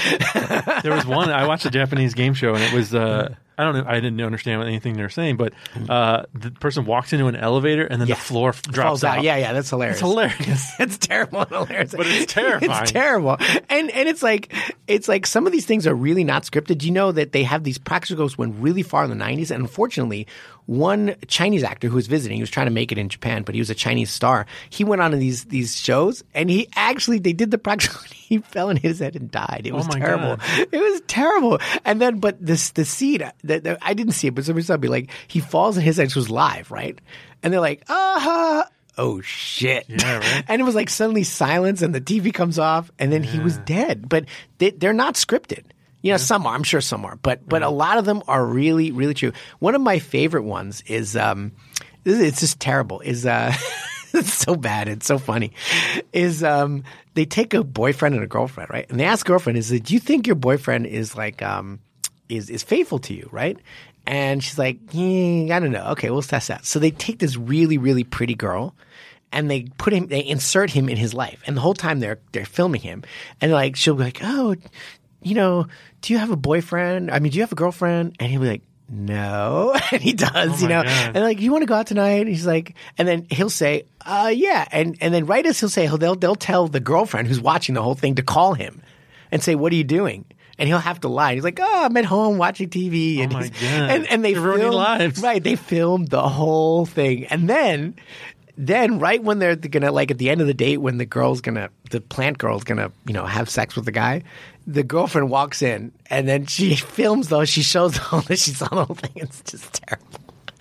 there 0.82 0.92
was 0.94 1.06
one 1.06 1.30
I 1.30 1.46
watched 1.46 1.66
a 1.66 1.70
Japanese 1.70 2.14
game 2.14 2.34
show 2.34 2.54
and 2.54 2.62
it 2.62 2.72
was 2.72 2.94
uh, 2.94 3.34
I 3.56 3.64
don't 3.64 3.74
know 3.76 3.84
I 3.86 3.94
didn't 4.00 4.20
understand 4.20 4.62
anything 4.62 4.96
they 4.96 5.02
were 5.02 5.08
saying, 5.08 5.36
but 5.36 5.52
uh, 5.88 6.24
the 6.34 6.50
person 6.50 6.84
walks 6.86 7.12
into 7.12 7.26
an 7.26 7.36
elevator 7.36 7.84
and 7.84 8.00
then 8.00 8.08
Yeah. 8.08 8.14
the 8.16 8.20
floor 8.20 8.48
f- 8.50 8.62
drops 8.62 8.86
Falls 8.86 9.04
out. 9.04 9.18
out. 9.18 9.24
Yeah, 9.24 9.36
yeah, 9.36 9.52
that's 9.52 9.70
hilarious. 9.70 9.96
It's 9.96 10.00
hilarious. 10.02 10.72
it's 10.80 10.98
terrible 10.98 11.40
and 11.42 11.50
hilarious. 11.50 11.92
But 11.96 12.06
it's 12.06 12.32
terrifying. 12.32 12.82
It's 12.82 12.92
terrible. 12.92 13.36
And 13.70 13.90
and 13.90 14.08
it's 14.08 14.22
like 14.22 14.52
it's 14.86 15.08
like 15.08 15.26
some 15.26 15.46
of 15.46 15.52
these 15.52 15.66
things 15.66 15.86
are 15.86 15.94
really 15.94 16.24
not 16.24 16.42
scripted. 16.44 16.78
Do 16.78 16.86
you 16.86 16.92
know 16.92 17.12
that 17.12 17.32
they 17.32 17.44
have 17.44 17.64
these 17.64 17.78
practical 17.78 18.24
jokes 18.24 18.36
went 18.36 18.56
really 18.58 18.82
far 18.82 19.04
in 19.04 19.10
the 19.10 19.16
nineties 19.16 19.50
and 19.50 19.62
unfortunately 19.62 20.26
one 20.66 21.14
Chinese 21.26 21.62
actor 21.62 21.88
who 21.88 21.96
was 21.96 22.06
visiting, 22.06 22.36
he 22.36 22.42
was 22.42 22.50
trying 22.50 22.66
to 22.66 22.72
make 22.72 22.90
it 22.92 22.98
in 22.98 23.08
Japan, 23.08 23.42
but 23.42 23.54
he 23.54 23.60
was 23.60 23.70
a 23.70 23.74
Chinese 23.74 24.10
star. 24.10 24.46
He 24.70 24.84
went 24.84 25.02
on 25.02 25.10
to 25.10 25.16
these 25.16 25.44
these 25.44 25.76
shows 25.76 26.24
and 26.34 26.48
he 26.48 26.68
actually 26.74 27.18
they 27.18 27.32
did 27.32 27.50
the 27.50 27.58
practical 27.58 28.00
he 28.14 28.38
fell 28.38 28.70
hit 28.70 28.82
his 28.82 28.98
head 29.00 29.16
and 29.16 29.30
died. 29.30 29.62
It 29.64 29.74
was 29.74 29.86
my 29.88 29.98
terrible. 29.98 30.36
God. 30.36 30.68
It 30.72 30.80
was 30.80 31.02
terrible. 31.06 31.58
And 31.84 32.00
then 32.00 32.18
but 32.18 32.44
this 32.44 32.70
the 32.70 32.84
scene 32.84 33.30
that 33.44 33.78
I 33.82 33.94
didn't 33.94 34.12
see 34.12 34.28
it, 34.28 34.34
but 34.34 34.44
somebody 34.44 34.64
saw 34.64 34.76
me 34.76 34.88
like 34.88 35.10
he 35.28 35.40
falls 35.40 35.76
and 35.76 35.84
his 35.84 35.98
head 35.98 36.14
was 36.14 36.30
live, 36.30 36.70
right? 36.70 36.98
And 37.42 37.52
they're 37.52 37.60
like, 37.60 37.84
ah 37.88 38.68
oh 38.96 39.20
shit. 39.20 39.86
Yeah, 39.88 40.18
right. 40.18 40.44
and 40.48 40.60
it 40.60 40.64
was 40.64 40.74
like 40.74 40.90
suddenly 40.90 41.24
silence 41.24 41.82
and 41.82 41.94
the 41.94 42.00
TV 42.00 42.32
comes 42.32 42.58
off 42.58 42.90
and 42.98 43.12
then 43.12 43.22
he 43.22 43.38
was 43.38 43.58
dead. 43.58 44.08
But 44.08 44.26
they, 44.58 44.70
they're 44.70 44.92
not 44.92 45.14
scripted. 45.14 45.64
You 46.04 46.10
know, 46.10 46.18
some 46.18 46.46
are. 46.46 46.54
I'm 46.54 46.64
sure 46.64 46.82
some 46.82 47.06
are, 47.06 47.16
but 47.16 47.48
but 47.48 47.62
a 47.62 47.70
lot 47.70 47.96
of 47.96 48.04
them 48.04 48.22
are 48.28 48.44
really 48.44 48.92
really 48.92 49.14
true. 49.14 49.32
One 49.58 49.74
of 49.74 49.80
my 49.80 50.00
favorite 50.00 50.42
ones 50.42 50.82
is 50.86 51.16
um, 51.16 51.52
this 52.02 52.20
it's 52.20 52.40
just 52.40 52.60
terrible. 52.60 53.00
Is 53.00 53.24
uh, 53.24 53.54
it's 54.12 54.34
so 54.34 54.54
bad. 54.54 54.86
It's 54.86 55.06
so 55.06 55.16
funny. 55.16 55.52
Is 56.12 56.44
um, 56.44 56.84
they 57.14 57.24
take 57.24 57.54
a 57.54 57.64
boyfriend 57.64 58.14
and 58.14 58.22
a 58.22 58.26
girlfriend, 58.26 58.68
right? 58.68 58.84
And 58.90 59.00
they 59.00 59.04
ask 59.04 59.24
girlfriend, 59.24 59.56
is 59.56 59.70
do 59.70 59.94
you 59.94 59.98
think 59.98 60.26
your 60.26 60.36
boyfriend 60.36 60.84
is 60.84 61.16
like 61.16 61.40
um, 61.40 61.80
is 62.28 62.50
is 62.50 62.62
faithful 62.62 62.98
to 62.98 63.14
you, 63.14 63.26
right? 63.32 63.56
And 64.06 64.44
she's 64.44 64.58
like, 64.58 64.76
"Yeah, 64.90 65.56
I 65.56 65.58
don't 65.58 65.72
know. 65.72 65.92
Okay, 65.92 66.10
we'll 66.10 66.20
test 66.20 66.48
that. 66.48 66.66
So 66.66 66.80
they 66.80 66.90
take 66.90 67.18
this 67.18 67.38
really 67.38 67.78
really 67.78 68.04
pretty 68.04 68.34
girl 68.34 68.74
and 69.32 69.50
they 69.50 69.62
put 69.78 69.94
him 69.94 70.08
they 70.08 70.24
insert 70.24 70.70
him 70.70 70.90
in 70.90 70.98
his 70.98 71.12
life 71.12 71.42
and 71.46 71.56
the 71.56 71.60
whole 71.60 71.74
time 71.74 72.00
they're 72.00 72.20
they're 72.32 72.44
filming 72.44 72.80
him 72.80 73.02
and 73.40 73.52
like 73.52 73.74
she'll 73.74 73.94
be 73.94 74.04
like 74.04 74.20
oh 74.22 74.54
you 75.24 75.34
know 75.34 75.66
do 76.00 76.12
you 76.12 76.18
have 76.18 76.30
a 76.30 76.36
boyfriend 76.36 77.10
i 77.10 77.18
mean 77.18 77.32
do 77.32 77.36
you 77.36 77.42
have 77.42 77.52
a 77.52 77.56
girlfriend 77.56 78.14
and 78.20 78.30
he'll 78.30 78.40
be 78.40 78.48
like 78.48 78.62
no 78.88 79.74
and 79.92 80.02
he 80.02 80.12
does 80.12 80.62
you 80.62 80.68
know 80.68 80.82
God. 80.82 81.12
and 81.16 81.24
like 81.24 81.40
you 81.40 81.50
want 81.50 81.62
to 81.62 81.66
go 81.66 81.74
out 81.74 81.86
tonight 81.86 82.20
and 82.20 82.28
he's 82.28 82.46
like 82.46 82.74
and 82.98 83.08
then 83.08 83.26
he'll 83.30 83.50
say 83.50 83.86
uh 84.04 84.30
yeah 84.34 84.66
and 84.70 84.96
and 85.00 85.12
then 85.14 85.26
right 85.26 85.44
as 85.46 85.58
he'll 85.58 85.68
say 85.68 85.86
they'll 85.86 86.14
they'll 86.16 86.34
tell 86.34 86.68
the 86.68 86.80
girlfriend 86.80 87.26
who's 87.28 87.40
watching 87.40 87.74
the 87.74 87.82
whole 87.82 87.94
thing 87.94 88.14
to 88.16 88.22
call 88.22 88.54
him 88.54 88.82
and 89.32 89.42
say 89.42 89.54
what 89.54 89.72
are 89.72 89.76
you 89.76 89.84
doing 89.84 90.24
and 90.56 90.68
he'll 90.68 90.78
have 90.78 91.00
to 91.00 91.08
lie. 91.08 91.34
He's 91.34 91.42
like, 91.42 91.58
"Oh, 91.60 91.84
I'm 91.86 91.96
at 91.96 92.04
home 92.04 92.38
watching 92.38 92.68
TV." 92.70 93.18
And 93.18 93.34
Oh 93.34 93.38
my 93.40 93.48
God. 93.48 93.62
and 93.64 94.06
and 94.06 94.24
they 94.24 94.34
You're 94.34 94.56
film- 94.56 94.72
lives. 94.72 95.20
Right, 95.20 95.42
they 95.42 95.56
filmed 95.56 96.10
the 96.10 96.28
whole 96.28 96.86
thing, 96.86 97.24
and 97.26 97.48
then, 97.50 97.96
then 98.56 99.00
right 99.00 99.20
when 99.20 99.40
they're 99.40 99.56
gonna 99.56 99.90
like 99.90 100.12
at 100.12 100.18
the 100.18 100.30
end 100.30 100.40
of 100.40 100.46
the 100.46 100.54
date, 100.54 100.76
when 100.76 100.98
the 100.98 101.06
girl's 101.06 101.40
gonna, 101.40 101.70
the 101.90 102.00
plant 102.00 102.38
girl's 102.38 102.62
gonna, 102.62 102.92
you 103.04 103.12
know, 103.12 103.24
have 103.26 103.50
sex 103.50 103.74
with 103.74 103.84
the 103.84 103.90
guy, 103.90 104.22
the 104.66 104.82
girlfriend 104.82 105.30
walks 105.30 105.62
in, 105.62 105.92
and 106.10 106.26
then 106.28 106.46
she 106.46 106.74
films 106.96 107.28
though. 107.28 107.44
She 107.44 107.62
shows 107.62 107.98
all 108.12 108.20
that 108.22 108.38
she 108.38 108.50
saw 108.52 108.68
the 108.68 108.84
whole 108.84 108.96
thing. 108.96 109.12
It's 109.16 109.42
just 109.42 109.82
terrible. 109.82 110.06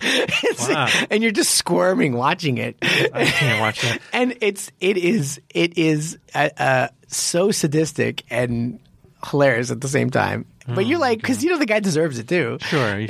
It's- 0.00 0.68
Wow. 0.68 0.88
And 1.10 1.22
you're 1.22 1.32
just 1.32 1.52
squirming 1.52 2.14
watching 2.14 2.58
it. 2.58 2.76
I 2.82 3.24
can't 3.24 3.60
watch 3.60 3.80
that. 3.82 4.00
and 4.12 4.36
it's 4.40 4.70
it 4.80 4.96
is 4.98 5.40
it 5.54 5.78
is 5.78 6.18
uh, 6.34 6.48
uh, 6.58 6.88
so 7.08 7.50
sadistic 7.50 8.24
and 8.30 8.78
hilarious 9.26 9.70
at 9.70 9.80
the 9.80 9.88
same 9.88 10.10
time. 10.10 10.44
But 10.66 10.86
you're 10.86 10.98
like, 10.98 11.20
because 11.20 11.44
you 11.44 11.50
know 11.50 11.58
the 11.58 11.66
guy 11.66 11.80
deserves 11.80 12.18
it 12.18 12.26
too. 12.28 12.58
Oh, 12.60 12.64
Sure. 12.66 13.06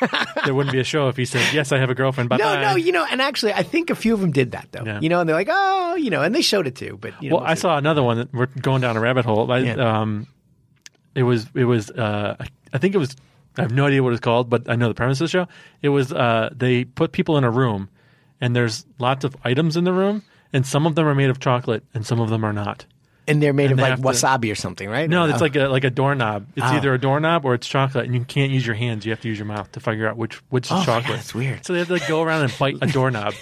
there 0.44 0.54
wouldn't 0.54 0.72
be 0.72 0.80
a 0.80 0.84
show 0.84 1.08
if 1.08 1.16
he 1.16 1.24
said, 1.24 1.52
"Yes, 1.52 1.72
I 1.72 1.78
have 1.78 1.90
a 1.90 1.94
girlfriend." 1.94 2.28
Bye 2.28 2.36
No, 2.38 2.60
no, 2.60 2.76
you 2.76 2.92
know, 2.92 3.04
and 3.10 3.20
actually, 3.20 3.52
I 3.52 3.62
think 3.62 3.90
a 3.90 3.94
few 3.94 4.14
of 4.14 4.20
them 4.20 4.30
did 4.32 4.52
that 4.52 4.68
though. 4.72 4.84
Yeah. 4.84 5.00
You 5.00 5.08
know, 5.08 5.20
and 5.20 5.28
they're 5.28 5.36
like, 5.36 5.48
oh, 5.50 5.94
you 5.96 6.10
know, 6.10 6.22
and 6.22 6.34
they 6.34 6.42
showed 6.42 6.66
it 6.66 6.76
too. 6.76 6.98
But 7.00 7.20
you 7.22 7.30
know, 7.30 7.36
Well, 7.36 7.44
I 7.44 7.54
saw 7.54 7.76
another 7.76 8.02
one 8.02 8.16
that 8.18 8.32
we're 8.32 8.46
going 8.46 8.80
down 8.80 8.96
a 8.96 9.00
rabbit 9.00 9.24
hole. 9.24 9.50
I, 9.52 9.58
Yeah. 9.58 10.00
um, 10.00 10.26
it 11.14 11.22
was 11.24 11.46
it 11.54 11.64
was 11.64 11.90
uh, 11.90 12.36
I- 12.40 12.48
I 12.72 12.78
think 12.78 12.94
it 12.94 12.98
was 12.98 13.16
I 13.58 13.62
have 13.62 13.72
no 13.72 13.86
idea 13.86 14.02
what 14.02 14.12
it's 14.12 14.20
called, 14.20 14.48
but 14.48 14.70
I 14.70 14.76
know 14.76 14.88
the 14.88 14.94
premise 14.94 15.20
of 15.20 15.24
the 15.24 15.30
show. 15.30 15.48
It 15.82 15.88
was 15.88 16.12
uh, 16.12 16.50
they 16.54 16.84
put 16.84 17.12
people 17.12 17.36
in 17.36 17.44
a 17.44 17.50
room, 17.50 17.88
and 18.40 18.54
there's 18.54 18.86
lots 18.98 19.24
of 19.24 19.36
items 19.44 19.76
in 19.76 19.84
the 19.84 19.92
room, 19.92 20.22
and 20.52 20.64
some 20.64 20.86
of 20.86 20.94
them 20.94 21.06
are 21.06 21.14
made 21.14 21.30
of 21.30 21.40
chocolate, 21.40 21.82
and 21.94 22.06
some 22.06 22.20
of 22.20 22.30
them 22.30 22.44
are 22.44 22.52
not. 22.52 22.86
And 23.30 23.42
they're 23.42 23.52
made 23.52 23.70
of 23.70 23.76
they 23.76 23.82
like 23.84 23.90
have 23.90 24.00
to- 24.02 24.06
wasabi 24.06 24.52
or 24.52 24.54
something, 24.54 24.88
right? 24.88 25.08
No, 25.08 25.24
it's 25.26 25.40
like 25.40 25.56
a 25.56 25.68
like 25.68 25.84
a 25.84 25.90
doorknob. 25.90 26.46
It's 26.56 26.66
Oh. 26.66 26.70
either 26.76 26.92
a 26.92 26.98
doorknob 26.98 27.44
or 27.44 27.54
it's 27.54 27.66
chocolate, 27.66 28.04
and 28.06 28.14
you 28.14 28.24
can't 28.24 28.50
use 28.50 28.66
your 28.66 28.76
hands. 28.76 29.04
You 29.06 29.12
have 29.12 29.20
to 29.22 29.28
use 29.28 29.38
your 29.38 29.46
mouth 29.46 29.70
to 29.72 29.80
figure 29.80 30.06
out 30.08 30.16
which 30.16 30.36
which 30.50 30.66
is 30.66 30.72
Oh 30.72 30.76
my 30.76 30.84
God, 30.86 31.00
chocolate. 31.02 31.16
that's 31.18 31.34
weird. 31.34 31.64
So 31.64 31.72
they 31.72 31.78
have 31.78 31.88
to 31.88 31.94
like, 31.94 32.08
go 32.08 32.22
around 32.22 32.42
and 32.44 32.58
bite 32.58 32.76
a 32.82 32.86
doorknob, 32.86 33.34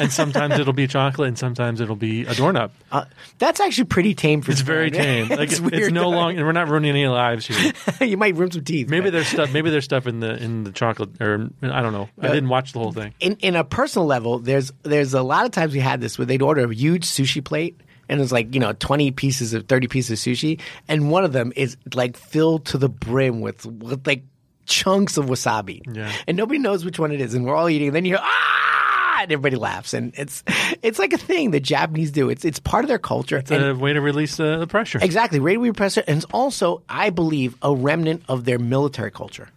and 0.00 0.12
sometimes 0.12 0.58
it'll 0.58 0.72
be 0.72 0.86
chocolate, 0.86 1.28
and 1.28 1.38
sometimes 1.38 1.80
it'll 1.80 1.96
be 1.96 2.26
a 2.26 2.34
doorknob. 2.34 2.72
Uh, 2.92 3.04
that's 3.38 3.60
actually 3.60 3.84
pretty 3.84 4.14
tame 4.14 4.42
for 4.42 4.50
It's 4.52 4.60
very 4.60 4.90
tame. 4.90 5.28
Like 5.28 5.40
it's 5.50 5.52
it's, 5.54 5.60
weird. 5.60 5.92
no 5.92 6.08
long, 6.18 6.36
and 6.36 6.44
we're 6.46 6.52
not 6.52 6.68
ruining 6.68 6.90
any 6.90 7.06
lives 7.06 7.46
here. 7.46 7.72
you 8.06 8.16
might 8.16 8.34
ruin 8.36 8.50
some 8.50 8.64
teeth. 8.64 8.88
Maybe 8.88 9.10
there's 9.10 9.26
stuff. 9.28 9.52
Maybe 9.52 9.70
there's 9.70 9.84
stuff 9.84 10.06
in 10.06 10.20
the 10.20 10.36
in 10.42 10.64
the 10.64 10.72
chocolate, 10.72 11.20
or 11.20 11.48
I 11.62 11.82
don't 11.82 11.92
know. 11.92 12.08
I 12.20 12.28
didn't 12.28 12.48
watch 12.48 12.72
the 12.72 12.78
whole 12.78 12.92
thing. 12.92 13.14
in 13.20 13.36
in 13.36 13.56
a 13.56 13.64
personal 13.64 14.06
level, 14.06 14.38
there's 14.38 14.72
there's 14.82 15.14
a 15.14 15.22
lot 15.22 15.44
of 15.44 15.50
times 15.52 15.72
we 15.72 15.80
had 15.80 16.00
this 16.00 16.18
where 16.18 16.26
they'd 16.26 16.42
order 16.42 16.64
a 16.64 16.74
huge 16.74 17.04
sushi 17.04 17.42
plate 17.44 17.80
and 18.08 18.20
it's 18.20 18.32
like 18.32 18.54
you 18.54 18.60
know 18.60 18.72
twenty 18.72 19.10
pieces 19.10 19.54
of 19.54 19.66
thirty 19.66 19.88
pieces 19.88 20.10
of 20.26 20.32
sushi, 20.32 20.60
and 20.88 21.10
one 21.10 21.24
of 21.24 21.32
them 21.32 21.52
is 21.56 21.76
like 21.94 22.16
filled 22.16 22.66
to 22.66 22.78
the 22.78 22.88
brim 22.88 23.40
with 23.40 23.64
with 23.66 24.06
like 24.06 24.22
chunks 24.66 25.16
of 25.16 25.26
wasabi, 25.26 25.80
Yeah. 25.94 26.12
and 26.26 26.36
nobody 26.36 26.58
knows 26.58 26.84
which 26.84 26.98
one 26.98 27.12
it 27.12 27.20
is, 27.20 27.34
and 27.34 27.44
we're 27.46 27.54
all 27.54 27.68
eating, 27.68 27.88
and 27.88 27.96
then 27.96 28.04
you 28.04 28.12
hear 28.12 28.20
ah, 28.22 29.18
and 29.22 29.30
everybody 29.32 29.56
laughs, 29.56 29.94
and 29.94 30.12
it's 30.16 30.42
it's 30.82 30.98
like 30.98 31.12
a 31.12 31.18
thing 31.18 31.52
that 31.52 31.60
Japanese 31.60 32.10
do. 32.10 32.28
It's 32.30 32.44
it's 32.44 32.58
part 32.58 32.84
of 32.84 32.88
their 32.88 32.98
culture. 32.98 33.36
It's 33.38 33.50
and- 33.50 33.64
a 33.64 33.74
way 33.74 33.92
to 33.92 34.00
release 34.00 34.38
uh, 34.40 34.58
the 34.58 34.66
pressure. 34.66 34.98
Exactly. 35.00 35.38
Radio 35.38 35.72
repressor, 35.72 36.02
and 36.06 36.16
it's 36.16 36.26
also, 36.32 36.82
I 36.88 37.10
believe, 37.10 37.56
a 37.62 37.74
remnant 37.74 38.24
of 38.28 38.44
their 38.44 38.58
military 38.58 39.10
culture. 39.10 39.48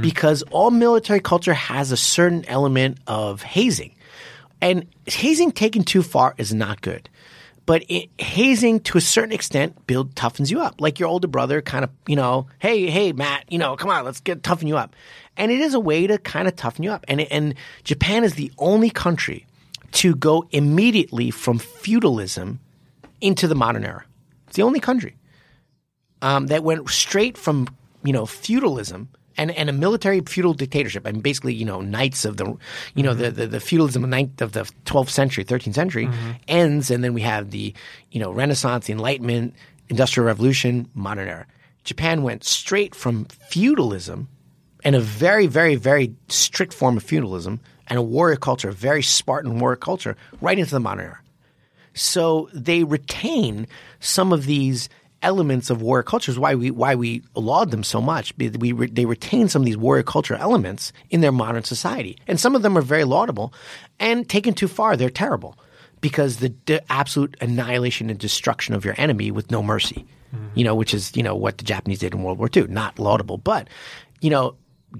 Because 0.00 0.42
all 0.50 0.72
military 0.72 1.20
culture 1.20 1.54
has 1.54 1.92
a 1.92 1.96
certain 1.96 2.44
element 2.46 2.98
of 3.06 3.42
hazing. 3.42 3.94
And 4.60 4.86
hazing 5.06 5.52
taken 5.52 5.84
too 5.84 6.02
far 6.02 6.34
is 6.36 6.52
not 6.52 6.80
good. 6.80 7.08
But 7.68 7.84
it, 7.90 8.08
hazing 8.18 8.80
to 8.80 8.96
a 8.96 9.00
certain 9.02 9.32
extent 9.32 9.86
build 9.86 10.14
toughens 10.14 10.50
you 10.50 10.62
up. 10.62 10.80
Like 10.80 10.98
your 10.98 11.10
older 11.10 11.28
brother 11.28 11.60
kind 11.60 11.84
of, 11.84 11.90
you 12.06 12.16
know, 12.16 12.46
hey, 12.60 12.88
hey, 12.88 13.12
Matt, 13.12 13.44
you 13.52 13.58
know, 13.58 13.76
come 13.76 13.90
on, 13.90 14.06
let's 14.06 14.20
get 14.20 14.42
toughen 14.42 14.68
you 14.68 14.78
up. 14.78 14.96
And 15.36 15.52
it 15.52 15.60
is 15.60 15.74
a 15.74 15.78
way 15.78 16.06
to 16.06 16.16
kind 16.16 16.48
of 16.48 16.56
toughen 16.56 16.82
you 16.82 16.90
up. 16.90 17.04
And 17.08 17.20
and 17.20 17.54
Japan 17.84 18.24
is 18.24 18.36
the 18.36 18.50
only 18.56 18.88
country 18.88 19.44
to 19.92 20.14
go 20.14 20.48
immediately 20.50 21.30
from 21.30 21.58
feudalism 21.58 22.58
into 23.20 23.46
the 23.46 23.54
modern 23.54 23.84
era. 23.84 24.06
It's 24.46 24.56
the 24.56 24.62
only 24.62 24.80
country 24.80 25.16
um, 26.22 26.46
that 26.46 26.64
went 26.64 26.88
straight 26.88 27.36
from 27.36 27.68
you 28.02 28.14
know 28.14 28.24
feudalism 28.24 29.10
and, 29.38 29.50
and 29.52 29.70
a 29.70 29.72
military 29.72 30.20
feudal 30.20 30.52
dictatorship. 30.52 31.06
I 31.06 31.12
mean, 31.12 31.22
basically, 31.22 31.54
you 31.54 31.64
know, 31.64 31.80
knights 31.80 32.24
of 32.24 32.36
the 32.36 32.56
you 32.94 33.02
know 33.02 33.12
mm-hmm. 33.12 33.22
the, 33.22 33.30
the, 33.30 33.46
the 33.46 33.60
feudalism 33.60 34.04
of, 34.04 34.10
ninth, 34.10 34.42
of 34.42 34.52
the 34.52 34.70
12th 34.84 35.10
century, 35.10 35.44
13th 35.44 35.74
century 35.74 36.06
mm-hmm. 36.06 36.32
ends, 36.48 36.90
and 36.90 37.02
then 37.02 37.14
we 37.14 37.22
have 37.22 37.50
the 37.50 37.72
you 38.10 38.20
know 38.20 38.30
Renaissance, 38.30 38.86
the 38.86 38.92
Enlightenment, 38.92 39.54
Industrial 39.88 40.26
Revolution, 40.26 40.90
modern 40.94 41.28
era. 41.28 41.46
Japan 41.84 42.22
went 42.22 42.44
straight 42.44 42.94
from 42.94 43.24
feudalism 43.26 44.28
and 44.84 44.94
a 44.94 45.00
very, 45.00 45.46
very, 45.46 45.76
very 45.76 46.14
strict 46.28 46.74
form 46.74 46.96
of 46.96 47.02
feudalism 47.02 47.60
and 47.86 47.98
a 47.98 48.02
warrior 48.02 48.36
culture, 48.36 48.68
a 48.68 48.72
very 48.72 49.02
Spartan 49.02 49.58
warrior 49.58 49.76
culture, 49.76 50.16
right 50.40 50.58
into 50.58 50.70
the 50.70 50.80
modern 50.80 51.06
era. 51.06 51.20
So 51.94 52.48
they 52.52 52.84
retain 52.84 53.66
some 54.00 54.32
of 54.32 54.44
these 54.44 54.88
elements 55.22 55.70
of 55.70 55.82
warrior 55.82 56.02
cultures. 56.02 56.38
Why 56.38 56.54
we 56.54 56.70
why 56.70 56.94
we 56.94 57.22
laud 57.34 57.70
them 57.70 57.82
so 57.82 58.00
much? 58.00 58.34
We 58.36 58.72
re, 58.72 58.88
they 58.88 59.04
retain 59.04 59.48
some 59.48 59.62
of 59.62 59.66
these 59.66 59.76
warrior 59.76 60.02
culture 60.02 60.34
elements 60.34 60.92
in 61.10 61.20
their 61.20 61.32
modern 61.32 61.64
society, 61.64 62.18
and 62.26 62.38
some 62.38 62.54
of 62.54 62.62
them 62.62 62.76
are 62.76 62.82
very 62.82 63.04
laudable. 63.04 63.52
And 63.98 64.28
taken 64.28 64.54
too 64.54 64.68
far, 64.68 64.96
they're 64.96 65.10
terrible 65.10 65.58
because 66.00 66.36
the, 66.36 66.54
the 66.66 66.92
absolute 66.92 67.36
annihilation 67.40 68.10
and 68.10 68.18
destruction 68.18 68.74
of 68.74 68.84
your 68.84 68.94
enemy 68.98 69.30
with 69.30 69.50
no 69.50 69.62
mercy, 69.62 70.06
you 70.54 70.62
know, 70.62 70.74
which 70.74 70.94
is 70.94 71.16
you 71.16 71.22
know 71.22 71.34
what 71.34 71.58
the 71.58 71.64
Japanese 71.64 71.98
did 71.98 72.14
in 72.14 72.22
World 72.22 72.38
War 72.38 72.50
II. 72.54 72.66
Not 72.68 72.98
laudable, 72.98 73.38
but 73.38 73.68
you 74.20 74.30
know, 74.30 74.56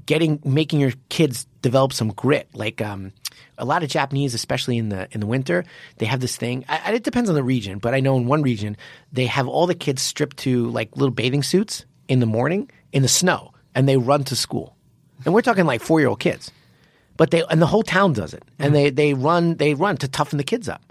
getting 0.07 0.41
making 0.45 0.81
your 0.81 0.93
kids 1.09 1.47
develop 1.63 1.93
some 1.93 2.09
grit, 2.13 2.49
like. 2.55 2.81
Um, 2.81 3.13
a 3.57 3.65
lot 3.65 3.83
of 3.83 3.89
Japanese, 3.89 4.35
especially 4.35 4.79
in 4.79 4.89
the 4.89 5.09
in 5.13 5.21
the 5.21 5.27
winter, 5.27 5.65
they 5.99 6.07
have 6.07 6.21
this 6.21 6.37
thing. 6.37 6.65
I, 6.69 6.95
it 6.95 7.05
depends 7.05 7.29
on 7.29 7.37
the 7.37 7.43
region, 7.43 7.79
but 7.79 7.95
I 7.95 8.01
know 8.01 8.17
in 8.17 8.27
one 8.27 8.43
region 8.43 8.77
they 9.13 9.27
have 9.27 9.49
all 9.49 9.67
the 9.67 9.75
kids 9.75 10.03
stripped 10.03 10.39
to 10.39 10.69
like 10.71 10.97
little 10.97 11.15
bathing 11.15 11.43
suits 11.43 11.85
in 12.09 12.21
the 12.21 12.27
morning 12.27 12.71
in 12.93 13.03
the 13.03 13.09
snow, 13.09 13.53
and 13.75 13.89
they 13.89 13.97
run 13.97 14.25
to 14.25 14.37
school. 14.37 14.77
And 15.25 15.35
we're 15.35 15.43
talking 15.43 15.67
like 15.67 15.81
four 15.81 16.01
year 16.01 16.09
old 16.09 16.21
kids, 16.21 16.51
but 17.17 17.31
they 17.31 17.43
and 17.51 17.61
the 17.61 17.67
whole 17.67 17.83
town 17.83 18.13
does 18.13 18.35
it, 18.35 18.45
and 18.59 18.73
mm-hmm. 18.73 18.75
they 18.75 18.91
they 18.91 19.15
run 19.15 19.57
they 19.57 19.75
run 19.75 19.97
to 19.99 20.09
toughen 20.09 20.39
the 20.39 20.45
kids 20.45 20.69
up. 20.69 20.88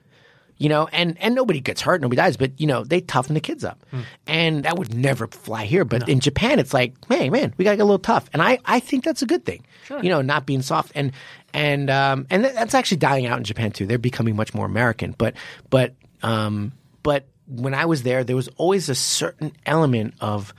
You 0.60 0.70
know, 0.70 0.88
and, 0.92 1.18
and 1.22 1.36
nobody 1.36 1.60
gets 1.60 1.82
hurt, 1.82 2.02
nobody 2.02 2.18
dies, 2.18 2.36
but 2.36 2.60
you 2.60 2.66
know, 2.66 2.84
they 2.84 3.00
toughen 3.02 3.36
the 3.36 3.40
kids 3.42 3.64
up. 3.64 3.86
And 4.26 4.64
that 4.64 4.78
would 4.78 4.94
never 4.94 5.28
fly 5.28 5.66
here. 5.66 5.86
But 5.86 6.10
in 6.10 6.20
Japan, 6.20 6.58
it's 6.60 6.74
like, 6.74 6.96
hey 7.10 7.30
man, 7.30 7.54
we 7.58 7.64
gotta 7.64 7.78
get 7.78 7.84
a 7.84 7.86
little 7.86 8.00
tough. 8.00 8.30
And 8.34 8.42
I, 8.42 8.60
I 8.66 8.80
think 8.80 9.04
that's 9.04 9.22
a 9.22 9.28
good 9.28 9.46
thing. 9.46 9.64
You 10.04 10.10
know, 10.10 10.22
not 10.22 10.46
being 10.46 10.62
soft. 10.64 10.92
And 10.96 11.12
and 11.54 11.90
um 11.90 12.26
and 12.30 12.44
th- 12.44 12.56
that's 12.56 12.74
actually 12.74 12.98
dying 12.98 13.26
out 13.28 13.38
in 13.38 13.44
Japan 13.44 13.72
too. 13.72 13.86
They're 13.86 13.98
becoming 13.98 14.36
much 14.36 14.54
more 14.54 14.66
American. 14.66 15.14
But 15.18 15.36
but 15.70 15.94
um 16.24 16.74
but 17.04 17.28
when 17.48 17.74
I 17.74 17.86
was 17.86 18.04
there, 18.04 18.24
there 18.24 18.36
was 18.36 18.50
always 18.58 18.90
a 18.90 18.96
certain 18.96 19.54
element 19.66 20.16
of 20.20 20.54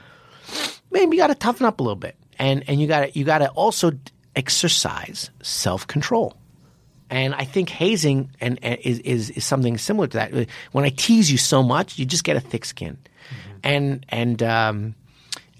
maybe 0.90 1.16
you 1.16 1.22
got 1.22 1.26
to 1.28 1.34
toughen 1.34 1.66
up 1.66 1.80
a 1.80 1.82
little 1.82 1.96
bit, 1.96 2.16
and 2.38 2.64
and 2.68 2.80
you 2.80 2.86
got 2.86 3.00
to 3.00 3.18
you 3.18 3.24
got 3.24 3.38
to 3.38 3.48
also 3.50 3.92
exercise 4.34 5.30
self 5.42 5.86
control. 5.86 6.34
And 7.10 7.34
I 7.34 7.44
think 7.44 7.70
hazing 7.70 8.30
and, 8.40 8.58
and 8.62 8.78
is, 8.80 8.98
is 9.00 9.30
is 9.30 9.44
something 9.44 9.78
similar 9.78 10.06
to 10.08 10.16
that. 10.18 10.48
When 10.72 10.84
I 10.84 10.90
tease 10.90 11.30
you 11.30 11.38
so 11.38 11.62
much, 11.62 11.98
you 11.98 12.04
just 12.04 12.24
get 12.24 12.36
a 12.36 12.40
thick 12.40 12.64
skin, 12.66 12.98
and 13.64 14.04
and 14.10 14.42
um, 14.42 14.94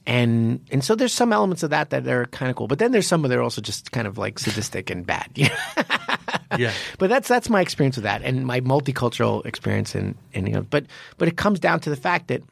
and 0.07 0.61
and 0.71 0.83
so 0.85 0.95
there's 0.95 1.13
some 1.13 1.33
elements 1.33 1.63
of 1.63 1.71
that 1.71 1.91
that 1.91 2.07
are 2.07 2.27
kind 2.27 2.51
of 2.51 2.57
cool. 2.57 2.67
But 2.67 2.79
then 2.79 2.93
there's 2.93 3.07
some 3.07 3.23
that 3.23 3.33
are 3.33 3.43
also 3.43 3.61
just 3.61 3.93
kind 3.93 4.07
of 4.07 4.19
like 4.19 4.39
sadistic 4.39 4.91
and 4.91 5.07
bad. 5.07 5.31
Yeah. 6.57 6.73
but 6.99 7.11
that's 7.11 7.29
that's 7.29 7.51
my 7.51 7.61
experience 7.61 7.97
with 7.97 8.05
that 8.05 8.23
and 8.23 8.47
my 8.47 8.61
multicultural 8.61 9.45
experience 9.45 9.95
and 9.95 10.15
and 10.33 10.49
you 10.49 10.55
know 10.55 10.63
but 10.63 10.87
but 11.19 11.29
it 11.29 11.37
comes 11.37 11.61
down 11.61 11.81
to 11.81 11.91
the 11.91 11.97
fact 11.97 12.29
that 12.29 12.43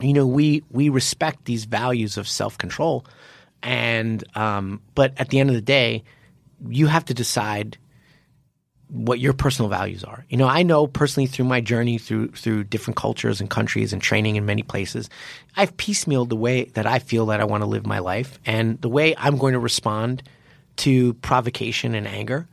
you 0.00 0.12
know 0.12 0.24
we 0.24 0.62
we 0.70 0.88
respect 0.88 1.44
these 1.44 1.64
values 1.64 2.16
of 2.16 2.28
self-control 2.28 3.04
and 3.62 4.22
um 4.36 4.80
but 4.94 5.12
at 5.16 5.30
the 5.30 5.40
end 5.40 5.50
of 5.50 5.56
the 5.56 5.62
day 5.62 6.04
you 6.68 6.86
have 6.86 7.04
to 7.06 7.14
decide 7.14 7.76
what 8.90 9.20
your 9.20 9.32
personal 9.32 9.68
values 9.68 10.04
are. 10.04 10.24
You 10.28 10.36
know, 10.36 10.46
I 10.46 10.62
know 10.62 10.86
personally 10.86 11.26
through 11.26 11.44
my 11.44 11.60
journey 11.60 11.98
through 11.98 12.28
through 12.28 12.64
different 12.64 12.96
cultures 12.96 13.40
and 13.40 13.50
countries 13.50 13.92
and 13.92 14.00
training 14.00 14.36
in 14.36 14.46
many 14.46 14.62
places, 14.62 15.10
I've 15.56 15.76
piecemealed 15.76 16.28
the 16.28 16.36
way 16.36 16.64
that 16.74 16.86
I 16.86 16.98
feel 16.98 17.26
that 17.26 17.40
I 17.40 17.44
want 17.44 17.62
to 17.62 17.66
live 17.66 17.86
my 17.86 17.98
life 17.98 18.38
and 18.46 18.80
the 18.80 18.88
way 18.88 19.14
I'm 19.16 19.36
going 19.36 19.52
to 19.52 19.58
respond 19.58 20.22
to 20.76 21.14
provocation 21.14 21.94
and 21.94 22.06
anger. 22.06 22.46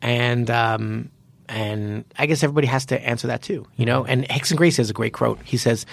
And 0.00 0.50
um 0.50 1.10
and 1.48 2.04
I 2.18 2.26
guess 2.26 2.42
everybody 2.42 2.66
has 2.68 2.86
to 2.86 3.00
answer 3.06 3.26
that 3.26 3.42
too, 3.42 3.66
you 3.76 3.84
know? 3.84 4.04
And 4.06 4.26
Rickson 4.28 4.56
Gracie 4.56 4.80
has 4.80 4.88
a 4.88 4.94
great 4.94 5.12
quote. 5.12 5.40
He 5.44 5.58
says, 5.58 5.84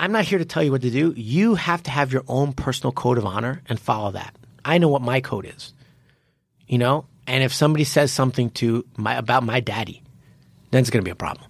I'm 0.00 0.10
not 0.10 0.24
here 0.24 0.38
to 0.38 0.46
tell 0.46 0.62
you 0.62 0.72
what 0.72 0.80
to 0.80 0.90
do. 0.90 1.12
You 1.14 1.54
have 1.56 1.82
to 1.82 1.90
have 1.90 2.12
your 2.12 2.24
own 2.28 2.54
personal 2.54 2.90
code 2.90 3.18
of 3.18 3.26
honor 3.26 3.62
and 3.68 3.78
follow 3.78 4.12
that. 4.12 4.34
I 4.64 4.78
know 4.78 4.88
what 4.88 5.02
my 5.02 5.20
code 5.20 5.44
is 5.54 5.74
you 6.66 6.78
know 6.78 7.06
and 7.26 7.42
if 7.42 7.52
somebody 7.52 7.84
says 7.84 8.12
something 8.12 8.50
to 8.50 8.84
my 8.96 9.14
about 9.16 9.42
my 9.42 9.60
daddy 9.60 10.02
then 10.70 10.80
it's 10.80 10.90
going 10.90 11.00
to 11.02 11.04
be 11.04 11.10
a 11.12 11.14
problem. 11.14 11.46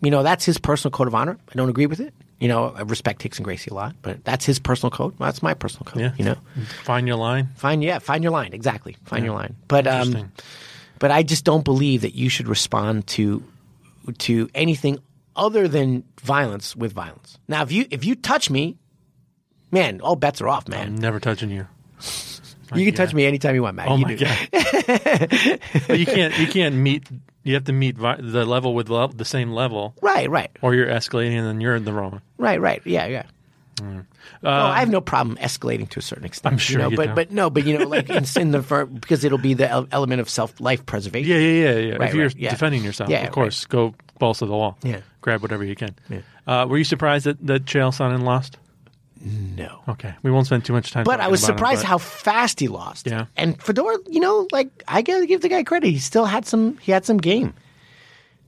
You 0.00 0.10
know 0.10 0.22
that's 0.22 0.44
his 0.44 0.58
personal 0.58 0.90
code 0.92 1.06
of 1.08 1.14
honor. 1.14 1.38
I 1.50 1.54
don't 1.54 1.68
agree 1.68 1.86
with 1.86 2.00
it. 2.00 2.14
You 2.40 2.48
know 2.48 2.74
i 2.76 2.82
respect 2.82 3.22
Rickson 3.22 3.42
Gracie 3.42 3.70
a 3.70 3.74
lot 3.74 3.94
but 4.02 4.22
that's 4.24 4.44
his 4.44 4.58
personal 4.58 4.90
code. 4.90 5.14
Well, 5.18 5.28
that's 5.28 5.42
my 5.42 5.54
personal 5.54 5.84
code 5.84 6.02
Yeah. 6.02 6.12
you 6.18 6.24
know? 6.24 6.36
Find 6.82 7.06
your 7.06 7.16
line. 7.16 7.48
find 7.56 7.82
yeah 7.82 7.98
find 8.00 8.22
your 8.22 8.32
line. 8.32 8.52
Exactly. 8.52 8.96
Find 9.04 9.24
your 9.24 9.34
line. 9.34 9.54
But 9.68 9.86
um 9.86 10.32
but 10.98 11.10
i 11.10 11.22
just 11.22 11.44
don't 11.44 11.64
believe 11.64 12.02
that 12.02 12.14
you 12.14 12.28
should 12.28 12.48
respond 12.48 13.06
to 13.08 13.42
to 14.18 14.48
anything 14.54 14.98
other 15.36 15.66
than 15.68 16.04
violence 16.20 16.76
with 16.76 16.92
violence. 16.92 17.38
Now 17.48 17.62
if 17.62 17.72
you 17.72 17.86
if 17.90 18.04
you 18.04 18.14
touch 18.14 18.50
me 18.50 18.76
man 19.70 20.00
all 20.00 20.16
bets 20.16 20.40
are 20.40 20.48
off 20.48 20.68
man. 20.68 20.86
I'm 20.88 20.96
never 20.96 21.18
touching 21.20 21.50
you. 21.50 21.66
You 22.74 22.84
can 22.86 22.94
touch 22.94 23.12
me 23.14 23.26
anytime 23.26 23.54
you 23.54 23.62
want 23.62 23.76
Matt. 23.76 23.88
Oh 23.88 23.96
You 23.96 24.06
my 24.06 24.14
do. 24.14 24.24
god! 24.24 24.48
you 25.98 26.06
can't. 26.06 26.38
You 26.38 26.46
can't 26.46 26.74
meet. 26.74 27.08
You 27.42 27.54
have 27.54 27.64
to 27.64 27.72
meet 27.72 27.96
vi- 27.98 28.20
the 28.20 28.44
level 28.46 28.74
with 28.74 28.88
le- 28.88 29.12
the 29.12 29.24
same 29.26 29.52
level, 29.52 29.94
right 30.00 30.30
right 30.30 30.50
or 30.62 30.74
you're 30.74 30.86
escalating, 30.86 31.36
and 31.38 31.46
then 31.46 31.60
you're 31.60 31.76
in 31.76 31.84
the 31.84 31.92
wrong. 31.92 32.22
Right, 32.38 32.58
right. 32.60 32.80
Yeah, 32.86 33.06
yeah. 33.06 33.24
oh, 33.82 34.02
I 34.42 34.78
have 34.80 34.88
no 34.88 35.00
problem 35.02 35.36
escalating 35.36 35.88
to 35.90 35.98
a 35.98 36.02
certain 36.02 36.24
extent. 36.24 36.52
I'm 36.54 36.58
sure 36.58 36.78
you 36.78 36.82
know, 36.84 36.90
you 36.90 36.96
but 36.96 37.06
don't. 37.06 37.14
but 37.14 37.30
no, 37.32 37.50
but 37.50 37.66
you 37.66 37.76
know, 37.78 37.86
like 37.86 38.08
in, 38.08 38.24
in 38.40 38.50
the 38.52 38.62
for, 38.62 38.86
because 38.86 39.24
it'll 39.24 39.36
be 39.38 39.52
the 39.54 39.68
el- 39.68 39.88
element 39.92 40.20
of 40.22 40.30
self 40.30 40.58
life 40.60 40.86
preservation. 40.86 41.30
Yeah, 41.30 41.38
yeah, 41.38 41.50
yeah, 41.72 41.78
yeah. 41.78 41.94
Right, 41.96 42.08
if 42.08 42.14
you're 42.14 42.26
right, 42.28 42.36
yeah. 42.36 42.50
defending 42.50 42.82
yourself, 42.82 43.10
Yeah, 43.10 43.18
of 43.18 43.22
right. 43.24 43.32
course, 43.32 43.66
go 43.66 43.94
balls 44.18 44.38
to 44.38 44.46
the 44.46 44.52
wall. 44.56 44.78
Yeah. 44.82 45.00
grab 45.20 45.42
whatever 45.42 45.64
you 45.64 45.74
can. 45.74 45.94
Uh, 46.46 46.66
were 46.68 46.78
you 46.78 46.84
surprised 46.84 47.26
that 47.26 47.44
that 47.46 47.64
Chael 47.66 47.90
Sonnen 47.90 48.22
lost? 48.22 48.56
No, 49.24 49.80
Okay, 49.88 50.14
we 50.22 50.30
won't 50.30 50.46
spend 50.46 50.64
too 50.64 50.72
much 50.74 50.90
time. 50.92 51.04
but 51.04 51.18
I 51.20 51.28
was 51.28 51.42
about 51.42 51.52
him, 51.52 51.56
surprised 51.58 51.80
but- 51.82 51.88
how 51.88 51.98
fast 51.98 52.60
he 52.60 52.68
lost. 52.68 53.06
Yeah. 53.06 53.26
and 53.36 53.60
Fedor, 53.62 53.98
you 54.08 54.20
know, 54.20 54.46
like 54.52 54.68
I 54.86 55.00
gotta 55.02 55.26
give 55.26 55.40
the 55.40 55.48
guy 55.48 55.62
credit. 55.62 55.88
He 55.90 55.98
still 55.98 56.26
had 56.26 56.44
some. 56.46 56.76
He 56.78 56.92
had 56.92 57.04
some 57.06 57.16
game. 57.18 57.54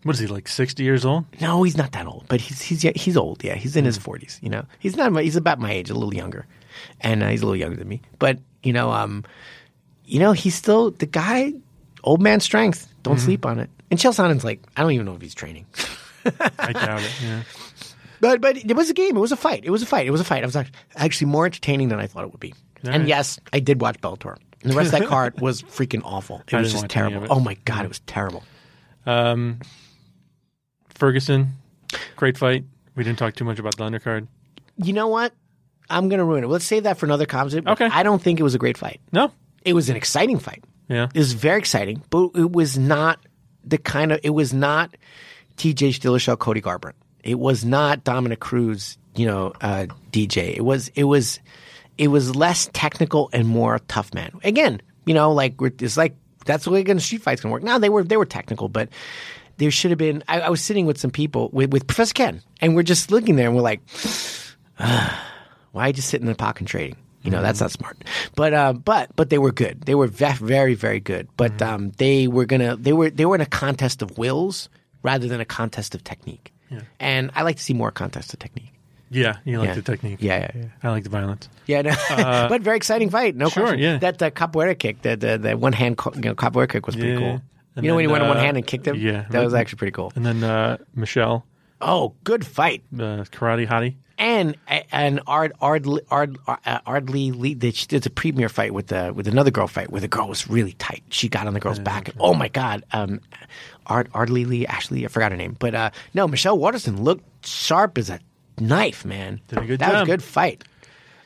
What 0.02 0.14
is 0.14 0.20
he 0.20 0.26
like? 0.26 0.46
Sixty 0.48 0.84
years 0.84 1.04
old? 1.04 1.24
No, 1.40 1.62
he's 1.62 1.76
not 1.76 1.92
that 1.92 2.06
old, 2.06 2.26
but 2.28 2.40
he's 2.40 2.60
he's 2.62 2.82
he's 2.82 3.16
old. 3.16 3.42
Yeah, 3.42 3.54
he's 3.54 3.74
in 3.74 3.84
Hmm. 3.84 3.86
his 3.86 3.98
forties. 3.98 4.38
You 4.42 4.50
know, 4.50 4.64
he's 4.78 4.96
not. 4.96 5.16
He's 5.22 5.34
about 5.36 5.58
my 5.58 5.72
age, 5.72 5.88
a 5.90 5.94
little 5.94 6.14
younger, 6.14 6.46
and 7.00 7.22
uh, 7.22 7.28
he's 7.28 7.40
a 7.42 7.46
little 7.46 7.56
younger 7.56 7.76
than 7.76 7.88
me. 7.88 8.02
But 8.18 8.38
you 8.62 8.72
know, 8.72 8.90
um, 8.92 9.24
you 10.04 10.20
know, 10.20 10.32
he's 10.32 10.54
still 10.54 10.90
the 10.90 11.06
guy. 11.06 11.54
Old 12.04 12.20
man 12.22 12.38
strength. 12.40 12.86
Don't 13.02 13.16
Hmm. 13.18 13.24
sleep 13.24 13.46
on 13.46 13.58
it. 13.58 13.70
And 13.90 13.98
Chael 13.98 14.12
Sonnen's 14.14 14.44
like, 14.44 14.60
I 14.76 14.82
don't 14.82 14.92
even 14.92 15.06
know 15.06 15.14
if 15.14 15.22
he's 15.22 15.34
training. 15.34 15.66
I 16.58 16.72
doubt 16.72 17.00
it. 17.02 17.10
Yeah. 17.22 17.42
But 18.20 18.40
but 18.40 18.56
it 18.56 18.76
was 18.76 18.90
a 18.90 18.94
game. 18.94 19.16
It 19.16 19.20
was 19.20 19.32
a 19.32 19.36
fight. 19.36 19.64
It 19.64 19.70
was 19.70 19.82
a 19.82 19.86
fight. 19.86 20.06
It 20.06 20.10
was 20.10 20.20
a 20.20 20.24
fight. 20.24 20.42
It 20.42 20.46
was 20.46 20.56
actually 20.96 21.26
more 21.26 21.46
entertaining 21.46 21.88
than 21.88 21.98
I 21.98 22.06
thought 22.06 22.24
it 22.24 22.30
would 22.32 22.40
be. 22.40 22.52
All 22.84 22.90
and 22.92 23.02
right. 23.02 23.08
yes, 23.08 23.38
I 23.52 23.60
did 23.60 23.80
watch 23.80 24.00
Bellator. 24.00 24.36
And 24.62 24.72
the 24.72 24.76
rest 24.76 24.92
of 24.92 25.00
that 25.00 25.08
card 25.08 25.40
was 25.40 25.62
freaking 25.62 26.02
awful. 26.04 26.42
It 26.48 26.54
I 26.54 26.60
was 26.60 26.72
just 26.72 26.88
terrible. 26.88 27.24
it. 27.24 27.30
Oh 27.30 27.40
my 27.40 27.54
god, 27.64 27.84
it 27.84 27.88
was 27.88 28.00
terrible. 28.00 28.42
Um, 29.04 29.60
Ferguson, 30.88 31.52
great 32.16 32.38
fight. 32.38 32.64
We 32.94 33.04
didn't 33.04 33.18
talk 33.18 33.34
too 33.34 33.44
much 33.44 33.58
about 33.58 33.76
the 33.76 33.84
undercard. 33.84 34.26
You 34.82 34.92
know 34.92 35.08
what? 35.08 35.32
I'm 35.88 36.08
gonna 36.08 36.24
ruin 36.24 36.44
it. 36.44 36.48
Let's 36.48 36.64
save 36.64 36.82
that 36.84 36.98
for 36.98 37.06
another 37.06 37.26
conversation. 37.26 37.68
Okay. 37.68 37.86
I 37.86 38.02
don't 38.02 38.20
think 38.20 38.40
it 38.40 38.42
was 38.42 38.54
a 38.54 38.58
great 38.58 38.76
fight. 38.78 39.00
No. 39.12 39.30
It 39.64 39.74
was 39.74 39.88
an 39.88 39.96
exciting 39.96 40.38
fight. 40.38 40.64
Yeah. 40.88 41.08
It 41.14 41.18
was 41.18 41.32
very 41.32 41.58
exciting, 41.58 42.02
but 42.10 42.30
it 42.34 42.52
was 42.52 42.78
not 42.78 43.20
the 43.64 43.78
kind 43.78 44.12
of. 44.12 44.20
It 44.22 44.30
was 44.30 44.52
not 44.52 44.96
T.J. 45.56 45.90
Dillashaw, 45.90 46.38
Cody 46.38 46.60
Garbrandt. 46.60 46.92
It 47.26 47.38
was 47.38 47.64
not 47.64 48.04
Dominick 48.04 48.40
Cruz, 48.40 48.98
you 49.16 49.26
know, 49.26 49.52
uh, 49.60 49.86
DJ. 50.12 50.56
It 50.56 50.64
was. 50.64 50.88
It 50.94 51.04
was. 51.04 51.40
It 51.98 52.08
was 52.08 52.36
less 52.36 52.68
technical 52.72 53.30
and 53.32 53.48
more 53.48 53.78
tough 53.88 54.12
man. 54.12 54.38
Again, 54.44 54.82
you 55.06 55.14
know, 55.14 55.32
like 55.32 55.54
it's 55.60 55.96
like 55.96 56.14
that's 56.44 56.64
the 56.64 56.70
way 56.70 56.82
gonna 56.82 57.00
street 57.00 57.22
fights 57.22 57.40
gonna 57.40 57.52
work. 57.52 57.62
Now 57.62 57.78
they 57.78 57.88
were 57.88 58.04
they 58.04 58.16
were 58.16 58.26
technical, 58.26 58.68
but 58.68 58.88
there 59.56 59.70
should 59.70 59.90
have 59.90 59.98
been. 59.98 60.22
I, 60.28 60.40
I 60.42 60.48
was 60.50 60.60
sitting 60.60 60.86
with 60.86 60.98
some 60.98 61.10
people 61.10 61.50
with, 61.52 61.72
with 61.72 61.86
Professor 61.86 62.14
Ken, 62.14 62.42
and 62.60 62.76
we're 62.76 62.82
just 62.82 63.10
looking 63.10 63.36
there, 63.36 63.46
and 63.46 63.56
we're 63.56 63.62
like, 63.62 63.80
why 65.72 65.92
just 65.92 66.08
sit 66.08 66.20
in 66.20 66.26
the 66.26 66.34
pocket 66.34 66.60
and 66.60 66.68
trading? 66.68 66.96
You 67.22 67.32
know, 67.32 67.42
that's 67.42 67.60
not 67.60 67.72
smart. 67.72 68.04
But 68.36 68.54
uh, 68.54 68.72
but 68.72 69.10
but 69.16 69.30
they 69.30 69.38
were 69.38 69.50
good. 69.50 69.80
They 69.82 69.96
were 69.96 70.06
ve- 70.06 70.34
very 70.34 70.74
very 70.74 71.00
good. 71.00 71.28
But 71.36 71.60
um, 71.60 71.90
they 71.98 72.28
were 72.28 72.44
gonna 72.46 72.76
they 72.76 72.92
were 72.92 73.10
they 73.10 73.26
were 73.26 73.34
in 73.34 73.40
a 73.40 73.46
contest 73.46 74.00
of 74.00 74.16
wills 74.16 74.68
rather 75.02 75.26
than 75.26 75.40
a 75.40 75.44
contest 75.44 75.94
of 75.94 76.04
technique. 76.04 76.52
And 77.00 77.30
I 77.34 77.42
like 77.42 77.56
to 77.56 77.62
see 77.62 77.74
more 77.74 77.90
contest 77.90 78.32
of 78.32 78.38
technique. 78.38 78.72
Yeah. 79.10 79.36
You 79.44 79.58
like 79.60 79.68
Yeah. 79.68 79.74
the 79.74 79.82
technique. 79.82 80.18
Yeah, 80.20 80.38
yeah, 80.38 80.50
yeah. 80.54 80.64
I 80.82 80.90
like 80.90 81.04
the 81.04 81.10
violence. 81.10 81.48
Yeah, 81.66 81.82
no. 81.82 81.94
but 82.48 82.62
very 82.62 82.76
exciting 82.76 83.08
fight. 83.10 83.36
No 83.36 83.46
Uh, 83.46 83.50
sure, 83.50 83.62
question. 83.64 83.80
yeah. 83.80 83.98
That 83.98 84.20
uh, 84.22 84.30
capoeira 84.30 84.76
kick, 84.78 85.02
the 85.02 85.16
the, 85.16 85.38
the 85.38 85.56
one 85.56 85.72
hand 85.72 85.96
co- 85.96 86.12
you 86.14 86.22
know, 86.22 86.34
capoeira 86.34 86.68
kick 86.68 86.86
was 86.86 86.96
pretty 86.96 87.12
Yeah. 87.12 87.18
cool. 87.18 87.40
And 87.76 87.84
you 87.84 87.90
know 87.90 87.94
when 87.96 88.02
he 88.04 88.06
then, 88.06 88.12
went 88.12 88.22
on 88.24 88.28
one 88.30 88.38
uh, 88.38 88.40
hand 88.40 88.56
and 88.56 88.66
kicked 88.66 88.86
him? 88.86 88.96
yeah. 88.96 89.26
that 89.30 89.44
was 89.44 89.54
actually 89.54 89.76
pretty 89.78 89.92
cool. 89.92 90.10
And 90.16 90.24
then 90.26 90.42
uh, 90.42 90.78
Michelle, 90.94 91.44
Oh, 91.80 92.14
good 92.24 92.44
fight. 92.46 92.82
uh, 92.94 93.24
karate 93.30 93.66
hottie. 93.68 93.96
and 94.18 94.56
and 94.92 95.20
Ard 95.26 95.52
Ard 95.60 95.86
Ard 96.10 96.38
uh, 96.48 96.78
Ardley 96.86 97.32
Lee 97.32 97.54
did 97.54 97.74
she 97.74 97.86
did 97.86 98.06
a 98.06 98.10
premiere 98.10 98.48
fight 98.48 98.72
with 98.72 98.86
the 98.86 99.12
with 99.14 99.28
another 99.28 99.50
girl 99.50 99.66
fight 99.66 99.90
where 99.90 100.00
the 100.00 100.08
girl 100.08 100.28
was 100.28 100.48
really 100.48 100.72
tight. 100.72 101.02
She 101.10 101.28
got 101.28 101.46
on 101.46 101.52
the 101.54 101.60
girl's 101.60 101.78
back. 101.78 102.08
And, 102.08 102.16
oh 102.20 102.32
my 102.34 102.48
god, 102.48 102.84
um, 102.92 103.20
Ard 103.86 104.08
Ardley 104.14 104.44
Lee 104.46 104.66
Ashley 104.66 105.04
I 105.04 105.08
forgot 105.08 105.32
her 105.32 105.36
name, 105.36 105.54
but 105.58 105.74
uh, 105.74 105.90
no, 106.14 106.26
Michelle 106.26 106.56
Waterson 106.58 107.02
looked 107.04 107.46
sharp 107.46 107.98
as 107.98 108.08
a 108.08 108.18
knife, 108.58 109.04
man. 109.04 109.40
Did 109.48 109.58
a 109.58 109.66
good 109.66 109.80
that 109.80 109.92
was 109.92 110.02
a 110.02 110.06
good 110.06 110.22
fight. 110.22 110.64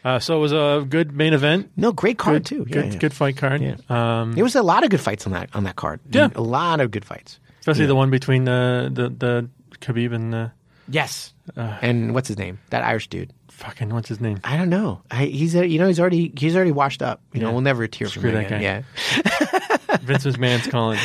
Uh, 0.02 0.18
so 0.18 0.38
it 0.38 0.40
was 0.40 0.52
a 0.52 0.84
good 0.88 1.12
main 1.12 1.34
event. 1.34 1.70
No, 1.76 1.92
great 1.92 2.16
card 2.16 2.42
Good, 2.42 2.46
too. 2.46 2.64
Yeah, 2.66 2.72
good, 2.82 2.92
yeah. 2.94 2.98
good 2.98 3.12
fight 3.12 3.36
card. 3.36 3.60
Yeah. 3.60 3.76
Um, 3.90 4.32
There 4.32 4.42
was 4.42 4.56
a 4.56 4.62
lot 4.62 4.82
of 4.82 4.88
good 4.88 5.00
fights 5.00 5.26
on 5.26 5.32
that 5.34 5.50
on 5.54 5.64
that 5.64 5.76
card. 5.76 6.00
Yeah. 6.10 6.30
a 6.34 6.40
lot 6.40 6.80
of 6.80 6.90
good 6.90 7.04
fights. 7.04 7.38
Especially 7.60 7.82
Yeah. 7.82 7.88
the 7.88 7.96
one 7.96 8.10
between 8.10 8.48
uh, 8.48 8.88
the 8.90 9.10
the 9.10 9.48
Khabib 9.80 10.12
and 10.14 10.34
uh, 10.34 10.48
Yes. 10.88 11.32
and 11.56 12.14
what's 12.14 12.28
his 12.28 12.38
name? 12.38 12.58
That 12.70 12.82
Irish 12.84 13.08
dude. 13.08 13.32
fucking 13.48 13.90
what's 13.90 14.08
his 14.08 14.20
name? 14.20 14.40
I 14.44 14.56
don't 14.56 14.70
know. 14.70 15.02
I, 15.10 15.26
he's 15.26 15.54
a, 15.54 15.66
you 15.66 15.78
know 15.78 15.86
he's 15.86 16.00
already 16.00 16.32
he's 16.36 16.56
already 16.56 16.72
washed 16.72 17.02
up. 17.02 17.20
You 17.32 17.40
know 17.40 17.52
we'll 17.52 17.60
never 17.60 17.82
hear 17.92 18.08
Screw 18.08 18.22
from 18.22 18.30
him 18.30 18.34
that 18.34 18.46
again. 18.46 18.60
guy. 18.60 18.62
Yeah. 18.62 19.96
Vince 20.02 20.24
McMahon's 20.24 20.66
calling. 20.68 20.98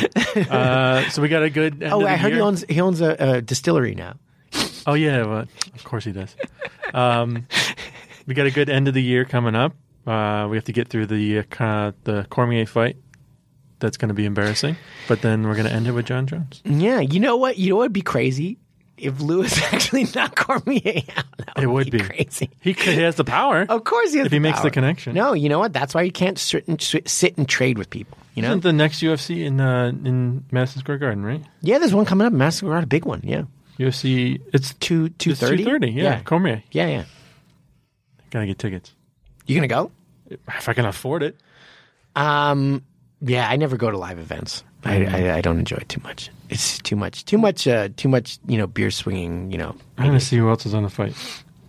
Uh, 0.50 1.08
so 1.10 1.20
we 1.22 1.28
got 1.28 1.42
a 1.42 1.50
good. 1.50 1.82
End 1.82 1.92
Oh, 1.92 1.96
of 1.98 2.02
the 2.02 2.10
I 2.10 2.16
heard 2.16 2.28
year. 2.28 2.36
he 2.36 2.40
owns 2.42 2.64
he 2.68 2.80
owns 2.80 3.00
a, 3.00 3.16
a 3.18 3.42
distillery 3.42 3.94
now. 3.94 4.14
Oh 4.86 4.94
yeah, 4.94 5.24
well, 5.26 5.44
of 5.74 5.84
course 5.84 6.04
he 6.04 6.12
does. 6.12 6.34
Um, 6.94 7.46
we 8.26 8.34
got 8.34 8.46
a 8.46 8.50
good 8.50 8.68
end 8.70 8.88
of 8.88 8.94
the 8.94 9.02
year 9.02 9.24
coming 9.24 9.54
up. 9.54 9.72
Uh, 10.06 10.46
we 10.48 10.56
have 10.56 10.64
to 10.64 10.72
get 10.72 10.88
through 10.88 11.06
the 11.06 11.40
uh, 11.60 11.92
the 12.04 12.26
Cormier 12.30 12.66
fight. 12.66 12.96
That's 13.78 13.96
going 13.98 14.08
to 14.08 14.14
be 14.14 14.24
embarrassing, 14.24 14.76
but 15.08 15.20
then 15.20 15.42
we're 15.46 15.54
going 15.54 15.66
to 15.66 15.72
end 15.72 15.86
it 15.86 15.92
with 15.92 16.06
Jon 16.06 16.26
Jones. 16.26 16.62
Yeah. 16.64 17.00
You 17.00 17.20
know 17.20 17.36
what? 17.36 17.58
You 17.58 17.70
know 17.70 17.76
what'd 17.76 17.92
be 17.92 18.00
crazy 18.02 18.58
if 18.98 19.20
Lewis 19.20 19.60
actually 19.72 20.04
knocked 20.14 20.36
Cormier 20.36 21.02
out. 21.16 21.62
It 21.62 21.66
would 21.66 21.90
be 21.90 22.00
crazy. 22.00 22.50
He 22.60 22.74
could, 22.74 22.94
he 22.94 23.00
has 23.00 23.16
the 23.16 23.24
power. 23.24 23.66
Of 23.68 23.84
course 23.84 24.12
he 24.12 24.18
has 24.18 24.24
the. 24.24 24.26
If 24.26 24.32
he 24.32 24.38
the 24.38 24.40
makes 24.40 24.60
the 24.60 24.70
connection. 24.70 25.14
No, 25.14 25.32
you 25.32 25.48
know 25.48 25.58
what? 25.58 25.72
That's 25.72 25.94
why 25.94 26.02
you 26.02 26.12
can't 26.12 26.38
sit 26.38 26.66
and, 26.68 26.80
sit 26.80 27.36
and 27.38 27.48
trade 27.48 27.78
with 27.78 27.90
people. 27.90 28.18
You 28.34 28.42
know? 28.42 28.48
Isn't 28.48 28.62
the 28.62 28.72
next 28.72 29.00
UFC 29.00 29.44
in 29.44 29.60
uh, 29.60 29.88
in 29.88 30.44
Madison 30.50 30.80
Square 30.80 30.98
Garden, 30.98 31.24
right? 31.24 31.42
yeah, 31.62 31.78
there's 31.78 31.94
one 31.94 32.04
coming 32.04 32.26
up. 32.26 32.32
Madison 32.32 32.58
Square 32.58 32.72
Garden, 32.72 32.84
a 32.84 32.88
big 32.88 33.04
one. 33.04 33.20
Yeah. 33.24 33.42
UFC. 33.78 34.40
It's 34.52 34.74
Two 34.74 35.08
two 35.10 35.34
thirty. 35.34 35.64
230, 35.64 35.92
Yeah, 35.92 36.02
Yeah. 36.02 36.20
Cormier. 36.22 36.62
Yeah, 36.70 36.86
yeah. 36.86 37.04
Got 38.30 38.40
to 38.40 38.46
get 38.46 38.58
tickets 38.58 38.92
You 39.46 39.54
gonna 39.54 39.68
go? 39.68 39.90
if 40.28 40.68
I 40.68 40.72
can 40.72 40.84
afford 40.86 41.22
it. 41.22 41.36
Um, 42.16 42.82
yeah, 43.20 43.48
I 43.48 43.56
never 43.56 43.76
go 43.76 43.90
to 43.90 43.96
live 43.98 44.18
events. 44.18 44.64
I, 44.84 45.04
I, 45.04 45.36
I 45.36 45.40
don't 45.40 45.58
enjoy 45.58 45.76
it 45.76 45.88
too 45.88 46.00
much. 46.02 46.30
It's 46.48 46.78
too 46.78 46.96
much, 46.96 47.24
too 47.24 47.38
much, 47.38 47.66
uh, 47.66 47.88
too 47.96 48.08
much. 48.08 48.38
You 48.46 48.58
know, 48.58 48.66
beer 48.66 48.90
swinging. 48.90 49.50
You 49.50 49.58
know. 49.58 49.76
I'm 49.98 50.06
going 50.06 50.18
to 50.18 50.24
see 50.24 50.36
who 50.36 50.48
else 50.48 50.66
is 50.66 50.74
on 50.74 50.82
the 50.82 50.90
fight. 50.90 51.14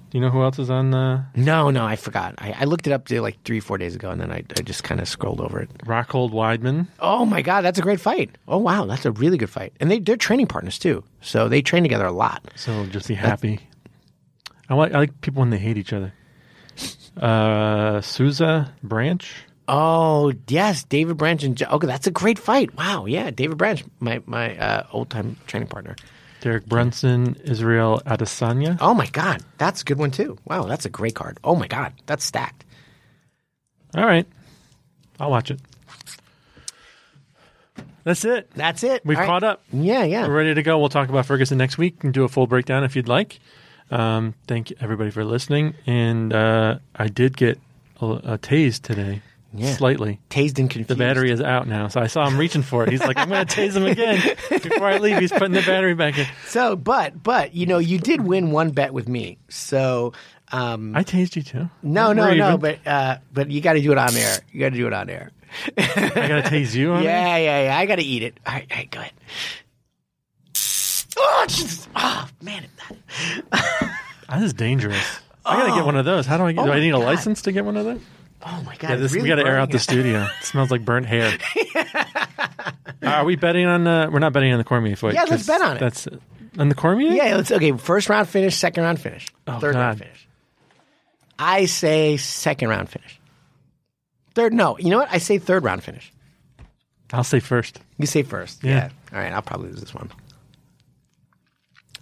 Do 0.09 0.17
you 0.17 0.21
know 0.21 0.29
who 0.29 0.41
else 0.41 0.57
is 0.57 0.69
on 0.69 0.93
uh, 0.93 1.25
No, 1.35 1.69
no, 1.69 1.85
I 1.85 1.97
forgot. 1.97 2.35
I, 2.37 2.53
I 2.61 2.63
looked 2.63 2.87
it 2.87 2.93
up 2.93 3.07
to 3.07 3.19
like 3.19 3.43
three, 3.43 3.59
four 3.59 3.77
days 3.77 3.93
ago, 3.93 4.09
and 4.09 4.21
then 4.21 4.31
I, 4.31 4.37
I 4.37 4.61
just 4.61 4.85
kind 4.85 5.01
of 5.01 5.07
scrolled 5.07 5.41
over 5.41 5.59
it. 5.59 5.69
Rockhold 5.79 6.31
Weidman? 6.31 6.87
Oh 6.99 7.25
my 7.25 7.41
god, 7.41 7.61
that's 7.61 7.77
a 7.77 7.81
great 7.81 7.99
fight. 7.99 8.37
Oh 8.47 8.57
wow, 8.57 8.85
that's 8.85 9.05
a 9.05 9.11
really 9.11 9.37
good 9.37 9.49
fight. 9.49 9.73
And 9.81 9.91
they 9.91 9.99
they're 9.99 10.15
training 10.15 10.47
partners 10.47 10.79
too, 10.79 11.03
so 11.19 11.49
they 11.49 11.61
train 11.61 11.83
together 11.83 12.05
a 12.05 12.11
lot. 12.13 12.49
So 12.55 12.85
just 12.85 13.09
be 13.09 13.15
happy. 13.15 13.59
I 14.69 14.75
like 14.75 14.93
I 14.93 14.99
like 14.99 15.21
people 15.21 15.41
when 15.41 15.49
they 15.49 15.57
hate 15.57 15.77
each 15.77 15.91
other. 15.91 16.13
Uh, 17.17 17.99
Souza 17.99 18.73
Branch. 18.83 19.35
Oh 19.67 20.33
yes, 20.47 20.83
David 20.83 21.17
Branch 21.17 21.43
and 21.43 21.57
Jo- 21.57 21.67
okay, 21.71 21.87
that's 21.87 22.07
a 22.07 22.11
great 22.11 22.39
fight. 22.39 22.75
Wow, 22.77 23.05
yeah, 23.05 23.31
David 23.31 23.57
Branch, 23.57 23.83
my 23.99 24.21
my 24.25 24.57
uh, 24.57 24.87
old 24.91 25.09
time 25.09 25.35
training 25.45 25.67
partner. 25.69 25.95
Derek 26.39 26.65
Brunson, 26.67 27.35
Israel 27.43 28.01
Adesanya. 28.05 28.77
Oh 28.79 28.93
my 28.93 29.07
god, 29.07 29.43
that's 29.57 29.81
a 29.81 29.85
good 29.85 29.97
one 29.97 30.11
too. 30.11 30.37
Wow, 30.45 30.63
that's 30.63 30.85
a 30.85 30.89
great 30.89 31.15
card. 31.15 31.39
Oh 31.43 31.55
my 31.55 31.67
god, 31.67 31.93
that's 32.05 32.23
stacked. 32.23 32.63
All 33.95 34.05
right, 34.05 34.25
I'll 35.19 35.31
watch 35.31 35.51
it. 35.51 35.59
That's 38.03 38.23
it. 38.23 38.49
That's 38.55 38.83
it. 38.83 39.05
We've 39.05 39.17
All 39.17 39.23
right. 39.23 39.27
caught 39.27 39.43
up. 39.43 39.63
Yeah, 39.73 40.05
yeah. 40.05 40.25
We're 40.27 40.37
ready 40.37 40.53
to 40.53 40.63
go. 40.63 40.79
We'll 40.79 40.87
talk 40.87 41.09
about 41.09 41.25
Ferguson 41.25 41.57
next 41.57 41.77
week 41.77 42.05
and 42.05 42.13
do 42.13 42.23
a 42.23 42.29
full 42.29 42.47
breakdown 42.47 42.85
if 42.85 42.95
you'd 42.95 43.09
like. 43.09 43.39
Um, 43.91 44.33
thank 44.47 44.71
everybody 44.81 45.11
for 45.11 45.25
listening. 45.25 45.73
And 45.85 46.31
uh, 46.33 46.79
I 46.95 47.07
did 47.09 47.35
get 47.35 47.59
a, 47.99 48.05
a 48.05 48.37
tase 48.37 48.81
today, 48.81 49.21
Yeah. 49.53 49.73
slightly. 49.75 50.19
Tased 50.29 50.59
and 50.59 50.69
confused. 50.69 50.89
The 50.89 50.95
battery 50.95 51.31
is 51.31 51.41
out 51.41 51.67
now, 51.67 51.87
so 51.87 52.01
I 52.01 52.07
saw 52.07 52.27
him 52.27 52.37
reaching 52.37 52.61
for 52.63 52.83
it. 52.83 52.89
He's 52.91 53.01
like, 53.01 53.17
"I'm 53.17 53.29
going 53.29 53.45
to 53.45 53.55
tase 53.55 53.75
him 53.75 53.85
again 53.85 54.35
before 54.49 54.87
I 54.87 54.97
leave." 54.97 55.19
He's 55.19 55.31
putting 55.31 55.53
the 55.53 55.61
battery 55.61 55.95
back 55.95 56.17
in. 56.17 56.25
So, 56.47 56.75
but 56.75 57.23
but 57.23 57.53
you 57.55 57.65
know, 57.65 57.77
you 57.77 57.97
did 57.97 58.21
win 58.21 58.51
one 58.51 58.71
bet 58.71 58.93
with 58.93 59.07
me. 59.07 59.37
So. 59.49 60.13
Um, 60.49 60.95
I 60.95 61.03
tased 61.03 61.35
you 61.35 61.41
too. 61.43 61.69
no, 61.83 62.13
no, 62.13 62.33
no, 62.33 62.47
even. 62.55 62.59
but 62.59 62.87
uh, 62.87 63.17
but 63.33 63.51
you 63.51 63.59
got 63.59 63.73
to 63.73 63.81
do 63.81 63.91
it 63.91 63.97
on 63.97 64.15
air. 64.15 64.37
You 64.51 64.61
got 64.61 64.69
to 64.69 64.77
do 64.77 64.87
it 64.87 64.93
on 64.93 65.09
air. 65.09 65.31
I 65.77 65.81
got 66.27 66.43
to 66.45 66.49
tase 66.49 66.73
you 66.73 66.91
on 66.91 67.01
it? 67.01 67.03
Yeah, 67.05 67.35
yeah, 67.37 67.63
yeah. 67.65 67.77
I 67.77 67.85
got 67.85 67.95
to 67.97 68.03
eat 68.03 68.23
it. 68.23 68.39
All 68.45 68.53
right, 68.53 68.67
all 68.71 68.77
right, 68.77 68.91
go 68.91 68.99
ahead. 68.99 69.13
Oh, 71.17 71.45
Jesus. 71.47 71.87
oh 71.95 72.27
man. 72.41 72.65
That 74.29 74.43
is 74.43 74.53
dangerous. 74.53 75.19
I 75.45 75.57
got 75.57 75.67
to 75.67 75.75
get 75.75 75.85
one 75.85 75.95
of 75.95 76.05
those. 76.05 76.25
How 76.25 76.37
do 76.37 76.43
I 76.43 76.51
get? 76.51 76.61
Oh 76.61 76.65
do 76.65 76.71
I 76.71 76.79
need 76.79 76.91
a 76.91 76.97
license 76.97 77.41
to 77.43 77.51
get 77.51 77.65
one 77.65 77.77
of 77.77 77.85
those? 77.85 78.01
Oh 78.45 78.61
my 78.65 78.75
god. 78.75 78.89
Yeah, 78.91 78.95
this, 78.97 79.13
really 79.13 79.23
we 79.23 79.29
got 79.29 79.41
to 79.41 79.45
air 79.47 79.57
out 79.57 79.71
the 79.71 79.79
studio. 79.79 80.23
It 80.23 80.45
smells 80.45 80.69
like 80.71 80.85
burnt 80.85 81.05
hair. 81.05 81.37
Are 83.03 83.25
we 83.25 83.35
betting 83.35 83.65
on? 83.65 83.87
Uh, 83.87 84.09
we're 84.11 84.19
not 84.19 84.33
betting 84.33 84.51
on 84.51 84.57
the 84.57 84.63
Cormier 84.63 84.95
fight. 84.95 85.13
Yeah, 85.15 85.25
let's 85.29 85.47
bet 85.47 85.61
on 85.61 85.77
it. 85.77 85.79
That's 85.79 86.07
on 86.57 86.69
the 86.69 86.75
Cormier. 86.75 87.11
Yeah, 87.13 87.35
let's 87.35 87.51
okay. 87.51 87.71
First 87.73 88.09
round 88.09 88.27
finish, 88.29 88.55
second 88.55 88.83
round 88.83 89.01
finish, 89.01 89.27
Oh, 89.47 89.59
third 89.59 89.75
round 89.75 89.99
finish. 89.99 90.27
I 91.39 91.65
say 91.65 92.17
second 92.17 92.69
round 92.69 92.89
finish. 92.89 93.19
Third, 94.35 94.53
no. 94.53 94.77
You 94.77 94.91
know 94.91 94.97
what? 94.97 95.09
I 95.11 95.17
say 95.17 95.39
third 95.39 95.63
round 95.63 95.83
finish. 95.83 96.11
I'll 97.11 97.23
say 97.23 97.39
first. 97.39 97.79
You 97.97 98.05
say 98.05 98.23
first. 98.23 98.63
Yeah. 98.63 98.89
All 99.13 99.19
right. 99.19 99.31
I'll 99.33 99.41
probably 99.41 99.69
lose 99.69 99.79
this 99.79 99.93
one. 99.93 100.11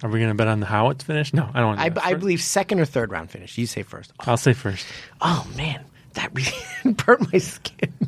Are 0.03 0.09
we 0.09 0.19
going 0.19 0.29
to 0.31 0.35
bet 0.35 0.47
on 0.47 0.59
the 0.59 0.65
how 0.65 0.89
it's 0.89 1.03
finished? 1.03 1.33
No, 1.33 1.49
I 1.53 1.59
don't 1.61 1.77
want 1.77 1.95
to. 1.95 2.03
I, 2.03 2.09
I 2.09 2.13
believe 2.15 2.41
second 2.41 2.79
or 2.79 2.85
third 2.85 3.11
round 3.11 3.31
finish. 3.31 3.57
You 3.57 3.65
say 3.65 3.83
first. 3.83 4.11
I'll 4.19 4.35
say 4.37 4.53
first. 4.53 4.85
Oh 5.21 5.47
man, 5.55 5.83
that 6.15 6.31
really 6.33 6.93
burnt 7.05 7.31
my 7.31 7.39
skin. 7.39 7.93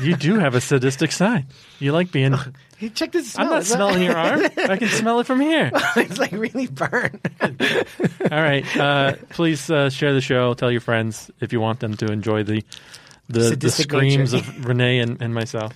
You 0.00 0.14
do 0.14 0.38
have 0.38 0.54
a 0.54 0.60
sadistic 0.60 1.10
side. 1.10 1.44
You 1.80 1.90
like 1.90 2.12
being. 2.12 2.34
Hey, 2.78 2.88
check 2.90 3.10
this. 3.10 3.32
Smell. 3.32 3.46
I'm 3.48 3.52
not 3.54 3.64
smelling 3.64 4.04
your 4.04 4.16
arm. 4.16 4.44
I 4.56 4.76
can 4.76 4.86
smell 4.86 5.18
it 5.18 5.26
from 5.26 5.40
here. 5.40 5.72
it's 5.96 6.18
like 6.18 6.30
really 6.30 6.68
burnt. 6.68 7.20
All 7.42 7.48
right. 8.30 8.64
Uh, 8.76 9.16
please 9.30 9.68
uh, 9.68 9.90
share 9.90 10.12
the 10.14 10.20
show. 10.20 10.54
Tell 10.54 10.70
your 10.70 10.80
friends 10.80 11.32
if 11.40 11.52
you 11.52 11.60
want 11.60 11.80
them 11.80 11.96
to 11.96 12.12
enjoy 12.12 12.44
the 12.44 12.62
the, 13.28 13.56
the 13.56 13.70
screams 13.72 14.32
nature. 14.34 14.48
of 14.48 14.66
Renee 14.66 15.00
and, 15.00 15.20
and 15.20 15.34
myself. 15.34 15.72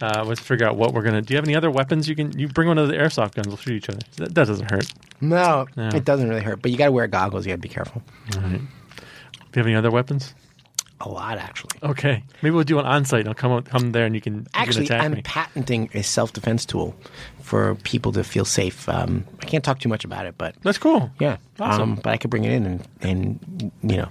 Uh, 0.00 0.24
let's 0.26 0.40
figure 0.40 0.66
out 0.66 0.76
what 0.76 0.94
we're 0.94 1.02
gonna. 1.02 1.20
Do 1.20 1.34
you 1.34 1.36
have 1.36 1.44
any 1.44 1.54
other 1.56 1.70
weapons 1.70 2.08
you 2.08 2.16
can? 2.16 2.32
You 2.38 2.48
bring 2.48 2.68
one 2.68 2.78
of 2.78 2.88
the 2.88 2.94
airsoft 2.94 3.34
guns. 3.34 3.48
We'll 3.48 3.58
shoot 3.58 3.74
each 3.74 3.90
other. 3.90 4.00
That, 4.16 4.34
that 4.34 4.46
doesn't 4.46 4.70
hurt. 4.70 4.90
No, 5.20 5.66
No. 5.76 5.88
it 5.88 6.06
doesn't 6.06 6.26
really 6.26 6.42
hurt. 6.42 6.62
But 6.62 6.70
you 6.70 6.78
got 6.78 6.86
to 6.86 6.92
wear 6.92 7.06
goggles. 7.06 7.44
You 7.44 7.50
got 7.52 7.56
to 7.56 7.60
be 7.60 7.68
careful. 7.68 8.02
All 8.34 8.40
right. 8.42 8.60
Do 8.60 9.58
you 9.58 9.60
have 9.60 9.66
any 9.66 9.74
other 9.76 9.90
weapons? 9.90 10.34
A 11.02 11.08
lot, 11.08 11.38
actually. 11.38 11.78
Okay. 11.82 12.22
Maybe 12.42 12.54
we'll 12.54 12.64
do 12.64 12.78
an 12.78 12.84
on 12.84 13.04
site. 13.06 13.26
I'll 13.26 13.32
come 13.34 13.52
out- 13.52 13.64
come 13.64 13.92
there 13.92 14.04
and 14.04 14.14
you 14.14 14.20
can 14.20 14.34
you 14.40 14.44
Actually, 14.52 14.86
can 14.86 14.96
attack 14.96 15.04
I'm 15.06 15.12
me. 15.14 15.22
patenting 15.22 15.88
a 15.94 16.02
self 16.02 16.32
defense 16.34 16.66
tool 16.66 16.94
for 17.42 17.74
people 17.76 18.12
to 18.12 18.22
feel 18.22 18.44
safe. 18.44 18.86
Um, 18.88 19.24
I 19.42 19.46
can't 19.46 19.64
talk 19.64 19.78
too 19.80 19.88
much 19.88 20.04
about 20.04 20.26
it, 20.26 20.34
but 20.36 20.54
That's 20.62 20.76
cool. 20.78 21.10
yeah, 21.18 21.38
Awesome. 21.58 21.82
um, 21.92 21.94
but 21.96 22.10
I 22.12 22.16
could 22.18 22.28
bring 22.30 22.44
it 22.44 22.52
in 22.52 22.66
and 22.66 22.86
and 23.00 23.72
you 23.82 23.96
know 23.96 24.08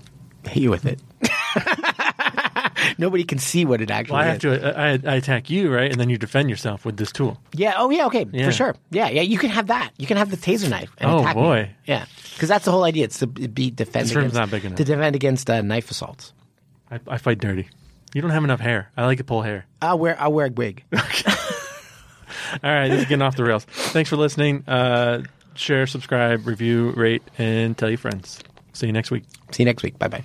hit 0.48 0.64
you 0.64 0.72
with 0.72 0.86
it. 0.86 1.00
Nobody 2.98 3.24
can 3.24 3.38
see 3.40 3.66
what 3.66 3.82
it 3.82 3.92
actually 3.92 4.14
Well, 4.14 4.22
I 4.24 4.26
have 4.26 4.36
is. 4.44 4.62
to. 4.62 4.80
I, 4.80 4.90
I 4.92 5.16
attack 5.16 5.50
you, 5.50 5.72
right, 5.74 5.92
and 5.92 6.00
then 6.00 6.10
you 6.10 6.18
defend 6.18 6.50
yourself 6.50 6.86
with 6.86 6.98
this 6.98 7.12
tool. 7.12 7.40
Yeah. 7.54 7.74
Oh, 7.78 7.90
yeah. 7.90 8.06
Okay. 8.08 8.26
Yeah. 8.32 8.46
For 8.46 8.52
sure. 8.52 8.76
Yeah. 8.92 9.10
Yeah. 9.10 9.22
You 9.22 9.38
can 9.38 9.50
have 9.50 9.68
that. 9.68 9.92
You 9.98 10.08
can 10.08 10.18
have 10.18 10.32
the 10.32 10.38
taser 10.38 10.70
knife. 10.70 10.92
And 10.98 11.12
Oh, 11.12 11.20
attack 11.20 11.36
me. 11.36 11.42
boy. 11.42 11.72
Yeah. 11.86 12.06
Because 12.34 12.50
that's 12.50 12.66
the 12.66 12.72
whole 12.72 12.84
idea. 12.84 13.04
It's 13.06 13.20
to 13.20 13.28
be 13.28 13.70
defend 13.72 14.08
This 14.08 14.16
room's 14.16 14.28
against, 14.34 14.36
not 14.36 14.52
big 14.52 14.66
enough. 14.66 14.78
to 14.78 14.84
defend 14.84 15.16
against 15.16 15.50
uh, 15.50 15.62
knife 15.62 15.92
assaults. 15.92 16.34
I, 16.92 17.00
I 17.08 17.18
fight 17.18 17.40
dirty. 17.40 17.68
You 18.14 18.22
don't 18.22 18.32
have 18.32 18.44
enough 18.44 18.60
hair. 18.60 18.92
I 18.98 19.06
like 19.06 19.20
to 19.20 19.24
pull 19.24 19.42
hair. 19.42 19.66
I'll 19.82 20.00
wear 20.00 20.20
I'll 20.20 20.34
wear 20.34 20.48
a 20.48 20.52
wig. 20.52 20.84
All 20.94 21.00
right, 22.64 22.90
this 22.90 23.02
is 23.02 23.06
getting 23.06 23.22
off 23.22 23.36
the 23.36 23.44
rails. 23.44 23.66
Thanks 23.66 24.10
for 24.10 24.16
listening. 24.16 24.64
Uh, 24.68 25.24
share, 25.54 25.86
subscribe, 25.86 26.48
review, 26.48 26.92
rate, 26.92 27.22
and 27.38 27.78
tell 27.78 27.90
your 27.90 28.00
friends. 28.00 28.40
See 28.74 28.88
you 28.88 28.94
next 28.94 29.12
week. 29.12 29.26
See 29.52 29.64
you 29.64 29.66
next 29.66 29.84
week. 29.84 30.00
Bye 30.00 30.08
bye. 30.08 30.24